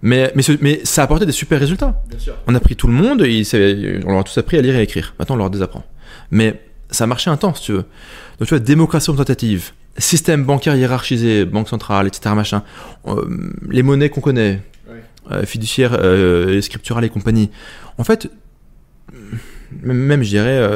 Mais, 0.03 0.33
mais, 0.35 0.43
ce- 0.43 0.53
mais 0.61 0.81
ça 0.85 1.03
a 1.03 1.05
apporté 1.05 1.27
des 1.27 1.33
super 1.33 1.59
résultats. 1.59 2.03
Bien 2.09 2.19
sûr. 2.19 2.35
On 2.47 2.55
a 2.55 2.61
pris 2.61 2.77
tout 2.77 2.87
le 2.87 2.93
monde, 2.93 3.23
et 3.23 3.33
il 3.39 4.03
on 4.07 4.11
leur 4.13 4.21
a 4.21 4.25
tous 4.25 4.37
appris 4.39 4.57
à 4.59 4.63
lire 4.63 4.75
et 4.75 4.79
à 4.79 4.83
écrire. 4.83 5.15
Maintenant, 5.19 5.35
on 5.37 5.39
leur 5.39 5.51
désapprend. 5.51 5.85
Mais 6.31 6.61
ça 6.91 7.05
a 7.05 7.07
marché 7.07 7.31
un 7.31 7.37
temps, 7.37 7.55
si 7.55 7.63
tu 7.63 7.73
veux. 7.73 7.85
Donc, 8.39 8.47
tu 8.49 8.55
vois, 8.55 8.59
démocratie 8.59 9.11
représentative, 9.11 9.71
système 9.99 10.45
bancaire 10.45 10.77
hiérarchisé, 10.77 11.45
banque 11.47 11.69
centrale, 11.69 12.07
etc., 12.07 12.35
machin, 12.35 12.63
euh, 13.07 13.25
les 13.71 13.83
monnaies 13.83 14.11
qu'on 14.11 14.21
connaît, 14.21 14.63
Ouais. 14.89 15.03
euh, 15.33 15.45
fiduciaires, 15.47 15.97
euh, 15.99 16.61
scripturales 16.61 17.05
et 17.05 17.09
compagnie. 17.09 17.51
En 17.99 18.05
fait, 18.05 18.31
même, 19.83 20.23
je 20.23 20.29
dirais, 20.29 20.69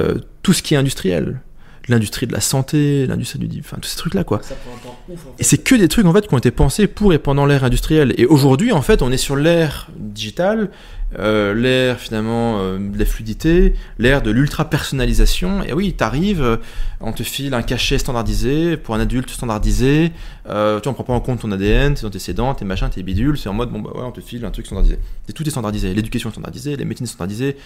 tout 0.42 0.53
ce 0.53 0.62
qui 0.62 0.74
est 0.74 0.76
industriel. 0.78 1.40
L'industrie 1.89 2.26
de 2.26 2.33
la 2.33 2.41
santé, 2.41 3.07
l'industrie 3.07 3.39
du... 3.39 3.61
Enfin, 3.61 3.78
tous 3.81 3.89
ces 3.89 3.97
trucs-là, 3.97 4.22
quoi. 4.22 4.41
Ça 4.43 4.55
prend 4.55 4.74
un 4.74 4.78
temps 4.78 4.99
ouf 5.09 5.26
en 5.26 5.35
Et 5.39 5.43
c'est 5.43 5.59
que 5.59 5.74
des 5.74 5.89
trucs 5.89 6.07
en 6.07 6.12
fait 6.12 6.28
qui 6.28 6.35
ont 6.35 6.39
été 6.39 6.51
pensés 6.51 6.87
pour 6.87 7.12
et 7.12 7.18
pendant 7.18 7.47
l'ère 7.47 7.64
industrielle. 7.64 8.14
Et 8.16 8.26
aujourd'hui, 8.26 8.72
en 8.72 8.83
fait, 8.83 9.03
on 9.03 9.11
est 9.11 9.16
sur 9.16 9.37
l'ère 9.37 9.89
digitale, 9.97 10.70
euh, 11.18 11.54
l'ère 11.54 11.98
finalement 11.98 12.61
euh, 12.61 12.78
de 12.78 12.98
la 12.98 13.04
fluidité, 13.04 13.74
l'ère 13.98 14.22
de 14.22 14.30
l'ultra 14.30 14.68
personnalisation. 14.70 15.62
Et 15.62 15.72
oui, 15.72 15.92
t'arrives, 15.92 16.42
euh, 16.42 16.56
on 17.00 17.12
te 17.12 17.22
file 17.22 17.54
un 17.54 17.62
cachet 17.62 17.98
standardisé 17.98 18.76
pour 18.76 18.94
un 18.94 19.00
adulte 19.00 19.30
standardisé. 19.30 20.12
Euh, 20.48 20.78
tu 20.80 20.84
vois, 20.84 20.92
on 20.92 20.94
prend 20.94 21.04
pas 21.04 21.12
en 21.12 21.20
compte 21.20 21.40
ton 21.40 21.50
ADN, 21.50 21.94
tes 21.94 22.04
antécédents, 22.04 22.54
tes 22.54 22.64
machins, 22.64 22.88
tes 22.88 23.02
bidules. 23.02 23.38
C'est 23.38 23.48
en 23.48 23.54
mode 23.54 23.70
bon 23.70 23.80
bah 23.80 23.90
ouais, 23.94 24.02
on 24.04 24.12
te 24.12 24.20
file 24.20 24.44
un 24.44 24.50
truc 24.50 24.66
standardisé. 24.66 24.98
Tout 25.34 25.46
est 25.46 25.50
standardisé. 25.50 25.94
L'éducation 25.94 26.28
est 26.28 26.32
standardisée, 26.32 26.76
les 26.76 26.84
médecines 26.84 27.06
sont 27.06 27.14
standardisées. 27.14 27.56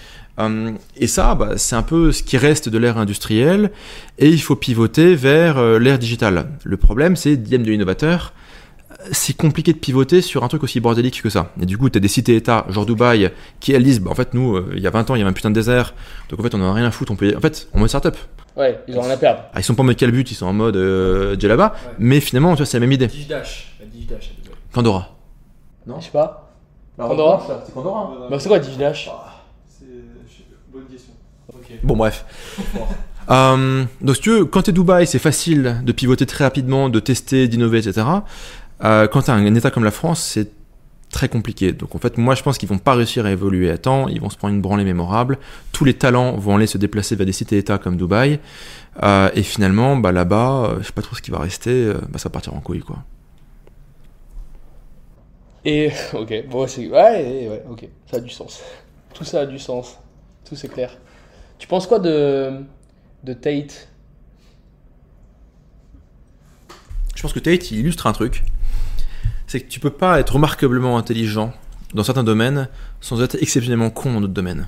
Et 0.96 1.06
ça, 1.06 1.34
bah, 1.34 1.56
c'est 1.56 1.76
un 1.76 1.82
peu 1.82 2.12
ce 2.12 2.22
qui 2.22 2.36
reste 2.36 2.68
de 2.68 2.78
l'ère 2.78 2.98
industrielle. 2.98 3.70
Et 4.18 4.28
il 4.28 4.40
faut 4.40 4.56
pivoter 4.56 5.14
vers 5.14 5.78
l'ère 5.78 5.98
digitale. 5.98 6.48
Le 6.62 6.76
problème, 6.76 7.16
c'est 7.16 7.36
dilemme 7.36 7.62
de 7.62 7.70
l'innovateur. 7.70 8.32
C'est 9.12 9.36
compliqué 9.36 9.72
de 9.72 9.78
pivoter 9.78 10.22
sur 10.22 10.44
un 10.44 10.48
truc 10.48 10.62
aussi 10.62 10.80
bordélique 10.80 11.20
que 11.22 11.28
ça. 11.28 11.52
Et 11.60 11.66
du 11.66 11.76
coup, 11.76 11.90
tu 11.90 11.98
as 11.98 12.00
des 12.00 12.08
cités-États, 12.08 12.64
genre 12.70 12.86
Dubaï, 12.86 13.30
qui 13.60 13.72
elles 13.72 13.82
disent, 13.84 14.00
bah, 14.00 14.10
en 14.10 14.14
fait, 14.14 14.32
nous, 14.34 14.56
euh, 14.56 14.72
il 14.74 14.82
y 14.82 14.86
a 14.86 14.90
20 14.90 15.10
ans, 15.10 15.14
il 15.14 15.18
y 15.18 15.22
avait 15.22 15.30
un 15.30 15.34
putain 15.34 15.50
de 15.50 15.54
désert, 15.54 15.94
donc 16.30 16.40
en 16.40 16.42
fait, 16.42 16.54
on 16.54 16.60
en 16.62 16.70
a 16.70 16.72
rien 16.72 16.86
à 16.86 16.90
foutre, 16.90 17.12
on 17.12 17.16
peut... 17.16 17.34
En 17.36 17.40
fait, 17.40 17.68
on 17.74 17.80
mode 17.80 17.88
startup. 17.88 18.16
Ouais, 18.56 18.80
ils 18.88 18.96
ont 18.96 19.02
rien 19.02 19.10
à 19.10 19.16
perdre. 19.16 19.40
Ah, 19.52 19.60
ils 19.60 19.62
sont 19.64 19.74
pas 19.74 19.82
en 19.82 19.86
mode 19.86 19.96
calbut, 19.96 20.22
ils 20.22 20.34
sont 20.34 20.46
en 20.46 20.52
mode 20.52 20.76
euh, 20.76 21.36
là-bas, 21.42 21.74
Ouais. 21.74 21.92
mais 21.98 22.20
finalement, 22.20 22.52
tu 22.52 22.58
vois, 22.58 22.66
c'est 22.66 22.78
la 22.78 22.80
même 22.80 22.92
idée. 22.92 23.06
Digidash. 23.08 23.76
La 23.80 23.86
Digidash. 23.86 24.32
Pandora. 24.72 25.16
Je 25.86 26.04
sais 26.04 26.10
pas. 26.10 26.52
Pandora 26.96 27.62
C'est 27.66 27.74
Pandora. 27.74 28.28
Bah, 28.30 28.38
c'est 28.38 28.48
quoi 28.48 28.58
Digidash 28.58 29.10
C'est 29.68 29.84
bonne 30.72 30.84
question. 30.86 31.12
Bon, 31.82 31.96
bref. 31.96 32.24
Euh, 33.30 33.84
donc, 34.02 34.16
si 34.16 34.20
tu 34.20 34.28
veux, 34.28 34.44
quand 34.44 34.60
tu 34.60 34.68
es 34.68 34.72
Dubaï, 34.74 35.06
c'est 35.06 35.18
facile 35.18 35.80
de 35.82 35.92
pivoter 35.92 36.26
très 36.26 36.44
rapidement, 36.44 36.90
de 36.90 37.00
tester, 37.00 37.48
d'innover, 37.48 37.78
etc. 37.78 38.06
Euh, 38.84 39.08
quand 39.08 39.22
tu 39.22 39.30
as 39.30 39.34
un 39.34 39.54
État 39.54 39.70
comme 39.70 39.84
la 39.84 39.90
France, 39.90 40.20
c'est 40.20 40.50
très 41.10 41.28
compliqué. 41.28 41.72
Donc, 41.72 41.94
en 41.94 41.98
fait, 41.98 42.18
moi, 42.18 42.34
je 42.34 42.42
pense 42.42 42.58
qu'ils 42.58 42.68
vont 42.68 42.78
pas 42.78 42.94
réussir 42.94 43.24
à 43.24 43.30
évoluer 43.30 43.70
à 43.70 43.78
temps. 43.78 44.08
Ils 44.08 44.20
vont 44.20 44.30
se 44.30 44.36
prendre 44.36 44.52
une 44.52 44.60
branlée 44.60 44.84
mémorable. 44.84 45.38
Tous 45.72 45.84
les 45.84 45.94
talents 45.94 46.36
vont 46.36 46.56
aller 46.56 46.66
se 46.66 46.76
déplacer 46.76 47.14
vers 47.16 47.24
des 47.24 47.32
cités-États 47.32 47.78
comme 47.78 47.96
Dubaï. 47.96 48.40
Euh, 49.02 49.30
et 49.34 49.42
finalement, 49.42 49.96
bah, 49.96 50.12
là-bas, 50.12 50.64
euh, 50.64 50.78
je 50.80 50.86
sais 50.86 50.92
pas 50.92 51.02
trop 51.02 51.14
ce 51.14 51.22
qui 51.22 51.30
va 51.30 51.38
rester. 51.38 51.70
euh, 51.70 51.94
bah, 52.10 52.18
ça 52.18 52.28
va 52.28 52.32
partir 52.32 52.54
en 52.54 52.60
couille, 52.60 52.80
quoi. 52.80 52.98
Et 55.64 55.90
ok, 56.12 56.46
bon, 56.50 56.66
c'est. 56.66 56.88
Ouais, 56.88 57.48
ouais, 57.48 57.62
ok, 57.70 57.88
ça 58.10 58.18
a 58.18 58.20
du 58.20 58.28
sens. 58.28 58.60
Tout 59.14 59.24
ça 59.24 59.40
a 59.40 59.46
du 59.46 59.58
sens. 59.58 59.98
Tout 60.44 60.56
c'est 60.56 60.68
clair. 60.68 60.98
Tu 61.58 61.66
penses 61.66 61.86
quoi 61.86 61.98
de. 62.00 62.50
de 63.22 63.32
Tate? 63.32 63.88
Je 67.14 67.22
pense 67.22 67.32
que 67.32 67.38
Tate, 67.38 67.70
il 67.70 67.78
illustre 67.78 68.06
un 68.06 68.12
truc. 68.12 68.44
C'est 69.54 69.60
que 69.60 69.68
tu 69.68 69.78
peux 69.78 69.90
pas 69.90 70.18
être 70.18 70.32
remarquablement 70.34 70.98
intelligent 70.98 71.52
dans 71.94 72.02
certains 72.02 72.24
domaines 72.24 72.68
sans 73.00 73.22
être 73.22 73.36
exceptionnellement 73.40 73.88
con 73.90 74.14
dans 74.14 74.20
d'autres 74.22 74.32
domaines. 74.32 74.66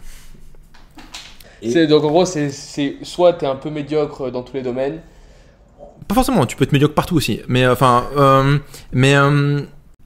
Et- 1.60 1.88
Donc 1.88 2.04
en 2.04 2.08
gros, 2.08 2.24
c'est- 2.24 2.52
soit 3.02 3.32
t'es 3.32 3.46
un 3.46 3.56
peu 3.56 3.68
médiocre 3.68 4.30
dans 4.30 4.44
tous 4.44 4.54
les 4.54 4.62
domaines. 4.62 5.00
Pas 6.06 6.14
forcément, 6.14 6.46
tu 6.46 6.54
peux 6.54 6.62
être 6.62 6.70
médiocre 6.70 6.94
partout 6.94 7.16
aussi. 7.16 7.40
Mais 7.48 7.64
euh, 7.64 7.72
enfin, 7.72 8.06
euh, 8.16 8.58
mais 8.92 9.16
euh, 9.16 9.62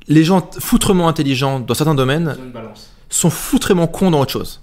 les 0.09 0.24
gens 0.24 0.49
foutrement 0.59 1.09
intelligents 1.09 1.61
dans 1.61 1.74
certains 1.74 1.95
domaines 1.95 2.35
sont 3.11 3.28
foutrement 3.28 3.87
cons 3.87 4.11
dans 4.11 4.20
autre 4.20 4.33
chose. 4.33 4.62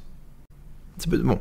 Bon. 1.06 1.38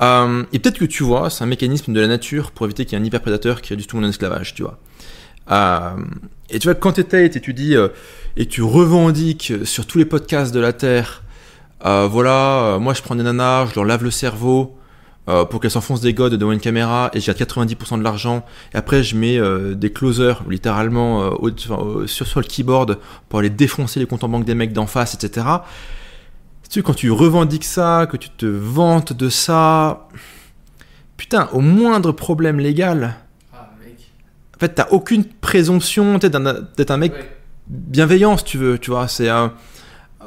Euh, 0.00 0.44
et 0.54 0.58
peut-être 0.60 0.78
que 0.78 0.86
tu 0.86 1.02
vois, 1.02 1.28
c'est 1.28 1.44
un 1.44 1.46
mécanisme 1.46 1.92
de 1.92 2.00
la 2.00 2.06
nature 2.06 2.52
pour 2.52 2.64
éviter 2.64 2.86
qu'il 2.86 2.96
y 2.98 2.98
ait 2.98 3.04
un 3.04 3.06
hyperprédateur 3.06 3.60
qui 3.60 3.68
réduise 3.74 3.86
tout 3.86 3.96
le 3.96 4.00
monde 4.00 4.06
en 4.06 4.10
esclavage, 4.12 4.54
tu 4.54 4.62
vois. 4.62 4.78
Euh, 5.50 5.90
et 6.50 6.58
tu 6.58 6.68
vois, 6.68 6.74
quand 6.74 6.92
tu 6.92 7.04
Tate 7.04 7.36
et 7.36 7.40
tu 7.40 7.54
dis, 7.54 7.76
euh, 7.76 7.88
et 8.36 8.46
tu 8.46 8.62
revendiques 8.62 9.52
sur 9.64 9.86
tous 9.86 9.98
les 9.98 10.04
podcasts 10.04 10.54
de 10.54 10.60
la 10.60 10.72
Terre, 10.72 11.22
euh, 11.84 12.08
voilà, 12.10 12.62
euh, 12.62 12.78
moi 12.78 12.94
je 12.94 13.02
prends 13.02 13.14
des 13.14 13.22
nanas, 13.22 13.66
je 13.66 13.74
leur 13.74 13.84
lave 13.84 14.02
le 14.04 14.10
cerveau 14.10 14.74
euh, 15.28 15.44
pour 15.44 15.60
qu'elles 15.60 15.70
s'enfoncent 15.70 16.00
des 16.00 16.14
godes 16.14 16.34
devant 16.34 16.52
une 16.52 16.60
caméra 16.60 17.10
et 17.12 17.20
j'ai 17.20 17.32
90% 17.32 17.98
de 17.98 18.02
l'argent. 18.02 18.44
Et 18.72 18.78
après, 18.78 19.02
je 19.02 19.16
mets 19.16 19.38
des 19.74 19.92
closers, 19.92 20.42
littéralement, 20.48 21.32
sur, 21.56 22.04
sur 22.06 22.40
le 22.40 22.46
keyboard 22.46 22.98
pour 23.28 23.38
aller 23.40 23.50
défoncer 23.50 24.00
les 24.00 24.06
comptes 24.06 24.24
en 24.24 24.28
banque 24.28 24.44
des 24.44 24.54
mecs 24.54 24.72
d'en 24.72 24.86
face, 24.86 25.14
etc. 25.14 25.46
Tu 26.68 26.80
sais, 26.80 26.82
quand 26.82 26.94
tu 26.94 27.10
revendiques 27.10 27.64
ça, 27.64 28.06
que 28.10 28.16
tu 28.16 28.30
te 28.30 28.46
vantes 28.46 29.12
de 29.12 29.28
ça, 29.28 30.08
putain, 31.16 31.48
au 31.52 31.60
moindre 31.60 32.12
problème 32.12 32.58
légal. 32.58 33.16
En 34.56 34.60
fait, 34.60 34.70
t'as 34.70 34.88
aucune 34.90 35.24
présomption 35.24 36.18
d'être 36.18 36.90
un 36.90 36.96
mec 36.96 37.12
bienveillant, 37.66 38.36
si 38.36 38.44
tu 38.44 38.58
veux, 38.58 38.78
tu 38.78 38.90
vois. 38.90 39.08
C'est 39.08 39.28
un. 39.28 39.52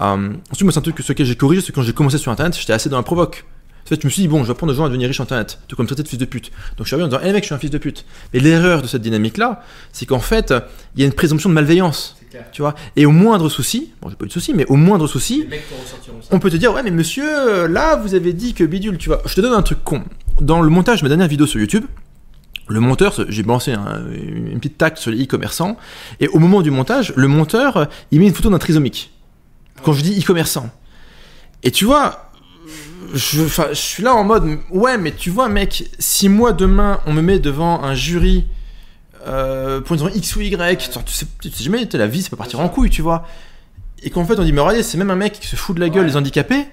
Euh, 0.01 0.33
ensuite, 0.51 0.63
moi, 0.63 0.71
c'est 0.71 0.79
un 0.79 0.81
truc 0.81 0.95
que 0.95 1.03
sur 1.03 1.13
lequel 1.13 1.25
j'ai 1.25 1.35
corrigé, 1.35 1.61
c'est 1.61 1.71
que 1.71 1.75
quand 1.75 1.81
j'ai 1.81 1.93
commencé 1.93 2.17
sur 2.17 2.31
Internet, 2.31 2.57
j'étais 2.57 2.73
assez 2.73 2.89
dans 2.89 2.97
la 2.97 3.03
provoque. 3.03 3.45
En 3.85 3.87
fait, 3.87 4.01
je 4.01 4.05
me 4.05 4.11
suis 4.11 4.21
dit, 4.21 4.27
bon, 4.27 4.39
je 4.41 4.47
vais 4.47 4.51
apprendre 4.51 4.73
aux 4.73 4.75
gens 4.75 4.83
à 4.83 4.89
devenir 4.89 5.07
riches 5.07 5.15
sur 5.15 5.23
Internet, 5.23 5.59
tout 5.69 5.77
comme 5.77 5.87
traiter 5.87 6.03
de 6.03 6.09
fils 6.09 6.19
de 6.19 6.25
pute. 6.25 6.51
Donc, 6.75 6.85
je 6.85 6.87
suis 6.87 6.95
arrivé 6.95 7.05
en 7.05 7.07
disant, 7.07 7.21
hé 7.21 7.31
mec, 7.31 7.43
je 7.43 7.47
suis 7.47 7.55
un 7.55 7.57
fils 7.57 7.69
de 7.69 7.77
pute. 7.77 8.05
Mais 8.33 8.41
l'erreur 8.41 8.81
de 8.81 8.87
cette 8.87 9.01
dynamique-là, 9.01 9.63
c'est 9.93 10.05
qu'en 10.05 10.19
fait, 10.19 10.53
il 10.95 10.99
y 10.99 11.03
a 11.03 11.05
une 11.05 11.13
présomption 11.13 11.47
de 11.47 11.53
malveillance, 11.53 12.17
tu 12.51 12.61
vois. 12.61 12.75
Et 12.97 13.05
au 13.05 13.11
moindre 13.11 13.47
souci, 13.47 13.93
bon, 14.01 14.09
j'ai 14.09 14.17
pas 14.17 14.25
eu 14.25 14.27
de 14.27 14.33
souci, 14.33 14.53
mais 14.53 14.65
au 14.65 14.75
moindre 14.75 15.07
souci, 15.07 15.47
on 16.31 16.39
peut 16.39 16.51
te 16.51 16.57
dire, 16.57 16.73
ouais, 16.73 16.83
mais 16.83 16.91
monsieur, 16.91 17.23
euh, 17.25 17.67
là, 17.69 17.95
vous 17.95 18.13
avez 18.13 18.33
dit 18.33 18.53
que 18.53 18.65
bidule, 18.65 18.97
tu 18.97 19.07
vois. 19.07 19.21
Je 19.25 19.33
te 19.33 19.39
donne 19.39 19.53
un 19.53 19.61
truc 19.61 19.81
con. 19.85 20.03
Dans 20.41 20.61
le 20.61 20.69
montage 20.69 20.99
de 20.99 21.05
ma 21.05 21.09
dernière 21.09 21.29
vidéo 21.29 21.47
sur 21.47 21.61
YouTube, 21.61 21.85
le 22.67 22.79
monteur, 22.79 23.13
j'ai 23.29 23.43
balancé 23.43 23.71
un- 23.73 24.03
une 24.13 24.57
petite 24.59 24.77
taxe 24.77 25.01
sur 25.01 25.11
les 25.11 25.23
e-commerçants, 25.23 25.77
et 26.19 26.27
au 26.29 26.39
moment 26.39 26.61
du 26.61 26.71
montage, 26.71 27.13
le 27.15 27.27
monteur, 27.27 27.87
il 28.11 28.19
met 28.19 28.27
une 28.27 28.33
photo 28.33 28.49
d'un 28.49 28.59
trisomique. 28.59 29.11
Quand 29.83 29.93
je 29.93 30.01
dis 30.01 30.19
e-commerçant. 30.19 30.69
Et 31.63 31.71
tu 31.71 31.85
vois, 31.85 32.31
je, 33.13 33.43
suis 33.73 34.03
là 34.03 34.13
en 34.13 34.23
mode, 34.23 34.57
ouais, 34.71 34.97
mais 34.97 35.11
tu 35.11 35.29
vois, 35.29 35.47
mec, 35.49 35.89
si 35.99 36.29
moi 36.29 36.51
demain 36.53 36.99
on 37.05 37.13
me 37.13 37.21
met 37.21 37.39
devant 37.39 37.83
un 37.83 37.95
jury 37.95 38.45
euh, 39.27 39.81
pour 39.81 39.95
une 39.95 40.01
raison 40.03 40.15
X 40.15 40.35
ou 40.35 40.41
Y, 40.41 40.77
tu, 40.77 40.91
sais, 40.91 41.25
tu 41.41 41.49
sais 41.49 41.63
jamais, 41.63 41.85
t'as 41.85 41.97
la 41.97 42.07
vie, 42.07 42.21
ça 42.21 42.29
peut 42.29 42.35
partir 42.37 42.59
en 42.59 42.69
couille, 42.69 42.89
tu 42.89 43.01
vois. 43.01 43.25
Et 44.03 44.09
qu'en 44.09 44.25
fait 44.25 44.37
on 44.39 44.43
dit, 44.43 44.53
mais 44.53 44.61
regardez, 44.61 44.83
c'est 44.83 44.97
même 44.97 45.09
un 45.09 45.15
mec 45.15 45.39
qui 45.39 45.47
se 45.47 45.55
fout 45.55 45.75
de 45.75 45.79
la 45.81 45.89
gueule 45.89 46.05
Ouais. 46.05 46.11
des 46.11 46.17
handicapés. 46.17 46.65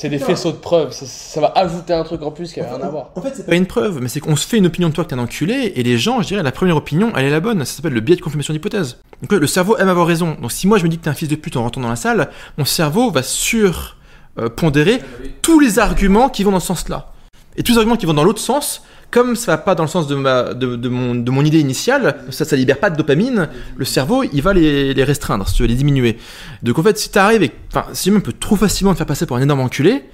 C'est 0.00 0.08
des 0.08 0.18
faisceaux 0.18 0.50
de 0.50 0.56
preuves, 0.56 0.92
ça, 0.92 1.04
ça 1.04 1.42
va 1.42 1.52
ajouter 1.56 1.92
un 1.92 2.04
truc 2.04 2.22
en 2.22 2.30
plus 2.30 2.54
qui 2.54 2.60
a 2.62 2.64
rien 2.64 2.80
à 2.80 2.88
voir. 2.88 3.10
En 3.16 3.20
fait, 3.20 3.34
c'est 3.36 3.44
pas 3.44 3.54
une 3.54 3.66
preuve, 3.66 4.00
mais 4.00 4.08
c'est 4.08 4.20
qu'on 4.20 4.34
se 4.34 4.46
fait 4.46 4.56
une 4.56 4.64
opinion 4.64 4.88
de 4.88 4.94
toi 4.94 5.04
que 5.04 5.10
t'es 5.10 5.14
un 5.14 5.18
enculé, 5.18 5.74
et 5.76 5.82
les 5.82 5.98
gens, 5.98 6.22
je 6.22 6.28
dirais, 6.28 6.42
la 6.42 6.52
première 6.52 6.76
opinion, 6.76 7.12
elle 7.14 7.26
est 7.26 7.30
la 7.30 7.40
bonne. 7.40 7.62
Ça 7.66 7.76
s'appelle 7.76 7.92
le 7.92 8.00
biais 8.00 8.16
de 8.16 8.22
confirmation 8.22 8.54
d'hypothèse. 8.54 8.96
Donc 9.20 9.38
le 9.38 9.46
cerveau 9.46 9.76
aime 9.76 9.90
avoir 9.90 10.06
raison. 10.06 10.38
Donc 10.40 10.52
si 10.52 10.66
moi 10.66 10.78
je 10.78 10.84
me 10.84 10.88
dis 10.88 10.96
que 10.96 11.04
t'es 11.04 11.10
un 11.10 11.14
fils 11.14 11.28
de 11.28 11.36
pute 11.36 11.54
en 11.58 11.64
rentrant 11.64 11.82
dans 11.82 11.90
la 11.90 11.96
salle, 11.96 12.30
mon 12.56 12.64
cerveau 12.64 13.10
va 13.10 13.22
sur 13.22 13.98
euh, 14.38 14.48
pondérer 14.48 15.02
tous 15.42 15.60
les 15.60 15.78
arguments 15.78 16.30
qui 16.30 16.44
vont 16.44 16.52
dans 16.52 16.60
ce 16.60 16.68
sens-là. 16.68 17.12
Et 17.58 17.62
tous 17.62 17.72
les 17.72 17.78
arguments 17.78 17.96
qui 17.96 18.06
vont 18.06 18.14
dans 18.14 18.24
l'autre 18.24 18.40
sens, 18.40 18.82
comme 19.10 19.36
ça 19.36 19.52
va 19.52 19.58
pas 19.58 19.74
dans 19.74 19.82
le 19.84 19.88
sens 19.88 20.06
de, 20.06 20.14
ma, 20.14 20.54
de, 20.54 20.76
de 20.76 20.88
mon, 20.88 21.14
de 21.14 21.30
mon 21.30 21.44
idée 21.44 21.60
initiale, 21.60 22.24
ça, 22.30 22.44
ça 22.44 22.56
libère 22.56 22.78
pas 22.78 22.90
de 22.90 22.96
dopamine, 22.96 23.48
le 23.76 23.84
cerveau, 23.84 24.22
il 24.22 24.40
va 24.42 24.52
les, 24.52 24.94
les 24.94 25.04
restreindre, 25.04 25.48
si 25.48 25.54
tu 25.54 25.62
veux, 25.62 25.68
les 25.68 25.74
diminuer. 25.74 26.18
Donc 26.62 26.78
en 26.78 26.82
fait, 26.82 26.98
si 26.98 27.10
t'arrives 27.10 27.42
et, 27.42 27.52
enfin, 27.68 27.86
si 27.92 28.10
même 28.10 28.22
peut 28.22 28.32
trop 28.32 28.56
facilement 28.56 28.92
te 28.92 28.98
faire 28.98 29.06
passer 29.06 29.26
pour 29.26 29.36
un 29.36 29.42
énorme 29.42 29.60
enculé, 29.60 30.04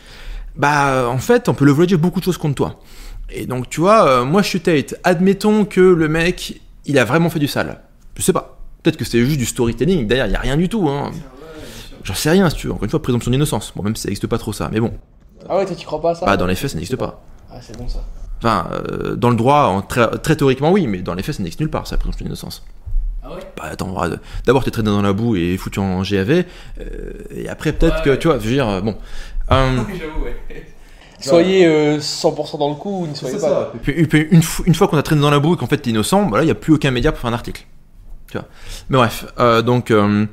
bah, 0.55 1.09
en 1.09 1.19
fait, 1.19 1.49
on 1.49 1.55
peut 1.55 1.65
le 1.65 1.87
dire 1.87 1.99
beaucoup 1.99 2.21
de 2.21 2.25
choses 2.25 2.39
contre 2.39 2.55
toi. 2.55 2.81
Et 3.29 3.47
donc, 3.47 3.69
tu 3.69 3.81
vois, 3.81 4.09
euh, 4.09 4.25
moi 4.25 4.43
je 4.43 4.49
suis 4.49 4.61
Tate, 4.61 4.95
admettons 5.05 5.65
que 5.65 5.81
le 5.81 6.09
mec, 6.09 6.61
il 6.85 6.99
a 6.99 7.05
vraiment 7.05 7.29
fait 7.29 7.39
du 7.41 7.49
sale. 7.49 7.81
Je 8.17 8.23
sais 8.23 8.33
pas. 8.33 8.59
Peut-être 8.83 8.97
que 8.97 9.05
c'est 9.05 9.19
juste 9.25 9.39
du 9.39 9.47
storytelling, 9.47 10.07
d'ailleurs, 10.07 10.27
il 10.27 10.33
y 10.33 10.37
a 10.37 10.41
rien 10.41 10.57
du 10.57 10.69
tout, 10.69 10.89
hein. 10.89 11.11
J'en 12.05 12.15
sais 12.15 12.31
rien, 12.31 12.49
si 12.51 12.57
tu 12.57 12.69
veux. 12.69 12.73
Encore 12.73 12.85
une 12.85 12.91
fois, 12.91 13.03
présomption 13.03 13.33
d'innocence. 13.33 13.73
Bon, 13.75 13.83
même 13.83 13.97
si 13.97 14.03
ça 14.03 14.09
n'existe 14.09 14.29
pas 14.29 14.39
trop 14.39 14.53
ça, 14.53 14.69
mais 14.73 14.79
bon. 14.79 14.93
Ah 15.49 15.57
ouais, 15.57 15.67
toi 15.67 15.75
tu 15.75 15.85
crois 15.85 16.01
pas 16.01 16.11
à 16.11 16.15
ça? 16.15 16.25
Bah, 16.25 16.37
dans 16.37 16.47
les 16.47 16.55
faits, 16.55 16.71
ça 16.71 16.77
n'existe 16.77 16.97
pas. 16.97 17.21
Ah, 17.51 17.59
c'est 17.61 17.77
bon 17.77 17.89
ça. 17.89 18.05
Enfin, 18.39 18.69
euh, 18.73 19.17
dans 19.17 19.31
le 19.31 19.37
droit, 19.37 19.63
en 19.65 19.81
très, 19.83 20.09
très 20.19 20.37
théoriquement, 20.37 20.71
oui, 20.73 20.87
mais 20.87 20.99
dans 21.03 21.15
les 21.15 21.23
faits, 21.23 21.37
ça 21.37 21.43
n'existe 21.43 21.61
nulle 21.61 21.71
part, 21.71 21.87
ça, 21.87 21.95
la 21.95 21.99
présomption 21.99 22.25
d'innocence. 22.25 22.65
Ah 23.23 23.31
ouais? 23.35 23.41
Bah, 23.57 23.65
attends, 23.73 23.95
d'abord, 24.45 24.63
t'es 24.63 24.71
traîné 24.71 24.91
dans 24.91 25.03
la 25.03 25.13
boue 25.13 25.37
et 25.37 25.57
foutu 25.57 25.79
en 25.81 26.03
GAV, 26.03 26.31
euh, 26.81 27.13
et 27.31 27.49
après, 27.49 27.73
peut-être 27.73 27.97
Ouais, 27.99 28.03
que, 28.05 28.11
ouais. 28.11 28.19
tu 28.19 28.29
vois, 28.29 28.39
je 28.39 28.45
veux 28.47 28.53
dire, 28.53 28.69
euh, 28.69 28.81
bon. 28.83 28.97
Euh, 29.51 29.77
J'avoue, 29.99 30.25
ouais. 30.25 30.67
Soyez 31.19 31.67
euh, 31.67 31.99
100% 31.99 32.59
dans 32.59 32.69
le 32.69 32.75
coup 32.75 33.05
ou 33.05 33.07
ne 33.07 33.15
soyez 33.15 33.39
pas. 33.39 33.73
Et 33.75 33.79
puis, 33.79 33.93
et 33.97 34.07
puis, 34.07 34.29
une, 34.31 34.41
fo- 34.43 34.63
une 34.67 34.75
fois 34.75 34.87
qu'on 34.87 34.99
a 34.99 35.03
traîné 35.03 35.23
dans 35.23 35.31
la 35.31 35.39
boue 35.41 35.55
et 35.55 35.57
qu'en 35.57 35.67
fait 35.67 35.79
t'es 35.79 35.89
innocent, 35.91 36.27
bah 36.27 36.37
là, 36.37 36.43
il 36.43 36.47
n'y 36.47 36.53
a 36.53 36.55
plus 36.55 36.75
aucun 36.75 36.91
média 36.91 37.11
pour 37.11 37.21
faire 37.23 37.31
un 37.31 37.35
article. 37.35 37.65
Tu 38.31 38.37
vois. 38.37 38.47
Mais 38.91 38.99
bref, 38.99 39.25
euh, 39.41 39.63
donc. 39.63 39.91
Euh, 39.91 40.27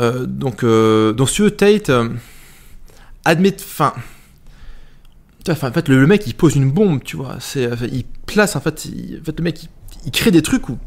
euh, 0.00 0.26
donc, 0.26 0.62
euh, 0.64 1.12
donc, 1.12 1.28
si 1.28 1.36
tu 1.36 1.42
veux, 1.42 1.50
Tate, 1.50 1.90
euh, 1.90 2.08
admet. 3.24 3.54
Enfin. 3.60 3.92
Enfin, 5.50 5.68
En 5.68 5.72
fait, 5.72 5.88
le, 5.88 5.98
le 6.00 6.06
mec, 6.06 6.26
il 6.26 6.34
pose 6.34 6.54
une 6.56 6.70
bombe, 6.70 7.02
tu 7.02 7.16
vois. 7.16 7.36
C'est, 7.40 7.68
il 7.92 8.04
place, 8.26 8.56
en 8.56 8.60
fait, 8.60 8.84
il- 8.86 9.18
en 9.20 9.24
fait 9.24 9.38
le 9.38 9.44
mec, 9.44 9.62
il, 9.64 9.68
il 10.06 10.10
crée 10.12 10.30
des 10.30 10.42
trucs 10.42 10.68
où. 10.68 10.78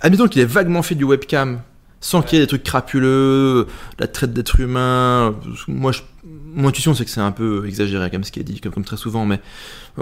Admettons 0.00 0.26
qu'il 0.28 0.42
ait 0.42 0.46
vaguement 0.46 0.82
fait 0.82 0.94
du 0.96 1.04
webcam 1.04 1.60
sans 2.00 2.22
qu'il 2.22 2.36
y 2.36 2.42
ait 2.42 2.44
des 2.44 2.48
trucs 2.48 2.64
crapuleux, 2.64 3.68
la 4.00 4.08
traite 4.08 4.32
d'êtres 4.32 4.58
humains. 4.58 5.36
Moi, 5.68 5.92
je, 5.92 6.00
mon 6.24 6.68
intuition, 6.68 6.94
c'est 6.94 7.04
que 7.04 7.10
c'est 7.12 7.20
un 7.20 7.30
peu 7.30 7.64
exagéré 7.68 8.10
comme 8.10 8.24
ce 8.24 8.32
qui 8.32 8.40
est 8.40 8.44
dit, 8.44 8.60
comme, 8.60 8.72
comme 8.72 8.84
très 8.84 8.96
souvent, 8.96 9.24
mais 9.24 9.40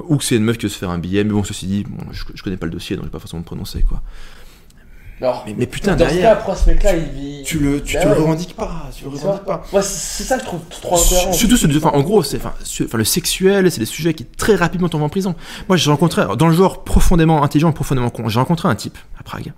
ou 0.09 0.17
que 0.17 0.25
c'est 0.25 0.37
une 0.37 0.45
meuf 0.45 0.57
qui 0.57 0.65
veut 0.65 0.71
se 0.71 0.79
faire 0.79 0.89
un 0.89 0.99
billet. 0.99 1.23
Mais 1.25 1.31
bon, 1.33 1.45
ceci 1.45 1.67
dit, 1.67 1.85
bon, 1.87 1.99
je, 2.13 2.25
je 2.35 2.43
connais 2.43 2.57
pas 2.57 2.65
le 2.65 2.73
dossier, 2.73 2.97
donc 2.97 3.05
je 3.05 3.09
vais 3.09 3.13
pas 3.13 3.19
forcément 3.19 3.41
me 3.41 3.45
prononcer 3.45 3.83
quoi. 3.83 4.03
Alors, 5.21 5.45
Mais, 5.47 5.55
mais 5.59 5.67
putain, 5.67 5.93
dans 5.97 5.99
ce 5.99 6.05
cas, 6.05 6.11
derrière, 6.11 6.33
après 6.33 6.57
ce 6.57 6.71
mec-là, 6.71 6.97
il 6.97 7.05
vit. 7.11 7.43
tu 7.45 7.59
le, 7.59 7.83
tu, 7.83 7.99
tu 8.01 8.07
le 8.07 8.13
revendiques 8.15 8.57
pas, 8.57 8.87
tu 8.97 9.05
le 9.05 9.11
C'est 9.17 9.23
revendiques 9.27 9.45
pas. 9.45 9.63
Ouais, 9.73 9.83
c'est 9.83 10.25
ça 10.25 10.37
que 10.37 10.41
je 10.43 10.47
trouve 10.47 10.61
trop 10.71 10.97
incohérent. 10.97 11.33
Surtout, 11.35 11.57
ce- 11.59 11.67
enfin, 11.77 11.91
en 11.91 12.01
gros, 12.01 12.23
c'est, 12.23 12.39
enfin, 12.39 12.55
le 12.95 13.05
sexuel, 13.05 13.71
c'est 13.71 13.81
des 13.81 13.87
sujets 13.87 14.15
qui 14.15 14.25
très 14.25 14.55
rapidement 14.55 14.89
tombent 14.89 15.03
en 15.03 15.09
prison. 15.11 15.35
Moi, 15.69 15.77
j'ai 15.77 15.91
rencontré, 15.91 16.23
dans 16.39 16.49
le 16.49 16.55
genre 16.55 16.85
profondément 16.85 17.43
intelligent 17.43 17.71
profondément 17.73 18.09
con, 18.11 18.29
j'ai 18.29 18.39
rencontré 18.39 18.69
un 18.69 18.75
type 18.75 18.97
à 19.19 19.23
Prague. 19.23 19.53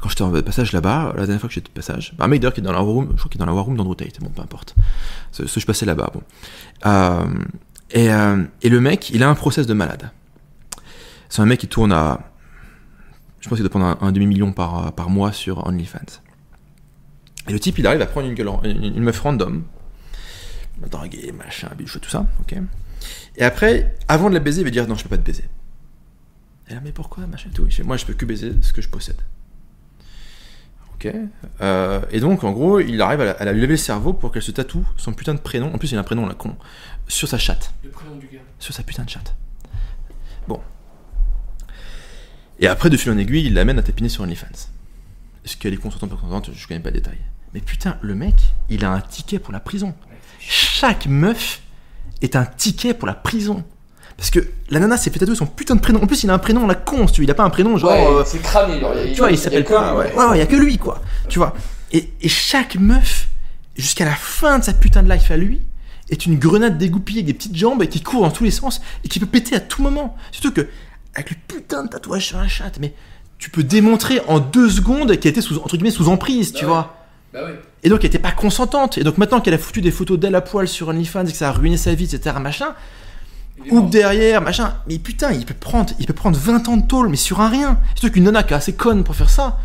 Quand 0.00 0.08
j'étais 0.08 0.22
en 0.22 0.30
passage 0.42 0.72
là-bas, 0.72 1.12
la 1.16 1.22
dernière 1.22 1.40
fois 1.40 1.48
que 1.48 1.54
j'étais 1.54 1.68
de 1.68 1.72
passage, 1.74 2.12
bah, 2.18 2.24
un 2.24 2.28
mec 2.28 2.40
d'ailleurs 2.40 2.52
qui 2.52 2.60
est 2.60 2.64
dans 2.64 2.72
la 2.72 2.82
war 2.82 2.92
room, 2.94 3.08
je 3.12 3.18
crois 3.18 3.30
qu'il 3.30 3.38
est 3.40 3.44
dans 3.44 3.46
la 3.50 3.54
war 3.54 3.64
room 3.64 3.76
d'Andrew 3.76 3.94
Tate, 3.94 4.20
bon, 4.20 4.28
peu 4.28 4.42
importe. 4.42 4.74
Ce, 5.32 5.46
ce- 5.46 5.58
je 5.60 5.66
passais 5.66 5.86
là-bas, 5.86 6.10
bon. 6.12 6.22
Euh, 6.84 7.24
et, 7.92 8.12
euh, 8.12 8.42
et 8.62 8.68
le 8.68 8.80
mec, 8.80 9.08
il 9.10 9.22
a 9.22 9.28
un 9.28 9.34
process 9.34 9.66
de 9.66 9.72
malade. 9.74 10.10
C'est 11.28 11.40
un 11.42 11.46
mec 11.46 11.60
qui 11.60 11.68
tourne 11.68 11.92
à, 11.92 12.20
je 13.46 13.48
pense 13.48 13.58
qu'il 13.58 13.62
doit 13.62 13.70
prendre 13.70 13.86
un, 13.86 14.08
un 14.08 14.10
demi-million 14.10 14.50
par, 14.50 14.92
par 14.92 15.08
mois 15.08 15.30
sur 15.30 15.64
OnlyFans. 15.68 16.20
Et 17.46 17.52
le 17.52 17.60
type, 17.60 17.78
il 17.78 17.86
arrive 17.86 18.02
à 18.02 18.06
prendre 18.06 18.26
une, 18.26 18.34
gueule, 18.34 18.48
une, 18.64 18.96
une 18.96 19.02
meuf 19.04 19.20
random, 19.20 19.62
draguer, 20.90 21.30
machin, 21.30 21.70
bichou, 21.78 22.00
tout 22.00 22.10
ça, 22.10 22.26
ok. 22.40 22.56
Et 23.36 23.44
après, 23.44 23.94
avant 24.08 24.30
de 24.30 24.34
la 24.34 24.40
baiser, 24.40 24.62
il 24.62 24.64
va 24.64 24.70
dire 24.70 24.88
non, 24.88 24.96
je 24.96 25.04
peux 25.04 25.10
pas 25.10 25.18
te 25.18 25.22
baiser. 25.22 25.44
Et 26.68 26.74
là, 26.74 26.80
mais 26.82 26.90
pourquoi, 26.90 27.24
machin, 27.28 27.50
tout. 27.54 27.70
Fait, 27.70 27.84
moi, 27.84 27.96
je 27.96 28.04
peux 28.04 28.14
que 28.14 28.24
baiser 28.24 28.52
ce 28.62 28.72
que 28.72 28.82
je 28.82 28.88
possède. 28.88 29.20
Ok. 30.94 31.08
Euh, 31.60 32.00
et 32.10 32.18
donc, 32.18 32.42
en 32.42 32.50
gros, 32.50 32.80
il 32.80 33.00
arrive 33.00 33.20
à 33.20 33.26
la, 33.26 33.30
à 33.30 33.44
la 33.44 33.52
lever 33.52 33.68
le 33.68 33.76
cerveau 33.76 34.12
pour 34.12 34.32
qu'elle 34.32 34.42
se 34.42 34.50
tatoue 34.50 34.84
son 34.96 35.12
putain 35.12 35.34
de 35.34 35.38
prénom. 35.38 35.72
En 35.72 35.78
plus, 35.78 35.92
il 35.92 35.98
a 35.98 36.00
un 36.00 36.02
prénom, 36.02 36.26
la 36.26 36.34
con. 36.34 36.56
Sur 37.06 37.28
sa 37.28 37.38
chatte. 37.38 37.72
Le 37.84 37.90
prénom 37.90 38.16
du 38.16 38.26
gars. 38.26 38.40
Sur 38.58 38.74
sa 38.74 38.82
putain 38.82 39.04
de 39.04 39.10
chatte. 39.10 39.36
Bon. 40.48 40.60
Et 42.58 42.66
après, 42.66 42.90
de 42.90 42.96
fil 42.96 43.12
en 43.12 43.18
aiguille, 43.18 43.46
il 43.46 43.54
l'amène 43.54 43.78
à 43.78 43.82
tapiner 43.82 44.08
sur 44.08 44.22
OnlyFans. 44.22 44.46
Est-ce 45.44 45.56
qu'elle 45.56 45.74
est 45.74 45.78
consentante 45.78 46.12
ou 46.12 46.16
pas 46.16 46.20
consentante 46.22 46.50
Je 46.54 46.66
connais 46.66 46.80
pas 46.80 46.90
le 46.90 46.96
détail. 46.96 47.18
Mais 47.54 47.60
putain, 47.60 47.96
le 48.00 48.14
mec, 48.14 48.34
il 48.68 48.84
a 48.84 48.90
un 48.90 49.00
ticket 49.00 49.38
pour 49.38 49.52
la 49.52 49.60
prison. 49.60 49.94
Chaque 50.40 51.06
meuf 51.06 51.60
est 52.22 52.36
un 52.36 52.44
ticket 52.44 52.94
pour 52.94 53.06
la 53.06 53.14
prison. 53.14 53.64
Parce 54.16 54.30
que 54.30 54.40
la 54.70 54.80
nana 54.80 54.96
s'est 54.96 55.10
fait 55.10 55.18
tatouer 55.18 55.36
son 55.36 55.46
putain 55.46 55.76
de 55.76 55.80
prénom. 55.80 56.02
En 56.02 56.06
plus, 56.06 56.24
il 56.24 56.30
a 56.30 56.34
un 56.34 56.38
prénom, 56.38 56.66
la 56.66 56.74
con, 56.74 57.06
si 57.06 57.14
tu 57.14 57.20
veux. 57.20 57.26
Il 57.26 57.30
a 57.30 57.34
pas 57.34 57.44
un 57.44 57.50
prénom 57.50 57.76
genre. 57.76 57.90
Ouais, 57.90 58.06
euh, 58.06 58.24
c'est 58.24 58.40
cramé. 58.40 58.80
genre, 58.80 58.94
tu 59.12 59.18
vois, 59.18 59.30
il 59.30 59.38
s'appelle 59.38 59.64
pas. 59.64 59.94
Ouais, 59.94 60.12
ouais, 60.14 60.24
ouais, 60.24 60.36
il 60.36 60.38
y 60.38 60.42
a 60.42 60.46
que 60.46 60.56
lui, 60.56 60.78
quoi. 60.78 61.02
Tu 61.28 61.38
vois. 61.38 61.54
Et, 61.92 62.12
et 62.22 62.28
chaque 62.28 62.76
meuf, 62.76 63.28
jusqu'à 63.76 64.06
la 64.06 64.14
fin 64.14 64.58
de 64.58 64.64
sa 64.64 64.72
putain 64.72 65.02
de 65.02 65.12
life 65.12 65.30
à 65.30 65.36
lui, 65.36 65.60
est 66.08 66.26
une 66.26 66.38
grenade 66.38 66.78
dégoupillée 66.78 67.20
avec 67.20 67.26
des 67.26 67.34
petites 67.34 67.56
jambes 67.56 67.82
et 67.82 67.88
qui 67.88 68.00
court 68.00 68.22
dans 68.22 68.30
tous 68.30 68.44
les 68.44 68.50
sens 68.50 68.80
et 69.04 69.08
qui 69.08 69.18
peut 69.18 69.26
péter 69.26 69.56
à 69.56 69.60
tout 69.60 69.82
moment. 69.82 70.16
Surtout 70.30 70.52
que, 70.52 70.68
avec 71.16 71.30
le 71.30 71.36
putain 71.48 71.82
de 71.84 71.88
tatouage 71.88 72.26
sur 72.26 72.38
la 72.38 72.46
chatte, 72.46 72.78
mais 72.80 72.92
tu 73.38 73.50
peux 73.50 73.62
démontrer 73.64 74.20
en 74.28 74.38
deux 74.38 74.70
secondes 74.70 75.16
qu'elle 75.18 75.30
était 75.32 75.40
sous, 75.40 75.56
entre 75.58 75.76
guillemets, 75.76 75.90
sous 75.90 76.08
emprise, 76.08 76.52
tu 76.52 76.64
Bah 76.64 76.70
ouais. 76.70 76.74
vois. 76.74 76.94
Bah 77.32 77.44
ouais. 77.46 77.60
Et 77.82 77.88
donc 77.88 78.00
elle 78.00 78.06
était 78.06 78.18
pas 78.18 78.32
consentante. 78.32 78.98
Et 78.98 79.04
donc 79.04 79.18
maintenant 79.18 79.40
qu'elle 79.40 79.54
a 79.54 79.58
foutu 79.58 79.80
des 79.80 79.90
photos 79.90 80.18
d'elle 80.18 80.34
à 80.34 80.40
poil 80.40 80.68
sur 80.68 80.88
OnlyFans 80.88 81.26
et 81.26 81.32
que 81.32 81.36
ça 81.36 81.48
a 81.48 81.52
ruiné 81.52 81.76
sa 81.76 81.94
vie, 81.94 82.04
etc., 82.04 82.36
machin, 82.40 82.74
ou 83.70 83.80
derrière, 83.82 84.42
machin. 84.42 84.74
Mais 84.88 84.98
putain, 84.98 85.32
il 85.32 85.44
peut 85.46 85.54
prendre, 85.54 85.92
il 85.98 86.06
peut 86.06 86.12
prendre 86.12 86.38
20 86.38 86.68
ans 86.68 86.76
de 86.76 86.86
tôle, 86.86 87.08
mais 87.08 87.16
sur 87.16 87.40
un 87.40 87.48
rien. 87.48 87.78
Surtout 87.94 88.12
qu'une 88.12 88.24
nana 88.24 88.42
qui 88.42 88.52
est 88.52 88.56
assez 88.56 88.74
conne 88.74 89.02
pour 89.04 89.14
faire 89.16 89.30
ça, 89.30 89.58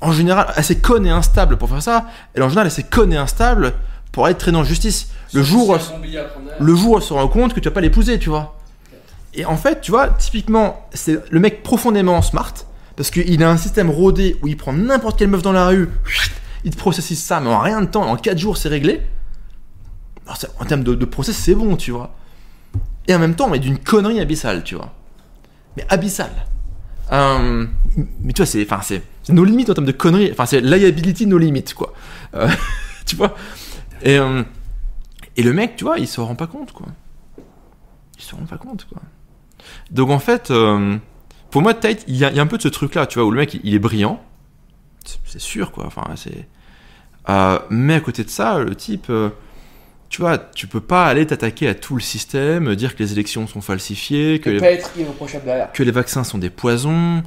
en 0.00 0.12
général, 0.12 0.52
assez 0.56 0.78
conne 0.78 1.06
et 1.06 1.10
instable 1.10 1.56
pour 1.56 1.68
faire 1.68 1.82
ça, 1.82 2.06
elle 2.34 2.42
en 2.42 2.48
général 2.48 2.66
assez 2.66 2.82
conne 2.82 3.12
et 3.12 3.16
instable 3.16 3.72
pour 4.10 4.28
être 4.28 4.38
traînée 4.38 4.58
en 4.58 4.64
justice. 4.64 5.08
Le 5.32 5.42
jour, 5.42 5.78
le 6.60 6.74
jour 6.74 6.90
où 6.92 6.96
elle 6.96 7.02
se 7.02 7.12
rend 7.14 7.28
compte 7.28 7.54
que 7.54 7.60
tu 7.60 7.68
vas 7.68 7.74
pas 7.74 7.80
l'épouser, 7.80 8.18
tu 8.18 8.28
vois. 8.28 8.58
Et 9.34 9.44
en 9.44 9.56
fait, 9.56 9.80
tu 9.80 9.90
vois, 9.90 10.08
typiquement, 10.08 10.88
c'est 10.92 11.18
le 11.30 11.40
mec 11.40 11.62
profondément 11.62 12.20
smart, 12.22 12.52
parce 12.96 13.10
qu'il 13.10 13.42
a 13.42 13.50
un 13.50 13.56
système 13.56 13.90
rodé 13.90 14.36
où 14.42 14.48
il 14.48 14.56
prend 14.56 14.72
n'importe 14.72 15.18
quelle 15.18 15.28
meuf 15.28 15.42
dans 15.42 15.52
la 15.52 15.68
rue, 15.68 15.88
il 16.64 16.70
te 16.70 16.76
processise 16.76 17.22
ça, 17.22 17.40
mais 17.40 17.48
en 17.48 17.60
rien 17.60 17.80
de 17.80 17.86
temps, 17.86 18.08
en 18.08 18.16
4 18.16 18.38
jours, 18.38 18.56
c'est 18.56 18.68
réglé. 18.68 19.00
En 20.58 20.64
termes 20.64 20.84
de, 20.84 21.04
process, 21.04 21.36
c'est 21.36 21.54
bon, 21.54 21.76
tu 21.76 21.90
vois. 21.90 22.14
Et 23.08 23.14
en 23.14 23.18
même 23.18 23.34
temps, 23.34 23.48
mais 23.48 23.58
d'une 23.58 23.78
connerie 23.78 24.20
abyssale, 24.20 24.62
tu 24.62 24.76
vois. 24.76 24.94
Mais 25.76 25.84
abyssale. 25.88 26.46
Euh, 27.10 27.66
mais 28.22 28.32
tu 28.32 28.40
vois, 28.40 28.46
c'est, 28.46 28.64
enfin, 28.64 28.80
c'est, 28.82 29.02
nos 29.30 29.44
limites 29.44 29.68
en 29.68 29.74
termes 29.74 29.86
de 29.86 29.92
conneries. 29.92 30.30
Enfin, 30.30 30.46
c'est 30.46 30.60
liability 30.60 31.26
no 31.26 31.38
limites, 31.38 31.74
quoi. 31.74 31.92
Euh, 32.34 32.48
tu 33.06 33.16
vois. 33.16 33.34
Et, 34.02 34.18
euh, 34.18 34.42
et 35.36 35.42
le 35.42 35.52
mec, 35.52 35.76
tu 35.76 35.84
vois, 35.84 35.98
il 35.98 36.06
se 36.06 36.20
rend 36.20 36.36
pas 36.36 36.46
compte, 36.46 36.72
quoi. 36.72 36.86
Il 38.16 38.22
se 38.22 38.34
rend 38.34 38.46
pas 38.46 38.58
compte, 38.58 38.86
quoi. 38.86 39.02
Donc 39.90 40.10
en 40.10 40.18
fait, 40.18 40.50
euh, 40.50 40.96
pour 41.50 41.62
moi, 41.62 41.74
Tate, 41.74 42.04
il 42.08 42.16
y, 42.16 42.24
a, 42.24 42.30
il 42.30 42.36
y 42.36 42.40
a 42.40 42.42
un 42.42 42.46
peu 42.46 42.56
de 42.56 42.62
ce 42.62 42.68
truc-là, 42.68 43.06
tu 43.06 43.18
vois, 43.18 43.26
où 43.26 43.30
le 43.30 43.38
mec, 43.38 43.54
il, 43.54 43.60
il 43.64 43.74
est 43.74 43.78
brillant. 43.78 44.22
C'est- 45.04 45.38
sûr, 45.40 45.72
quoi. 45.72 45.86
Enfin, 45.86 46.04
c'est. 46.16 46.46
Euh, 47.28 47.58
mais 47.70 47.94
à 47.94 48.00
côté 48.00 48.24
de 48.24 48.30
ça, 48.30 48.58
le 48.58 48.74
type. 48.74 49.06
euh, 49.10 49.30
tu 50.08 50.20
vois, 50.20 50.36
tu 50.36 50.66
peux 50.66 50.80
pas 50.80 51.06
aller 51.06 51.26
t'attaquer 51.26 51.68
à 51.68 51.74
tout 51.74 51.94
le 51.94 52.02
système, 52.02 52.74
dire 52.76 52.94
que 52.94 53.02
les 53.02 53.12
élections 53.12 53.46
sont 53.46 53.62
falsifiées, 53.62 54.40
les, 54.50 54.58
être 54.74 54.92
que 55.72 55.82
les 55.82 55.90
vaccins 55.90 56.22
sont 56.22 56.36
des 56.38 56.50
poisons. 56.50 57.22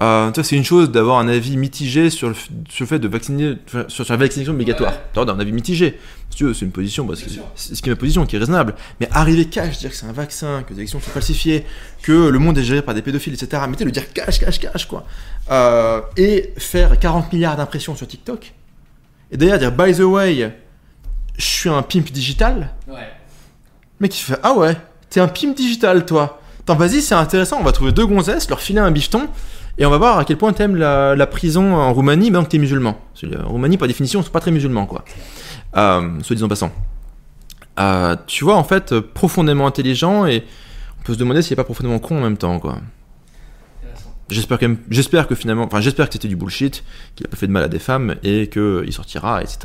Euh, 0.00 0.30
c'est 0.44 0.54
une 0.54 0.64
chose 0.64 0.92
d'avoir 0.92 1.18
un 1.18 1.26
avis 1.26 1.56
mitigé 1.56 2.08
sur 2.10 2.28
le, 2.28 2.34
f- 2.34 2.46
sur 2.68 2.84
le 2.84 2.88
fait 2.88 2.98
de 3.00 3.08
vacciner, 3.08 3.56
sur, 3.66 3.90
sur 3.90 4.04
la 4.08 4.16
vaccination 4.16 4.52
obligatoire. 4.52 4.92
Ouais. 5.16 5.28
Un 5.28 5.38
avis 5.40 5.50
mitigé. 5.50 5.98
Si 6.30 6.44
c'est 6.54 6.64
une 6.64 6.70
position, 6.70 7.08
c'est 7.56 7.74
ce 7.74 7.82
qui 7.82 7.88
est 7.88 7.92
ma 7.92 7.96
position, 7.96 8.24
qui 8.24 8.36
est 8.36 8.38
raisonnable. 8.38 8.76
Mais 9.00 9.08
arriver 9.10 9.46
cash, 9.46 9.78
dire 9.78 9.90
que 9.90 9.96
c'est 9.96 10.06
un 10.06 10.12
vaccin, 10.12 10.62
que 10.62 10.70
les 10.72 10.78
élections 10.80 11.00
sont 11.00 11.10
falsifiées, 11.10 11.64
que 12.02 12.12
le 12.28 12.38
monde 12.38 12.56
est 12.58 12.62
géré 12.62 12.80
par 12.82 12.94
des 12.94 13.02
pédophiles, 13.02 13.34
etc. 13.34 13.60
Sais, 13.76 13.84
le 13.84 13.90
dire 13.90 14.12
cash, 14.12 14.38
cash, 14.38 14.60
cash, 14.60 14.86
quoi. 14.86 15.04
Euh, 15.50 16.00
et 16.16 16.52
faire 16.58 16.96
40 16.96 17.32
milliards 17.32 17.56
d'impressions 17.56 17.96
sur 17.96 18.06
TikTok. 18.06 18.52
Et 19.32 19.36
d'ailleurs, 19.36 19.58
dire 19.58 19.72
by 19.72 19.92
the 19.94 20.00
way, 20.00 20.54
je 21.36 21.44
suis 21.44 21.68
un 21.70 21.82
pimp 21.82 22.12
digital. 22.12 22.70
Ouais. 22.86 22.94
Le 23.98 24.04
mec, 24.04 24.16
il 24.16 24.22
fait 24.22 24.38
Ah 24.44 24.52
ouais, 24.54 24.76
t'es 25.10 25.18
un 25.18 25.26
pimp 25.28 25.56
digital, 25.56 26.06
toi. 26.06 26.40
Attends, 26.68 26.76
vas-y, 26.76 27.00
c'est 27.00 27.14
intéressant. 27.14 27.56
On 27.58 27.64
va 27.64 27.72
trouver 27.72 27.92
deux 27.92 28.04
gonzesses, 28.04 28.50
leur 28.50 28.60
filer 28.60 28.80
un 28.80 28.90
bifton. 28.90 29.26
Et 29.78 29.86
on 29.86 29.90
va 29.90 29.96
voir 29.96 30.18
à 30.18 30.26
quel 30.26 30.36
point 30.36 30.52
t'aimes 30.52 30.76
la, 30.76 31.16
la 31.16 31.26
prison 31.26 31.74
en 31.74 31.94
Roumanie, 31.94 32.30
maintenant 32.30 32.44
que 32.44 32.50
t'es 32.50 32.58
musulman. 32.58 33.00
Que, 33.18 33.42
En 33.42 33.48
Roumanie, 33.48 33.78
par 33.78 33.88
définition, 33.88 34.20
ils 34.20 34.24
sont 34.24 34.30
pas 34.30 34.40
très 34.40 34.50
musulmans, 34.50 34.84
quoi. 34.84 35.02
Euh, 35.78 36.20
soit 36.20 36.34
disant 36.36 36.46
passant. 36.46 36.70
Euh, 37.80 38.16
tu 38.26 38.44
vois, 38.44 38.56
en 38.56 38.64
fait, 38.64 38.92
euh, 38.92 39.00
profondément 39.00 39.66
intelligent 39.66 40.26
et 40.26 40.44
on 41.00 41.04
peut 41.04 41.14
se 41.14 41.18
demander 41.18 41.40
s'il 41.40 41.54
est 41.54 41.56
pas 41.56 41.64
profondément 41.64 42.00
con 42.00 42.18
en 42.18 42.22
même 42.22 42.36
temps, 42.36 42.58
quoi. 42.58 42.76
J'espère 44.28 44.58
même, 44.60 44.76
j'espère 44.90 45.26
que 45.26 45.34
finalement, 45.34 45.64
enfin, 45.64 45.80
j'espère 45.80 46.08
que 46.08 46.12
c'était 46.12 46.28
du 46.28 46.36
bullshit, 46.36 46.84
qu'il 47.16 47.24
a 47.26 47.30
pas 47.30 47.36
fait 47.38 47.46
de 47.46 47.52
mal 47.52 47.62
à 47.62 47.68
des 47.68 47.78
femmes 47.78 48.16
et 48.22 48.48
qu'il 48.50 48.92
sortira, 48.92 49.40
etc. 49.42 49.58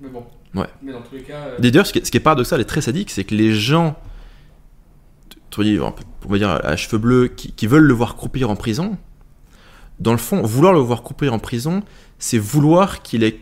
Mais 0.00 0.08
bon. 0.08 0.24
Ouais. 0.52 0.66
Mais 0.82 0.90
dans 0.90 1.02
tous 1.02 1.14
les 1.14 1.22
cas. 1.22 1.34
euh, 1.34 1.56
D'ailleurs, 1.60 1.86
ce 1.86 1.92
qui 1.92 2.00
est, 2.00 2.04
ce 2.04 2.10
qui 2.10 2.16
est 2.16 2.20
paradoxal 2.20 2.60
et 2.60 2.64
très 2.64 2.80
sadique, 2.80 3.12
c'est 3.12 3.22
que 3.22 3.36
les 3.36 3.54
gens, 3.54 3.96
on 5.58 6.28
va 6.28 6.38
dire 6.38 6.50
à 6.50 6.76
cheveux 6.76 6.98
bleus, 6.98 7.28
qui, 7.28 7.52
qui 7.52 7.66
veulent 7.66 7.84
le 7.84 7.94
voir 7.94 8.16
croupir 8.16 8.50
en 8.50 8.56
prison, 8.56 8.98
dans 10.00 10.12
le 10.12 10.18
fond, 10.18 10.42
vouloir 10.42 10.72
le 10.72 10.78
voir 10.80 11.02
croupir 11.02 11.32
en 11.32 11.38
prison, 11.38 11.82
c'est 12.18 12.38
vouloir 12.38 13.02
qu'il 13.02 13.24
ait 13.24 13.40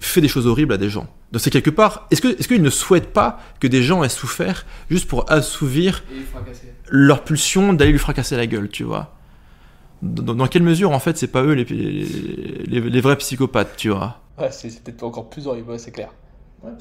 fait 0.00 0.20
des 0.20 0.28
choses 0.28 0.46
horribles 0.46 0.72
à 0.72 0.76
des 0.78 0.90
gens. 0.90 1.08
Donc 1.32 1.40
c'est 1.42 1.50
quelque 1.50 1.70
part, 1.70 2.06
est-ce 2.10 2.22
que, 2.22 2.28
est-ce 2.28 2.48
qu'ils 2.48 2.62
ne 2.62 2.70
souhaitent 2.70 3.12
pas 3.12 3.40
que 3.60 3.66
des 3.66 3.82
gens 3.82 4.02
aient 4.04 4.08
souffert 4.08 4.66
juste 4.90 5.08
pour 5.08 5.30
assouvir 5.30 6.02
leur 6.90 7.24
pulsion 7.24 7.72
d'aller 7.72 7.92
lui 7.92 7.98
fracasser 7.98 8.36
la 8.36 8.46
gueule, 8.46 8.68
tu 8.68 8.84
vois? 8.84 9.14
Dans, 10.02 10.34
dans 10.34 10.46
quelle 10.48 10.62
mesure, 10.62 10.92
en 10.92 11.00
fait, 11.00 11.18
c'est 11.18 11.28
pas 11.28 11.42
eux 11.42 11.52
les, 11.54 11.64
les, 11.64 12.04
les- 12.66 12.80
les 12.90 13.00
vrais 13.00 13.16
psychopathes, 13.16 13.76
tu 13.76 13.90
vois? 13.90 14.20
Ouais, 14.38 14.50
c'est 14.52 14.70
c'est 14.70 14.82
peut-être 14.82 15.02
encore 15.02 15.28
plus 15.28 15.46
horrible, 15.46 15.70
ouais, 15.70 15.78
c'est 15.78 15.90
clair. 15.90 16.10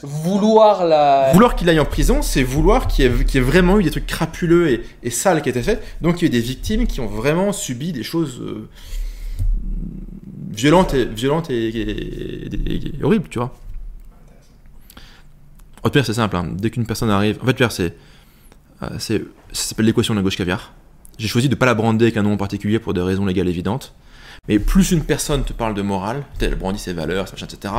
Vouloir 0.03 0.85
la. 0.85 1.31
Vouloir 1.33 1.55
qu'il 1.55 1.69
aille 1.69 1.79
en 1.79 1.85
prison, 1.85 2.21
c'est 2.21 2.43
vouloir 2.43 2.87
qu'il 2.87 3.05
y, 3.05 3.07
ait- 3.07 3.39
vraiment 3.41 3.79
eu 3.79 3.83
des 3.83 3.91
trucs 3.91 4.07
crapuleux 4.07 4.69
et, 4.71 4.83
et 5.03 5.09
sales 5.11 5.41
qui 5.41 5.49
étaient 5.49 5.61
faits. 5.63 5.81
Donc 6.01 6.21
il 6.21 6.23
y 6.23 6.25
a 6.25 6.27
eu 6.27 6.31
des 6.31 6.45
victimes 6.45 6.87
qui 6.87 6.99
ont 6.99 7.07
vraiment 7.07 7.53
subi 7.53 7.91
des 7.93 8.03
choses 8.03 8.41
euh, 8.41 8.67
violentes, 10.51 10.93
et, 10.93 11.05
violentes 11.05 11.49
et, 11.51 12.91
horribles, 13.03 13.27
tu 13.29 13.39
vois. 13.39 13.55
En 15.83 15.89
tout 15.89 15.99
cas, 15.99 16.03
c'est 16.03 16.13
simple. 16.13 16.35
hein. 16.35 16.47
Dès 16.53 16.69
qu'une 16.71 16.85
personne 16.85 17.09
arrive. 17.09 17.37
En 17.41 17.45
fait, 17.45 17.63
c'est. 17.69 17.95
euh, 18.83 18.87
c'est- 18.99 19.23
ça 19.51 19.63
s'appelle 19.69 19.85
l'équation 19.85 20.13
de 20.13 20.19
la 20.19 20.23
gauche 20.23 20.35
caviar. 20.37 20.73
J'ai 21.17 21.27
choisi 21.27 21.47
de 21.49 21.53
ne 21.55 21.59
pas 21.59 21.65
la 21.65 21.73
brander 21.75 22.05
avec 22.05 22.17
un 22.17 22.23
nom 22.23 22.33
en 22.33 22.37
particulier 22.37 22.79
pour 22.79 22.93
des 22.93 23.01
raisons 23.01 23.25
légales 23.25 23.47
évidentes. 23.47 23.93
Mais 24.47 24.59
plus 24.59 24.91
une 24.91 25.03
personne 25.03 25.43
te 25.43 25.53
parle 25.53 25.73
de 25.73 25.81
morale, 25.81 26.23
elle 26.39 26.55
brandit 26.55 26.79
ses 26.79 26.93
valeurs, 26.93 27.25
machin, 27.31 27.45
etc., 27.45 27.73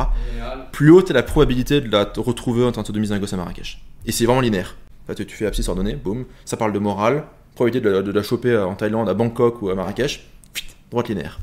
plus 0.71 0.91
haute 0.91 1.09
est 1.09 1.13
la 1.13 1.23
probabilité 1.23 1.81
de 1.81 1.89
la 1.89 2.07
retrouver 2.17 2.63
en 2.63 2.71
train 2.71 2.83
de 2.83 2.87
sodomiser 2.87 3.13
un 3.13 3.19
gosse 3.19 3.33
à 3.33 3.37
Marrakech. 3.37 3.83
Et 4.05 4.11
c'est 4.11 4.25
vraiment 4.25 4.41
linéaire. 4.41 4.75
Tu 5.15 5.35
fais 5.35 5.47
abscisse 5.47 5.67
ordonnée, 5.67 5.95
boum, 5.95 6.25
ça 6.45 6.55
parle 6.55 6.71
de 6.71 6.77
morale, 6.77 7.23
probabilité 7.55 7.83
de 7.83 7.89
la, 7.89 8.01
de 8.03 8.11
la 8.11 8.21
choper 8.21 8.55
en 8.55 8.75
Thaïlande, 8.75 9.09
à 9.09 9.15
Bangkok 9.15 9.61
ou 9.63 9.69
à 9.69 9.75
Marrakech, 9.75 10.29
pfft, 10.53 10.75
droite 10.91 11.07
linéaire. 11.09 11.39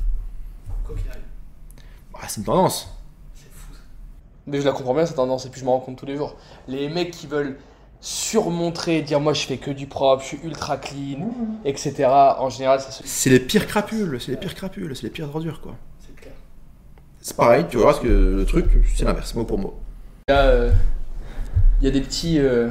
Bah, 2.13 2.19
c'est 2.27 2.39
une 2.39 2.45
tendance. 2.45 2.89
C'est 3.35 3.51
fou. 3.53 3.73
Mais 4.47 4.61
je 4.61 4.65
la 4.65 4.71
comprends 4.71 4.93
bien 4.93 5.05
cette 5.05 5.17
tendance 5.17 5.45
et 5.45 5.49
puis 5.49 5.59
je 5.59 5.65
me 5.65 5.69
rends 5.69 5.79
compte 5.79 5.97
tous 5.97 6.05
les 6.05 6.15
jours. 6.15 6.37
Les 6.67 6.89
mecs 6.89 7.11
qui 7.11 7.27
veulent 7.27 7.57
surmontrer, 7.99 9.01
dire 9.01 9.19
moi 9.19 9.33
je 9.33 9.41
fais 9.45 9.57
que 9.57 9.71
du 9.71 9.87
propre, 9.87 10.23
je 10.23 10.27
suis 10.27 10.39
ultra 10.43 10.77
clean, 10.77 11.29
etc. 11.65 12.05
En 12.39 12.49
général, 12.49 12.79
ça 12.79 12.91
se. 12.91 13.03
C'est 13.05 13.29
les 13.29 13.39
pires 13.39 13.67
crapules, 13.67 14.19
c'est 14.21 14.31
les 14.31 14.37
pires 14.37 14.55
crapules, 14.55 14.95
c'est 14.95 15.03
les 15.03 15.09
pires 15.09 15.33
ordures, 15.33 15.61
quoi. 15.61 15.75
C'est 15.99 16.15
clair. 16.15 16.33
C'est 17.21 17.35
pareil, 17.35 17.65
tu 17.69 17.77
verras 17.77 17.93
ce 17.93 18.01
que 18.01 18.07
le 18.07 18.45
truc, 18.45 18.65
c'est 18.95 19.05
l'inverse, 19.05 19.33
mot 19.35 19.43
pour 19.43 19.59
mot. 19.59 19.79
Là, 20.29 20.41
euh, 20.45 20.71
il 21.81 21.85
y 21.85 21.87
a 21.87 21.91
des 21.91 22.01
petits. 22.01 22.39
euh, 22.39 22.69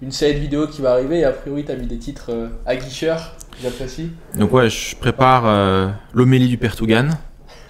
une 0.00 0.12
série 0.12 0.34
de 0.34 0.38
vidéos 0.38 0.66
qui 0.68 0.80
va 0.80 0.92
arriver 0.92 1.18
et 1.20 1.24
a 1.24 1.32
priori 1.32 1.64
t'as 1.64 1.74
mis 1.74 1.86
des 1.86 1.98
titres 1.98 2.30
euh, 2.32 2.48
aguicheurs, 2.66 3.34
j'apprécie. 3.62 4.12
Donc 4.38 4.52
ouais, 4.52 4.70
je 4.70 4.94
prépare 4.96 5.42
euh, 5.46 5.88
l'homélie 6.12 6.48
du. 6.48 7.10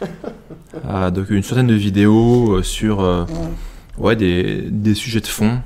Euh, 0.84 1.11
donc 1.11 1.30
une 1.30 1.42
centaine 1.42 1.66
de 1.66 1.74
vidéos 1.74 2.53
euh, 2.59 2.62
sur 2.62 3.01
euh, 3.01 3.24
ouais, 3.96 4.14
des, 4.14 4.62
des 4.70 4.94
sujets 4.94 5.20
de 5.20 5.26
fond. 5.26 5.61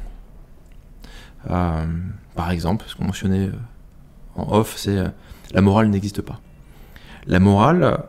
Euh, 1.50 1.86
par 2.34 2.50
exemple, 2.50 2.84
ce 2.88 2.94
qu'on 2.94 3.04
mentionnait 3.04 3.48
euh, 3.48 3.52
en 4.36 4.52
off, 4.52 4.74
c'est 4.76 4.96
euh, 4.96 5.08
la 5.52 5.60
morale 5.60 5.88
n'existe 5.88 6.22
pas. 6.22 6.40
La 7.26 7.38
morale, 7.38 8.04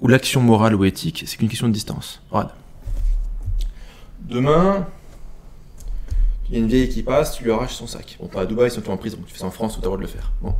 ou 0.00 0.08
l'action 0.08 0.40
morale 0.40 0.74
ou 0.74 0.84
éthique, 0.84 1.24
c'est 1.26 1.36
qu'une 1.36 1.48
question 1.48 1.68
de 1.68 1.72
distance. 1.72 2.22
Regarde. 2.30 2.52
Demain, 4.20 4.86
il 6.48 6.54
y 6.54 6.56
a 6.56 6.60
une 6.60 6.68
vieille 6.68 6.88
qui 6.88 7.02
passe, 7.02 7.36
tu 7.36 7.44
lui 7.44 7.52
arraches 7.52 7.74
son 7.74 7.86
sac. 7.86 8.16
Bon, 8.20 8.28
pas 8.28 8.42
à 8.42 8.46
Dubaï, 8.46 8.70
sinon 8.70 8.82
tu 8.82 8.90
en 8.90 8.96
prison. 8.96 9.18
Tu 9.26 9.32
fais 9.32 9.40
ça 9.40 9.46
en 9.46 9.50
France 9.50 9.74
tu 9.74 9.78
as 9.78 9.80
le 9.82 9.84
droit 9.84 9.96
de 9.96 10.02
le 10.02 10.08
faire. 10.08 10.32
Bon. 10.40 10.54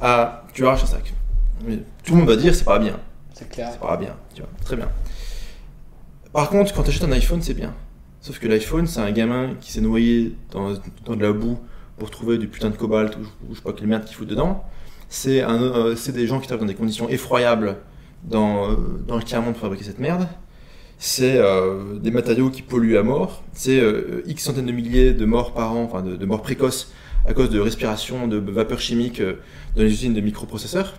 Ah, 0.00 0.44
tu 0.52 0.62
lui 0.62 0.68
arraches 0.68 0.84
un 0.84 0.86
sac. 0.86 1.12
Mais 1.64 1.78
tout 2.04 2.14
le 2.14 2.20
monde 2.20 2.28
va 2.28 2.36
dire 2.36 2.54
c'est 2.54 2.64
pas 2.64 2.78
bien. 2.78 2.98
C'est 3.34 3.48
clair. 3.48 3.68
C'est 3.72 3.80
pas 3.80 3.96
bien, 3.96 4.14
tu 4.34 4.42
vois, 4.42 4.50
très 4.64 4.76
bien. 4.76 4.88
Par 6.32 6.48
contre, 6.48 6.72
quand 6.74 6.82
tu 6.82 6.90
achètes 6.90 7.04
un 7.04 7.12
iPhone, 7.12 7.42
c'est 7.42 7.54
bien. 7.54 7.74
Sauf 8.22 8.38
que 8.38 8.46
l'iPhone, 8.46 8.86
c'est 8.86 9.00
un 9.00 9.10
gamin 9.10 9.56
qui 9.60 9.72
s'est 9.72 9.80
noyé 9.80 10.36
dans, 10.52 10.74
dans 11.04 11.16
de 11.16 11.22
la 11.22 11.32
boue 11.32 11.58
pour 11.98 12.08
trouver 12.08 12.38
du 12.38 12.46
putain 12.46 12.70
de 12.70 12.76
cobalt 12.76 13.16
ou, 13.16 13.24
je 13.50 13.56
sais 13.56 13.62
pas 13.62 13.72
quelle 13.72 13.88
merde 13.88 14.04
qu'il 14.04 14.14
fout 14.14 14.28
dedans. 14.28 14.64
C'est 15.08 15.42
euh, 15.42 15.96
des 16.14 16.26
gens 16.28 16.38
qui 16.38 16.46
travaillent 16.46 16.66
dans 16.66 16.72
des 16.72 16.78
conditions 16.78 17.08
effroyables 17.08 17.78
dans, 18.22 18.70
euh, 18.70 18.76
dans 19.08 19.16
le 19.16 19.24
tiers-monde 19.24 19.54
pour 19.54 19.62
fabriquer 19.62 19.82
cette 19.82 19.98
merde. 19.98 20.28
C'est 20.98 21.36
euh, 21.36 21.98
des 21.98 22.12
matériaux 22.12 22.48
qui 22.48 22.62
polluent 22.62 22.96
à 22.96 23.02
mort. 23.02 23.42
C'est 23.54 23.80
euh, 23.80 24.22
X 24.26 24.44
centaines 24.44 24.66
de 24.66 24.72
milliers 24.72 25.14
de 25.14 25.24
morts 25.24 25.52
par 25.52 25.72
an, 25.72 25.82
enfin 25.82 26.00
de, 26.00 26.14
de 26.14 26.24
morts 26.24 26.42
précoces 26.42 26.92
à 27.26 27.34
cause 27.34 27.50
de 27.50 27.58
respiration, 27.58 28.28
de 28.28 28.36
vapeurs 28.52 28.78
chimiques 28.78 29.20
euh, 29.20 29.40
dans 29.74 29.82
les 29.82 29.90
usines 29.90 30.14
de 30.14 30.20
microprocesseurs. 30.20 30.94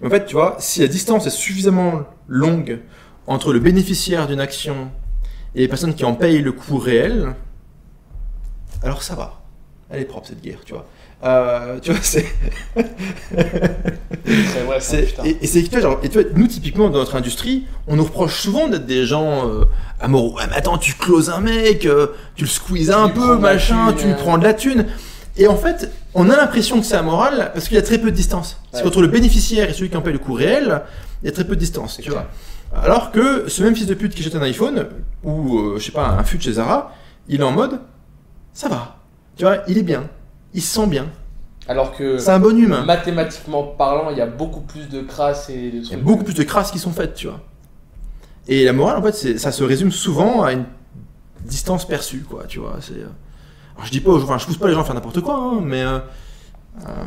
Mais 0.00 0.08
en 0.08 0.10
fait, 0.10 0.26
tu 0.26 0.34
vois, 0.34 0.56
si 0.58 0.80
la 0.80 0.88
distance 0.88 1.28
est 1.28 1.30
suffisamment 1.30 2.06
longue 2.26 2.80
entre 3.28 3.52
le 3.52 3.60
bénéficiaire 3.60 4.26
d'une 4.26 4.40
action 4.40 4.90
et 5.54 5.60
les 5.60 5.68
personnes 5.68 5.94
qui 5.94 6.04
en 6.04 6.14
payent 6.14 6.42
le 6.42 6.52
coût 6.52 6.78
réel, 6.78 7.34
alors 8.82 9.02
ça 9.02 9.14
va. 9.14 9.40
Elle 9.90 10.00
est 10.02 10.04
propre 10.04 10.28
cette 10.28 10.40
guerre, 10.42 10.60
tu 10.64 10.72
vois. 10.72 10.86
Euh, 11.24 11.78
tu 11.80 11.90
vois, 11.92 12.00
c'est. 12.02 12.24
C'est 14.26 14.80
c'est- 14.80 15.26
et, 15.26 15.38
et 15.42 15.46
c'est 15.46 15.62
tu 15.64 15.70
vois, 15.70 15.80
genre, 15.80 16.00
et 16.02 16.08
tu 16.08 16.20
vois, 16.20 16.30
nous, 16.34 16.46
typiquement, 16.46 16.88
dans 16.88 16.98
notre 16.98 17.16
industrie, 17.16 17.66
on 17.88 17.96
nous 17.96 18.04
reproche 18.04 18.40
souvent 18.40 18.68
d'être 18.68 18.86
des 18.86 19.04
gens 19.06 19.48
euh, 19.48 19.64
amoureux. 20.00 20.36
Ouais, 20.38 20.46
mais 20.48 20.56
attends, 20.56 20.78
tu 20.78 20.94
closes 20.94 21.28
un 21.30 21.40
mec, 21.40 21.84
euh, 21.86 22.08
tu 22.36 22.44
le 22.44 22.50
squeezes 22.50 22.90
un 22.90 23.08
peu, 23.08 23.36
machin, 23.36 23.92
tu 23.92 24.06
lui 24.06 24.14
prends 24.14 24.38
de 24.38 24.44
la 24.44 24.54
thune. 24.54 24.86
Et 25.36 25.46
en 25.48 25.56
fait, 25.56 25.90
on 26.14 26.28
a 26.30 26.36
l'impression 26.36 26.80
que 26.80 26.86
c'est 26.86 26.96
amoral 26.96 27.50
parce 27.52 27.66
qu'il 27.68 27.76
y 27.76 27.78
a 27.78 27.82
très 27.82 27.98
peu 27.98 28.10
de 28.10 28.16
distance. 28.16 28.60
C'est 28.72 28.78
Ouais. 28.78 28.84
qu'entre 28.84 29.02
le 29.02 29.08
bénéficiaire 29.08 29.68
et 29.68 29.72
celui 29.72 29.90
qui 29.90 29.96
en 29.96 30.02
paye 30.02 30.12
le 30.12 30.18
coût 30.18 30.34
réel, 30.34 30.82
il 31.22 31.26
y 31.26 31.28
a 31.28 31.32
très 31.32 31.44
peu 31.44 31.54
de 31.54 31.60
distance, 31.60 31.96
C'est 31.96 32.02
tu 32.02 32.10
clair. 32.10 32.22
vois. 32.22 32.30
Alors 32.74 33.10
que 33.10 33.48
ce 33.48 33.62
même 33.62 33.74
fils 33.74 33.86
de 33.86 33.94
pute 33.94 34.14
qui 34.14 34.22
jette 34.22 34.34
un 34.36 34.42
iPhone, 34.42 34.86
ou 35.24 35.58
euh, 35.58 35.78
je 35.78 35.84
sais 35.86 35.92
pas, 35.92 36.06
un 36.08 36.22
fut 36.24 36.40
chez 36.40 36.52
Zara, 36.52 36.92
il 37.28 37.40
est 37.40 37.44
en 37.44 37.50
mode, 37.52 37.80
ça 38.52 38.68
va. 38.68 38.96
Tu 39.36 39.44
vois, 39.44 39.58
il 39.68 39.76
est 39.78 39.82
bien. 39.82 40.08
Il 40.54 40.62
se 40.62 40.74
sent 40.80 40.86
bien. 40.86 41.06
Alors 41.68 41.96
que 41.96 42.18
C'est 42.18 42.30
un 42.30 42.40
bon 42.40 42.56
humain. 42.56 42.84
mathématiquement 42.84 43.62
parlant, 43.64 44.10
il 44.10 44.18
y 44.18 44.20
a 44.20 44.26
beaucoup 44.26 44.60
plus 44.60 44.88
de 44.88 45.02
crasse 45.02 45.50
et 45.50 45.70
de 45.70 45.76
Il 45.78 45.82
y 45.82 45.86
a 45.86 45.90
trucs. 45.92 46.02
beaucoup 46.04 46.24
plus 46.24 46.34
de 46.34 46.42
crasses 46.42 46.70
qui 46.70 46.78
sont 46.78 46.92
faites, 46.92 47.14
tu 47.14 47.26
vois. 47.28 47.40
Et 48.48 48.64
la 48.64 48.72
morale, 48.72 48.96
en 48.98 49.02
fait, 49.02 49.38
ça 49.38 49.52
se 49.52 49.62
résume 49.62 49.90
souvent 49.92 50.42
à 50.42 50.52
une 50.52 50.64
distance 51.44 51.86
perçue, 51.86 52.20
quoi, 52.28 52.44
tu 52.46 52.58
vois. 52.58 52.76
Euh, 52.92 53.06
Alors, 53.74 53.86
je 53.86 53.90
dis 53.90 54.00
pas, 54.00 54.10
aux 54.10 54.18
gens- 54.18 54.24
enfin, 54.24 54.38
je 54.38 54.46
pousse 54.46 54.56
pas 54.58 54.68
les 54.68 54.74
gens 54.74 54.80
à 54.80 54.84
faire 54.84 54.94
n'importe 54.94 55.20
quoi, 55.20 55.34
hein, 55.36 55.60
mais 55.62 55.82
euh, 55.82 55.98
euh, 56.88 57.04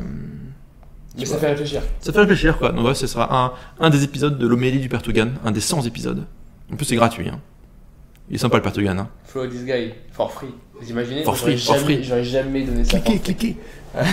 Mais 1.18 1.26
ça 1.26 1.38
fait 1.38 1.49
réfléchir. 1.49 1.82
ça 1.99 2.11
fait 2.11 2.20
réfléchir, 2.22 2.57
quoi. 2.57 2.72
Donc, 2.72 2.86
ouais, 2.88 2.95
ce 2.95 3.05
sera 3.07 3.45
un, 3.45 3.53
un 3.80 3.89
des 3.89 4.03
épisodes 4.03 4.38
de 4.38 4.47
l'homélie 4.47 4.80
du 4.80 4.89
Pertugan, 4.89 5.30
un 5.45 5.51
des 5.51 5.61
100 5.61 5.84
épisodes. 5.84 6.26
En 6.72 6.76
plus, 6.76 6.86
c'est 6.86 6.95
gratuit. 6.95 7.30
Hein. 7.30 7.39
Il 8.30 8.36
est 8.36 8.39
sympa 8.39 8.57
le 8.57 8.64
Pertugan. 8.64 8.97
Hein. 8.97 9.09
Follow 9.26 9.47
this 9.47 9.64
guy, 9.64 9.93
for 10.11 10.32
free. 10.32 10.47
Vous 10.82 10.89
imaginez 10.89 11.24
For 11.24 11.38
free, 11.38 11.57
for 11.57 11.76
jamais- 11.76 11.86
free. 11.97 12.03
J'aurais 12.03 12.24
jamais 12.24 12.64
donné 12.64 12.84
ça. 12.84 12.99
Cliquez, 12.99 13.20
cliquez. 13.36 13.57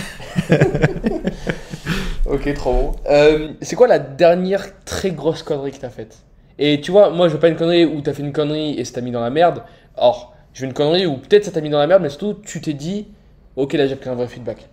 Ok, 2.25 2.53
trop 2.53 2.73
bon. 2.73 2.95
Euh, 3.09 3.49
c'est 3.61 3.75
quoi 3.75 3.87
la 3.87 3.99
dernière 3.99 4.83
très 4.85 5.11
grosse 5.11 5.43
connerie 5.43 5.71
que 5.71 5.77
t'as 5.77 5.89
faite? 5.89 6.19
Et 6.59 6.79
tu 6.79 6.91
vois, 6.91 7.09
moi 7.09 7.27
je 7.27 7.33
veux 7.33 7.39
pas 7.39 7.49
une 7.49 7.55
connerie 7.55 7.83
où 7.85 8.01
t'as 8.01 8.13
fait 8.13 8.21
une 8.23 8.31
connerie 8.31 8.79
et 8.79 8.85
ça 8.85 8.93
t'a 8.93 9.01
mis 9.01 9.11
dans 9.11 9.19
la 9.21 9.29
merde. 9.31 9.63
Or, 9.97 10.33
je 10.53 10.61
veux 10.61 10.67
une 10.67 10.73
connerie 10.73 11.05
où 11.05 11.17
peut-être 11.17 11.45
ça 11.45 11.51
t'a 11.51 11.61
mis 11.61 11.69
dans 11.69 11.79
la 11.79 11.87
merde, 11.87 12.03
mais 12.03 12.09
surtout 12.09 12.35
tu 12.45 12.61
t'es 12.61 12.73
dit, 12.73 13.07
ok 13.55 13.73
là 13.73 13.87
j'ai 13.87 13.95
pris 13.95 14.09
un 14.09 14.15
vrai 14.15 14.27
feedback. 14.27 14.69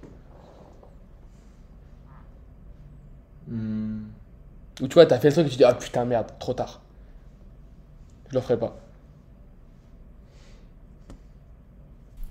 Hmm. 3.48 4.02
Ou 4.80 4.88
tu 4.88 4.94
vois, 4.94 5.06
t'as 5.06 5.18
fait 5.18 5.28
le 5.28 5.34
truc 5.34 5.46
et 5.46 5.50
tu 5.50 5.56
dis, 5.56 5.64
ah 5.64 5.74
putain 5.74 6.04
merde, 6.04 6.26
trop 6.38 6.54
tard. 6.54 6.80
Je 8.30 8.34
le 8.34 8.40
ferai 8.40 8.58
pas. 8.58 8.76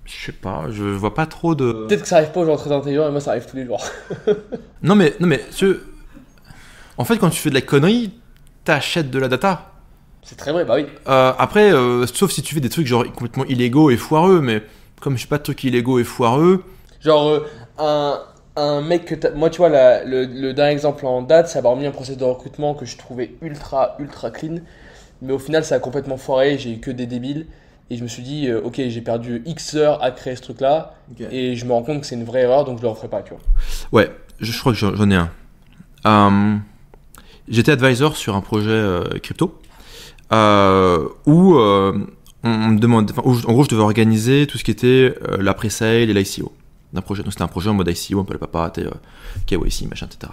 Je 0.04 0.26
sais 0.26 0.32
pas, 0.32 0.64
je 0.70 0.84
vois 0.84 1.12
pas 1.12 1.26
trop 1.26 1.54
de. 1.54 1.86
Peut-être 1.86 2.02
que 2.02 2.08
ça 2.08 2.16
arrive 2.16 2.30
pas 2.32 2.40
aux 2.40 2.46
gens 2.46 2.56
très 2.56 2.72
intelligents 2.72 3.06
et 3.08 3.10
moi 3.10 3.20
ça 3.20 3.32
arrive 3.32 3.46
tous 3.46 3.56
les 3.56 3.66
jours. 3.66 3.84
Non 4.82 4.94
mais, 4.94 5.14
non 5.18 5.26
mais, 5.26 5.44
ce- 5.50 5.80
en 6.96 7.04
fait, 7.04 7.18
quand 7.18 7.30
tu 7.30 7.40
fais 7.40 7.48
de 7.50 7.54
la 7.54 7.60
connerie, 7.60 8.12
t'achètes 8.64 9.10
de 9.10 9.18
la 9.18 9.26
data. 9.28 9.72
C'est 10.22 10.36
très 10.36 10.52
vrai, 10.52 10.64
bah 10.64 10.74
oui. 10.76 10.86
Euh, 11.08 11.32
après, 11.36 11.72
euh, 11.72 12.06
sauf 12.06 12.30
si 12.30 12.42
tu 12.42 12.54
fais 12.54 12.60
des 12.60 12.68
trucs 12.68 12.86
genre 12.86 13.04
complètement 13.12 13.44
illégaux 13.46 13.90
et 13.90 13.96
foireux, 13.96 14.40
mais 14.40 14.62
comme 15.00 15.16
je 15.16 15.22
sais 15.22 15.28
pas 15.28 15.38
de 15.38 15.42
trucs 15.42 15.64
illégaux 15.64 15.98
et 15.98 16.04
foireux, 16.04 16.62
Genre, 17.00 17.28
euh, 17.28 17.40
un, 17.78 18.20
un 18.58 18.80
mec 18.82 19.04
que 19.04 19.14
t'as- 19.14 19.30
Moi, 19.32 19.50
tu 19.50 19.58
vois, 19.58 19.68
la- 19.68 20.04
le, 20.04 20.24
le 20.24 20.52
dernier 20.54 20.72
exemple 20.72 21.06
en 21.06 21.22
date, 21.22 21.48
ça 21.48 21.62
m'a 21.62 21.68
remis 21.70 21.86
un 21.86 21.90
process 21.90 22.16
de 22.16 22.24
recrutement 22.24 22.74
que 22.74 22.84
je 22.86 22.96
trouvais 22.96 23.32
ultra, 23.42 23.96
ultra 23.98 24.30
clean. 24.30 24.56
Mais 25.22 25.32
au 25.32 25.38
final, 25.38 25.64
ça 25.64 25.76
a 25.76 25.78
complètement 25.80 26.16
foiré. 26.16 26.58
J'ai 26.58 26.72
eu 26.74 26.78
que 26.78 26.90
des 26.90 27.06
débiles. 27.06 27.46
Et 27.90 27.96
je 27.96 28.02
me 28.02 28.08
suis 28.08 28.22
dit, 28.22 28.48
euh, 28.48 28.60
ok, 28.62 28.74
j'ai 28.88 29.00
perdu 29.00 29.42
X 29.46 29.74
heures 29.74 30.02
à 30.02 30.10
créer 30.10 30.36
ce 30.36 30.42
truc-là. 30.42 30.94
Et 31.30 31.56
je 31.56 31.64
me 31.64 31.72
rends 31.72 31.82
compte 31.82 32.00
que 32.00 32.06
c'est 32.06 32.16
une 32.16 32.24
vraie 32.24 32.42
erreur, 32.42 32.64
donc 32.66 32.78
je 32.78 32.82
le 32.82 32.88
referai 32.88 33.08
pas, 33.08 33.22
tu 33.22 33.30
vois. 33.30 33.40
Ouais, 33.92 34.10
je, 34.40 34.52
je 34.52 34.60
crois 34.60 34.72
que 34.72 34.78
j'en 34.78 34.94
j'en 34.94 35.10
ai 35.10 35.14
un. 35.14 35.30
Euh, 36.06 36.56
J'étais 37.48 37.72
advisor 37.72 38.16
sur 38.16 38.36
un 38.36 38.42
projet 38.42 38.68
euh, 38.68 39.04
crypto 39.22 39.58
euh, 40.32 41.08
où 41.24 41.54
euh, 41.56 41.94
on, 42.44 42.48
me 42.50 42.78
demande, 42.78 43.10
en 43.16 43.52
gros, 43.52 43.64
je 43.64 43.70
devais 43.70 43.80
organiser 43.82 44.46
tout 44.46 44.58
ce 44.58 44.64
qui 44.64 44.70
était 44.70 45.14
euh, 45.26 45.38
la 45.40 45.54
pre-sale 45.54 46.10
et 46.10 46.12
l'ICO 46.12 46.52
d'un 46.92 47.02
projet. 47.02 47.22
Donc 47.22 47.32
c'était 47.32 47.42
un 47.42 47.48
projet 47.48 47.70
en 47.70 47.74
mode 47.74 47.88
ICO, 47.88 48.20
un 48.20 48.24
peu 48.24 48.32
le 48.32 48.38
papa, 48.38 48.72
euh, 48.78 48.90
KYC, 49.46 49.88
machin, 49.88 50.06
etc. 50.06 50.32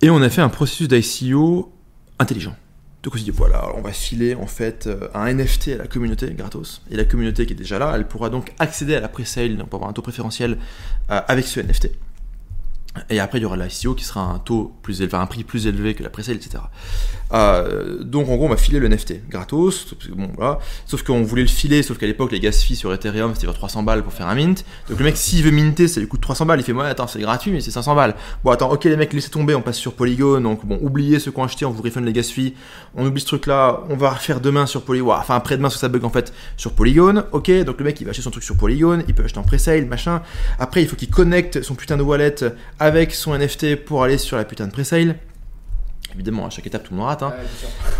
Et 0.00 0.10
on 0.10 0.20
a 0.22 0.28
fait 0.28 0.42
un 0.42 0.48
processus 0.48 0.88
d'ICO 0.88 1.72
intelligent. 2.18 2.54
Donc 3.02 3.14
on 3.14 3.18
s'est 3.18 3.24
dit, 3.24 3.30
voilà, 3.30 3.68
on 3.76 3.80
va 3.80 3.92
filer 3.92 4.34
en 4.36 4.46
fait 4.46 4.86
euh, 4.86 5.08
un 5.14 5.32
NFT 5.32 5.68
à 5.68 5.76
la 5.78 5.86
communauté 5.88 6.32
gratos. 6.34 6.82
Et 6.90 6.96
la 6.96 7.04
communauté 7.04 7.46
qui 7.46 7.52
est 7.52 7.56
déjà 7.56 7.78
là, 7.78 7.92
elle 7.96 8.06
pourra 8.06 8.30
donc 8.30 8.52
accéder 8.58 8.94
à 8.94 9.00
la 9.00 9.08
pre-sale 9.08 9.56
donc 9.56 9.68
pour 9.68 9.78
avoir 9.78 9.90
un 9.90 9.92
taux 9.92 10.02
préférentiel 10.02 10.58
euh, 11.10 11.20
avec 11.26 11.46
ce 11.46 11.60
NFT. 11.60 11.90
Et 13.08 13.20
après, 13.20 13.38
il 13.38 13.42
y 13.42 13.44
aura 13.44 13.56
l'ICO 13.56 13.94
qui 13.94 14.04
sera 14.04 14.20
un 14.20 14.38
taux 14.38 14.76
plus 14.82 15.00
élevé, 15.00 15.16
un 15.16 15.26
prix 15.26 15.44
plus 15.44 15.66
élevé 15.66 15.94
que 15.94 16.02
la 16.02 16.10
pre-sale, 16.10 16.36
etc. 16.36 16.58
Euh, 17.32 18.02
donc 18.02 18.28
en 18.28 18.36
gros, 18.36 18.46
on 18.46 18.50
va 18.50 18.56
filer 18.56 18.78
le 18.78 18.88
NFT 18.88 19.28
gratos. 19.28 19.94
Sauf 20.86 21.02
qu'on 21.02 21.22
voulait 21.22 21.42
le 21.42 21.48
filer, 21.48 21.82
sauf 21.82 21.98
qu'à 21.98 22.06
l'époque, 22.06 22.32
les 22.32 22.40
gas 22.40 22.52
fees 22.52 22.76
sur 22.76 22.92
Ethereum, 22.92 23.34
c'était 23.34 23.46
vers 23.46 23.54
300 23.54 23.82
balles 23.82 24.02
pour 24.02 24.12
faire 24.12 24.26
un 24.26 24.34
mint. 24.34 24.64
Donc 24.88 24.98
le 24.98 25.04
mec, 25.04 25.16
s'il 25.16 25.42
veut 25.42 25.50
minter, 25.50 25.88
ça 25.88 26.00
lui 26.00 26.08
coûte 26.08 26.20
300 26.20 26.46
balles. 26.46 26.60
Il 26.60 26.64
fait, 26.64 26.72
ouais, 26.72 26.86
attends, 26.86 27.06
c'est 27.06 27.20
gratuit, 27.20 27.50
mais 27.50 27.60
c'est 27.60 27.70
500 27.70 27.94
balles. 27.94 28.14
Bon, 28.44 28.50
attends, 28.50 28.70
ok, 28.70 28.84
les 28.84 28.96
mecs, 28.96 29.12
laissez 29.12 29.30
tomber, 29.30 29.54
on 29.54 29.62
passe 29.62 29.78
sur 29.78 29.94
Polygon. 29.94 30.40
Donc 30.40 30.64
bon, 30.66 30.78
oubliez 30.82 31.18
ceux 31.18 31.30
qui 31.30 31.38
ont 31.38 31.44
acheté, 31.44 31.64
on 31.64 31.70
vous 31.70 31.82
refund 31.82 32.04
les 32.04 32.12
gas 32.12 32.24
fees. 32.24 32.54
On 32.96 33.06
oublie 33.06 33.20
ce 33.20 33.26
truc-là, 33.26 33.80
on 33.88 33.96
va 33.96 34.10
refaire 34.10 34.40
demain 34.40 34.66
sur 34.66 34.82
Polygon. 34.82 35.12
Enfin, 35.12 35.36
après-demain, 35.36 35.68
que 35.68 35.74
ça 35.74 35.88
bug 35.88 36.04
en 36.04 36.10
fait 36.10 36.32
sur 36.56 36.72
Polygon. 36.72 37.24
Ok, 37.32 37.50
donc 37.64 37.78
le 37.78 37.84
mec, 37.84 38.00
il 38.00 38.04
va 38.04 38.10
acheter 38.10 38.22
son 38.22 38.30
truc 38.30 38.44
sur 38.44 38.56
Polygon, 38.56 39.02
il 39.08 39.14
peut 39.14 39.24
acheter 39.24 39.38
en 39.38 39.42
pre-sale, 39.42 39.86
machin. 39.86 40.22
Après, 40.58 40.82
il 40.82 40.88
faut 40.88 40.96
qu'il 40.96 41.10
connecte 41.10 41.62
son 41.62 41.74
putain 41.74 41.96
de 41.96 42.02
wallet 42.02 42.36
avec 42.78 43.14
son 43.14 43.36
NFT 43.36 43.76
pour 43.76 44.02
aller 44.02 44.18
sur 44.18 44.36
la 44.36 44.44
putain 44.44 44.66
de 44.66 44.72
pre-sale. 44.72 45.16
Évidemment, 46.14 46.46
à 46.46 46.50
chaque 46.50 46.66
étape, 46.66 46.84
tout 46.84 46.92
le 46.92 46.98
monde 46.98 47.08
rate. 47.08 47.22
Hein. 47.22 47.32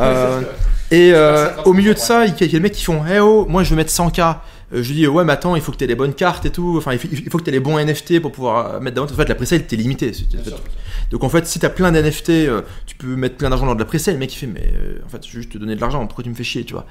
Euh, 0.01 0.43
et 0.91 1.13
euh, 1.15 1.49
au 1.65 1.73
milieu 1.73 1.95
de 1.95 1.99
ça, 1.99 2.27
il 2.27 2.39
y 2.39 2.45
a 2.45 2.47
des 2.47 2.61
mecs 2.61 2.73
qui 2.73 2.85
font 2.85 3.05
Hey 3.07 3.21
oh, 3.21 3.47
moi 3.49 3.63
je 3.63 3.71
veux 3.71 3.77
mettre 3.77 3.93
100k. 3.93 4.21
Euh, 4.75 4.83
je 4.83 4.89
lui 4.89 4.97
dis 4.97 5.07
Ouais, 5.07 5.25
mais 5.25 5.33
attends, 5.33 5.57
il 5.57 5.63
faut 5.63 5.73
que 5.73 5.79
tu 5.79 5.85
aies 5.85 5.89
les 5.89 5.95
bonnes 5.95 6.15
cartes 6.15 6.45
et 6.45 6.51
tout. 6.51 6.75
Enfin, 6.77 6.93
il 6.93 6.99
faut, 6.99 7.09
il 7.11 7.31
faut 7.31 7.39
que 7.39 7.45
tu 7.45 7.51
aies 7.51 7.53
les 7.53 7.61
bons 7.61 7.79
NFT 7.79 8.21
pour 8.21 8.33
pouvoir 8.33 8.81
mettre 8.81 8.97
d'avant. 8.97 9.11
En 9.11 9.17
fait, 9.17 9.29
la 9.29 9.35
presale, 9.35 9.67
t'es 9.67 9.77
limité. 9.77 10.13
Donc 11.13 11.25
en 11.25 11.29
fait, 11.29 11.47
si 11.47 11.59
t'as 11.59 11.69
plein 11.69 11.93
d'NFT, 11.93 12.31
euh, 12.31 12.63
tu 12.87 12.97
peux 12.97 13.15
mettre 13.17 13.37
plein 13.37 13.51
d'argent 13.51 13.67
lors 13.67 13.75
de 13.75 13.81
la 13.81 13.85
presale. 13.85 14.15
Le 14.15 14.21
mec 14.21 14.33
il 14.35 14.39
fait 14.39 14.47
Mais 14.47 14.73
euh, 14.75 14.99
en 15.05 15.09
fait, 15.11 15.27
je 15.27 15.33
veux 15.33 15.43
juste 15.43 15.53
te 15.53 15.59
donner 15.59 15.77
de 15.77 15.81
l'argent. 15.81 16.05
Pourquoi 16.07 16.25
tu 16.25 16.31
me 16.31 16.35
fais 16.35 16.43
chier, 16.43 16.65
tu 16.65 16.73
vois? 16.73 16.87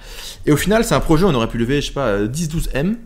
Et 0.46 0.52
au 0.52 0.58
final, 0.58 0.86
c'est 0.86 0.94
un 0.94 1.00
projet, 1.00 1.26
on 1.26 1.34
aurait 1.34 1.48
pu 1.48 1.58
lever, 1.58 1.82
je 1.82 1.88
sais 1.88 1.94
pas, 1.94 2.08
euh, 2.08 2.28
10-12 2.28 2.70
M. 2.74 2.98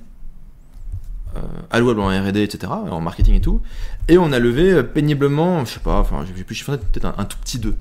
Euh, 1.37 1.39
allouable 1.71 2.01
en 2.01 2.07
R&D, 2.07 2.43
etc., 2.43 2.71
en 2.71 2.99
marketing 2.99 3.35
et 3.35 3.41
tout. 3.41 3.61
Et 4.09 4.17
on 4.17 4.31
a 4.33 4.39
levé 4.39 4.83
péniblement, 4.83 5.63
je 5.63 5.73
sais 5.73 5.79
pas, 5.79 5.99
enfin, 5.99 6.25
j'ai 6.25 6.43
plus 6.43 6.55
chiffré, 6.55 6.77
peut-être 6.77 7.05
un, 7.05 7.15
un 7.17 7.25
tout 7.25 7.37
petit 7.41 7.59
2. 7.59 7.75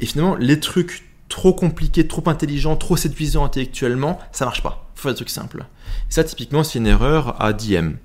Et 0.00 0.06
finalement, 0.06 0.36
les 0.36 0.60
trucs 0.60 1.04
trop 1.28 1.52
compliqués, 1.52 2.06
trop 2.06 2.22
intelligents, 2.28 2.76
trop 2.76 2.96
séduisants 2.96 3.44
intellectuellement, 3.44 4.18
ça 4.32 4.44
marche 4.44 4.62
pas. 4.62 4.88
Faut 4.94 5.02
faire 5.02 5.12
des 5.12 5.16
trucs 5.16 5.30
simples. 5.30 5.64
Et 6.08 6.12
ça, 6.12 6.24
typiquement, 6.24 6.64
c'est 6.64 6.78
une 6.78 6.86
erreur 6.86 7.40
à 7.42 7.52
10 7.52 7.74
M. 7.74 7.98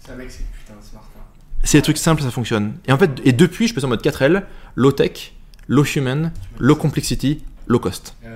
C'est 0.00 0.12
un 0.12 0.16
mec, 0.16 0.30
c'est 0.30 0.44
putain 0.44 0.74
de 0.80 0.84
smart. 0.84 1.02
hein. 1.16 1.22
C'est 1.64 1.78
des 1.78 1.82
trucs 1.82 1.98
simples, 1.98 2.22
ça 2.22 2.30
fonctionne. 2.30 2.74
Et 2.86 2.92
en 2.92 2.98
fait, 2.98 3.20
et 3.24 3.32
depuis, 3.32 3.66
je 3.68 3.74
passe 3.74 3.84
en 3.84 3.88
mode 3.88 4.02
4L, 4.02 4.44
low 4.76 4.92
tech, 4.92 5.34
low 5.68 5.84
human, 5.84 6.32
low 6.58 6.76
complexity, 6.76 7.42
low 7.66 7.78
cost. 7.80 8.14
Ouais. 8.22 8.30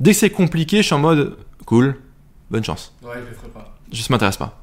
Dès 0.00 0.12
que 0.12 0.18
c'est 0.18 0.30
compliqué, 0.30 0.78
je 0.78 0.82
suis 0.82 0.94
en 0.94 0.98
mode 0.98 1.36
cool, 1.64 1.96
bonne 2.50 2.62
chance. 2.64 2.92
Ouais, 3.02 3.14
je 3.24 3.30
le 3.30 3.34
ferai 3.34 3.48
pas. 3.48 3.74
Je 3.90 4.02
ça 4.02 4.08
m'intéresse 4.10 4.36
pas. 4.36 4.60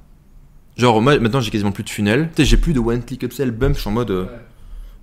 Genre, 0.78 1.01
moi, 1.01 1.18
maintenant, 1.20 1.39
j'ai 1.41 1.49
quasiment 1.49 1.72
plus 1.72 1.84
de 1.84 1.89
funnel. 1.89 2.30
Tu 2.36 2.43
sais, 2.43 2.45
j'ai 2.49 2.57
plus 2.57 2.74
de 2.74 2.80
one 2.80 3.03
click 3.03 3.24
upsell 3.24 3.49
bump, 3.51 3.76
je 3.76 3.82
suis 3.82 3.89
en 3.89 3.93
mode 3.93 4.11
euh, 4.11 4.24
Ouais. 4.26 4.30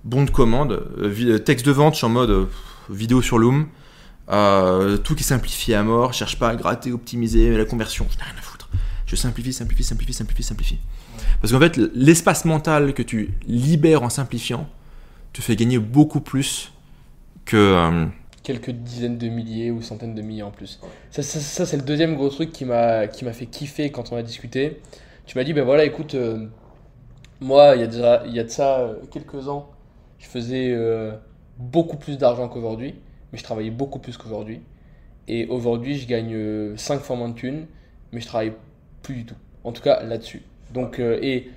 Bon 0.03 0.23
de 0.23 0.31
commande, 0.31 0.71
euh, 0.97 1.13
euh, 1.21 1.39
texte 1.39 1.65
de 1.65 1.71
vente, 1.71 1.93
je 1.93 1.97
suis 1.97 2.05
en 2.05 2.09
mode 2.09 2.29
euh, 2.29 2.45
vidéo 2.89 3.21
sur 3.21 3.37
Loom. 3.37 3.67
Tout 4.27 5.15
qui 5.15 5.23
est 5.23 5.27
simplifié 5.27 5.75
à 5.75 5.83
mort, 5.83 6.13
cherche 6.13 6.39
pas 6.39 6.49
à 6.49 6.55
gratter, 6.55 6.91
optimiser 6.91 7.57
la 7.57 7.65
conversion, 7.65 8.07
je 8.09 8.17
n'ai 8.17 8.23
rien 8.23 8.33
à 8.37 8.41
foutre. 8.41 8.69
Je 9.05 9.15
simplifie, 9.17 9.51
simplifie, 9.51 9.83
simplifie, 9.83 10.13
simplifie, 10.13 10.43
simplifie. 10.43 10.79
Parce 11.41 11.51
qu'en 11.51 11.59
fait, 11.59 11.77
l'espace 11.93 12.45
mental 12.45 12.93
que 12.93 13.01
tu 13.01 13.33
libères 13.45 14.03
en 14.03 14.09
simplifiant 14.09 14.69
te 15.33 15.41
fait 15.41 15.57
gagner 15.57 15.79
beaucoup 15.79 16.21
plus 16.21 16.71
que. 17.43 18.07
quelques 18.43 18.71
dizaines 18.71 19.17
de 19.17 19.27
milliers 19.27 19.69
ou 19.69 19.81
centaines 19.81 20.15
de 20.15 20.21
milliers 20.21 20.43
en 20.43 20.51
plus. 20.51 20.79
Ça, 21.09 21.23
c'est 21.23 21.77
le 21.77 21.83
deuxième 21.83 22.15
gros 22.15 22.29
truc 22.29 22.53
qui 22.53 22.63
m'a 22.63 23.07
fait 23.09 23.47
kiffer 23.47 23.91
quand 23.91 24.13
on 24.13 24.15
a 24.15 24.23
discuté. 24.23 24.79
Tu 25.25 25.37
m'as 25.37 25.43
dit, 25.43 25.51
ben 25.51 25.65
voilà, 25.65 25.83
écoute, 25.83 26.15
moi, 27.41 27.75
il 27.75 27.81
y 27.81 27.83
a 27.83 27.87
déjà 27.87 28.23
y 28.27 28.39
a 28.39 28.43
de 28.45 28.49
ça 28.49 28.91
quelques 29.11 29.49
ans, 29.49 29.70
je 30.21 30.27
faisais 30.27 30.71
euh, 30.71 31.11
beaucoup 31.57 31.97
plus 31.97 32.17
d'argent 32.17 32.47
qu'aujourd'hui, 32.47 32.95
mais 33.31 33.39
je 33.39 33.43
travaillais 33.43 33.71
beaucoup 33.71 33.99
plus 33.99 34.17
qu'aujourd'hui. 34.17 34.61
Et 35.27 35.47
aujourd'hui, 35.47 35.97
je 35.97 36.07
gagne 36.07 36.75
5 36.77 37.01
fois 37.01 37.15
moins 37.15 37.29
de 37.29 37.35
thunes, 37.35 37.65
mais 38.11 38.21
je 38.21 38.27
travaille 38.27 38.53
plus 39.01 39.15
du 39.15 39.25
tout. 39.25 39.35
En 39.63 39.71
tout 39.71 39.81
cas, 39.81 40.03
là-dessus. 40.03 40.43
Donc, 40.73 40.99
euh, 40.99 41.19
et, 41.21 41.49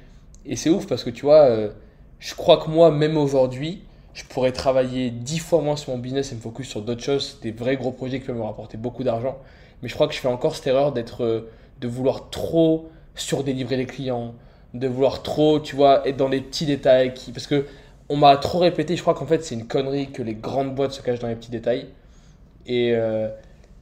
et 0.47 0.57
c'est 0.57 0.71
ouf 0.71 0.87
parce 0.87 1.05
que 1.05 1.11
tu 1.11 1.23
vois, 1.23 1.43
euh, 1.43 1.71
je 2.19 2.35
crois 2.35 2.57
que 2.57 2.71
moi, 2.71 2.91
même 2.91 3.17
aujourd'hui, 3.17 3.83
je 4.15 4.25
pourrais 4.25 4.53
travailler 4.53 5.11
10 5.11 5.39
fois 5.39 5.61
moins 5.61 5.77
sur 5.77 5.93
mon 5.93 5.99
business 5.99 6.33
et 6.33 6.37
me 6.37 6.41
focus 6.41 6.69
sur 6.69 6.83
d'autres 6.83 7.03
choses, 7.03 7.39
des 7.43 7.51
vrais 7.51 7.77
gros 7.77 7.93
projets 7.93 8.21
qui 8.21 8.27
peuvent 8.27 8.37
me 8.37 8.43
rapporter 8.43 8.77
beaucoup 8.77 9.05
d'argent. 9.05 9.39
Mais 9.83 9.89
je 9.89 9.95
crois 9.95 10.09
que 10.09 10.15
je 10.15 10.21
fais 10.21 10.29
encore 10.29 10.57
cette 10.57 10.67
erreur 10.67 10.93
d'être, 10.93 11.23
euh, 11.25 11.51
de 11.81 11.89
vouloir 11.89 12.31
trop 12.31 12.89
surdélivrer 13.15 13.77
les 13.77 13.87
clients, 13.87 14.35
de 14.73 14.89
vouloir 14.89 15.23
trop, 15.23 15.61
tu 15.61 15.77
vois, 15.77 16.07
être 16.09 16.17
dans 16.17 16.29
les 16.29 16.41
petits 16.41 16.67
détails. 16.67 17.12
Parce 17.33 17.47
que 17.47 17.67
on 18.09 18.16
m'a 18.16 18.36
trop 18.36 18.59
répété, 18.59 18.96
je 18.96 19.02
crois 19.02 19.14
qu'en 19.14 19.26
fait 19.26 19.42
c'est 19.44 19.55
une 19.55 19.66
connerie 19.66 20.11
que 20.12 20.22
les 20.22 20.34
grandes 20.34 20.74
boîtes 20.74 20.92
se 20.92 21.02
cachent 21.02 21.18
dans 21.20 21.28
les 21.28 21.36
petits 21.36 21.50
détails. 21.50 21.88
Et, 22.66 22.92
euh, 22.94 23.28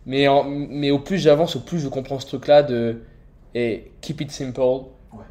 mais, 0.06 0.26
en- 0.28 0.44
mais 0.44 0.90
au 0.90 0.98
plus 0.98 1.18
j'avance, 1.18 1.56
au 1.56 1.60
plus 1.60 1.78
je 1.80 1.88
comprends 1.88 2.18
ce 2.18 2.26
truc-là 2.26 2.62
de 2.62 3.02
et 3.54 3.90
keep 4.00 4.20
it 4.22 4.30
simple, 4.30 4.60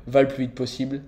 va 0.08 0.22
le 0.22 0.28
plus 0.28 0.44
vite 0.46 0.56
possible 0.56 1.02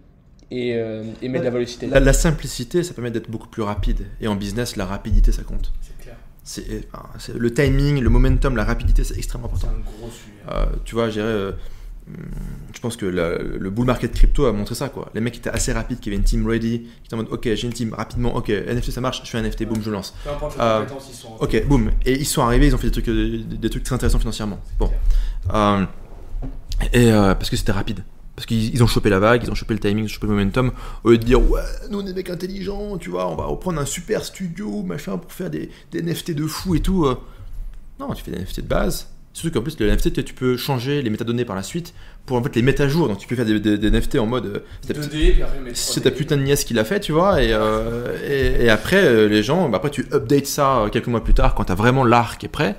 et, 0.49 0.75
euh, 0.75 1.03
et 1.21 1.29
mets 1.29 1.39
de 1.39 1.43
la 1.43 1.49
vélocité. 1.51 1.87
la, 1.87 1.99
la 1.99 2.13
simplicité, 2.13 2.83
ça 2.83 2.93
permet 2.93 3.11
d'être 3.11 3.29
beaucoup 3.29 3.47
plus 3.47 3.61
rapide. 3.63 4.05
Et 4.19 4.27
en 4.27 4.35
business, 4.35 4.75
la 4.75 4.85
rapidité, 4.85 5.31
ça 5.31 5.43
compte. 5.43 5.71
C'est 5.81 5.97
clair. 6.03 6.15
C'est 6.43 6.87
enfin, 6.91 7.07
c'est- 7.19 7.33
le 7.35 7.53
timing, 7.53 7.99
le 8.01 8.09
momentum, 8.09 8.55
la 8.55 8.63
rapidité, 8.65 9.03
c'est 9.03 9.17
extrêmement 9.17 9.49
C'est 9.55 9.65
important. 9.67 9.77
un 9.77 9.99
gros 9.99 10.09
sujet. 10.11 10.31
Euh, 10.51 10.65
tu 10.85 10.95
vois, 10.95 11.07
je 11.07 11.13
dirais, 11.13 11.25
euh, 11.27 11.51
je 12.73 12.79
pense 12.79 12.97
que 12.97 13.05
le 13.05 13.69
bull 13.69 13.85
market 13.85 14.13
crypto 14.13 14.45
a 14.45 14.51
montré 14.51 14.75
ça, 14.75 14.89
quoi. 14.89 15.09
Les 15.13 15.21
mecs 15.21 15.37
étaient 15.37 15.49
assez 15.49 15.71
rapides, 15.71 15.99
qui 15.99 16.09
avaient 16.09 16.17
une 16.17 16.23
team 16.23 16.45
ready, 16.47 16.81
qui 16.81 17.05
étaient 17.05 17.13
en 17.13 17.17
mode, 17.17 17.29
ok, 17.31 17.43
j'ai 17.43 17.67
une 17.67 17.73
team 17.73 17.93
rapidement, 17.93 18.35
ok, 18.35 18.49
NFT 18.49 18.91
ça 18.91 19.01
marche, 19.01 19.21
je 19.23 19.29
fais 19.29 19.37
un 19.37 19.43
NFT, 19.43 19.65
boum, 19.65 19.81
je 19.81 19.89
lance. 19.89 20.13
Peu 20.23 20.29
importe 20.31 20.57
Euh, 20.59 20.85
ils 21.09 21.15
sont. 21.15 21.35
Ok, 21.39 21.65
boum. 21.67 21.91
Et 22.05 22.13
ils 22.13 22.25
sont 22.25 22.41
arrivés, 22.41 22.67
ils 22.67 22.75
ont 22.75 22.77
fait 22.77 22.87
des 22.87 22.91
trucs, 22.91 23.09
euh, 23.09 23.43
des, 23.43 23.57
des 23.57 23.69
trucs 23.69 23.83
très 23.83 23.95
intéressants 23.95 24.19
financièrement. 24.19 24.59
Bon. 24.79 24.91
Euh, 25.53 25.85
et 26.91 27.11
euh, 27.11 27.35
parce 27.35 27.49
que 27.49 27.55
c'était 27.55 27.71
rapide. 27.71 28.03
Parce 28.35 28.47
qu'ils 28.47 28.73
ils 28.73 28.83
ont 28.83 28.87
chopé 28.87 29.09
la 29.09 29.19
vague, 29.19 29.43
ils 29.43 29.51
ont 29.51 29.55
chopé 29.55 29.75
le 29.75 29.79
timing, 29.79 30.05
ils 30.05 30.07
ont 30.07 30.13
chopé 30.13 30.27
le 30.27 30.33
momentum. 30.33 30.71
Au 31.03 31.11
lieu 31.11 31.19
de 31.19 31.23
dire, 31.23 31.39
ouais, 31.39 31.61
nous 31.89 31.99
on 31.99 32.01
est 32.01 32.05
des 32.05 32.13
mecs 32.15 32.31
intelligents, 32.31 32.97
tu 32.97 33.11
vois, 33.11 33.29
on 33.29 33.35
va 33.35 33.45
reprendre 33.45 33.79
un 33.79 33.85
super 33.85 34.25
studio, 34.25 34.81
machin, 34.81 35.17
pour 35.17 35.31
faire 35.31 35.51
des, 35.51 35.69
des 35.91 36.01
NFT 36.01 36.31
de 36.31 36.47
fou 36.47 36.75
et 36.75 36.79
tout. 36.79 37.07
Non, 37.99 38.11
tu 38.13 38.23
fais 38.23 38.31
des 38.31 38.39
NFT 38.39 38.61
de 38.61 38.67
base. 38.67 39.12
Surtout 39.33 39.51
qu'en 39.59 39.63
plus, 39.63 39.79
le 39.79 39.87
NFT, 39.89 40.23
tu- 40.23 40.33
peux 40.35 40.57
changer 40.57 41.01
les 41.01 41.09
métadonnées 41.09 41.43
par 41.45 41.55
la 41.55 41.63
suite 41.63 41.93
pour 42.27 42.37
en 42.37 42.43
fait 42.43 42.55
les 42.55 42.61
mettre 42.61 42.83
à 42.83 42.87
jour. 42.87 43.07
Donc 43.07 43.17
tu 43.17 43.27
peux 43.27 43.35
faire 43.35 43.45
des, 43.45 43.59
des- 43.59 43.77
des 43.79 43.87
NFT 43.89 44.19
en 44.19 44.27
mode. 44.27 44.45
euh, 44.45 44.59
c'est 44.81 44.93
ta 44.93 44.99
petite- 44.99 45.11
2D, 45.11 45.31
puis 45.33 45.41
après, 45.43 45.59
mettre 45.59 45.77
c'est 45.77 45.99
3D. 45.99 46.03
ta 46.03 46.11
putain 46.11 46.37
de 46.37 46.43
nièce 46.43 46.63
qui 46.63 46.73
l'a 46.75 46.85
fait, 46.85 46.99
tu 46.99 47.11
vois, 47.13 47.41
et, 47.41 47.49
euh, 47.51 48.15
et, 48.29 48.65
et 48.65 48.69
après, 48.69 49.03
euh, 49.03 49.27
les 49.27 49.41
gens, 49.41 49.69
bah, 49.69 49.77
après 49.77 49.89
tu 49.89 50.05
updates 50.13 50.45
ça 50.45 50.85
quelques 50.91 51.07
mois 51.07 51.23
plus 51.23 51.33
tard 51.33 51.55
quand 51.55 51.63
t'as 51.65 51.75
vraiment 51.75 52.03
l'art 52.03 52.37
qui 52.37 52.45
est 52.45 52.49
prêt. 52.49 52.75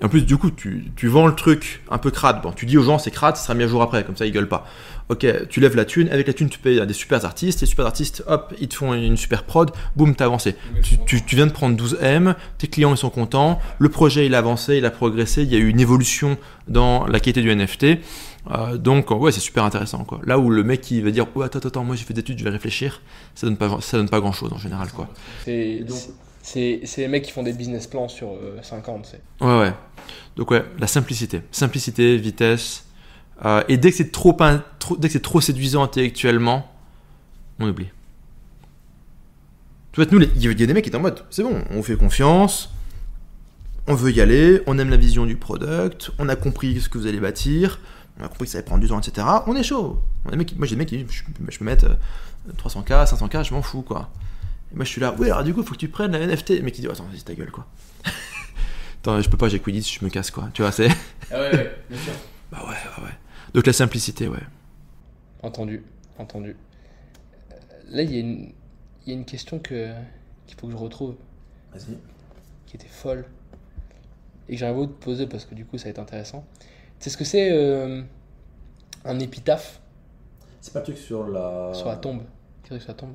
Et 0.00 0.04
en 0.04 0.08
plus, 0.08 0.22
du 0.22 0.36
coup, 0.36 0.50
tu, 0.50 0.84
tu 0.96 1.06
vends 1.08 1.26
le 1.26 1.34
truc 1.34 1.82
un 1.90 1.98
peu 1.98 2.10
crade. 2.10 2.42
Bon, 2.42 2.52
tu 2.52 2.64
dis 2.66 2.76
aux 2.78 2.82
gens 2.82 2.98
c'est 2.98 3.10
crade, 3.10 3.36
ça 3.36 3.42
sera 3.44 3.54
mis 3.54 3.64
à 3.64 3.68
jour 3.68 3.82
après, 3.82 4.04
comme 4.04 4.16
ça 4.16 4.24
ils 4.26 4.32
gueulent 4.32 4.48
pas. 4.48 4.66
Ok, 5.12 5.26
tu 5.50 5.60
lèves 5.60 5.76
la 5.76 5.84
thune, 5.84 6.08
avec 6.08 6.26
la 6.26 6.32
thune 6.32 6.48
tu 6.48 6.58
payes 6.58 6.80
à 6.80 6.86
des 6.86 6.94
super 6.94 7.24
artistes, 7.24 7.60
les 7.60 7.66
super 7.66 7.84
artistes, 7.86 8.24
hop, 8.26 8.54
ils 8.60 8.68
te 8.68 8.74
font 8.74 8.94
une 8.94 9.16
super 9.16 9.44
prod, 9.44 9.70
boum, 9.94 10.14
t'as 10.14 10.24
avancé. 10.24 10.56
Tu, 10.82 10.94
sont 10.96 11.04
tu- 11.04 11.22
tu 11.22 11.36
viens 11.36 11.46
de 11.46 11.52
prendre 11.52 11.76
12 11.76 11.98
M, 12.00 12.34
tes 12.58 12.66
clients 12.66 12.92
ils 12.94 12.96
sont 12.98 13.10
contents, 13.10 13.60
le 13.78 13.88
projet 13.88 14.24
il 14.26 14.34
a 14.34 14.38
avancé, 14.38 14.76
il 14.78 14.84
a 14.86 14.90
progressé, 14.90 15.42
il 15.42 15.52
y 15.52 15.54
a 15.54 15.58
eu 15.58 15.68
une 15.68 15.80
évolution 15.80 16.38
dans 16.68 17.06
la 17.06 17.20
qualité 17.20 17.42
du 17.42 17.50
NFT. 17.54 17.98
Euh, 18.50 18.76
donc 18.76 19.10
ouais, 19.12 19.30
c'est 19.32 19.40
super 19.40 19.64
intéressant 19.64 20.02
quoi. 20.04 20.20
Là 20.24 20.38
où 20.38 20.50
le 20.50 20.64
mec 20.64 20.80
qui 20.80 21.00
va 21.00 21.10
dire 21.10 21.26
ouais 21.36 21.44
attends 21.46 21.60
attends 21.60 21.84
moi 21.84 21.94
j'ai 21.94 22.04
fait 22.04 22.14
des 22.14 22.20
études, 22.20 22.38
je 22.38 22.44
vais 22.44 22.50
réfléchir, 22.50 23.02
ça 23.34 23.46
donne 23.46 23.56
pas 23.56 23.78
ça 23.80 23.98
donne 23.98 24.08
pas 24.08 24.18
grand 24.20 24.32
chose 24.32 24.52
en 24.52 24.58
général 24.58 24.88
quoi. 24.90 25.08
C'est 26.42 26.80
les 26.96 27.08
mecs 27.08 27.22
qui 27.24 27.30
font 27.30 27.42
des 27.44 27.52
business 27.52 27.86
plans 27.86 28.08
sur 28.08 28.30
5 28.62 28.88
ans, 28.88 29.00
tu 29.02 29.10
sais. 29.10 29.20
Ouais, 29.40 29.58
ouais. 29.60 29.72
Donc, 30.36 30.50
ouais, 30.50 30.64
la 30.80 30.88
simplicité. 30.88 31.42
Simplicité, 31.52 32.16
vitesse. 32.16 32.84
Euh, 33.44 33.62
et 33.68 33.76
dès 33.76 33.90
que 33.90 33.96
c'est 33.96 34.12
trop, 34.12 34.36
dès 34.98 35.08
que 35.08 35.12
c'est 35.12 35.20
trop 35.22 35.40
séduisant 35.40 35.82
intellectuellement, 35.82 36.70
on 37.58 37.68
oublie. 37.68 37.88
Tu 39.92 40.02
vois, 40.02 40.10
nous, 40.10 40.22
il 40.22 40.42
y 40.42 40.48
a 40.48 40.50
il 40.50 40.56
des 40.56 40.72
mecs 40.72 40.84
qui 40.84 40.88
étaient 40.88 40.96
en 40.96 41.02
mode, 41.02 41.24
c'est 41.30 41.42
bon, 41.42 41.62
on 41.70 41.82
fait 41.82 41.96
confiance, 41.96 42.70
on 43.86 43.94
veut 43.94 44.10
y 44.12 44.20
aller, 44.20 44.62
on 44.66 44.78
aime 44.78 44.90
la 44.90 44.96
vision 44.96 45.26
du 45.26 45.36
product, 45.36 46.10
on 46.18 46.28
a 46.28 46.36
compris 46.36 46.80
ce 46.80 46.88
que 46.88 46.96
vous 46.98 47.06
allez 47.06 47.20
bâtir, 47.20 47.78
on 48.18 48.24
a 48.24 48.28
compris 48.28 48.46
que 48.46 48.52
ça 48.52 48.58
allait 48.58 48.64
prendre 48.64 48.80
du 48.80 48.88
temps, 48.88 49.00
etc. 49.00 49.26
On 49.46 49.54
est 49.56 49.62
chaud. 49.62 50.00
On 50.24 50.28
a 50.28 50.30
des 50.32 50.38
mecs 50.38 50.48
qui- 50.48 50.54
moi, 50.54 50.66
j'ai 50.66 50.76
des 50.76 50.78
mecs 50.78 50.88
qui 50.88 50.98
disent, 50.98 51.10
je, 51.10 51.22
je 51.50 51.58
peux 51.58 51.64
mettre 51.64 51.86
euh, 51.86 52.52
300K, 52.56 53.06
500K, 53.06 53.44
je 53.44 53.52
m'en 53.54 53.60
fous, 53.62 53.82
quoi. 53.82 54.10
Et 54.72 54.76
moi, 54.76 54.84
je 54.84 54.90
suis 54.90 55.00
là, 55.00 55.14
oui, 55.18 55.26
alors 55.30 55.44
du 55.44 55.52
coup, 55.52 55.62
faut 55.62 55.74
que 55.74 55.78
tu 55.78 55.88
prennes 55.88 56.12
la 56.12 56.26
NFT. 56.26 56.50
Le 56.50 56.62
mec, 56.62 56.78
il 56.78 56.82
dit, 56.82 56.86
attends, 56.88 57.04
vas-y, 57.10 57.22
ta 57.22 57.34
gueule, 57.34 57.50
quoi. 57.50 57.66
Attends, 59.02 59.20
je 59.20 59.28
peux 59.28 59.36
pas, 59.36 59.48
j'ai 59.48 59.58
Quidditch, 59.58 59.98
je 59.98 60.04
me 60.04 60.10
casse, 60.10 60.30
quoi. 60.30 60.48
Tu 60.54 60.62
vois, 60.62 60.70
c'est. 60.72 60.88
Ah 61.30 61.40
ouais, 61.40 61.52
ouais, 61.52 61.76
bien 61.90 61.98
sûr. 61.98 62.12
Bah 62.52 62.58
ouais, 62.64 62.68
ouais, 62.68 63.04
ouais. 63.04 63.14
Donc 63.54 63.66
la 63.66 63.72
simplicité, 63.72 64.28
ouais. 64.28 64.38
Entendu, 65.42 65.82
entendu. 66.18 66.54
Euh, 67.50 67.56
Là, 67.90 68.02
il 68.02 68.12
y, 68.12 68.16
a 68.16 68.20
une- 68.20 68.52
il 69.04 69.08
y 69.08 69.10
a 69.10 69.14
une 69.14 69.24
question 69.24 69.58
que 69.58 69.92
qu'il 70.46 70.58
faut 70.58 70.66
que 70.66 70.72
je 70.72 70.76
retrouve, 70.78 71.16
Vas-y. 71.72 71.96
qui 72.66 72.76
était 72.76 72.86
folle, 72.88 73.24
et 74.48 74.52
que 74.54 74.58
j'aimerais 74.58 74.74
beaucoup 74.74 74.92
te 74.92 75.04
poser 75.04 75.26
parce 75.26 75.44
que 75.46 75.54
du 75.54 75.64
coup, 75.64 75.78
ça 75.78 75.84
va 75.84 75.90
être 75.90 75.98
intéressant. 75.98 76.44
Tu 76.98 77.04
sais 77.04 77.10
ce 77.10 77.16
que 77.16 77.24
c'est 77.24 77.50
euh, 77.52 78.02
un 79.04 79.18
épitaphe? 79.18 79.80
C'est 80.60 80.72
pas 80.72 80.80
le 80.80 80.84
truc 80.84 80.98
sur 80.98 81.26
la. 81.26 81.72
sur 81.74 81.88
la 81.88 81.96
tombe 81.96 82.22
Qu'est-ce 82.62 82.74
que 82.74 82.80
sur 82.80 82.88
la 82.88 82.94
tombe 82.94 83.14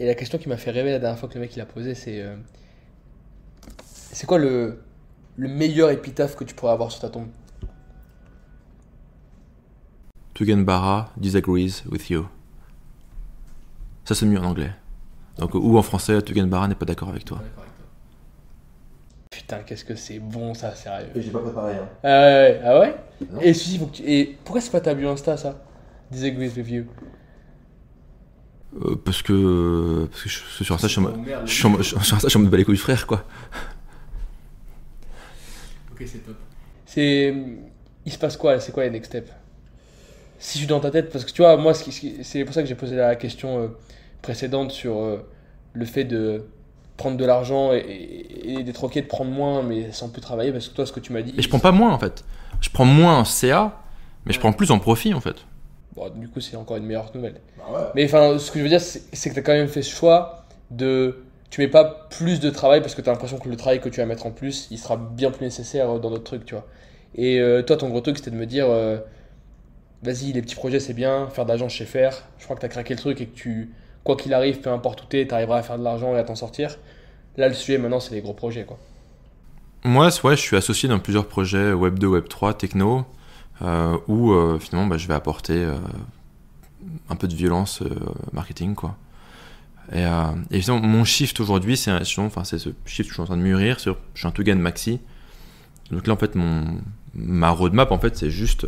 Et 0.00 0.06
la 0.06 0.14
question 0.14 0.38
qui 0.38 0.48
m'a 0.48 0.56
fait 0.56 0.70
rêver 0.72 0.90
la 0.90 0.98
dernière 0.98 1.18
fois 1.18 1.28
que 1.28 1.34
le 1.34 1.40
mec 1.40 1.54
il 1.54 1.60
a 1.60 1.66
posé, 1.66 1.94
c'est 1.94 2.20
euh, 2.22 2.36
c'est 3.84 4.26
quoi 4.26 4.38
le 4.38 4.82
le 5.36 5.48
meilleur 5.48 5.90
épitaphe 5.90 6.34
que 6.36 6.44
tu 6.44 6.54
pourrais 6.54 6.72
avoir 6.72 6.90
sur 6.90 7.00
ta 7.00 7.08
tombe? 7.10 7.28
Tugendbara 10.42 11.12
disagrees 11.16 11.84
with 11.88 12.10
you. 12.10 12.26
Ça 14.04 14.14
c'est 14.16 14.26
mieux 14.26 14.40
en 14.40 14.44
anglais. 14.44 14.72
Donc, 15.38 15.54
ou 15.54 15.78
en 15.78 15.82
français, 15.82 16.20
Tugendbara 16.20 16.66
n'est 16.66 16.74
pas 16.74 16.84
d'accord 16.84 17.08
avec 17.10 17.24
toi. 17.24 17.40
Putain, 19.30 19.58
qu'est-ce 19.60 19.84
que 19.84 19.94
c'est 19.94 20.18
bon 20.18 20.52
ça, 20.52 20.74
sérieux. 20.74 21.06
j'ai 21.14 21.30
pas 21.30 21.38
préparé. 21.38 21.74
Hein. 21.76 21.88
Ah 22.02 22.08
ouais, 22.08 22.60
ah 22.64 22.80
ouais 22.80 22.96
Non. 23.32 23.40
Et 23.40 23.54
celui-ci, 23.54 23.78
faut 23.78 23.86
que 23.86 23.96
tu- 23.96 24.02
Et 24.02 24.36
pourquoi 24.44 24.60
c'est 24.60 24.72
pas 24.72 24.80
ta 24.80 24.94
bio 24.94 25.08
Insta 25.10 25.36
ça? 25.36 25.62
Disagree 26.10 26.48
with 26.48 26.68
you. 26.68 26.84
Euh, 28.84 28.96
parce 29.04 29.22
que. 29.22 30.06
Parce 30.10 30.22
que 30.24 30.28
je 30.28 30.38
suis 30.40 30.64
sur 30.64 30.78
ça, 30.80 30.88
je 30.88 30.92
suis 30.92 31.00
en 31.00 32.40
mode. 32.42 32.54
Les 32.54 32.64
couilles 32.64 32.76
frère, 32.76 33.06
quoi. 33.06 33.24
Ok, 35.92 36.02
c'est 36.06 36.18
top. 36.26 36.36
C'est. 36.84 37.34
Il 38.04 38.12
se 38.12 38.18
passe 38.18 38.36
quoi 38.36 38.58
C'est 38.60 38.72
quoi 38.72 38.82
les 38.84 38.90
next 38.90 39.10
steps? 39.12 39.30
Si 40.42 40.54
je 40.58 40.64
suis 40.64 40.66
dans 40.66 40.80
ta 40.80 40.90
tête, 40.90 41.10
parce 41.12 41.24
que 41.24 41.30
tu 41.30 41.42
vois, 41.42 41.56
moi, 41.56 41.72
c'est 41.72 42.44
pour 42.44 42.52
ça 42.52 42.62
que 42.62 42.68
j'ai 42.68 42.74
posé 42.74 42.96
la 42.96 43.14
question 43.14 43.60
euh, 43.60 43.68
précédente 44.22 44.72
sur 44.72 44.98
euh, 44.98 45.18
le 45.72 45.84
fait 45.84 46.02
de 46.04 46.44
prendre 46.96 47.16
de 47.16 47.24
l'argent 47.24 47.72
et, 47.72 47.78
et- 47.78 48.52
et 48.58 48.62
d'être 48.64 48.82
ok 48.82 48.96
de 48.96 49.00
prendre 49.02 49.30
moins, 49.30 49.62
mais 49.62 49.92
sans 49.92 50.08
plus 50.08 50.20
travailler, 50.20 50.50
parce 50.50 50.68
que 50.68 50.74
toi, 50.74 50.84
ce 50.84 50.90
que 50.92 51.00
tu 51.00 51.12
m'as 51.12 51.22
dit. 51.22 51.32
Et 51.38 51.42
je 51.42 51.48
prends 51.48 51.60
pas 51.60 51.70
moins 51.70 51.92
en 51.92 51.98
fait. 51.98 52.24
Je 52.60 52.70
prends 52.70 52.84
moins 52.84 53.16
en 53.18 53.24
CA, 53.24 53.80
mais 54.26 54.32
je 54.32 54.40
prends 54.40 54.52
plus 54.52 54.70
en 54.72 54.78
profit 54.80 55.14
en 55.14 55.20
fait. 55.20 55.36
Bon, 55.94 56.08
du 56.10 56.28
coup, 56.28 56.40
c'est 56.40 56.56
encore 56.56 56.76
une 56.76 56.86
meilleure 56.86 57.10
nouvelle. 57.14 57.40
Bah 57.58 57.92
Mais 57.94 58.04
enfin, 58.04 58.36
ce 58.38 58.50
que 58.50 58.58
je 58.58 58.64
veux 58.64 58.68
dire, 58.70 58.80
c'est 58.80 59.28
que 59.28 59.34
tu 59.34 59.38
as 59.40 59.42
quand 59.42 59.52
même 59.52 59.68
fait 59.68 59.82
ce 59.82 59.90
choix 59.94 60.44
de. 60.70 61.22
Tu 61.50 61.60
mets 61.60 61.68
pas 61.68 62.08
plus 62.10 62.40
de 62.40 62.50
travail 62.50 62.80
parce 62.80 62.94
que 62.94 63.02
tu 63.02 63.08
as 63.08 63.12
l'impression 63.12 63.38
que 63.38 63.48
le 63.48 63.56
travail 63.56 63.80
que 63.80 63.90
tu 63.90 64.00
vas 64.00 64.06
mettre 64.06 64.24
en 64.26 64.30
plus, 64.30 64.68
il 64.70 64.78
sera 64.78 64.96
bien 64.96 65.30
plus 65.30 65.44
nécessaire 65.44 65.88
euh, 65.90 65.98
dans 65.98 66.08
d'autres 66.10 66.24
trucs, 66.24 66.46
tu 66.46 66.54
vois. 66.54 66.66
Et 67.14 67.40
euh, 67.40 67.62
toi, 67.62 67.76
ton 67.76 67.90
gros 67.90 68.00
truc, 68.00 68.16
c'était 68.16 68.30
de 68.30 68.36
me 68.36 68.46
dire 68.46 68.66
euh, 68.70 68.96
vas-y, 70.02 70.32
les 70.32 70.42
petits 70.42 70.54
projets, 70.54 70.80
c'est 70.80 70.94
bien, 70.94 71.28
faire 71.28 71.44
de 71.44 71.50
l'argent, 71.50 71.68
je 71.68 71.78
sais 71.78 71.84
faire. 71.84 72.24
Je 72.38 72.44
crois 72.44 72.56
que 72.56 72.60
tu 72.60 72.66
as 72.66 72.68
craqué 72.68 72.94
le 72.94 73.00
truc 73.00 73.20
et 73.20 73.26
que 73.26 73.34
tu, 73.34 73.72
quoi 74.04 74.16
qu'il 74.16 74.34
arrive, 74.34 74.60
peu 74.60 74.70
importe 74.70 75.02
où 75.02 75.06
tu 75.08 75.20
es, 75.20 75.26
tu 75.26 75.34
à 75.34 75.62
faire 75.62 75.78
de 75.78 75.84
l'argent 75.84 76.14
et 76.14 76.18
à 76.18 76.24
t'en 76.24 76.34
sortir. 76.34 76.78
Là, 77.36 77.48
le 77.48 77.54
sujet 77.54 77.78
maintenant, 77.78 78.00
c'est 78.00 78.14
les 78.14 78.20
gros 78.20 78.34
projets, 78.34 78.64
quoi. 78.64 78.78
Moi, 79.84 80.10
ouais, 80.22 80.36
je 80.36 80.40
suis 80.40 80.56
associé 80.56 80.88
dans 80.88 81.00
plusieurs 81.00 81.26
projets 81.26 81.72
Web 81.72 81.98
2, 81.98 82.06
Web 82.06 82.28
3, 82.28 82.54
techno, 82.54 83.04
euh, 83.62 83.98
où 84.06 84.32
euh, 84.32 84.58
finalement 84.60 84.88
bah, 84.88 84.96
je 84.96 85.08
vais 85.08 85.14
apporter 85.14 85.56
euh, 85.56 85.74
un 87.08 87.16
peu 87.16 87.26
de 87.26 87.34
violence 87.34 87.82
marketing. 88.32 88.76
Quoi. 88.76 88.96
Et, 89.92 90.04
et 90.52 90.60
finalement, 90.60 90.86
mon 90.86 91.04
shift 91.04 91.40
aujourd'hui, 91.40 91.76
c'est 91.76 92.04
ce 92.04 92.70
shift 92.86 93.08
que 93.08 93.08
je 93.08 93.12
suis 93.12 93.20
en 93.22 93.26
train 93.26 93.36
de 93.36 93.42
mûrir 93.42 93.80
sur 93.80 93.96
je 94.14 94.20
suis 94.20 94.28
un 94.28 94.30
Tugan 94.30 94.56
Maxi. 94.56 95.00
Donc 95.90 96.06
là, 96.06 96.14
en 96.14 96.16
fait, 96.16 96.36
mon, 96.36 96.78
ma 97.14 97.50
roadmap, 97.50 97.90
en 97.90 97.98
fait, 97.98 98.16
c'est 98.16 98.30
juste 98.30 98.66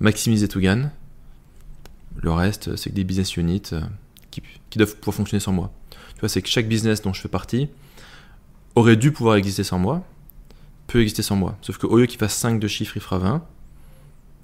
maximiser 0.00 0.48
Tugan. 0.48 0.90
Le 2.16 2.32
reste, 2.32 2.76
c'est 2.76 2.90
que 2.90 2.94
des 2.94 3.04
business 3.04 3.36
units 3.36 3.62
euh, 3.72 3.80
qui, 4.30 4.42
doivent 4.78 4.96
pouvoir 4.96 5.14
fonctionner 5.14 5.40
sans 5.40 5.52
moi. 5.52 5.72
Tu 6.14 6.20
vois, 6.20 6.28
c'est 6.28 6.42
que 6.42 6.48
chaque 6.48 6.68
business 6.68 7.02
dont 7.02 7.12
je 7.12 7.20
fais 7.20 7.28
partie 7.28 7.68
aurait 8.74 8.96
dû 8.96 9.12
pouvoir 9.12 9.36
exister 9.36 9.64
sans 9.64 9.78
moi, 9.78 10.04
peut 10.86 11.00
exister 11.00 11.22
sans 11.22 11.36
moi. 11.36 11.56
Sauf 11.60 11.78
qu'au 11.78 11.96
lieu 11.96 12.06
qu'il 12.06 12.18
fasse 12.18 12.34
5 12.34 12.58
de 12.58 12.68
chiffres, 12.68 12.96
il 12.96 13.02
fera 13.02 13.18
20. 13.18 13.46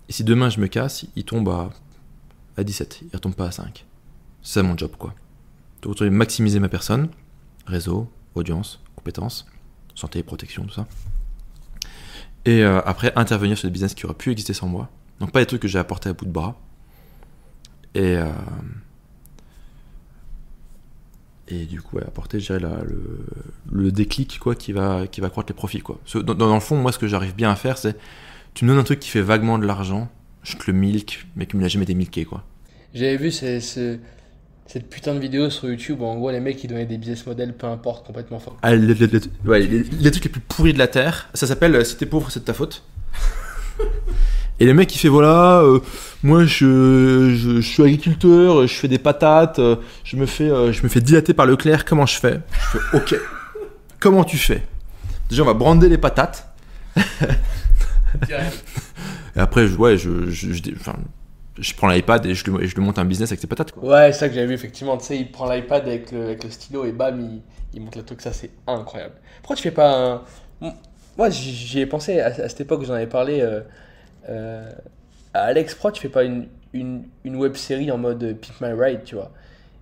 Et 0.09 0.13
si 0.13 0.25
demain 0.25 0.51
je 0.51 0.61
me 0.61 0.67
casse, 0.67 1.07
il 1.17 1.25
tombe 1.25 1.49
à, 1.49 1.71
à 2.57 2.65
17. 2.65 3.01
Il 3.03 3.17
retombe 3.17 3.35
pas 3.35 3.47
à 3.47 3.51
5. 3.51 3.85
C'est 4.43 4.63
mon 4.63 4.77
job, 4.77 4.93
quoi. 4.99 5.15
Donc, 5.83 5.93
autrement, 5.93 6.11
maximiser 6.11 6.61
ma 6.61 6.69
personne, 6.69 7.09
réseau, 7.67 8.11
audience, 8.35 8.81
compétences, 8.97 9.47
santé, 9.95 10.23
protection, 10.23 10.65
tout 10.65 10.75
ça. 10.75 10.87
Et 12.45 12.63
euh, 12.63 12.81
après, 12.85 13.13
intervenir 13.17 13.59
sur 13.59 13.69
des 13.69 13.73
business 13.73 13.95
qui 13.95 14.07
auraient 14.07 14.15
pu 14.15 14.31
exister 14.31 14.55
sans 14.55 14.67
moi. 14.67 14.91
Donc, 15.21 15.33
pas 15.33 15.41
des 15.41 15.47
trucs 15.47 15.63
que 15.63 15.69
j'ai 15.69 15.79
apportés 15.79 16.09
à 16.09 16.13
bout 16.13 16.25
de 16.25 16.31
bras. 16.31 16.59
Et. 17.95 18.17
euh, 18.17 18.25
et 21.49 21.65
du 21.67 21.83
coup, 21.83 21.97
ouais, 21.97 22.05
apporter, 22.05 22.39
je 22.39 22.47
dirais, 22.57 22.61
le, 22.87 23.27
le 23.73 23.91
déclic 23.91 24.39
quoi, 24.39 24.55
qui, 24.55 24.73
va, 24.73 25.07
qui 25.09 25.21
va 25.21 25.31
croître 25.31 25.49
les 25.51 25.55
profits. 25.57 25.81
Quoi. 25.81 25.99
Dans, 26.15 26.35
dans 26.35 26.55
le 26.55 26.61
fond, 26.61 26.77
moi, 26.77 26.93
ce 26.93 26.99
que 26.99 27.09
j'arrive 27.09 27.35
bien 27.35 27.51
à 27.51 27.57
faire, 27.57 27.77
c'est 27.77 27.97
tu 28.55 28.65
me 28.65 28.71
donnes 28.71 28.79
un 28.79 28.85
truc 28.85 29.01
qui 29.01 29.09
fait 29.11 29.21
vaguement 29.21 29.59
de 29.59 29.67
l'argent, 29.67 30.09
je 30.45 30.57
te 30.57 30.63
le 30.71 30.73
milk, 30.77 31.27
mais 31.35 31.47
qui 31.47 31.57
me 31.57 31.63
l'a 31.63 31.69
jamais 31.69 31.83
été 31.85 31.95
milqué. 31.95 32.25
Quoi. 32.25 32.45
J'avais 32.95 33.17
vu 33.17 33.33
ce- 33.33 33.59
ce- 33.59 33.99
cette 34.67 34.89
putain 34.89 35.13
de 35.15 35.19
vidéo 35.19 35.51
sur 35.51 35.69
YouTube 35.69 36.01
où 36.01 36.05
en 36.05 36.17
gros 36.17 36.31
les 36.31 36.39
mecs 36.39 36.63
ils 36.63 36.69
donnaient 36.69 36.87
des 36.87 36.99
business 36.99 37.27
models, 37.27 37.53
peu 37.57 37.67
importe, 37.67 38.07
complètement 38.07 38.39
faux. 38.39 38.57
Ah, 38.63 38.75
les, 38.77 38.95
les- 38.95 39.07
les- 39.09 39.21
ouais, 39.45 39.61
les- 39.67 39.83
les 39.83 40.11
trucs 40.13 40.25
les 40.25 40.31
plus 40.31 40.41
pourris 40.41 40.73
de 40.73 40.79
la 40.79 40.87
terre, 40.89 41.29
ça 41.35 41.49
s'appelle 41.49 41.75
euh, 41.75 41.83
Si 41.83 41.97
t'es 41.97 42.07
pauvre, 42.07 42.31
c'est 42.31 42.41
de 42.41 42.45
ta 42.45 42.55
faute. 42.55 42.85
Et 44.61 44.67
le 44.67 44.75
mec 44.75 44.95
il 44.95 44.99
fait 44.99 45.09
voilà, 45.09 45.61
euh, 45.63 45.81
moi 46.23 46.45
je, 46.45 47.35
je, 47.35 47.61
je 47.61 47.61
suis 47.61 47.83
agriculteur, 47.83 48.67
je 48.67 48.75
fais 48.75 48.89
des 48.89 48.99
patates, 48.99 49.59
euh, 49.59 49.77
je 50.05 50.17
me 50.17 50.27
fais, 50.27 50.51
euh, 50.51 50.71
je 50.71 50.83
me 50.83 50.89
fais 50.89 51.01
dilater 51.01 51.33
par 51.33 51.47
Leclerc, 51.47 51.87
comment 51.87 52.05
je 52.05 52.19
fais? 52.19 52.41
Je 52.53 52.79
fais 52.79 52.97
ok. 52.97 53.15
Comment 53.99 54.23
tu 54.23 54.37
fais? 54.37 54.63
Déjà 55.31 55.43
on 55.43 55.47
va 55.47 55.55
brander 55.55 55.89
les 55.89 55.99
patates. 55.99 56.47
Et 59.37 59.41
après, 59.41 59.67
je, 59.69 59.77
ouais, 59.77 59.97
je, 59.97 60.29
je, 60.31 60.53
je, 60.53 60.61
enfin, 60.75 60.97
je 61.59 61.73
prends 61.75 61.89
l'iPad 61.89 62.27
et 62.27 62.35
je 62.35 62.45
lui, 62.51 62.65
et 62.65 62.67
je 62.67 62.75
lui 62.75 62.83
monte 62.83 62.99
un 62.99 63.05
business 63.05 63.31
avec 63.31 63.41
ses 63.41 63.47
patates. 63.47 63.73
Quoi. 63.73 63.89
Ouais, 63.89 64.13
c'est 64.13 64.19
ça 64.21 64.29
que 64.29 64.35
j'avais 64.35 64.47
vu 64.47 64.55
effectivement. 64.55 64.97
Tu 64.97 65.07
sais, 65.07 65.17
il 65.17 65.31
prend 65.31 65.51
l'iPad 65.51 65.87
avec 65.87 66.11
le, 66.11 66.25
avec 66.25 66.45
le 66.45 66.51
stylo 66.51 66.85
et 66.85 66.93
bam, 66.93 67.21
il, 67.21 67.41
il 67.75 67.81
monte 67.81 67.97
le 67.97 68.03
truc. 68.03 68.21
Ça, 68.21 68.33
c'est 68.33 68.51
incroyable. 68.67 69.15
Pourquoi 69.41 69.57
tu 69.57 69.63
fais 69.63 69.71
pas 69.71 70.21
un. 70.63 70.71
Moi, 71.17 71.31
j'y 71.31 71.81
ai 71.81 71.87
pensé 71.87 72.21
à, 72.21 72.27
à 72.27 72.49
cette 72.49 72.61
époque, 72.63 72.85
j'en 72.85 72.95
avais 72.95 73.07
parlé 73.07 73.41
euh, 73.41 73.61
euh, 74.29 74.71
à 75.35 75.43
Alex. 75.43 75.75
Pourquoi 75.75 75.93
tu 75.93 76.01
fais 76.03 76.09
pas 76.09 76.25
une, 76.25 76.47
une, 76.73 77.05
une 77.25 77.37
web 77.37 77.55
série 77.57 77.91
en 77.91 77.99
mode 77.99 78.23
euh, 78.23 78.35
Pimp 78.35 78.61
My 78.61 78.73
Ride, 78.81 79.01
tu 79.05 79.15
vois 79.15 79.31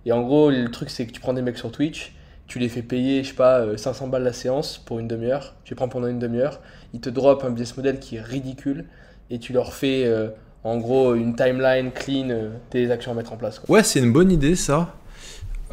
Et 0.05 0.11
en 0.11 0.21
gros, 0.21 0.49
le 0.49 0.69
truc, 0.69 0.89
c'est 0.89 1.05
que 1.05 1.11
tu 1.11 1.19
prends 1.19 1.33
des 1.33 1.41
mecs 1.41 1.57
sur 1.57 1.71
Twitch, 1.71 2.13
tu 2.47 2.59
les 2.59 2.69
fais 2.69 2.81
payer, 2.81 3.23
je 3.23 3.29
sais 3.29 3.35
pas, 3.35 3.59
euh, 3.59 3.77
500 3.77 4.07
balles 4.07 4.23
la 4.23 4.33
séance 4.33 4.77
pour 4.77 4.99
une 4.99 5.07
demi-heure. 5.07 5.55
Tu 5.63 5.73
les 5.73 5.75
prends 5.75 5.89
pendant 5.89 6.07
une 6.07 6.19
demi-heure. 6.19 6.59
Ils 6.93 6.99
te 6.99 7.09
drop 7.09 7.43
un 7.43 7.49
business 7.51 7.77
model 7.77 7.99
qui 7.99 8.15
est 8.17 8.21
ridicule 8.21 8.85
et 9.29 9.39
tu 9.39 9.53
leur 9.53 9.73
fais. 9.73 10.05
euh, 10.05 10.29
en 10.63 10.77
gros, 10.77 11.15
une 11.15 11.35
timeline 11.35 11.91
clean, 11.91 12.29
euh, 12.31 12.49
tes 12.69 12.91
actions 12.91 13.11
à 13.11 13.15
mettre 13.15 13.31
en 13.31 13.37
place. 13.37 13.59
Quoi. 13.59 13.75
Ouais, 13.77 13.83
c'est 13.83 13.99
une 13.99 14.11
bonne 14.11 14.29
idée 14.31 14.55
ça. 14.55 14.93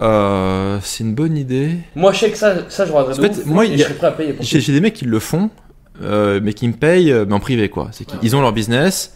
Euh, 0.01 0.79
c'est 0.83 1.03
une 1.05 1.15
bonne 1.15 1.37
idée. 1.37 1.79
Moi, 1.95 2.13
je 2.13 2.19
sais 2.21 2.31
que 2.31 2.37
ça, 2.37 2.55
ça 2.69 2.85
je 2.85 2.93
regarderais 2.93 3.31
En 3.31 3.33
fait, 3.33 3.47
moi, 3.47 3.65
je 3.65 3.77
serais 3.79 3.95
prêt 3.95 4.07
à 4.07 4.13
payer 4.13 4.33
pour 4.35 4.45
ça. 4.45 4.51
J'ai 4.51 4.61
j'ai 4.61 4.73
des 4.73 4.81
mecs 4.81 4.95
qui 4.95 5.07
le 5.07 5.19
font, 5.19 5.51
euh, 6.03 6.41
mais 6.43 6.53
qui 6.55 6.67
me 6.69 6.75
payent, 6.75 7.13
euh, 7.13 7.25
mais 7.27 7.35
en 7.35 7.41
privé 7.41 7.69
quoi. 7.69 7.89
C'est 7.93 8.05
qu'ils 8.05 8.35
ont 8.37 8.41
leur 8.41 8.53
business 8.53 9.15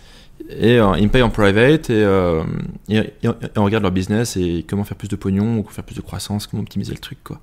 et 0.48 0.78
euh, 0.78 0.96
ils 0.98 1.04
me 1.04 1.10
payent 1.10 1.22
en 1.22 1.30
private 1.30 1.90
et, 1.90 2.02
euh, 2.04 2.42
et, 2.88 2.96
et- 2.96 3.12
et 3.24 3.28
on 3.58 3.64
regarde 3.64 3.82
leur 3.82 3.92
business 3.92 4.36
et 4.36 4.64
comment 4.68 4.84
faire 4.84 4.96
plus 4.96 5.08
de 5.08 5.16
pognon 5.16 5.58
ou 5.58 5.64
faire 5.68 5.84
plus 5.84 5.94
de 5.96 6.00
croissance, 6.00 6.46
comment 6.46 6.62
optimiser 6.62 6.92
le 6.92 6.98
truc 6.98 7.18
quoi. 7.22 7.40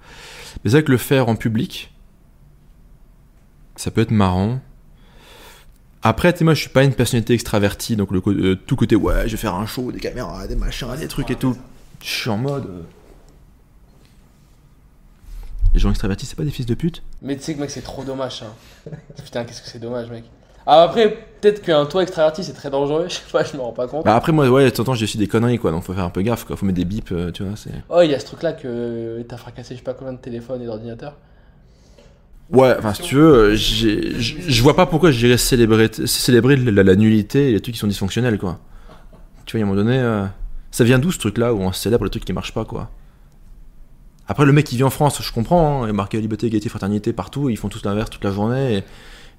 Mais 0.63 0.71
c'est 0.71 0.77
vrai 0.77 0.83
que 0.83 0.91
le 0.91 0.97
faire 0.97 1.29
en 1.29 1.35
public, 1.35 1.91
ça 3.75 3.91
peut 3.91 4.01
être 4.01 4.11
marrant. 4.11 4.59
Après, 6.03 6.31
tu 6.31 6.39
sais, 6.39 6.45
moi, 6.45 6.53
je 6.53 6.61
suis 6.61 6.69
pas 6.69 6.83
une 6.83 6.93
personnalité 6.93 7.33
extravertie, 7.33 7.95
donc 7.95 8.11
le 8.11 8.55
tout 8.55 8.75
côté, 8.75 8.95
ouais, 8.95 9.23
je 9.25 9.31
vais 9.31 9.37
faire 9.37 9.55
un 9.55 9.65
show, 9.65 9.91
des 9.91 9.99
caméras, 9.99 10.47
des 10.47 10.55
machins, 10.55 10.87
des 10.99 11.07
trucs 11.07 11.29
et 11.31 11.35
tout. 11.35 11.55
Je 12.03 12.07
suis 12.07 12.29
en 12.29 12.37
mode. 12.37 12.67
Euh, 15.67 15.71
Les 15.73 15.79
gens 15.79 15.89
extravertis, 15.89 16.25
c'est 16.25 16.35
pas 16.35 16.43
des 16.43 16.51
fils 16.51 16.65
de 16.65 16.73
pute 16.73 17.03
Mais 17.21 17.35
tu 17.35 17.43
sais 17.43 17.55
que 17.55 17.59
mec, 17.59 17.69
c'est 17.69 17.81
trop 17.81 18.03
dommage. 18.03 18.43
Hein. 18.43 18.91
Putain, 19.23 19.43
qu'est-ce 19.45 19.61
que 19.61 19.67
c'est 19.67 19.79
dommage, 19.79 20.09
mec. 20.09 20.23
Ah, 20.69 20.83
après, 20.83 21.17
peut-être 21.39 21.61
qu'un 21.61 21.85
toi 21.85 22.03
extraverti, 22.03 22.43
c'est 22.43 22.53
très 22.53 22.69
dangereux. 22.69 23.05
Je 23.09 23.13
sais 23.15 23.21
pas, 23.31 23.43
je 23.43 23.55
me 23.55 23.61
rends 23.61 23.71
pas 23.71 23.87
compte. 23.87 24.03
Bah 24.03 24.15
après, 24.15 24.33
moi, 24.33 24.49
ouais, 24.49 24.65
de 24.65 24.69
temps 24.69 24.81
en 24.81 24.85
temps, 24.87 24.93
j'ai 24.95 25.05
aussi 25.05 25.17
des 25.17 25.27
conneries, 25.27 25.59
quoi. 25.59 25.71
Donc 25.71 25.83
faut 25.83 25.93
faire 25.93 26.03
un 26.03 26.09
peu 26.09 26.21
gaffe, 26.21 26.43
quoi. 26.43 26.57
Faut 26.57 26.65
mettre 26.65 26.77
des 26.77 26.83
bips, 26.85 27.11
euh, 27.13 27.31
tu 27.31 27.43
vois. 27.43 27.55
c'est... 27.55 27.71
Oh, 27.89 28.01
il 28.03 28.11
y 28.11 28.13
a 28.13 28.19
ce 28.19 28.25
truc-là 28.25 28.51
que 28.51 29.21
t'as 29.27 29.37
fracassé, 29.37 29.75
je 29.75 29.79
sais 29.79 29.83
pas 29.83 29.93
combien 29.93 30.11
de 30.13 30.17
téléphones 30.17 30.61
et 30.61 30.65
d'ordinateurs. 30.65 31.15
Ouais, 32.49 32.75
enfin, 32.77 32.93
si 32.93 33.01
tu 33.01 33.15
veux, 33.15 33.51
euh, 33.51 33.55
je 33.55 34.61
vois 34.63 34.75
pas 34.75 34.85
pourquoi 34.85 35.11
je 35.11 35.19
dirais 35.19 35.37
célébrer, 35.37 35.89
célébrer 36.05 36.55
la, 36.55 36.83
la 36.83 36.95
nullité 36.95 37.49
et 37.49 37.53
les 37.53 37.61
trucs 37.61 37.75
qui 37.75 37.79
sont 37.79 37.87
dysfonctionnels, 37.87 38.37
quoi. 38.37 38.59
Tu 39.45 39.57
vois, 39.57 39.61
à 39.61 39.63
un 39.63 39.69
moment 39.69 39.81
donné, 39.81 39.97
euh, 39.99 40.25
ça 40.71 40.83
vient 40.83 40.99
d'où 40.99 41.11
ce 41.11 41.19
truc-là 41.19 41.53
où 41.53 41.59
on 41.61 41.71
célèbre 41.71 42.05
les 42.05 42.09
trucs 42.09 42.25
qui 42.25 42.33
marchent 42.33 42.53
pas, 42.53 42.65
quoi? 42.65 42.89
Après, 44.27 44.45
le 44.45 44.51
mec 44.51 44.65
qui 44.65 44.75
vit 44.77 44.83
en 44.83 44.89
France, 44.89 45.21
je 45.21 45.31
comprends, 45.31 45.83
hein, 45.83 45.87
il 45.87 45.89
est 45.91 45.93
marqué 45.93 46.19
liberté, 46.19 46.47
égalité, 46.47 46.69
fraternité 46.69 47.13
partout, 47.13 47.49
ils 47.49 47.57
font 47.57 47.69
tous 47.69 47.83
l'inverse 47.85 48.09
toute 48.09 48.23
la 48.23 48.31
journée. 48.31 48.77
Et 48.77 48.83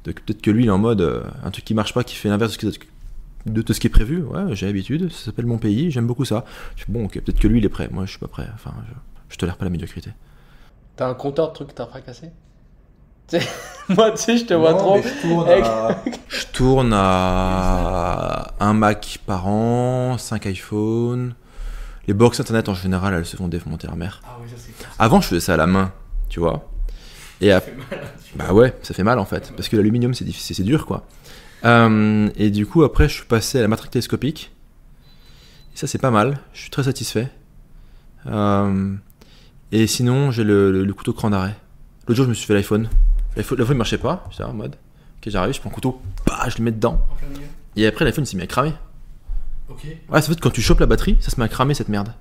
donc, 0.05 0.20
peut-être 0.23 0.40
que 0.40 0.51
lui, 0.51 0.65
il 0.65 0.69
est 0.69 0.73
en 0.73 0.78
mode 0.78 1.01
euh, 1.02 1.23
un 1.44 1.51
truc 1.51 1.65
qui 1.65 1.74
marche 1.74 1.93
pas, 1.93 2.05
qui 2.05 2.15
fait 2.15 2.28
l'inverse 2.28 2.56
de, 2.59 2.70
ce 2.70 2.78
qui- 2.78 2.89
de 3.47 3.60
tout 3.62 3.73
ce 3.74 3.81
qui 3.81 3.86
est 3.86 3.90
prévu. 3.90 4.23
Ouais, 4.23 4.55
j'ai 4.55 4.66
l'habitude, 4.66 5.12
ça 5.12 5.27
s'appelle 5.27 5.47
mon 5.47 5.59
pays, 5.59 5.90
j'aime 5.90 6.06
beaucoup 6.06 6.24
ça. 6.24 6.44
Je 6.77 6.85
fais, 6.85 6.93
bon, 6.93 7.05
ok, 7.05 7.20
peut-être 7.20 7.39
que 7.39 7.48
lui, 7.48 7.59
il 7.59 7.65
est 7.65 7.69
prêt. 7.69 7.89
Moi, 7.90 8.06
je 8.06 8.10
suis 8.10 8.19
pas 8.19 8.28
prêt. 8.28 8.47
Enfin, 8.55 8.73
je, 8.89 8.94
je 9.35 9.36
tolère 9.36 9.56
pas 9.56 9.65
la 9.66 9.70
médiocrité. 9.70 10.10
T'as 10.97 11.09
un 11.09 11.15
compteur 11.15 11.48
de 11.48 11.55
trucs 11.55 11.69
que 11.69 11.74
t'as 11.74 11.86
fracassé? 11.86 12.31
Moi, 13.90 14.10
tu 14.12 14.16
sais, 14.23 14.39
je 14.39 14.47
te 14.47 14.55
vois 14.55 14.73
Non, 14.73 14.78
trop. 14.78 14.94
mais 14.97 15.02
je 15.02 15.20
tourne 15.28 15.48
Avec- 15.51 15.65
à- 15.66 16.02
Je 16.28 16.47
tourne 16.47 16.93
à 16.94 18.55
un 18.59 18.73
Mac 18.73 19.19
par 19.27 19.47
an, 19.48 20.16
5 20.16 20.47
iPhones. 20.47 21.35
Les 22.09 22.14
box 22.14 22.40
internet 22.40 22.68
en 22.68 22.74
général, 22.74 23.14
elles 23.14 23.26
se 23.26 23.36
font 23.36 23.47
démonter 23.48 23.86
la 23.86 23.94
mer. 23.94 24.20
Ah 24.24 24.39
oui, 24.43 24.48
ça 24.48 24.56
c'est 24.59 24.72
cool. 24.76 24.86
Avant, 24.98 25.20
je 25.20 25.28
faisais 25.28 25.40
ça 25.40 25.55
à 25.55 25.56
la 25.56 25.66
main, 25.68 25.93
tu 26.28 26.40
vois. 26.40 26.68
Et 27.40 27.52
ap- 27.52 27.68
bah 28.35 28.52
ouais, 28.52 28.74
ça 28.82 28.94
fait 28.94 29.05
mal 29.05 29.18
en 29.20 29.24
fait, 29.24 29.52
parce 29.56 29.68
que 29.68 29.76
l'aluminium 29.76 30.12
c'est 30.14 30.24
difficile, 30.24 30.56
c'est 30.56 30.62
dur 30.64 30.86
quoi. 30.86 31.06
Euh, 31.64 32.28
et 32.36 32.51
du 32.51 32.66
coup, 32.66 32.82
après, 32.82 33.09
je 33.09 33.14
suis 33.14 33.24
passé 33.26 33.59
à 33.59 33.62
la 33.62 33.68
matrice 33.68 33.90
télescopique. 33.90 34.52
Et 35.74 35.76
ça, 35.78 35.86
c'est 35.86 35.98
pas 35.98 36.10
mal. 36.10 36.39
Je 36.55 36.60
suis 36.62 36.70
très 36.70 36.85
satisfait. 36.85 37.28
Euh, 38.26 38.94
et 39.70 39.86
sinon, 39.86 40.30
j'ai 40.30 40.44
le, 40.44 40.72
le- 40.72 40.85
le 40.85 40.94
couteau 40.94 41.12
cran 41.12 41.30
d'arrêt. 41.30 41.56
L'autre 42.06 42.16
jour, 42.16 42.24
je 42.24 42.30
me 42.30 42.35
suis 42.35 42.47
fait 42.47 42.55
l'iPhone. 42.55 42.89
L'iPhone, 43.36 43.59
il 43.68 43.74
marchait 43.74 43.98
pas. 43.98 44.24
J'étais 44.30 44.44
en 44.44 44.55
mode. 44.55 44.76
Ok, 45.20 45.28
j'arrive, 45.30 45.52
je 45.55 45.60
prends 45.60 45.70
le 45.70 45.74
couteau, 45.74 46.01
bah, 46.26 46.44
je 46.48 46.56
le 46.59 46.64
mets 46.64 46.72
dedans. 46.72 47.01
En. 47.10 47.26
Et 47.76 47.86
après, 47.86 48.05
l'iPhone, 48.05 48.24
il 48.24 48.26
s'est 48.26 48.36
mis 48.36 48.44
à 48.44 48.47
cramer. 48.47 48.72
Ok. 49.70 49.85
Ouais, 50.11 50.23
c'est 50.23 50.32
fait 50.32 50.40
quand 50.40 50.51
tu 50.51 50.62
chopes 50.62 50.81
la 50.81 50.86
batterie, 50.86 51.16
ça 51.20 51.31
se 51.31 51.39
met 51.39 51.45
à 51.45 51.49
cramer 51.49 51.74
cette 51.74 51.89
merde. 51.89 52.12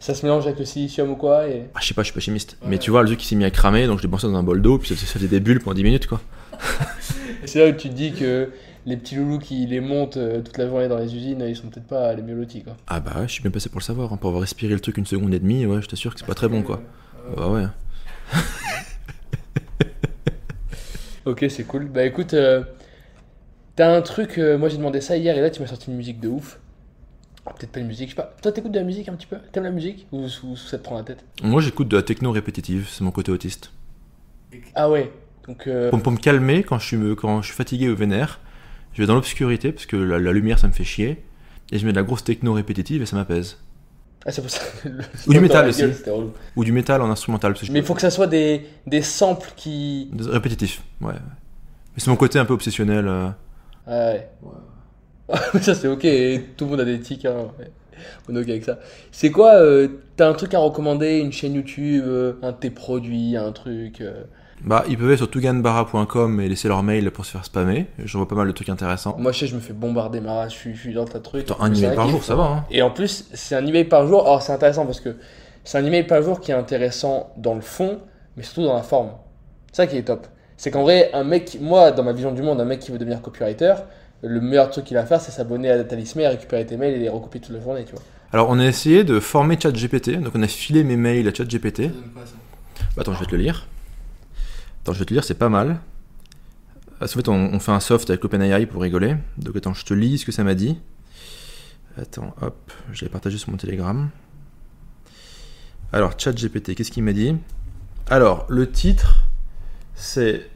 Ça 0.00 0.14
se 0.14 0.24
mélange 0.24 0.44
avec 0.46 0.58
le 0.58 0.64
silicium 0.64 1.10
ou 1.10 1.16
quoi 1.16 1.48
et... 1.48 1.64
Ah, 1.74 1.78
je 1.80 1.86
sais 1.88 1.94
pas, 1.94 2.02
je 2.02 2.06
suis 2.06 2.14
pas 2.14 2.20
chimiste. 2.20 2.56
Ouais. 2.62 2.68
Mais 2.70 2.78
tu 2.78 2.90
vois, 2.90 3.02
le 3.02 3.06
truc 3.08 3.20
qui 3.20 3.26
s'est 3.26 3.36
mis 3.36 3.44
à 3.44 3.50
cramer, 3.50 3.86
donc 3.86 3.98
je 3.98 4.02
l'ai 4.04 4.08
pensé 4.10 4.26
dans 4.26 4.34
un 4.34 4.42
bol 4.42 4.60
d'eau, 4.60 4.78
puis 4.78 4.88
ça, 4.88 4.96
ça 4.96 5.06
faisait 5.06 5.28
des 5.28 5.40
bulles 5.40 5.60
pendant 5.60 5.74
10 5.74 5.82
minutes 5.84 6.06
quoi. 6.06 6.20
C'est 7.46 7.58
là 7.64 7.70
où 7.70 7.72
tu 7.76 7.88
te 7.88 7.94
dis 7.94 8.12
que 8.12 8.50
les 8.86 8.96
petits 8.96 9.14
loulous 9.16 9.38
qui 9.38 9.66
les 9.66 9.80
montent 9.80 10.16
euh, 10.18 10.40
toute 10.42 10.58
la 10.58 10.66
journée 10.68 10.88
dans 10.88 10.98
les 10.98 11.14
usines, 11.14 11.42
ils 11.46 11.56
sont 11.56 11.68
peut-être 11.68 11.86
pas 11.86 12.12
les 12.14 12.22
mieux 12.22 12.34
lotis 12.34 12.62
quoi. 12.62 12.76
Ah 12.86 13.00
bah 13.00 13.12
ouais, 13.16 13.28
je 13.28 13.32
suis 13.32 13.42
bien 13.42 13.50
passé 13.50 13.68
pour 13.70 13.78
le 13.80 13.84
savoir. 13.84 14.12
hein. 14.12 14.16
Pour 14.18 14.28
avoir 14.28 14.42
respiré 14.42 14.72
le 14.74 14.80
truc 14.80 14.96
une 14.98 15.06
seconde 15.06 15.32
et 15.32 15.38
demie, 15.38 15.64
ouais, 15.66 15.80
je 15.82 15.88
t'assure 15.88 16.12
que 16.14 16.20
c'est 16.20 16.26
pas 16.26 16.34
très 16.34 16.48
bon 16.48 16.62
quoi. 16.62 16.82
Bah 17.36 17.48
ouais. 17.48 17.64
Ok, 21.26 21.46
c'est 21.48 21.64
cool. 21.64 21.86
Bah 21.86 22.04
écoute, 22.04 22.34
euh, 22.34 22.62
t'as 23.76 23.96
un 23.96 24.02
truc, 24.02 24.36
euh, 24.38 24.58
moi 24.58 24.68
j'ai 24.68 24.76
demandé 24.76 25.00
ça 25.00 25.16
hier 25.16 25.36
et 25.36 25.40
là 25.40 25.48
tu 25.48 25.62
m'as 25.62 25.66
sorti 25.68 25.90
une 25.90 25.96
musique 25.96 26.20
de 26.20 26.28
ouf. 26.28 26.58
Peut-être 27.44 27.70
pas 27.72 27.80
une 27.80 27.86
musique, 27.86 28.10
je 28.10 28.14
sais 28.14 28.22
pas. 28.22 28.34
Toi 28.42 28.52
t'écoutes 28.52 28.72
de 28.72 28.78
la 28.78 28.84
musique 28.84 29.08
un 29.08 29.14
petit 29.14 29.26
peu? 29.26 29.36
T'aimes 29.52 29.64
la 29.64 29.70
musique 29.70 30.06
ou, 30.12 30.28
ça 30.28 30.78
te 30.78 30.82
prend 30.82 30.96
la 30.96 31.02
tête? 31.04 31.24
Moi 31.42 31.60
j'écoute 31.60 31.88
de 31.88 31.96
la 31.96 32.02
techno 32.02 32.32
répétitive, 32.32 32.88
c'est 32.90 33.02
mon 33.04 33.10
côté 33.10 33.30
autiste. 33.30 33.70
Ah 34.74 34.88
ouais, 34.90 35.12
donc 35.46 35.66
euh, 35.66 35.90
Pour, 35.90 36.00
pour 36.02 36.12
me 36.12 36.16
calmer 36.18 36.62
quand 36.62 36.78
je, 36.78 36.86
suis, 36.86 36.96
me- 36.96 37.14
quand 37.14 37.42
je 37.42 37.46
suis 37.48 37.56
fatigué 37.56 37.88
ou 37.88 37.96
vénère, 37.96 38.40
je 38.92 39.02
vais 39.02 39.06
dans 39.06 39.14
l'obscurité 39.14 39.72
parce 39.72 39.86
que 39.86 39.96
la, 39.96 40.18
la 40.18 40.32
lumière 40.32 40.58
ça 40.58 40.68
me 40.68 40.72
fait 40.72 40.84
chier. 40.84 41.22
Et 41.72 41.78
je 41.78 41.86
mets 41.86 41.92
de 41.92 41.96
la 41.96 42.02
grosse 42.02 42.22
techno 42.24 42.52
répétitive 42.52 43.02
et 43.02 43.06
ça 43.06 43.16
m'apaise. 43.16 43.58
ah, 44.26 44.30
c'est 44.30 44.42
pour 44.42 44.50
ça. 44.50 44.60
le- 44.84 45.02
Ou 45.26 45.32
du 45.32 45.40
métal 45.40 45.68
aussi. 45.68 45.80
gueule. 45.80 45.94
Ou 46.56 46.64
du 46.64 46.72
métal 46.72 47.00
en 47.02 47.10
instrumental. 47.10 47.54
Parce 47.54 47.66
que 47.66 47.72
Mais 47.72 47.80
il 47.80 47.84
faut 47.84 47.94
que 47.94 48.00
ça 48.02 48.10
soit 48.10 48.26
des, 48.26 48.66
des 48.86 49.02
samples 49.02 49.50
qui. 49.56 50.08
de- 50.12 50.28
Répétitif, 50.28 50.82
ouais. 51.00 51.14
Mais 51.14 51.98
c'est 51.98 52.10
mon 52.10 52.16
côté 52.16 52.38
un 52.38 52.44
peu 52.44 52.52
obsessionnel. 52.54 53.08
euh. 53.08 53.28
Ah 53.86 54.12
ouais. 54.12 54.28
ça 55.60 55.74
c'est 55.74 55.88
ok, 55.88 56.04
et 56.04 56.44
tout 56.56 56.64
le 56.64 56.72
monde 56.72 56.80
a 56.80 56.84
des 56.84 57.00
tics, 57.00 57.24
hein. 57.24 57.48
On 58.28 58.36
est 58.36 58.40
ok 58.40 58.48
avec 58.48 58.64
ça. 58.64 58.78
C'est 59.12 59.30
quoi, 59.30 59.54
euh, 59.54 59.88
t'as 60.16 60.28
un 60.28 60.34
truc 60.34 60.54
à 60.54 60.58
recommander, 60.58 61.18
une 61.18 61.32
chaîne 61.32 61.54
YouTube, 61.54 62.04
euh, 62.06 62.34
un 62.42 62.52
de 62.52 62.56
tes 62.56 62.70
produits, 62.70 63.36
un 63.36 63.52
truc 63.52 64.00
euh, 64.00 64.24
Bah, 64.62 64.84
ils 64.88 64.98
peuvent 64.98 65.08
aller 65.08 65.16
sur 65.16 65.30
touganbarra.com 65.30 66.40
et 66.40 66.48
laisser 66.48 66.68
leur 66.68 66.82
mail 66.82 67.10
pour 67.10 67.24
se 67.24 67.32
faire 67.32 67.44
spammer. 67.44 67.86
Je 67.98 68.16
vois 68.16 68.28
pas 68.28 68.34
mal 68.34 68.46
de 68.46 68.52
trucs 68.52 68.68
intéressants. 68.68 69.16
Moi 69.18 69.32
je 69.32 69.40
sais, 69.40 69.46
je 69.46 69.54
me 69.54 69.60
fais 69.60 69.72
bombarder 69.72 70.20
ma 70.20 70.34
race, 70.34 70.52
je 70.52 70.58
suis, 70.58 70.74
je 70.74 70.80
suis 70.80 70.94
dans 70.94 71.04
ta 71.04 71.20
truc. 71.20 71.50
Attends, 71.50 71.62
un 71.62 71.72
email 71.72 71.94
par 71.94 72.08
jour, 72.08 72.22
ça 72.22 72.34
va, 72.34 72.44
hein. 72.44 72.64
Et 72.70 72.82
en 72.82 72.90
plus, 72.90 73.28
c'est 73.32 73.54
un 73.54 73.66
email 73.66 73.84
par 73.84 74.06
jour. 74.06 74.26
Alors 74.26 74.42
c'est 74.42 74.52
intéressant 74.52 74.84
parce 74.84 75.00
que 75.00 75.16
c'est 75.64 75.78
un 75.78 75.84
email 75.84 76.04
par 76.04 76.22
jour 76.22 76.40
qui 76.40 76.50
est 76.50 76.54
intéressant 76.54 77.32
dans 77.36 77.54
le 77.54 77.62
fond, 77.62 78.00
mais 78.36 78.42
surtout 78.42 78.64
dans 78.64 78.74
la 78.74 78.82
forme. 78.82 79.12
C'est 79.72 79.76
ça 79.76 79.86
qui 79.86 79.96
est 79.96 80.02
top. 80.02 80.26
C'est 80.56 80.70
qu'en 80.70 80.82
vrai, 80.82 81.10
un 81.14 81.24
mec, 81.24 81.58
moi, 81.60 81.90
dans 81.90 82.04
ma 82.04 82.12
vision 82.12 82.32
du 82.32 82.42
monde, 82.42 82.60
un 82.60 82.64
mec 82.64 82.78
qui 82.78 82.92
veut 82.92 82.98
devenir 82.98 83.20
copywriter, 83.20 83.74
le 84.26 84.40
meilleur 84.40 84.70
truc 84.70 84.84
qu'il 84.84 84.96
a 84.96 85.00
à 85.00 85.06
faire, 85.06 85.20
c'est 85.20 85.30
s'abonner 85.30 85.70
à 85.70 85.82
Talismé, 85.84 86.26
récupérer 86.26 86.66
tes 86.66 86.76
mails 86.76 86.94
et 86.94 86.98
les 86.98 87.08
recopier 87.08 87.40
toute 87.40 87.54
la 87.54 87.60
journée, 87.60 87.84
tu 87.84 87.92
vois. 87.92 88.02
Alors, 88.32 88.48
on 88.50 88.58
a 88.58 88.64
essayé 88.64 89.04
de 89.04 89.20
former 89.20 89.58
ChatGPT. 89.60 90.20
Donc, 90.20 90.32
on 90.34 90.42
a 90.42 90.48
filé 90.48 90.82
mes 90.82 90.96
mails 90.96 91.28
à 91.28 91.34
ChatGPT. 91.34 91.90
Bah, 91.90 92.22
attends, 93.02 93.14
je 93.14 93.20
vais 93.20 93.26
te 93.26 93.36
le 93.36 93.42
lire. 93.42 93.68
Attends, 94.82 94.92
je 94.92 94.98
vais 94.98 95.04
te 95.04 95.10
le 95.10 95.16
lire, 95.16 95.24
c'est 95.24 95.34
pas 95.34 95.48
mal. 95.48 95.78
Parce 96.98 97.14
qu'en 97.14 97.20
fait, 97.20 97.28
on, 97.28 97.54
on 97.54 97.58
fait 97.60 97.72
un 97.72 97.80
soft 97.80 98.10
avec 98.10 98.24
OpenAI 98.24 98.66
pour 98.66 98.82
rigoler. 98.82 99.16
Donc, 99.38 99.56
attends, 99.56 99.74
je 99.74 99.84
te 99.84 99.94
lis 99.94 100.18
ce 100.18 100.26
que 100.26 100.32
ça 100.32 100.42
m'a 100.42 100.54
dit. 100.54 100.80
Attends, 101.96 102.34
hop, 102.40 102.72
je 102.92 103.04
l'ai 103.04 103.08
partagé 103.08 103.38
sur 103.38 103.50
mon 103.50 103.56
Telegram. 103.56 104.10
Alors, 105.92 106.18
ChatGPT, 106.18 106.74
qu'est-ce 106.74 106.90
qu'il 106.90 107.04
m'a 107.04 107.12
dit? 107.12 107.36
Alors, 108.10 108.46
le 108.48 108.70
titre, 108.70 109.26
c'est 109.94 110.50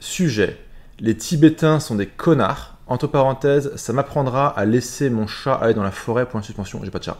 Sujet. 0.00 0.58
Les 0.98 1.16
Tibétains 1.16 1.78
sont 1.78 1.94
des 1.94 2.06
connards. 2.06 2.69
Entre 2.90 3.06
parenthèses, 3.06 3.70
ça 3.76 3.92
m'apprendra 3.94 4.48
à 4.48 4.64
laisser 4.66 5.08
mon 5.10 5.26
chat 5.26 5.54
aller 5.54 5.72
dans 5.74 5.82
la 5.82 5.92
forêt. 5.92 6.26
Point 6.26 6.40
de 6.40 6.44
suspension, 6.44 6.80
j'ai 6.84 6.90
pas 6.90 6.98
de 6.98 7.04
chat. 7.04 7.16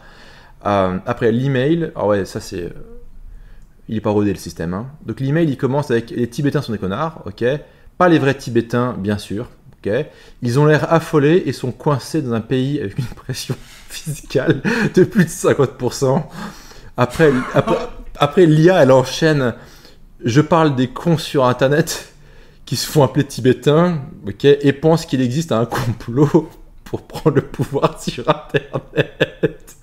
Euh, 0.65 0.99
après, 1.05 1.31
l'email, 1.31 1.91
ah 1.95 2.05
ouais, 2.05 2.25
ça 2.25 2.39
c'est. 2.39 2.71
il 3.87 3.97
est 3.97 4.01
pas 4.01 4.11
rodé 4.11 4.31
le 4.31 4.37
système. 4.37 4.73
hein. 4.75 4.87
Donc 5.05 5.19
l'email 5.19 5.49
il 5.49 5.57
commence 5.57 5.89
avec 5.89 6.11
les 6.11 6.29
Tibétains 6.29 6.61
sont 6.61 6.73
des 6.73 6.77
connards, 6.77 7.23
ok. 7.25 7.43
Pas 7.97 8.09
les 8.09 8.19
vrais 8.19 8.33
Tibétains, 8.35 8.95
bien 8.97 9.17
sûr, 9.17 9.49
ok. 9.83 9.91
Ils 10.41 10.59
ont 10.59 10.65
l'air 10.65 10.91
affolés 10.93 11.41
et 11.45 11.53
sont 11.53 11.71
coincés 11.71 12.21
dans 12.21 12.33
un 12.33 12.41
pays 12.41 12.79
avec 12.79 12.99
une 12.99 13.05
pression 13.05 13.55
fiscale 13.89 14.61
de 14.93 15.03
plus 15.05 15.23
de 15.23 15.29
50%. 15.29 16.21
Après, 16.97 17.31
après, 17.55 17.77
après 18.17 18.45
l'IA 18.45 18.83
elle 18.83 18.91
enchaîne. 18.91 19.55
Je 20.23 20.41
parle 20.41 20.75
des 20.75 20.89
cons 20.89 21.17
sur 21.17 21.45
internet 21.45 22.10
qui 22.71 22.77
se 22.77 22.87
font 22.89 23.03
appeler 23.03 23.25
Tibétains, 23.25 23.99
ok, 24.25 24.45
et 24.45 24.71
pensent 24.71 25.05
qu'il 25.05 25.19
existe 25.19 25.51
un 25.51 25.65
complot 25.65 26.49
pour 26.85 27.01
prendre 27.01 27.35
le 27.35 27.41
pouvoir 27.41 28.01
sur 28.01 28.23
internet. 28.29 29.75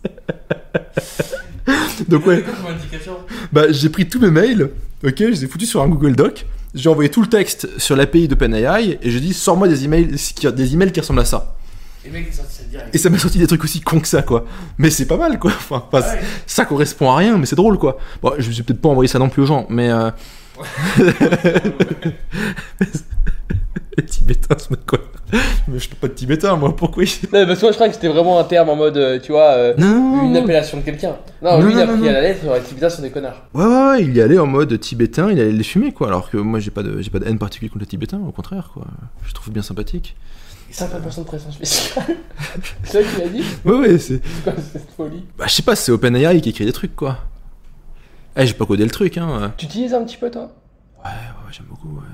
Donc 2.09 2.27
ouais. 2.27 2.43
Bah, 3.53 3.65
j'ai 3.69 3.91
pris 3.91 4.09
tous 4.09 4.19
mes 4.19 4.31
mails, 4.31 4.71
ok, 5.05 5.15
je 5.19 5.25
les 5.27 5.45
ai 5.45 5.49
foutus 5.49 5.69
sur 5.69 5.83
un 5.83 5.89
Google 5.89 6.17
Doc, 6.17 6.47
j'ai 6.75 6.89
envoyé 6.89 7.11
tout 7.11 7.21
le 7.21 7.29
texte 7.29 7.69
sur 7.79 7.95
l'API 7.95 8.27
d'OpenAI 8.27 8.99
et 9.03 9.11
j'ai 9.11 9.21
dit 9.21 9.35
sors-moi 9.35 9.69
des 9.69 9.85
emails, 9.85 10.15
qui- 10.35 10.51
des 10.51 10.73
emails 10.73 10.91
qui 10.91 11.01
ressemblent 11.01 11.21
à 11.21 11.27
ça. 11.27 11.57
Et 12.07 12.09
mec 12.09 12.33
ça 12.33 12.43
direct. 12.71 12.95
Et 12.95 12.97
ça 12.97 13.11
m'a 13.11 13.19
sorti 13.19 13.37
des 13.37 13.47
trucs 13.47 13.65
aussi 13.65 13.83
cons 13.83 14.01
que 14.01 14.09
ça, 14.09 14.23
quoi. 14.23 14.47
Mais 14.79 14.89
c'est 14.89 15.05
pas 15.05 15.19
mal, 15.19 15.39
quoi. 15.39 15.51
Enfin, 15.55 15.85
Ah 15.93 15.99
ouais. 16.01 16.21
ça 16.47 16.65
correspond 16.65 17.11
à 17.11 17.17
rien, 17.17 17.37
mais 17.37 17.45
c'est 17.45 17.55
drôle, 17.57 17.77
quoi. 17.77 17.99
Bon, 18.23 18.33
je 18.39 18.49
vais 18.51 18.63
peut-être 18.63 18.81
pas 18.81 18.89
envoyer 18.89 19.09
ça 19.09 19.19
non 19.19 19.29
plus 19.29 19.43
aux 19.43 19.47
gens, 19.47 19.67
mais. 19.69 19.91
Euh... 19.91 20.11
Les 23.97 24.05
Tibétains 24.05 24.59
sont 24.59 24.75
des 24.75 24.81
connards. 24.87 25.07
Mais 25.67 25.79
je 25.79 25.87
suis 25.87 25.95
pas 25.97 26.09
de 26.09 26.13
Tibétain, 26.15 26.57
moi, 26.57 26.75
pourquoi 26.75 27.03
Non, 27.05 27.47
parce 27.47 27.59
que 27.59 27.65
moi 27.65 27.73
je 27.73 27.77
crois 27.77 27.89
que 27.89 27.95
c'était 27.95 28.09
vraiment 28.09 28.39
un 28.39 28.45
terme 28.45 28.69
en 28.71 28.77
mode, 28.77 28.97
euh, 28.97 29.19
tu 29.21 29.33
vois, 29.33 29.51
euh, 29.51 29.75
Non 29.77 30.23
une 30.25 30.37
appellation 30.37 30.79
de 30.79 30.83
quelqu'un. 30.83 31.17
Non, 31.43 31.59
Non, 31.59 31.67
lui 31.67 31.73
il 31.73 31.81
a 31.81 31.87
non, 31.87 31.93
pris 31.95 32.03
non, 32.03 32.09
à 32.09 32.13
la 32.13 32.21
lettre, 32.21 32.41
les 32.55 32.61
Tibétains 32.63 32.91
sont 32.91 33.03
des 33.03 33.11
connards. 33.11 33.43
Ouais, 33.55 33.65
ouais, 33.65 33.89
ouais, 33.89 34.03
il 34.05 34.17
y 34.17 34.21
allait 34.21 34.39
en 34.39 34.47
mode 34.47 34.79
tibétain, 34.81 35.31
il 35.31 35.41
allait 35.41 35.53
les 35.53 35.65
fumer, 35.65 35.93
quoi. 35.93 36.07
Alors 36.09 36.31
que 36.31 36.37
moi, 36.39 36.61
j'ai 36.61 36.71
pas 36.71 36.83
de, 36.83 37.03
j'ai 37.03 37.11
pas 37.11 37.19
de 37.19 37.27
haine 37.27 37.39
particulière 37.39 37.73
contre 37.73 37.83
les 37.85 37.89
Tibétains, 37.89 38.21
au 38.27 38.33
contraire, 38.33 38.71
quoi. 38.73 38.85
Je 39.27 39.35
trouve 39.35 39.53
bien 39.53 39.63
sympathique. 39.63 40.17
50% 40.73 41.19
de 41.21 41.25
pression 41.25 41.51
spéciale. 41.51 42.05
c'est 42.85 43.03
ça 43.03 43.11
qu'il 43.11 43.23
a 43.25 43.29
dit 43.29 43.43
Ouais, 43.65 43.77
ouais, 43.79 43.99
c'est. 43.99 44.21
C'est 44.25 44.45
quoi 44.45 44.53
cette 44.73 44.91
folie? 44.97 45.25
Bah, 45.37 45.45
je 45.49 45.53
sais 45.55 45.63
pas, 45.63 45.77
c'est 45.77 45.93
OpenAI 45.93 46.41
qui 46.41 46.51
écrit 46.51 46.65
des 46.67 46.73
trucs, 46.73 46.95
quoi. 46.97 47.19
Eh, 48.39 48.47
j'ai 48.47 48.55
pas 48.55 48.67
codé 48.67 48.85
le 48.85 48.91
truc, 48.91 49.19
hein. 49.19 49.53
Tu 49.57 49.67
utilises 49.67 49.93
un 49.95 50.05
petit 50.05 50.17
peu 50.17 50.31
toi? 50.31 50.51
Ouais, 51.05 51.11
ouais, 51.11 51.11
ouais, 51.11 51.53
j'aime 51.53 51.67
beaucoup, 51.67 51.89
ouais. 51.89 52.07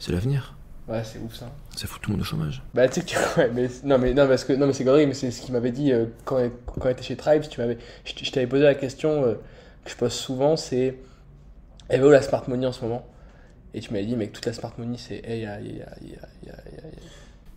C'est 0.00 0.10
l'avenir. 0.10 0.54
Ouais, 0.88 1.02
c'est 1.04 1.20
ouf 1.20 1.36
ça. 1.36 1.46
Ça 1.76 1.86
fout 1.86 2.02
tout 2.02 2.10
le 2.10 2.16
monde 2.16 2.22
au 2.22 2.24
chômage. 2.24 2.62
Bah 2.74 2.88
tu 2.88 2.94
sais 2.94 3.00
que 3.02 3.06
tu... 3.06 3.16
Ouais, 3.38 3.48
mais 3.54 3.68
non 3.84 3.96
mais 3.98 4.12
non 4.12 4.26
parce 4.26 4.42
que 4.42 4.52
non 4.54 4.66
mais 4.66 4.72
c'est 4.72 4.82
gorille 4.82 5.06
mais 5.06 5.14
c'est 5.14 5.30
ce 5.30 5.40
qu'il 5.40 5.52
m'avait 5.52 5.70
dit 5.70 5.92
euh, 5.92 6.06
quand 6.24 6.40
quand 6.80 6.88
était 6.88 7.04
chez 7.04 7.14
Tribes, 7.14 7.44
tu 7.48 7.60
m'avais 7.60 7.78
je, 8.04 8.30
t'avais 8.32 8.48
posé 8.48 8.64
la 8.64 8.74
question 8.74 9.24
euh, 9.24 9.34
que 9.84 9.90
je 9.92 9.96
pose 9.96 10.12
souvent 10.12 10.56
c'est 10.56 10.96
Elle 11.88 12.00
va 12.00 12.08
où 12.08 12.10
la 12.10 12.22
smart 12.22 12.42
money 12.48 12.66
en 12.66 12.72
ce 12.72 12.82
moment? 12.82 13.06
Et 13.72 13.80
tu 13.80 13.92
m'avais 13.92 14.04
dit, 14.04 14.16
mec, 14.16 14.32
toute 14.32 14.46
la 14.46 14.52
smart 14.52 14.72
money, 14.78 14.96
c'est. 14.98 15.22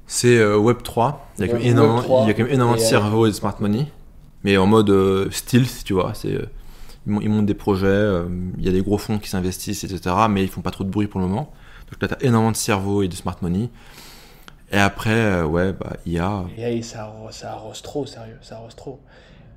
C'est 0.06 0.38
euh, 0.38 0.58
Web3. 0.58 1.16
Il 1.40 1.42
y 1.42 1.44
a 1.46 1.48
quand 1.48 1.58
même 1.58 1.68
énormément, 1.68 2.02
Web3. 2.02 2.24
il 2.24 2.28
y 2.28 2.30
a 2.30 2.34
quand 2.36 2.44
même 2.44 2.54
énormément 2.54 2.78
de 2.78 2.84
Et, 2.84 2.86
cerveaux 2.86 3.26
et 3.26 3.30
de 3.30 3.36
smart 3.36 3.56
money. 3.60 3.88
Mais 4.44 4.58
en 4.58 4.68
mode 4.68 5.32
stealth, 5.32 5.84
tu 5.84 5.94
vois. 5.94 6.14
C'est, 6.14 6.38
ils, 7.06 7.12
mon- 7.14 7.22
ils 7.22 7.30
montent 7.30 7.46
des 7.46 7.54
projets, 7.54 7.88
euh, 7.88 8.26
il 8.58 8.66
y 8.66 8.70
a 8.70 8.72
des 8.72 8.82
gros 8.82 8.98
fonds 8.98 9.20
qui 9.20 9.30
s'investissent, 9.30 9.84
etc. 9.84 10.28
Mais 10.30 10.44
ils 10.44 10.50
font 10.50 10.62
pas 10.62 10.72
trop 10.72 10.84
de 10.84 10.90
bruit 10.90 11.08
pour 11.08 11.20
le 11.22 11.28
moment. 11.28 11.52
Donc 11.92 12.02
là, 12.02 12.08
tu 12.08 12.14
as 12.16 12.28
énormément 12.28 12.52
de 12.52 12.58
cerveaux 12.58 13.04
et 13.04 13.08
de 13.08 13.14
smart 13.16 13.38
money. 13.42 13.70
Et 14.72 14.78
après, 14.80 15.12
euh, 15.12 15.46
ouais, 15.46 15.74
bah, 15.74 15.98
IA. 16.06 16.46
Et 16.58 16.82
ça, 16.82 17.14
ça 17.32 17.52
arrose 17.54 17.82
trop, 17.82 18.06
sérieux, 18.06 18.38
ça 18.42 18.56
arrose 18.56 18.76
trop. 18.76 19.00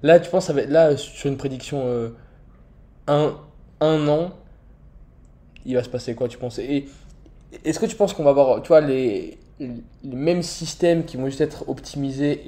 Là, 0.02 0.20
tu 0.20 0.30
penses, 0.30 0.50
là, 0.50 0.96
sur 0.96 1.30
une 1.30 1.36
prédiction, 1.38 1.82
euh, 1.86 2.10
un, 3.08 3.34
un 3.80 4.08
an, 4.08 4.32
il 5.64 5.74
va 5.74 5.82
se 5.82 5.88
passer 5.88 6.14
quoi, 6.14 6.28
tu 6.28 6.38
penses? 6.38 6.58
Et 6.58 6.86
est-ce 7.64 7.78
que 7.80 7.86
tu 7.86 7.96
penses 7.96 8.14
qu'on 8.14 8.24
va 8.24 8.30
avoir, 8.30 8.62
tu 8.62 8.68
vois, 8.68 8.80
les, 8.80 9.38
les 9.60 9.70
mêmes 10.04 10.42
systèmes 10.42 11.04
qui 11.04 11.16
vont 11.16 11.26
juste 11.26 11.40
être 11.40 11.68
optimisés 11.68 12.42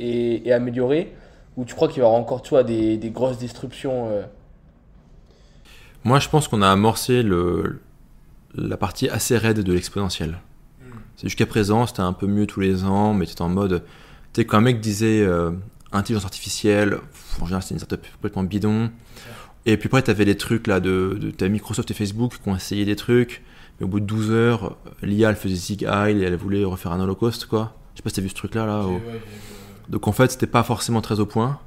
et, 0.47 0.53
améliorés? 0.53 1.13
Ou 1.57 1.65
tu 1.65 1.75
crois 1.75 1.89
qu'il 1.89 1.99
va 2.03 2.07
y 2.07 2.09
avoir 2.09 2.21
encore, 2.21 2.43
tu 2.43 2.51
vois, 2.51 2.65
des, 2.65 2.97
des 2.99 3.11
grosses 3.11 3.39
disruptions 3.39 4.09
Moi, 6.05 6.19
je 6.21 6.29
pense 6.29 6.49
qu'on 6.49 6.63
a 6.63 6.69
amorcé 6.71 7.23
le, 7.23 7.81
la 8.55 8.77
partie 8.77 9.09
assez 9.09 9.37
raide 9.37 9.61
de 9.63 9.73
l'exponentiel. 9.73 10.39
C'est 11.17 11.27
jusqu'à 11.29 11.47
présent, 11.47 11.87
c'était 11.87 12.01
un 12.01 12.13
peu 12.13 12.27
mieux 12.27 12.47
tous 12.47 12.61
les 12.61 12.85
ans, 12.85 13.13
mais 13.15 13.27
c'était 13.27 13.43
en 13.43 13.49
mode. 13.49 13.83
Tu 14.33 14.41
sais, 14.43 14.45
quand 14.47 14.59
un 14.59 14.63
mec 14.63 14.81
disait 14.81 15.23
euh, 15.23 15.51
intelligence 15.93 16.25
artificielle, 16.25 16.99
en 17.41 17.45
général, 17.47 17.63
c'était 17.63 17.75
une 17.75 17.81
startup 17.81 18.07
complètement 18.15 18.45
bidon. 18.45 18.91
Et 19.67 19.77
puis 19.77 19.89
après, 19.89 20.03
tu 20.03 20.11
avais 20.11 20.25
les 20.25 20.37
trucs 20.37 20.67
là 20.67 20.81
de, 20.81 21.19
de 21.21 21.31
t'as 21.31 21.49
Microsoft 21.49 21.91
et 21.91 21.95
Facebook 21.95 22.35
qui 22.43 22.49
ont 22.49 22.55
essayé 22.57 22.85
des 22.85 22.97
trucs, 22.97 23.43
mais 23.81 23.85
au 23.87 23.89
bout 23.89 24.01
de 24.01 24.07
12 24.07 24.31
heures, 24.31 24.77
l'IA 25.03 25.31
elle 25.31 25.37
faisait 25.37 25.55
zig 25.57 25.83
et 25.83 25.87
elle 25.87 26.37
voulait 26.37 26.65
refaire 26.65 26.93
un 26.93 27.01
holocauste, 27.01 27.47
quoi. 27.47 27.75
Je 27.95 27.99
sais 27.99 28.03
pas 28.05 28.11
si 28.11 28.17
t'as 28.17 28.23
vu 28.23 28.29
ce 28.29 28.35
truc 28.35 28.55
là, 28.55 28.65
là. 28.65 28.83
au- 28.87 29.01
donc 29.89 30.07
en 30.07 30.13
fait, 30.13 30.31
c'était 30.31 30.47
pas 30.47 30.63
forcément 30.63 31.01
très 31.01 31.19
au 31.21 31.27
point. 31.27 31.59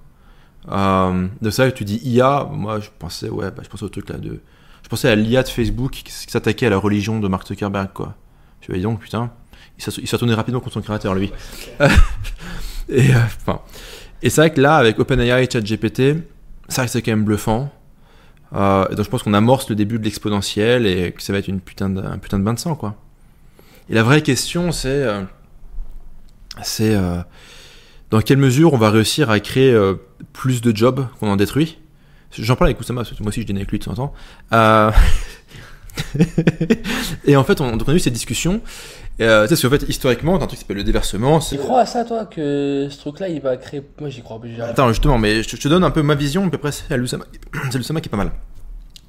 Euh, 0.70 1.28
de 1.42 1.50
ça, 1.50 1.72
tu 1.72 1.86
dis 1.86 2.00
IA, 2.04 2.48
moi 2.52 2.80
je 2.80 2.90
pensais, 3.00 3.30
ouais, 3.30 3.50
bah, 3.52 3.64
je 3.64 3.70
pensais 3.70 3.84
au 3.84 3.90
truc 3.90 4.10
là 4.10 4.18
de. 4.18 4.40
Je 4.84 4.90
pensais 4.90 5.10
à 5.10 5.16
l'IA 5.16 5.44
de 5.44 5.48
Facebook 5.48 5.92
qui, 5.92 6.12
s'attaquait 6.12 6.66
à 6.66 6.70
la 6.70 6.78
religion 6.78 7.20
de 7.20 7.28
Mark 7.28 7.48
Zuckerberg, 7.48 7.90
quoi. 7.94 8.16
Me 8.70 8.76
dis 8.76 8.82
donc, 8.82 9.00
putain, 9.00 9.32
il 9.78 9.84
s'est 9.84 10.16
retourné 10.16 10.34
rapidement 10.34 10.60
contre 10.60 10.74
son 10.74 10.82
créateur, 10.82 11.16
lui. 11.16 11.32
Et, 12.90 13.10
euh, 13.16 13.54
et 14.22 14.30
c'est 14.30 14.42
vrai 14.42 14.54
que 14.54 14.60
là, 14.60 14.76
avec 14.76 15.00
OpenAI 15.00 15.44
et 15.44 15.50
ChatGPT, 15.50 16.18
ça 16.68 16.88
c'est 16.88 17.02
quand 17.02 17.12
même 17.12 17.24
bluffant. 17.24 17.72
Euh, 18.54 18.88
donc 18.90 19.06
je 19.06 19.10
pense 19.10 19.24
qu'on 19.24 19.34
amorce 19.34 19.70
le 19.70 19.76
début 19.76 19.98
de 19.98 20.04
l'exponentiel 20.04 20.86
et 20.86 21.14
que 21.14 21.22
ça 21.22 21.32
va 21.32 21.40
être 21.40 21.48
une 21.48 21.62
putain 21.62 21.90
de, 21.90 22.02
un 22.02 22.18
putain 22.18 22.38
de 22.38 22.44
bain 22.44 22.54
de 22.54 22.60
sang, 22.60 22.76
quoi. 22.76 22.96
Et 23.90 23.94
la 23.94 24.04
vraie 24.04 24.22
question, 24.22 24.72
c'est. 24.72 24.90
euh, 24.90 25.22
c'est. 26.62 26.98
Dans 28.12 28.22
quelle 28.22 28.38
mesure 28.38 28.74
on 28.74 28.78
va 28.78 28.92
réussir 28.92 29.30
à 29.30 29.40
créer 29.40 29.72
euh, 29.72 29.96
plus 30.34 30.62
de 30.62 30.76
jobs 30.76 31.08
qu'on 31.20 31.30
en 31.30 31.38
détruit? 31.38 31.80
J'en 32.38 32.56
parle 32.56 32.70
avec 32.70 32.80
Oussama, 32.80 33.02
parce 33.02 33.18
que 33.18 33.24
moi 33.24 33.30
aussi 33.30 33.42
je 33.42 33.48
dîne 33.48 33.58
avec 33.58 33.72
lui 33.72 33.80
de 33.80 33.86
temps 33.86 33.92
en 33.92 33.96
temps. 33.96 34.14
Euh, 34.54 34.92
et 37.26 37.36
en 37.36 37.44
fait, 37.44 37.60
on, 37.60 37.78
a 37.78 37.94
eu 37.94 38.00
cette 38.00 38.14
discussion. 38.14 38.62
Euh, 39.20 39.48
tu 39.48 39.56
sais, 39.56 39.62
parce 39.62 39.62
qu'en 39.62 39.86
fait, 39.86 39.90
historiquement, 39.90 40.38
t'as 40.38 40.46
un 40.46 40.48
truc 40.48 40.60
qui 40.60 40.64
s'appelle 40.64 40.78
le 40.78 40.84
déversement. 40.84 41.40
Tu 41.40 41.58
crois 41.58 41.82
à 41.82 41.86
ça, 41.86 42.06
toi, 42.06 42.26
que 42.26 42.88
ce 42.90 42.98
truc-là, 43.00 43.28
il 43.28 43.42
va 43.42 43.58
créer. 43.58 43.82
Moi, 44.00 44.10
j'y 44.10 44.22
crois. 44.22 44.38
arrive. 44.38 44.62
Attends, 44.62 44.90
justement, 44.90 45.18
mais 45.18 45.44
je, 45.44 45.50
je 45.50 45.62
te 45.62 45.68
donne 45.68 45.84
un 45.84 45.92
peu 45.92 46.02
ma 46.02 46.16
vision, 46.16 46.46
à 46.46 46.50
peu 46.50 46.58
près 46.58 46.72
c'est 46.72 46.96
Lusama 46.98 47.26
qui 47.26 48.08
est 48.08 48.10
pas 48.10 48.18
mal. 48.18 48.32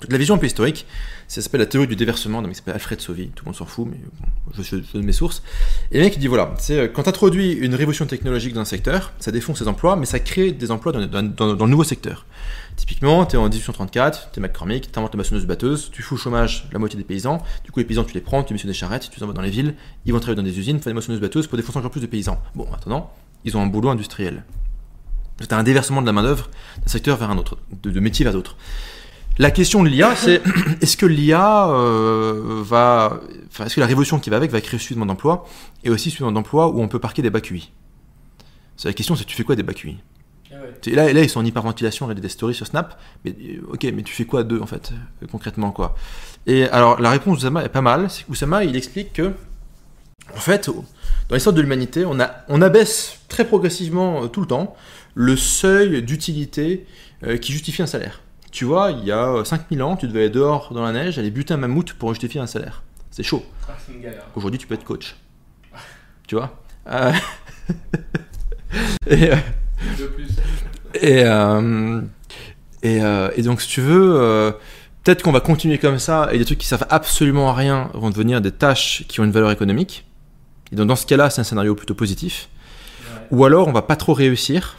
La 0.08 0.18
vision 0.18 0.34
un 0.34 0.38
peu 0.38 0.46
historique, 0.46 0.86
ça 1.28 1.40
s'appelle 1.42 1.60
la 1.60 1.66
théorie 1.66 1.86
du 1.86 1.96
déversement, 1.96 2.42
donc 2.42 2.50
il 2.52 2.54
s'appelle 2.54 2.74
Alfred 2.74 3.00
Sauvy, 3.00 3.28
tout 3.28 3.44
le 3.44 3.48
monde 3.50 3.56
s'en 3.56 3.66
fout, 3.66 3.86
mais 3.90 3.98
je, 4.54 4.62
je- 4.62 4.76
donne 4.92 5.04
mes 5.04 5.12
sources. 5.12 5.42
Et 5.90 5.98
le 5.98 6.04
mec 6.04 6.16
il 6.16 6.18
dit 6.18 6.26
voilà, 6.26 6.54
c'est 6.58 6.78
euh, 6.78 6.88
quand 6.88 7.04
tu 7.04 7.08
introduis 7.08 7.52
une 7.52 7.74
révolution 7.74 8.06
technologique 8.06 8.52
dans 8.52 8.60
un 8.60 8.66
secteur, 8.66 9.12
ça 9.18 9.30
défonce 9.30 9.58
ses 9.58 9.68
emplois, 9.68 9.96
mais 9.96 10.06
ça 10.06 10.18
crée 10.18 10.52
des 10.52 10.70
emplois 10.70 10.92
dans, 10.92 11.00
le 11.02 11.66
nouveau 11.70 11.84
secteur. 11.84 12.26
Typiquement, 12.76 13.26
tu 13.26 13.36
es 13.36 13.38
en 13.38 13.44
1834, 13.48 14.30
tu 14.32 14.38
es 14.40 14.42
McCormick, 14.42 14.90
tu 14.90 14.98
inventes 14.98 15.14
la 15.14 15.18
maçonneuse-batteuse, 15.18 15.90
tu 15.92 16.02
fous 16.02 16.14
au 16.14 16.18
chômage 16.18 16.68
la 16.72 16.78
moitié 16.78 16.96
des 16.96 17.04
paysans, 17.04 17.42
du 17.64 17.70
coup 17.70 17.80
les 17.80 17.84
paysans 17.84 18.04
tu 18.04 18.14
les 18.14 18.20
prends, 18.20 18.42
tu 18.42 18.52
mets 18.54 18.58
sur 18.58 18.68
des 18.68 18.74
charrettes, 18.74 19.10
tu 19.10 19.16
les 19.18 19.22
envoies 19.22 19.34
dans 19.34 19.42
les 19.42 19.50
villes, 19.50 19.74
ils 20.06 20.12
vont 20.12 20.20
travailler 20.20 20.36
dans 20.36 20.42
des 20.48 20.58
usines, 20.58 20.78
faire 20.80 20.90
des 20.90 20.94
maçonneuses-batteuses 20.94 21.46
pour 21.46 21.56
défoncer 21.56 21.78
encore 21.78 21.90
plus 21.90 22.00
de 22.00 22.06
paysans. 22.06 22.40
Bon, 22.54 22.66
maintenant, 22.70 23.12
ils 23.44 23.56
ont 23.56 23.62
un 23.62 23.66
boulot 23.66 23.90
industriel. 23.90 24.44
C'est 25.40 25.52
un 25.54 25.62
déversement 25.62 26.02
de 26.02 26.06
la 26.06 26.12
main-d'œuvre 26.12 26.48
d'un 26.78 26.88
secteur 26.88 27.16
vers 27.16 27.30
un 27.30 27.38
autre, 27.38 27.58
de, 27.82 27.90
de 27.90 28.00
métier 28.00 28.22
vers 28.24 28.32
d'autres. 28.32 28.56
La 29.38 29.50
question 29.50 29.82
de 29.82 29.88
l'IA, 29.88 30.14
c'est 30.14 30.42
est-ce 30.80 30.96
que 30.96 31.06
l'IA 31.06 31.68
euh, 31.70 32.60
va. 32.64 33.20
Enfin, 33.48 33.64
est-ce 33.66 33.76
que 33.76 33.80
la 33.80 33.86
révolution 33.86 34.18
qui 34.18 34.30
va 34.30 34.36
avec 34.36 34.50
va 34.50 34.60
créer 34.60 34.78
suffisamment 34.78 35.06
d'emplois 35.06 35.46
et 35.84 35.90
aussi 35.90 36.10
suffisamment 36.10 36.32
d'emplois 36.32 36.68
où 36.68 36.80
on 36.82 36.88
peut 36.88 36.98
parquer 36.98 37.22
des 37.22 37.30
bacs 37.30 37.44
QI 37.44 37.70
C'est 38.76 38.88
la 38.88 38.94
question, 38.94 39.16
c'est 39.16 39.24
tu 39.24 39.34
fais 39.36 39.44
quoi 39.44 39.56
des 39.56 39.62
bacs 39.62 39.76
QI 39.76 39.98
Ah 40.50 40.56
ouais. 40.56 40.74
Tu- 40.82 40.90
là, 40.90 41.10
là, 41.12 41.22
ils 41.22 41.30
sont 41.30 41.40
en 41.40 41.44
hyperventilation, 41.44 42.06
là, 42.08 42.14
des 42.14 42.28
stories 42.28 42.54
sur 42.54 42.66
Snap. 42.66 43.00
Mais 43.24 43.34
euh, 43.40 43.72
ok, 43.72 43.84
mais 43.94 44.02
tu 44.02 44.12
fais 44.14 44.24
quoi 44.26 44.42
d'eux 44.44 44.60
en 44.60 44.66
fait, 44.66 44.92
euh, 45.22 45.26
concrètement 45.30 45.70
quoi? 45.70 45.94
Et 46.46 46.64
alors, 46.68 47.00
la 47.00 47.10
réponse 47.10 47.38
d'Oussama 47.38 47.64
est 47.64 47.68
pas 47.70 47.82
mal. 47.82 48.10
C'est 48.10 48.24
qu'Oussama, 48.24 48.64
il 48.64 48.76
explique 48.76 49.14
que, 49.14 49.32
en 50.34 50.40
fait, 50.40 50.68
dans 51.28 51.34
l'histoire 51.36 51.54
de 51.54 51.60
l'humanité, 51.62 52.04
on, 52.04 52.20
a, 52.20 52.44
on 52.48 52.60
abaisse 52.60 53.20
très 53.28 53.46
progressivement 53.46 54.28
tout 54.28 54.40
le 54.42 54.46
temps 54.46 54.76
le 55.14 55.36
seuil 55.36 56.02
d'utilité 56.02 56.86
qui 57.40 57.52
justifie 57.52 57.82
un 57.82 57.86
salaire. 57.86 58.20
Tu 58.52 58.64
vois, 58.66 58.90
il 58.92 59.04
y 59.04 59.10
a 59.10 59.28
euh, 59.28 59.44
5000 59.44 59.82
ans, 59.82 59.96
tu 59.96 60.06
devais 60.06 60.26
être 60.26 60.32
dehors 60.34 60.72
dans 60.72 60.82
la 60.82 60.92
neige, 60.92 61.18
aller 61.18 61.30
buter 61.30 61.54
un 61.54 61.56
mammouth 61.56 61.94
pour 61.94 62.10
justifier 62.10 62.40
un 62.40 62.46
salaire. 62.46 62.82
C'est 63.10 63.22
chaud. 63.22 63.44
Ah. 63.68 63.72
Aujourd'hui, 64.36 64.58
tu 64.58 64.66
peux 64.66 64.74
être 64.74 64.84
coach. 64.84 65.16
Tu 66.28 66.36
vois 66.36 66.54
Euh, 66.88 67.12
et, 69.06 69.30
euh, 69.30 69.36
De 69.98 70.06
plus. 70.06 70.28
et, 70.94 71.24
euh, 71.24 72.00
et, 72.82 73.02
euh, 73.02 73.30
et 73.36 73.42
donc, 73.42 73.60
si 73.62 73.68
tu 73.68 73.80
veux, 73.80 74.20
euh, 74.20 74.52
peut-être 75.02 75.22
qu'on 75.22 75.32
va 75.32 75.40
continuer 75.40 75.78
comme 75.78 75.98
ça 75.98 76.28
et 76.32 76.38
des 76.38 76.44
trucs 76.44 76.58
qui 76.58 76.66
servent 76.66 76.86
absolument 76.90 77.50
à 77.50 77.54
rien 77.54 77.90
vont 77.94 78.10
devenir 78.10 78.40
des 78.40 78.52
tâches 78.52 79.04
qui 79.08 79.20
ont 79.20 79.24
une 79.24 79.32
valeur 79.32 79.50
économique. 79.50 80.06
Et 80.72 80.76
donc, 80.76 80.86
dans 80.88 80.96
ce 80.96 81.06
cas-là, 81.06 81.28
c'est 81.30 81.40
un 81.40 81.44
scénario 81.44 81.74
plutôt 81.74 81.94
positif. 81.94 82.48
Ouais. 83.00 83.20
Ou 83.30 83.44
alors, 83.44 83.68
on 83.68 83.72
va 83.72 83.82
pas 83.82 83.96
trop 83.96 84.14
réussir. 84.14 84.76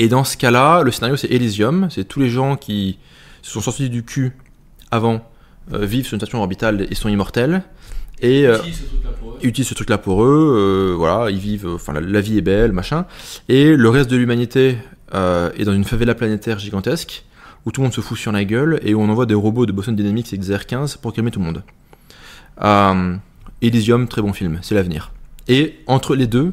Et 0.00 0.08
dans 0.08 0.24
ce 0.24 0.38
cas-là, 0.38 0.82
le 0.82 0.90
scénario, 0.90 1.16
c'est 1.16 1.30
Elysium. 1.30 1.88
C'est 1.90 2.04
tous 2.04 2.20
les 2.20 2.30
gens 2.30 2.56
qui 2.56 2.98
se 3.42 3.50
sont 3.50 3.60
sortis 3.60 3.90
du 3.90 4.02
cul 4.02 4.32
avant, 4.90 5.20
euh, 5.74 5.84
vivent 5.84 6.06
sur 6.06 6.14
une 6.14 6.20
station 6.20 6.40
orbitale 6.40 6.86
et 6.90 6.94
sont 6.94 7.10
immortels. 7.10 7.62
Et 8.22 8.46
euh, 8.46 8.56
Utilise 8.62 8.78
ce 8.78 8.84
truc-là 8.94 9.12
pour 9.18 9.30
eux. 9.32 9.38
ils 9.42 9.48
utilisent 9.48 9.68
ce 9.68 9.74
truc-là 9.74 9.98
pour 9.98 10.24
eux, 10.24 10.56
euh, 10.56 10.94
voilà, 10.96 11.30
ils 11.30 11.38
vivent, 11.38 11.66
euh, 11.66 11.74
enfin 11.74 11.92
la, 11.92 12.00
la 12.00 12.20
vie 12.22 12.38
est 12.38 12.42
belle, 12.42 12.72
machin. 12.72 13.04
Et 13.50 13.76
le 13.76 13.88
reste 13.90 14.10
de 14.10 14.16
l'humanité 14.16 14.78
est 15.12 15.64
dans 15.64 15.74
une 15.74 15.84
favela 15.84 16.14
planétaire 16.14 16.58
gigantesque 16.58 17.24
où 17.66 17.72
tout 17.72 17.80
le 17.80 17.86
monde 17.86 17.94
se 17.94 18.00
fout 18.00 18.16
sur 18.16 18.32
la 18.32 18.44
gueule 18.44 18.80
et 18.82 18.94
où 18.94 19.00
on 19.02 19.08
envoie 19.08 19.26
des 19.26 19.34
robots 19.34 19.66
de 19.66 19.72
Boston 19.72 19.94
Dynamics 19.94 20.32
XR15 20.32 20.98
pour 20.98 21.12
calmer 21.12 21.30
tout 21.30 21.40
le 21.40 21.44
monde. 21.44 21.62
Euh, 22.62 23.16
Elysium, 23.60 24.08
très 24.08 24.22
bon 24.22 24.32
film, 24.32 24.58
c'est 24.62 24.74
l'avenir. 24.74 25.12
Et 25.48 25.78
entre 25.86 26.14
les 26.14 26.26
deux, 26.26 26.52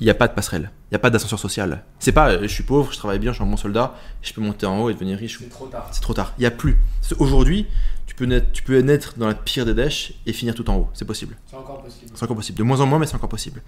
il 0.00 0.04
n'y 0.04 0.10
a 0.10 0.14
pas 0.14 0.28
de 0.28 0.34
passerelle, 0.34 0.70
n'y 0.94 0.96
a 0.96 1.00
pas 1.00 1.10
d'ascenseur 1.10 1.38
social. 1.38 1.84
C'est 1.98 2.12
pas, 2.12 2.30
euh, 2.30 2.42
je 2.42 2.46
suis 2.48 2.62
pauvre, 2.62 2.92
je 2.92 2.98
travaille 2.98 3.18
bien, 3.18 3.32
je 3.32 3.36
suis 3.36 3.44
un 3.44 3.50
bon 3.50 3.56
soldat, 3.56 3.94
je 4.22 4.32
peux 4.32 4.40
monter 4.40 4.66
en 4.66 4.80
haut 4.80 4.90
et 4.90 4.94
devenir 4.94 5.18
riche 5.18 5.38
C'est 5.38 5.48
trop 5.48 5.66
tard. 5.66 5.88
c'est 5.90 6.00
trop 6.00 6.14
tard. 6.14 6.34
Il 6.38 6.42
n'y 6.42 6.46
a 6.46 6.50
plus. 6.50 6.78
Aujourd'hui, 7.18 7.66
tu 8.06 8.14
peux, 8.14 8.24
naître, 8.26 8.52
tu 8.52 8.62
peux 8.62 8.78
naître 8.78 9.14
dans 9.18 9.26
la 9.26 9.34
pire 9.34 9.64
des 9.66 9.74
dèches 9.74 10.14
et 10.26 10.32
finir 10.32 10.54
tout 10.54 10.68
en 10.70 10.76
haut. 10.76 10.88
C'est 10.94 11.04
possible. 11.04 11.36
C'est 11.46 11.56
encore 11.56 11.82
possible. 11.82 12.12
C'est 12.14 12.24
encore 12.24 12.36
possible. 12.36 12.58
De 12.58 12.62
moins 12.62 12.80
en 12.80 12.86
moins, 12.86 12.98
mais 12.98 13.06
c'est 13.06 13.16
encore 13.16 13.28
possible. 13.28 13.62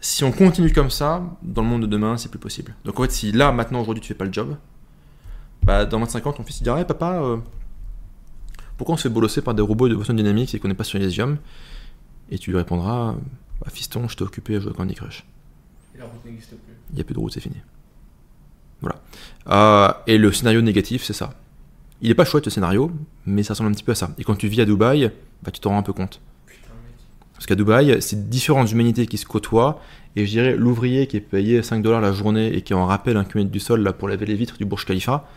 Si 0.00 0.22
on 0.24 0.30
continue 0.30 0.72
comme 0.72 0.90
ça, 0.90 1.22
dans 1.42 1.62
le 1.62 1.68
monde 1.68 1.82
de 1.82 1.86
demain, 1.86 2.16
c'est 2.16 2.28
plus 2.28 2.38
possible. 2.38 2.74
Donc 2.84 3.00
en 3.00 3.02
fait, 3.02 3.12
si 3.12 3.32
là, 3.32 3.50
maintenant, 3.50 3.80
aujourd'hui, 3.80 4.00
tu 4.00 4.08
fais 4.08 4.14
pas 4.14 4.24
le 4.24 4.32
job, 4.32 4.56
bah, 5.62 5.86
dans 5.86 5.98
25 5.98 6.26
ans, 6.26 6.32
ton 6.32 6.44
fils 6.44 6.60
il 6.60 6.64
dira, 6.64 6.78
hey, 6.78 6.84
papa, 6.84 7.20
euh, 7.22 7.38
pourquoi 8.76 8.94
on 8.94 8.96
se 8.96 9.02
fait 9.02 9.08
bolosser 9.08 9.42
par 9.42 9.54
des 9.54 9.62
robots 9.62 9.88
de 9.88 9.94
Boston 9.96 10.16
Dynamics 10.16 10.54
et 10.54 10.58
qu'on 10.60 10.68
n'est 10.68 10.74
pas 10.74 10.84
sur 10.84 11.00
Elysium? 11.00 11.38
Et 12.30 12.38
tu 12.38 12.50
lui 12.50 12.58
répondras, 12.58 13.14
bah, 13.60 13.70
fiston, 13.72 14.06
je 14.06 14.16
t'ai 14.16 14.22
occupé 14.22 14.56
à 14.56 14.60
jouer 14.60 14.70
à 14.70 14.74
Candy 14.74 14.94
Crush. 14.94 15.24
Et 15.98 16.00
la 16.00 16.06
route 16.06 16.24
n'existe 16.24 16.50
plus. 16.50 16.74
Il 16.90 16.94
n'y 16.94 17.00
a 17.00 17.04
plus 17.04 17.14
de 17.14 17.18
route, 17.18 17.32
c'est 17.32 17.40
fini. 17.40 17.56
Voilà. 18.80 19.00
Euh, 19.48 19.92
et 20.06 20.16
le 20.18 20.32
scénario 20.32 20.60
négatif, 20.60 21.02
c'est 21.02 21.12
ça. 21.12 21.30
Il 22.00 22.10
est 22.10 22.14
pas 22.14 22.24
chouette 22.24 22.44
le 22.44 22.50
scénario, 22.50 22.92
mais 23.26 23.42
ça 23.42 23.54
ressemble 23.54 23.70
un 23.70 23.72
petit 23.72 23.82
peu 23.82 23.92
à 23.92 23.96
ça. 23.96 24.10
Et 24.18 24.24
quand 24.24 24.36
tu 24.36 24.46
vis 24.46 24.60
à 24.60 24.64
Dubaï, 24.64 25.10
bah, 25.42 25.50
tu 25.50 25.58
t'en 25.58 25.70
rends 25.70 25.78
un 25.78 25.82
peu 25.82 25.92
compte. 25.92 26.20
Putain, 26.46 26.68
mec. 26.84 26.94
Parce 27.34 27.46
qu'à 27.46 27.56
Dubaï, 27.56 28.00
c'est 28.00 28.28
différentes 28.30 28.70
humanités 28.70 29.06
qui 29.08 29.18
se 29.18 29.26
côtoient. 29.26 29.80
Et 30.14 30.24
je 30.24 30.30
dirais, 30.30 30.56
l'ouvrier 30.56 31.08
qui 31.08 31.16
est 31.16 31.20
payé 31.20 31.62
5 31.62 31.82
dollars 31.82 32.00
la 32.00 32.12
journée 32.12 32.54
et 32.54 32.62
qui 32.62 32.72
en 32.74 32.86
rappelle 32.86 33.16
un 33.16 33.24
kilomètre 33.24 33.50
du 33.50 33.60
sol 33.60 33.82
là, 33.82 33.92
pour 33.92 34.08
laver 34.08 34.26
les 34.26 34.36
vitres 34.36 34.56
du 34.56 34.64
Burj 34.64 34.84
Khalifa, 34.84 35.28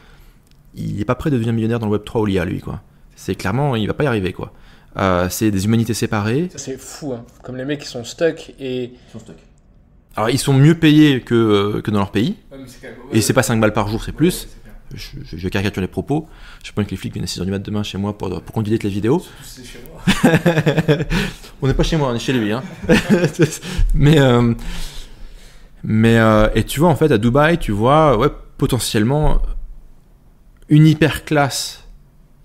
il 0.76 0.96
n'est 0.98 1.06
pas 1.06 1.16
prêt 1.16 1.32
de 1.32 1.36
devenir 1.36 1.54
millionnaire 1.54 1.80
dans 1.80 1.90
le 1.90 1.98
Web3 1.98 2.22
ou 2.22 2.26
l'IA, 2.28 2.46
lui. 2.46 2.60
quoi. 2.60 2.82
C'est 3.16 3.36
clairement, 3.36 3.76
il 3.76 3.88
va 3.88 3.94
pas 3.96 4.04
y 4.04 4.08
arriver. 4.08 4.32
quoi. 4.32 4.54
Euh, 4.98 5.30
c'est 5.30 5.52
des 5.52 5.66
humanités 5.66 5.94
séparées. 5.94 6.50
Ça, 6.52 6.58
c'est 6.60 6.78
fou, 6.78 7.14
hein. 7.14 7.26
Comme 7.44 7.58
les 7.58 7.66
mecs 7.66 7.80
qui 7.82 7.88
sont 7.88 8.04
stuck 8.04 8.54
et. 8.60 8.94
Alors, 10.16 10.30
ils 10.30 10.38
sont 10.40 10.54
mieux 10.54 10.76
payés 10.76 11.22
que, 11.22 11.34
euh, 11.36 11.82
que 11.82 11.90
dans 11.92 12.00
leur 12.00 12.12
pays. 12.12 12.36
Ouais, 12.52 12.58
quand 12.82 12.88
même- 12.88 12.96
Et 13.14 13.22
c'est 13.22 13.34
pas 13.34 13.44
5 13.44 13.60
balles 13.60 13.74
par 13.74 13.88
jour, 13.88 14.04
c'est 14.04 14.12
plus. 14.12 14.44
Ouais, 14.66 14.72
je, 14.94 15.08
je, 15.24 15.38
je 15.38 15.48
caricature 15.48 15.82
les 15.82 15.88
propos. 15.88 16.28
Je 16.64 16.72
pense 16.74 16.86
que 16.86 16.92
les 16.92 16.98
flics 16.98 17.14
viennent 17.14 17.24
à 17.24 17.28
6h 17.28 17.46
du 17.46 17.52
mat 17.52 17.60
demain 17.60 17.84
chez 17.84 17.98
moi 17.98 18.18
pour, 18.18 18.42
pour 18.42 18.64
delete 18.64 18.84
les 18.84 18.90
vidéos. 18.90 19.24
Chez 19.44 19.80
moi. 19.90 20.34
on 21.62 21.68
n'est 21.68 21.74
pas 21.74 21.84
chez 21.84 21.96
moi, 21.98 22.10
on 22.12 22.16
est 22.16 22.20
chez 22.20 22.34
lui. 22.34 22.52
Hein. 22.52 22.62
mais, 23.94 24.20
euh, 24.20 24.54
mais 25.84 26.18
euh, 26.18 26.50
et 26.56 26.64
tu 26.66 26.80
vois, 26.82 26.90
en 26.90 26.96
fait, 26.96 27.12
à 27.12 27.18
Dubaï, 27.18 27.58
tu 27.58 27.72
vois, 27.72 28.18
ouais, 28.18 28.28
potentiellement 28.58 29.42
une 30.70 30.86
hyper 30.88 31.26
classe 31.26 31.84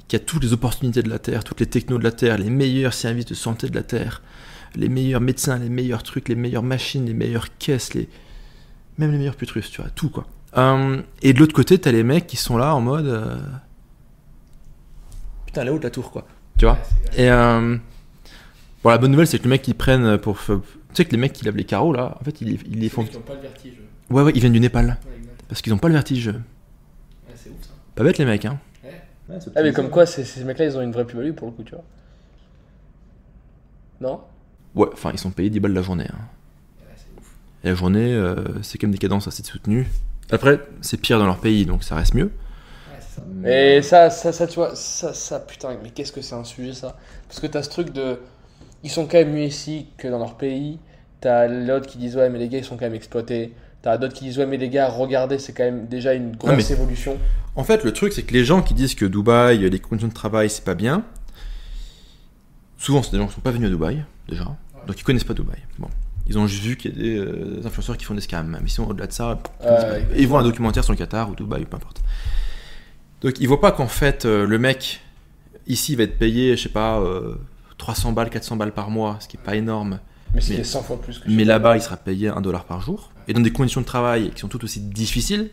qui 0.08 0.14
a 0.16 0.18
toutes 0.20 0.44
les 0.44 0.52
opportunités 0.52 1.02
de 1.02 1.08
la 1.10 1.18
Terre, 1.18 1.42
toutes 1.42 1.60
les 1.60 1.66
technos 1.66 1.98
de 1.98 2.04
la 2.04 2.12
Terre, 2.12 2.38
les 2.38 2.50
meilleurs 2.50 2.94
services 2.94 3.26
de 3.26 3.34
santé 3.34 3.68
de 3.68 3.74
la 3.74 3.82
Terre, 3.82 4.22
les 4.76 4.88
meilleurs 4.88 5.20
médecins, 5.20 5.58
les 5.58 5.68
meilleurs 5.68 6.02
trucs, 6.02 6.28
les 6.28 6.34
meilleures 6.34 6.62
machines, 6.62 7.04
les 7.06 7.14
meilleures 7.14 7.56
caisses, 7.58 7.94
les... 7.94 8.08
même 8.98 9.10
les 9.12 9.18
meilleurs 9.18 9.36
putrus, 9.36 9.70
tu 9.70 9.80
vois, 9.80 9.90
tout 9.90 10.10
quoi. 10.10 10.26
Euh, 10.56 11.02
et 11.22 11.32
de 11.32 11.38
l'autre 11.38 11.54
côté, 11.54 11.78
t'as 11.78 11.92
les 11.92 12.02
mecs 12.04 12.26
qui 12.26 12.36
sont 12.36 12.56
là 12.56 12.74
en 12.74 12.80
mode. 12.80 13.06
euh, 13.06 13.36
Putain, 15.46 15.64
là-haut 15.64 15.78
de 15.78 15.84
la 15.84 15.90
tour, 15.90 16.10
quoi. 16.10 16.26
Tu 16.58 16.64
vois 16.64 16.78
Et 17.16 17.30
euh, 17.30 17.76
bon, 18.82 18.90
la 18.90 18.98
bonne 18.98 19.10
nouvelle, 19.10 19.26
c'est 19.26 19.38
que 19.38 19.44
les 19.44 19.50
mecs 19.50 19.62
qui 19.62 19.74
prennent 19.74 20.16
pour. 20.18 20.38
Tu 20.38 20.52
sais 20.94 21.04
que 21.04 21.10
les 21.10 21.18
mecs 21.18 21.32
qui 21.34 21.44
lavent 21.44 21.56
les 21.56 21.64
carreaux 21.64 21.92
là, 21.92 22.16
en 22.20 22.24
fait, 22.24 22.40
ils, 22.40 22.58
ils 22.70 22.78
les 22.80 22.88
font. 22.88 23.04
qui 23.04 23.14
n'ont 23.14 23.20
pas 23.22 23.34
le 23.34 23.40
vertige. 23.42 23.74
Ouais, 24.08 24.22
ouais, 24.22 24.32
ils 24.34 24.40
viennent 24.40 24.52
du 24.54 24.60
Népal. 24.60 24.86
Ouais. 24.86 25.12
Parce 25.48 25.60
qu'ils 25.60 25.74
ont 25.74 25.78
pas 25.78 25.88
le 25.88 25.94
vertige. 25.94 26.28
Ouais, 26.28 26.34
c'est 27.34 27.50
ouf 27.50 27.56
ça. 27.62 27.70
Pas 27.94 28.04
bête 28.04 28.16
les 28.18 28.24
mecs, 28.24 28.44
hein. 28.46 28.58
Ouais. 28.82 29.02
Ah, 29.54 29.62
mais 29.62 29.72
comme 29.72 29.90
quoi, 29.90 30.06
ces, 30.06 30.24
ces 30.24 30.44
mecs-là, 30.44 30.64
ils 30.66 30.76
ont 30.78 30.80
une 30.82 30.92
vraie 30.92 31.04
plus-value 31.04 31.32
pour 31.32 31.48
le 31.48 31.52
coup, 31.52 31.64
tu 31.64 31.72
vois. 31.74 31.84
Non? 34.00 34.20
Ouais, 34.76 34.88
enfin, 34.92 35.10
ils 35.12 35.18
sont 35.18 35.30
payés 35.30 35.50
10 35.50 35.58
balles 35.60 35.72
la 35.72 35.82
journée. 35.82 36.06
hein. 36.12 36.18
Et 37.64 37.68
la 37.70 37.74
journée, 37.74 38.12
euh, 38.14 38.36
c'est 38.62 38.78
quand 38.78 38.86
même 38.86 38.92
des 38.92 38.98
cadences 38.98 39.26
assez 39.26 39.42
soutenues. 39.42 39.88
Après, 40.30 40.60
c'est 40.82 41.00
pire 41.00 41.18
dans 41.18 41.26
leur 41.26 41.38
pays, 41.38 41.66
donc 41.66 41.82
ça 41.82 41.96
reste 41.96 42.14
mieux. 42.14 42.30
C'est 43.00 43.20
ça. 43.20 43.50
Et 43.50 43.82
ça, 43.82 44.10
ça, 44.10 44.32
ça, 44.32 44.46
tu 44.46 44.56
vois, 44.56 44.76
ça, 44.76 45.12
ça, 45.14 45.40
putain, 45.40 45.76
mais 45.82 45.90
qu'est-ce 45.90 46.12
que 46.12 46.20
c'est 46.20 46.34
un 46.34 46.44
sujet 46.44 46.74
ça? 46.74 46.96
Parce 47.26 47.40
que 47.40 47.46
t'as 47.46 47.62
ce 47.62 47.70
truc 47.70 47.90
de. 47.92 48.18
Ils 48.84 48.90
sont 48.90 49.06
quand 49.06 49.18
même 49.18 49.32
mieux 49.32 49.44
ici 49.44 49.86
que 49.96 50.06
dans 50.06 50.18
leur 50.18 50.36
pays. 50.36 50.78
T'as 51.20 51.48
l'autre 51.48 51.86
qui 51.86 51.98
disent, 51.98 52.16
ouais, 52.16 52.28
mais 52.28 52.38
les 52.38 52.48
gars, 52.48 52.58
ils 52.58 52.64
sont 52.64 52.76
quand 52.76 52.84
même 52.84 52.94
exploités. 52.94 53.52
T'as 53.82 53.96
d'autres 53.98 54.14
qui 54.14 54.24
disent, 54.24 54.38
ouais, 54.38 54.46
mais 54.46 54.58
les 54.58 54.68
gars, 54.68 54.88
regardez, 54.88 55.38
c'est 55.38 55.52
quand 55.54 55.64
même 55.64 55.86
déjà 55.86 56.12
une 56.12 56.36
grosse 56.36 56.52
mais- 56.70 56.72
évolution. 56.72 57.16
En 57.56 57.64
fait, 57.64 57.82
le 57.84 57.92
truc, 57.92 58.12
c'est 58.12 58.22
que 58.22 58.34
les 58.34 58.44
gens 58.44 58.60
qui 58.62 58.74
disent 58.74 58.94
que 58.94 59.06
Dubaï, 59.06 59.58
les 59.70 59.78
conditions 59.80 60.08
de 60.08 60.12
travail, 60.12 60.50
c'est 60.50 60.64
pas 60.64 60.74
bien, 60.74 61.02
souvent, 62.76 63.02
c'est 63.02 63.12
des 63.12 63.18
gens 63.18 63.26
qui 63.26 63.34
sont 63.34 63.40
pas 63.40 63.50
venus 63.50 63.68
à 63.68 63.70
Dubaï, 63.70 64.04
déjà. 64.28 64.44
Donc, 64.86 64.98
ils 65.00 65.02
connaissent 65.04 65.24
pas 65.24 65.34
Dubaï. 65.34 65.58
Bon. 65.78 65.88
Ils 66.28 66.38
ont 66.38 66.46
juste 66.46 66.62
vu 66.64 66.76
qu'il 66.76 66.90
y 66.92 66.94
a 66.94 67.02
des 67.02 67.16
euh, 67.18 67.60
influenceurs 67.64 67.96
qui 67.96 68.04
font 68.04 68.14
des 68.14 68.20
scams. 68.20 68.58
Mais 68.62 68.68
sinon, 68.68 68.88
au-delà 68.88 69.06
de 69.06 69.12
ça, 69.12 69.38
ils 70.14 70.20
ils 70.22 70.26
voient 70.28 70.40
un 70.40 70.44
documentaire 70.44 70.82
sur 70.84 70.92
le 70.92 70.98
Qatar 70.98 71.30
ou 71.30 71.34
Dubaï, 71.34 71.64
peu 71.64 71.76
importe. 71.76 72.02
Donc, 73.22 73.34
ils 73.40 73.46
voient 73.46 73.60
pas 73.60 73.72
qu'en 73.72 73.86
fait, 73.88 74.24
euh, 74.24 74.46
le 74.46 74.58
mec, 74.58 75.00
ici, 75.66 75.92
il 75.92 75.96
va 75.96 76.04
être 76.04 76.18
payé, 76.18 76.56
je 76.56 76.62
sais 76.64 76.68
pas, 76.68 76.98
euh, 77.00 77.36
300 77.78 78.12
balles, 78.12 78.30
400 78.30 78.56
balles 78.56 78.72
par 78.72 78.90
mois, 78.90 79.18
ce 79.20 79.28
qui 79.28 79.36
est 79.36 79.40
pas 79.42 79.54
énorme. 79.56 80.00
Mais 80.34 80.40
Mais- 80.50 80.64
100 80.64 80.82
fois 80.82 81.00
plus 81.00 81.18
que 81.20 81.30
Mais 81.30 81.44
là-bas, 81.44 81.76
il 81.76 81.82
sera 81.82 81.96
payé 81.96 82.28
1 82.28 82.40
dollar 82.40 82.64
par 82.64 82.80
jour. 82.82 83.12
Et 83.28 83.32
dans 83.32 83.40
des 83.40 83.52
conditions 83.52 83.80
de 83.80 83.86
travail 83.86 84.30
qui 84.32 84.40
sont 84.40 84.48
tout 84.48 84.62
aussi 84.64 84.80
difficiles. 84.80 85.50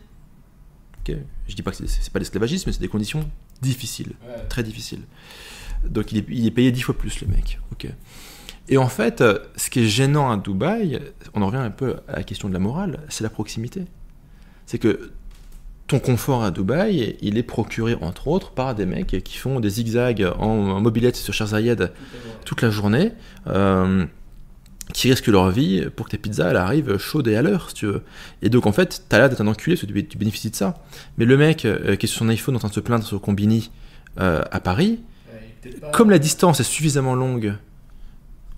Ok, 1.07 1.15
Je 1.47 1.55
dis 1.55 1.61
pas 1.61 1.71
que 1.71 1.77
c'est- 1.77 1.87
c'est 1.87 2.11
pas 2.11 2.19
l'esclavagisme, 2.19 2.63
mais 2.67 2.73
c'est 2.73 2.79
des 2.81 2.87
conditions 2.87 3.29
difficiles, 3.61 4.13
Ouais. 4.25 4.43
très 4.49 4.63
difficiles. 4.63 5.01
Donc 5.85 6.11
il 6.13 6.19
est, 6.19 6.25
il 6.29 6.45
est 6.47 6.51
payé 6.51 6.71
10 6.71 6.81
fois 6.81 6.97
plus, 6.97 7.19
le 7.21 7.27
mec. 7.27 7.59
Ok. 7.73 7.87
Et 8.69 8.77
en 8.77 8.87
fait, 8.87 9.23
ce 9.55 9.69
qui 9.69 9.81
est 9.81 9.87
gênant 9.87 10.31
à 10.31 10.37
Dubaï, 10.37 10.99
on 11.33 11.41
en 11.41 11.47
revient 11.47 11.57
un 11.57 11.69
peu 11.69 11.95
à 12.07 12.17
la 12.17 12.23
question 12.23 12.47
de 12.47 12.53
la 12.53 12.59
morale, 12.59 12.99
c'est 13.09 13.23
la 13.23 13.29
proximité. 13.29 13.83
C'est 14.65 14.77
que 14.77 15.11
ton 15.87 15.99
confort 15.99 16.43
à 16.43 16.51
Dubaï, 16.51 17.17
il 17.21 17.37
est 17.37 17.43
procuré 17.43 17.95
entre 17.99 18.27
autres 18.29 18.51
par 18.51 18.73
des 18.73 18.85
mecs 18.85 19.21
qui 19.23 19.37
font 19.37 19.59
des 19.59 19.69
zigzags 19.69 20.25
en, 20.39 20.45
en 20.45 20.81
mobilette 20.81 21.15
sur 21.15 21.33
vrai. 21.45 21.75
toute 22.45 22.61
la 22.61 22.69
journée, 22.69 23.11
euh, 23.47 24.05
qui 24.93 25.09
risquent 25.09 25.27
leur 25.27 25.49
vie 25.49 25.85
pour 25.95 26.05
que 26.05 26.11
tes 26.11 26.17
pizzas 26.17 26.51
elles 26.51 26.57
arrivent 26.57 26.97
chaudes 26.97 27.27
et 27.27 27.35
à 27.35 27.41
l'heure, 27.41 27.69
si 27.69 27.75
tu 27.75 27.85
veux. 27.85 28.03
Et 28.41 28.49
donc 28.49 28.65
en 28.65 28.71
fait, 28.71 29.03
t'as 29.09 29.17
l'air 29.17 29.29
d'être 29.29 29.41
un 29.41 29.47
enculé 29.47 29.75
parce 29.75 29.85
que 29.85 29.91
tu, 29.91 30.07
tu 30.07 30.17
bénéficies 30.17 30.51
de 30.51 30.55
ça. 30.55 30.83
Mais 31.17 31.25
le 31.25 31.37
mec 31.37 31.65
euh, 31.65 31.95
qui 31.95 32.05
est 32.05 32.09
sur 32.09 32.19
son 32.19 32.29
iPhone 32.29 32.55
en 32.55 32.59
train 32.59 32.69
de 32.69 32.73
se 32.73 32.79
plaindre 32.79 33.05
sur 33.05 33.19
Combini 33.19 33.71
euh, 34.19 34.41
à 34.51 34.59
Paris, 34.59 35.01
comme 35.91 36.09
la 36.09 36.19
distance 36.19 36.59
est 36.59 36.63
suffisamment 36.63 37.15
longue 37.15 37.55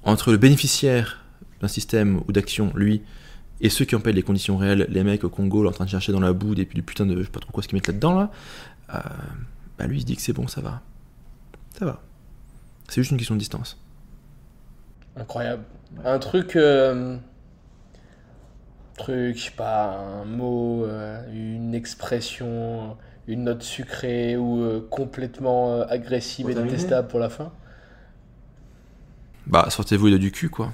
entre 0.06 0.32
le 0.32 0.38
bénéficiaire 0.38 1.24
d'un 1.62 1.68
système 1.68 2.22
ou 2.28 2.32
d'action, 2.32 2.72
lui, 2.76 3.02
et 3.62 3.70
ceux 3.70 3.86
qui 3.86 3.96
en 3.96 4.00
payent 4.00 4.14
les 4.14 4.24
conditions 4.24 4.58
réelles, 4.58 4.86
les 4.90 5.04
mecs 5.04 5.24
au 5.24 5.30
Congo, 5.30 5.64
là, 5.64 5.70
en 5.70 5.74
train 5.74 5.86
de 5.86 5.90
chercher 5.90 6.12
dans 6.12 6.20
la 6.20 6.34
boue 6.34 6.56
des, 6.56 6.66
du 6.66 6.84
putain 6.84 7.06
de 7.06 7.18
je 7.18 7.24
sais 7.24 7.30
pas 7.30 7.40
trop 7.40 7.52
quoi 7.52 7.64
ce 7.64 7.68
qu'ils 7.68 7.76
mettent 7.76 7.88
là-dedans, 7.88 8.16
là, 8.18 8.32
euh, 8.94 9.00
bah 9.78 9.88
lui 9.88 9.98
il 9.98 10.02
se 10.02 10.06
dit 10.06 10.16
que 10.16 10.22
c'est 10.22 10.34
bon, 10.34 10.48
ça 10.48 10.62
va. 10.62 10.82
Ça 11.78 11.86
va. 11.86 12.02
C'est 12.88 13.02
juste 13.02 13.12
une 13.12 13.18
question 13.18 13.36
de 13.36 13.40
distance. 13.40 13.78
Incroyable. 15.18 15.64
Un 16.04 16.20
truc. 16.20 16.56
euh, 16.56 17.18
truc, 18.98 19.38
je 19.38 19.44
sais 19.46 19.52
pas, 19.52 19.92
un 19.92 20.26
mot, 20.26 20.86
euh, 20.86 21.22
une 21.34 21.74
expression, 21.76 22.98
une 23.28 23.46
note 23.46 23.64
sucrée 23.64 24.38
ou 24.38 24.62
euh, 24.62 24.86
complètement 24.90 25.74
euh, 25.74 25.86
agressive 25.90 26.48
Pour 26.48 26.58
et 26.58 26.64
détestable 26.64 27.08
pour 27.08 27.20
la 27.20 27.30
fin? 27.30 27.52
Bah, 29.48 29.68
sortez-vous 29.70 30.08
les 30.08 30.20
du 30.20 30.32
cul, 30.32 30.50
quoi. 30.50 30.74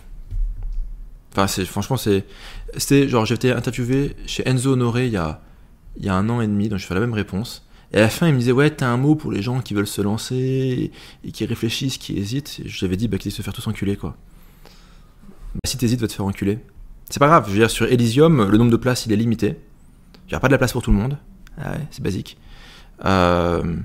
Enfin, 1.32 1.48
c'est, 1.48 1.66
franchement, 1.66 1.98
c'est. 1.98 2.26
C'était 2.78 3.08
genre, 3.08 3.26
j'ai 3.26 3.36
été 3.36 3.52
interviewé 3.52 4.16
chez 4.26 4.48
Enzo 4.48 4.74
Honoré 4.74 5.08
il 5.08 5.14
y 5.14 5.18
a, 5.18 5.42
il 5.98 6.06
y 6.06 6.10
a 6.10 6.16
un 6.16 6.30
an 6.30 6.42
et 6.42 6.48
demi, 6.48 6.70
donc 6.70 6.80
je 6.80 6.86
fais 6.86 6.94
la 6.94 7.00
même 7.00 7.14
réponse. 7.14 7.66
Et 7.94 7.98
à 7.98 8.02
la 8.02 8.10
fin, 8.10 8.28
il 8.28 8.34
me 8.34 8.40
disait, 8.40 8.54
ouais, 8.54 8.70
t'as 8.70 8.88
un 8.88 8.98
mot 8.98 9.16
pour 9.16 9.32
les 9.32 9.42
gens 9.42 9.60
qui 9.60 9.74
veulent 9.74 9.88
se 9.88 10.02
lancer 10.02 10.92
et, 11.24 11.32
qui 11.32 11.46
réfléchissent, 11.46 11.98
qui 11.98 12.18
hésitent. 12.18 12.62
Et 12.64 12.70
je 12.70 12.80
lui 12.80 12.86
avais 12.86 12.96
dit, 12.96 13.08
bah, 13.10 13.18
qu'ils 13.18 13.34
se 13.34 13.42
faire 13.42 13.54
tous 13.54 13.68
enculer, 13.68 13.98
quoi. 13.98 14.16
Bah, 15.56 15.62
si 15.66 15.78
t'hésites, 15.78 16.00
va 16.00 16.08
te 16.08 16.14
faire 16.14 16.26
enculer. 16.26 16.60
C'est 17.10 17.20
pas 17.20 17.28
grave, 17.28 17.46
je 17.48 17.52
veux 17.52 17.60
dire, 17.60 17.70
sur 17.70 17.92
Elysium, 17.92 18.50
le 18.50 18.58
nombre 18.58 18.72
de 18.72 18.78
places, 18.78 19.06
il 19.06 19.12
est 19.12 19.18
limité. 19.18 19.58
Il 20.30 20.36
a 20.36 20.40
pas 20.40 20.48
de 20.48 20.54
la 20.54 20.58
place 20.58 20.72
pour 20.72 20.82
tout 20.82 20.92
le 20.92 20.98
monde. 20.98 21.18
Ah 21.58 21.72
ouais, 21.72 21.88
c'est 21.92 22.02
basique. 22.02 22.38
Euh, 23.04 23.76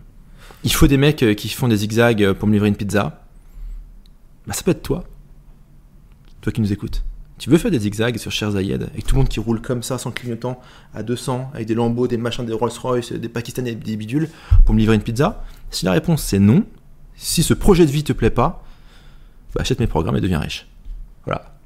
il 0.63 0.73
faut 0.73 0.87
des 0.87 0.97
mecs 0.97 1.25
euh, 1.25 1.35
qui 1.35 1.49
font 1.49 1.67
des 1.67 1.79
zigzags 1.79 2.33
pour 2.35 2.47
me 2.47 2.53
livrer 2.53 2.69
une 2.69 2.77
pizza. 2.77 3.26
Bah, 4.47 4.53
ça 4.53 4.63
peut 4.63 4.71
être 4.71 4.83
toi. 4.83 5.05
Toi 6.41 6.53
qui 6.53 6.61
nous 6.61 6.73
écoutes. 6.73 7.05
Tu 7.39 7.51
veux 7.51 7.59
faire 7.59 7.71
des 7.71 7.81
zigzags 7.81 8.17
sur 8.17 8.33
Cher 8.33 8.53
Zayed 8.53 8.83
avec 8.83 9.05
tout 9.05 9.15
le 9.15 9.19
monde 9.19 9.29
qui 9.29 9.41
roule 9.41 9.61
comme 9.61 9.83
ça 9.83 9.99
sans 9.99 10.11
clignotant 10.11 10.59
à 10.95 11.03
200 11.03 11.51
avec 11.53 11.67
des 11.67 11.75
lambeaux, 11.75 12.09
des 12.09 12.17
machins, 12.17 12.47
des 12.47 12.55
Rolls-Royce, 12.55 13.13
des 13.13 13.29
Pakistanais, 13.29 13.75
des 13.75 13.97
bidules 13.97 14.31
pour 14.65 14.75
me 14.75 14.81
livrer 14.81 14.95
une 14.95 15.03
pizza? 15.03 15.45
Si 15.71 15.85
la 15.85 15.93
réponse 15.93 16.23
c'est 16.23 16.39
non, 16.39 16.65
si 17.15 17.43
ce 17.43 17.53
projet 17.53 17.85
de 17.85 17.91
vie 17.91 18.05
te 18.05 18.15
plaît 18.15 18.31
pas, 18.31 18.65
bah, 19.55 19.61
achète 19.61 19.81
mes 19.81 19.87
programmes 19.87 20.17
et 20.17 20.21
deviens 20.23 20.39
riche. 20.39 20.67
Voilà. 21.27 21.57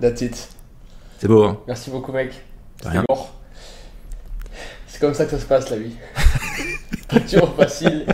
That's 0.00 0.20
it. 0.20 0.48
C'est 1.18 1.28
beau, 1.28 1.44
hein? 1.44 1.58
Merci 1.66 1.88
beaucoup, 1.90 2.12
mec. 2.12 2.42
C'était 2.82 2.98
lourd. 3.08 3.32
C'est 4.88 5.00
comme 5.00 5.14
ça 5.14 5.24
que 5.24 5.30
ça 5.30 5.38
se 5.38 5.46
passe, 5.46 5.70
la 5.70 5.78
vie. 5.78 5.94
Pas 7.08 7.20
toujours 7.20 7.54
facile. 7.54 8.04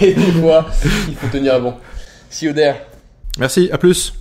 Et 0.00 0.12
des 0.12 0.32
fois, 0.32 0.66
il 1.08 1.14
faut 1.14 1.28
tenir 1.28 1.60
bon. 1.60 1.74
See 2.28 2.46
you 2.46 2.52
there. 2.52 2.76
Merci, 3.38 3.70
à 3.70 3.78
plus 3.78 4.12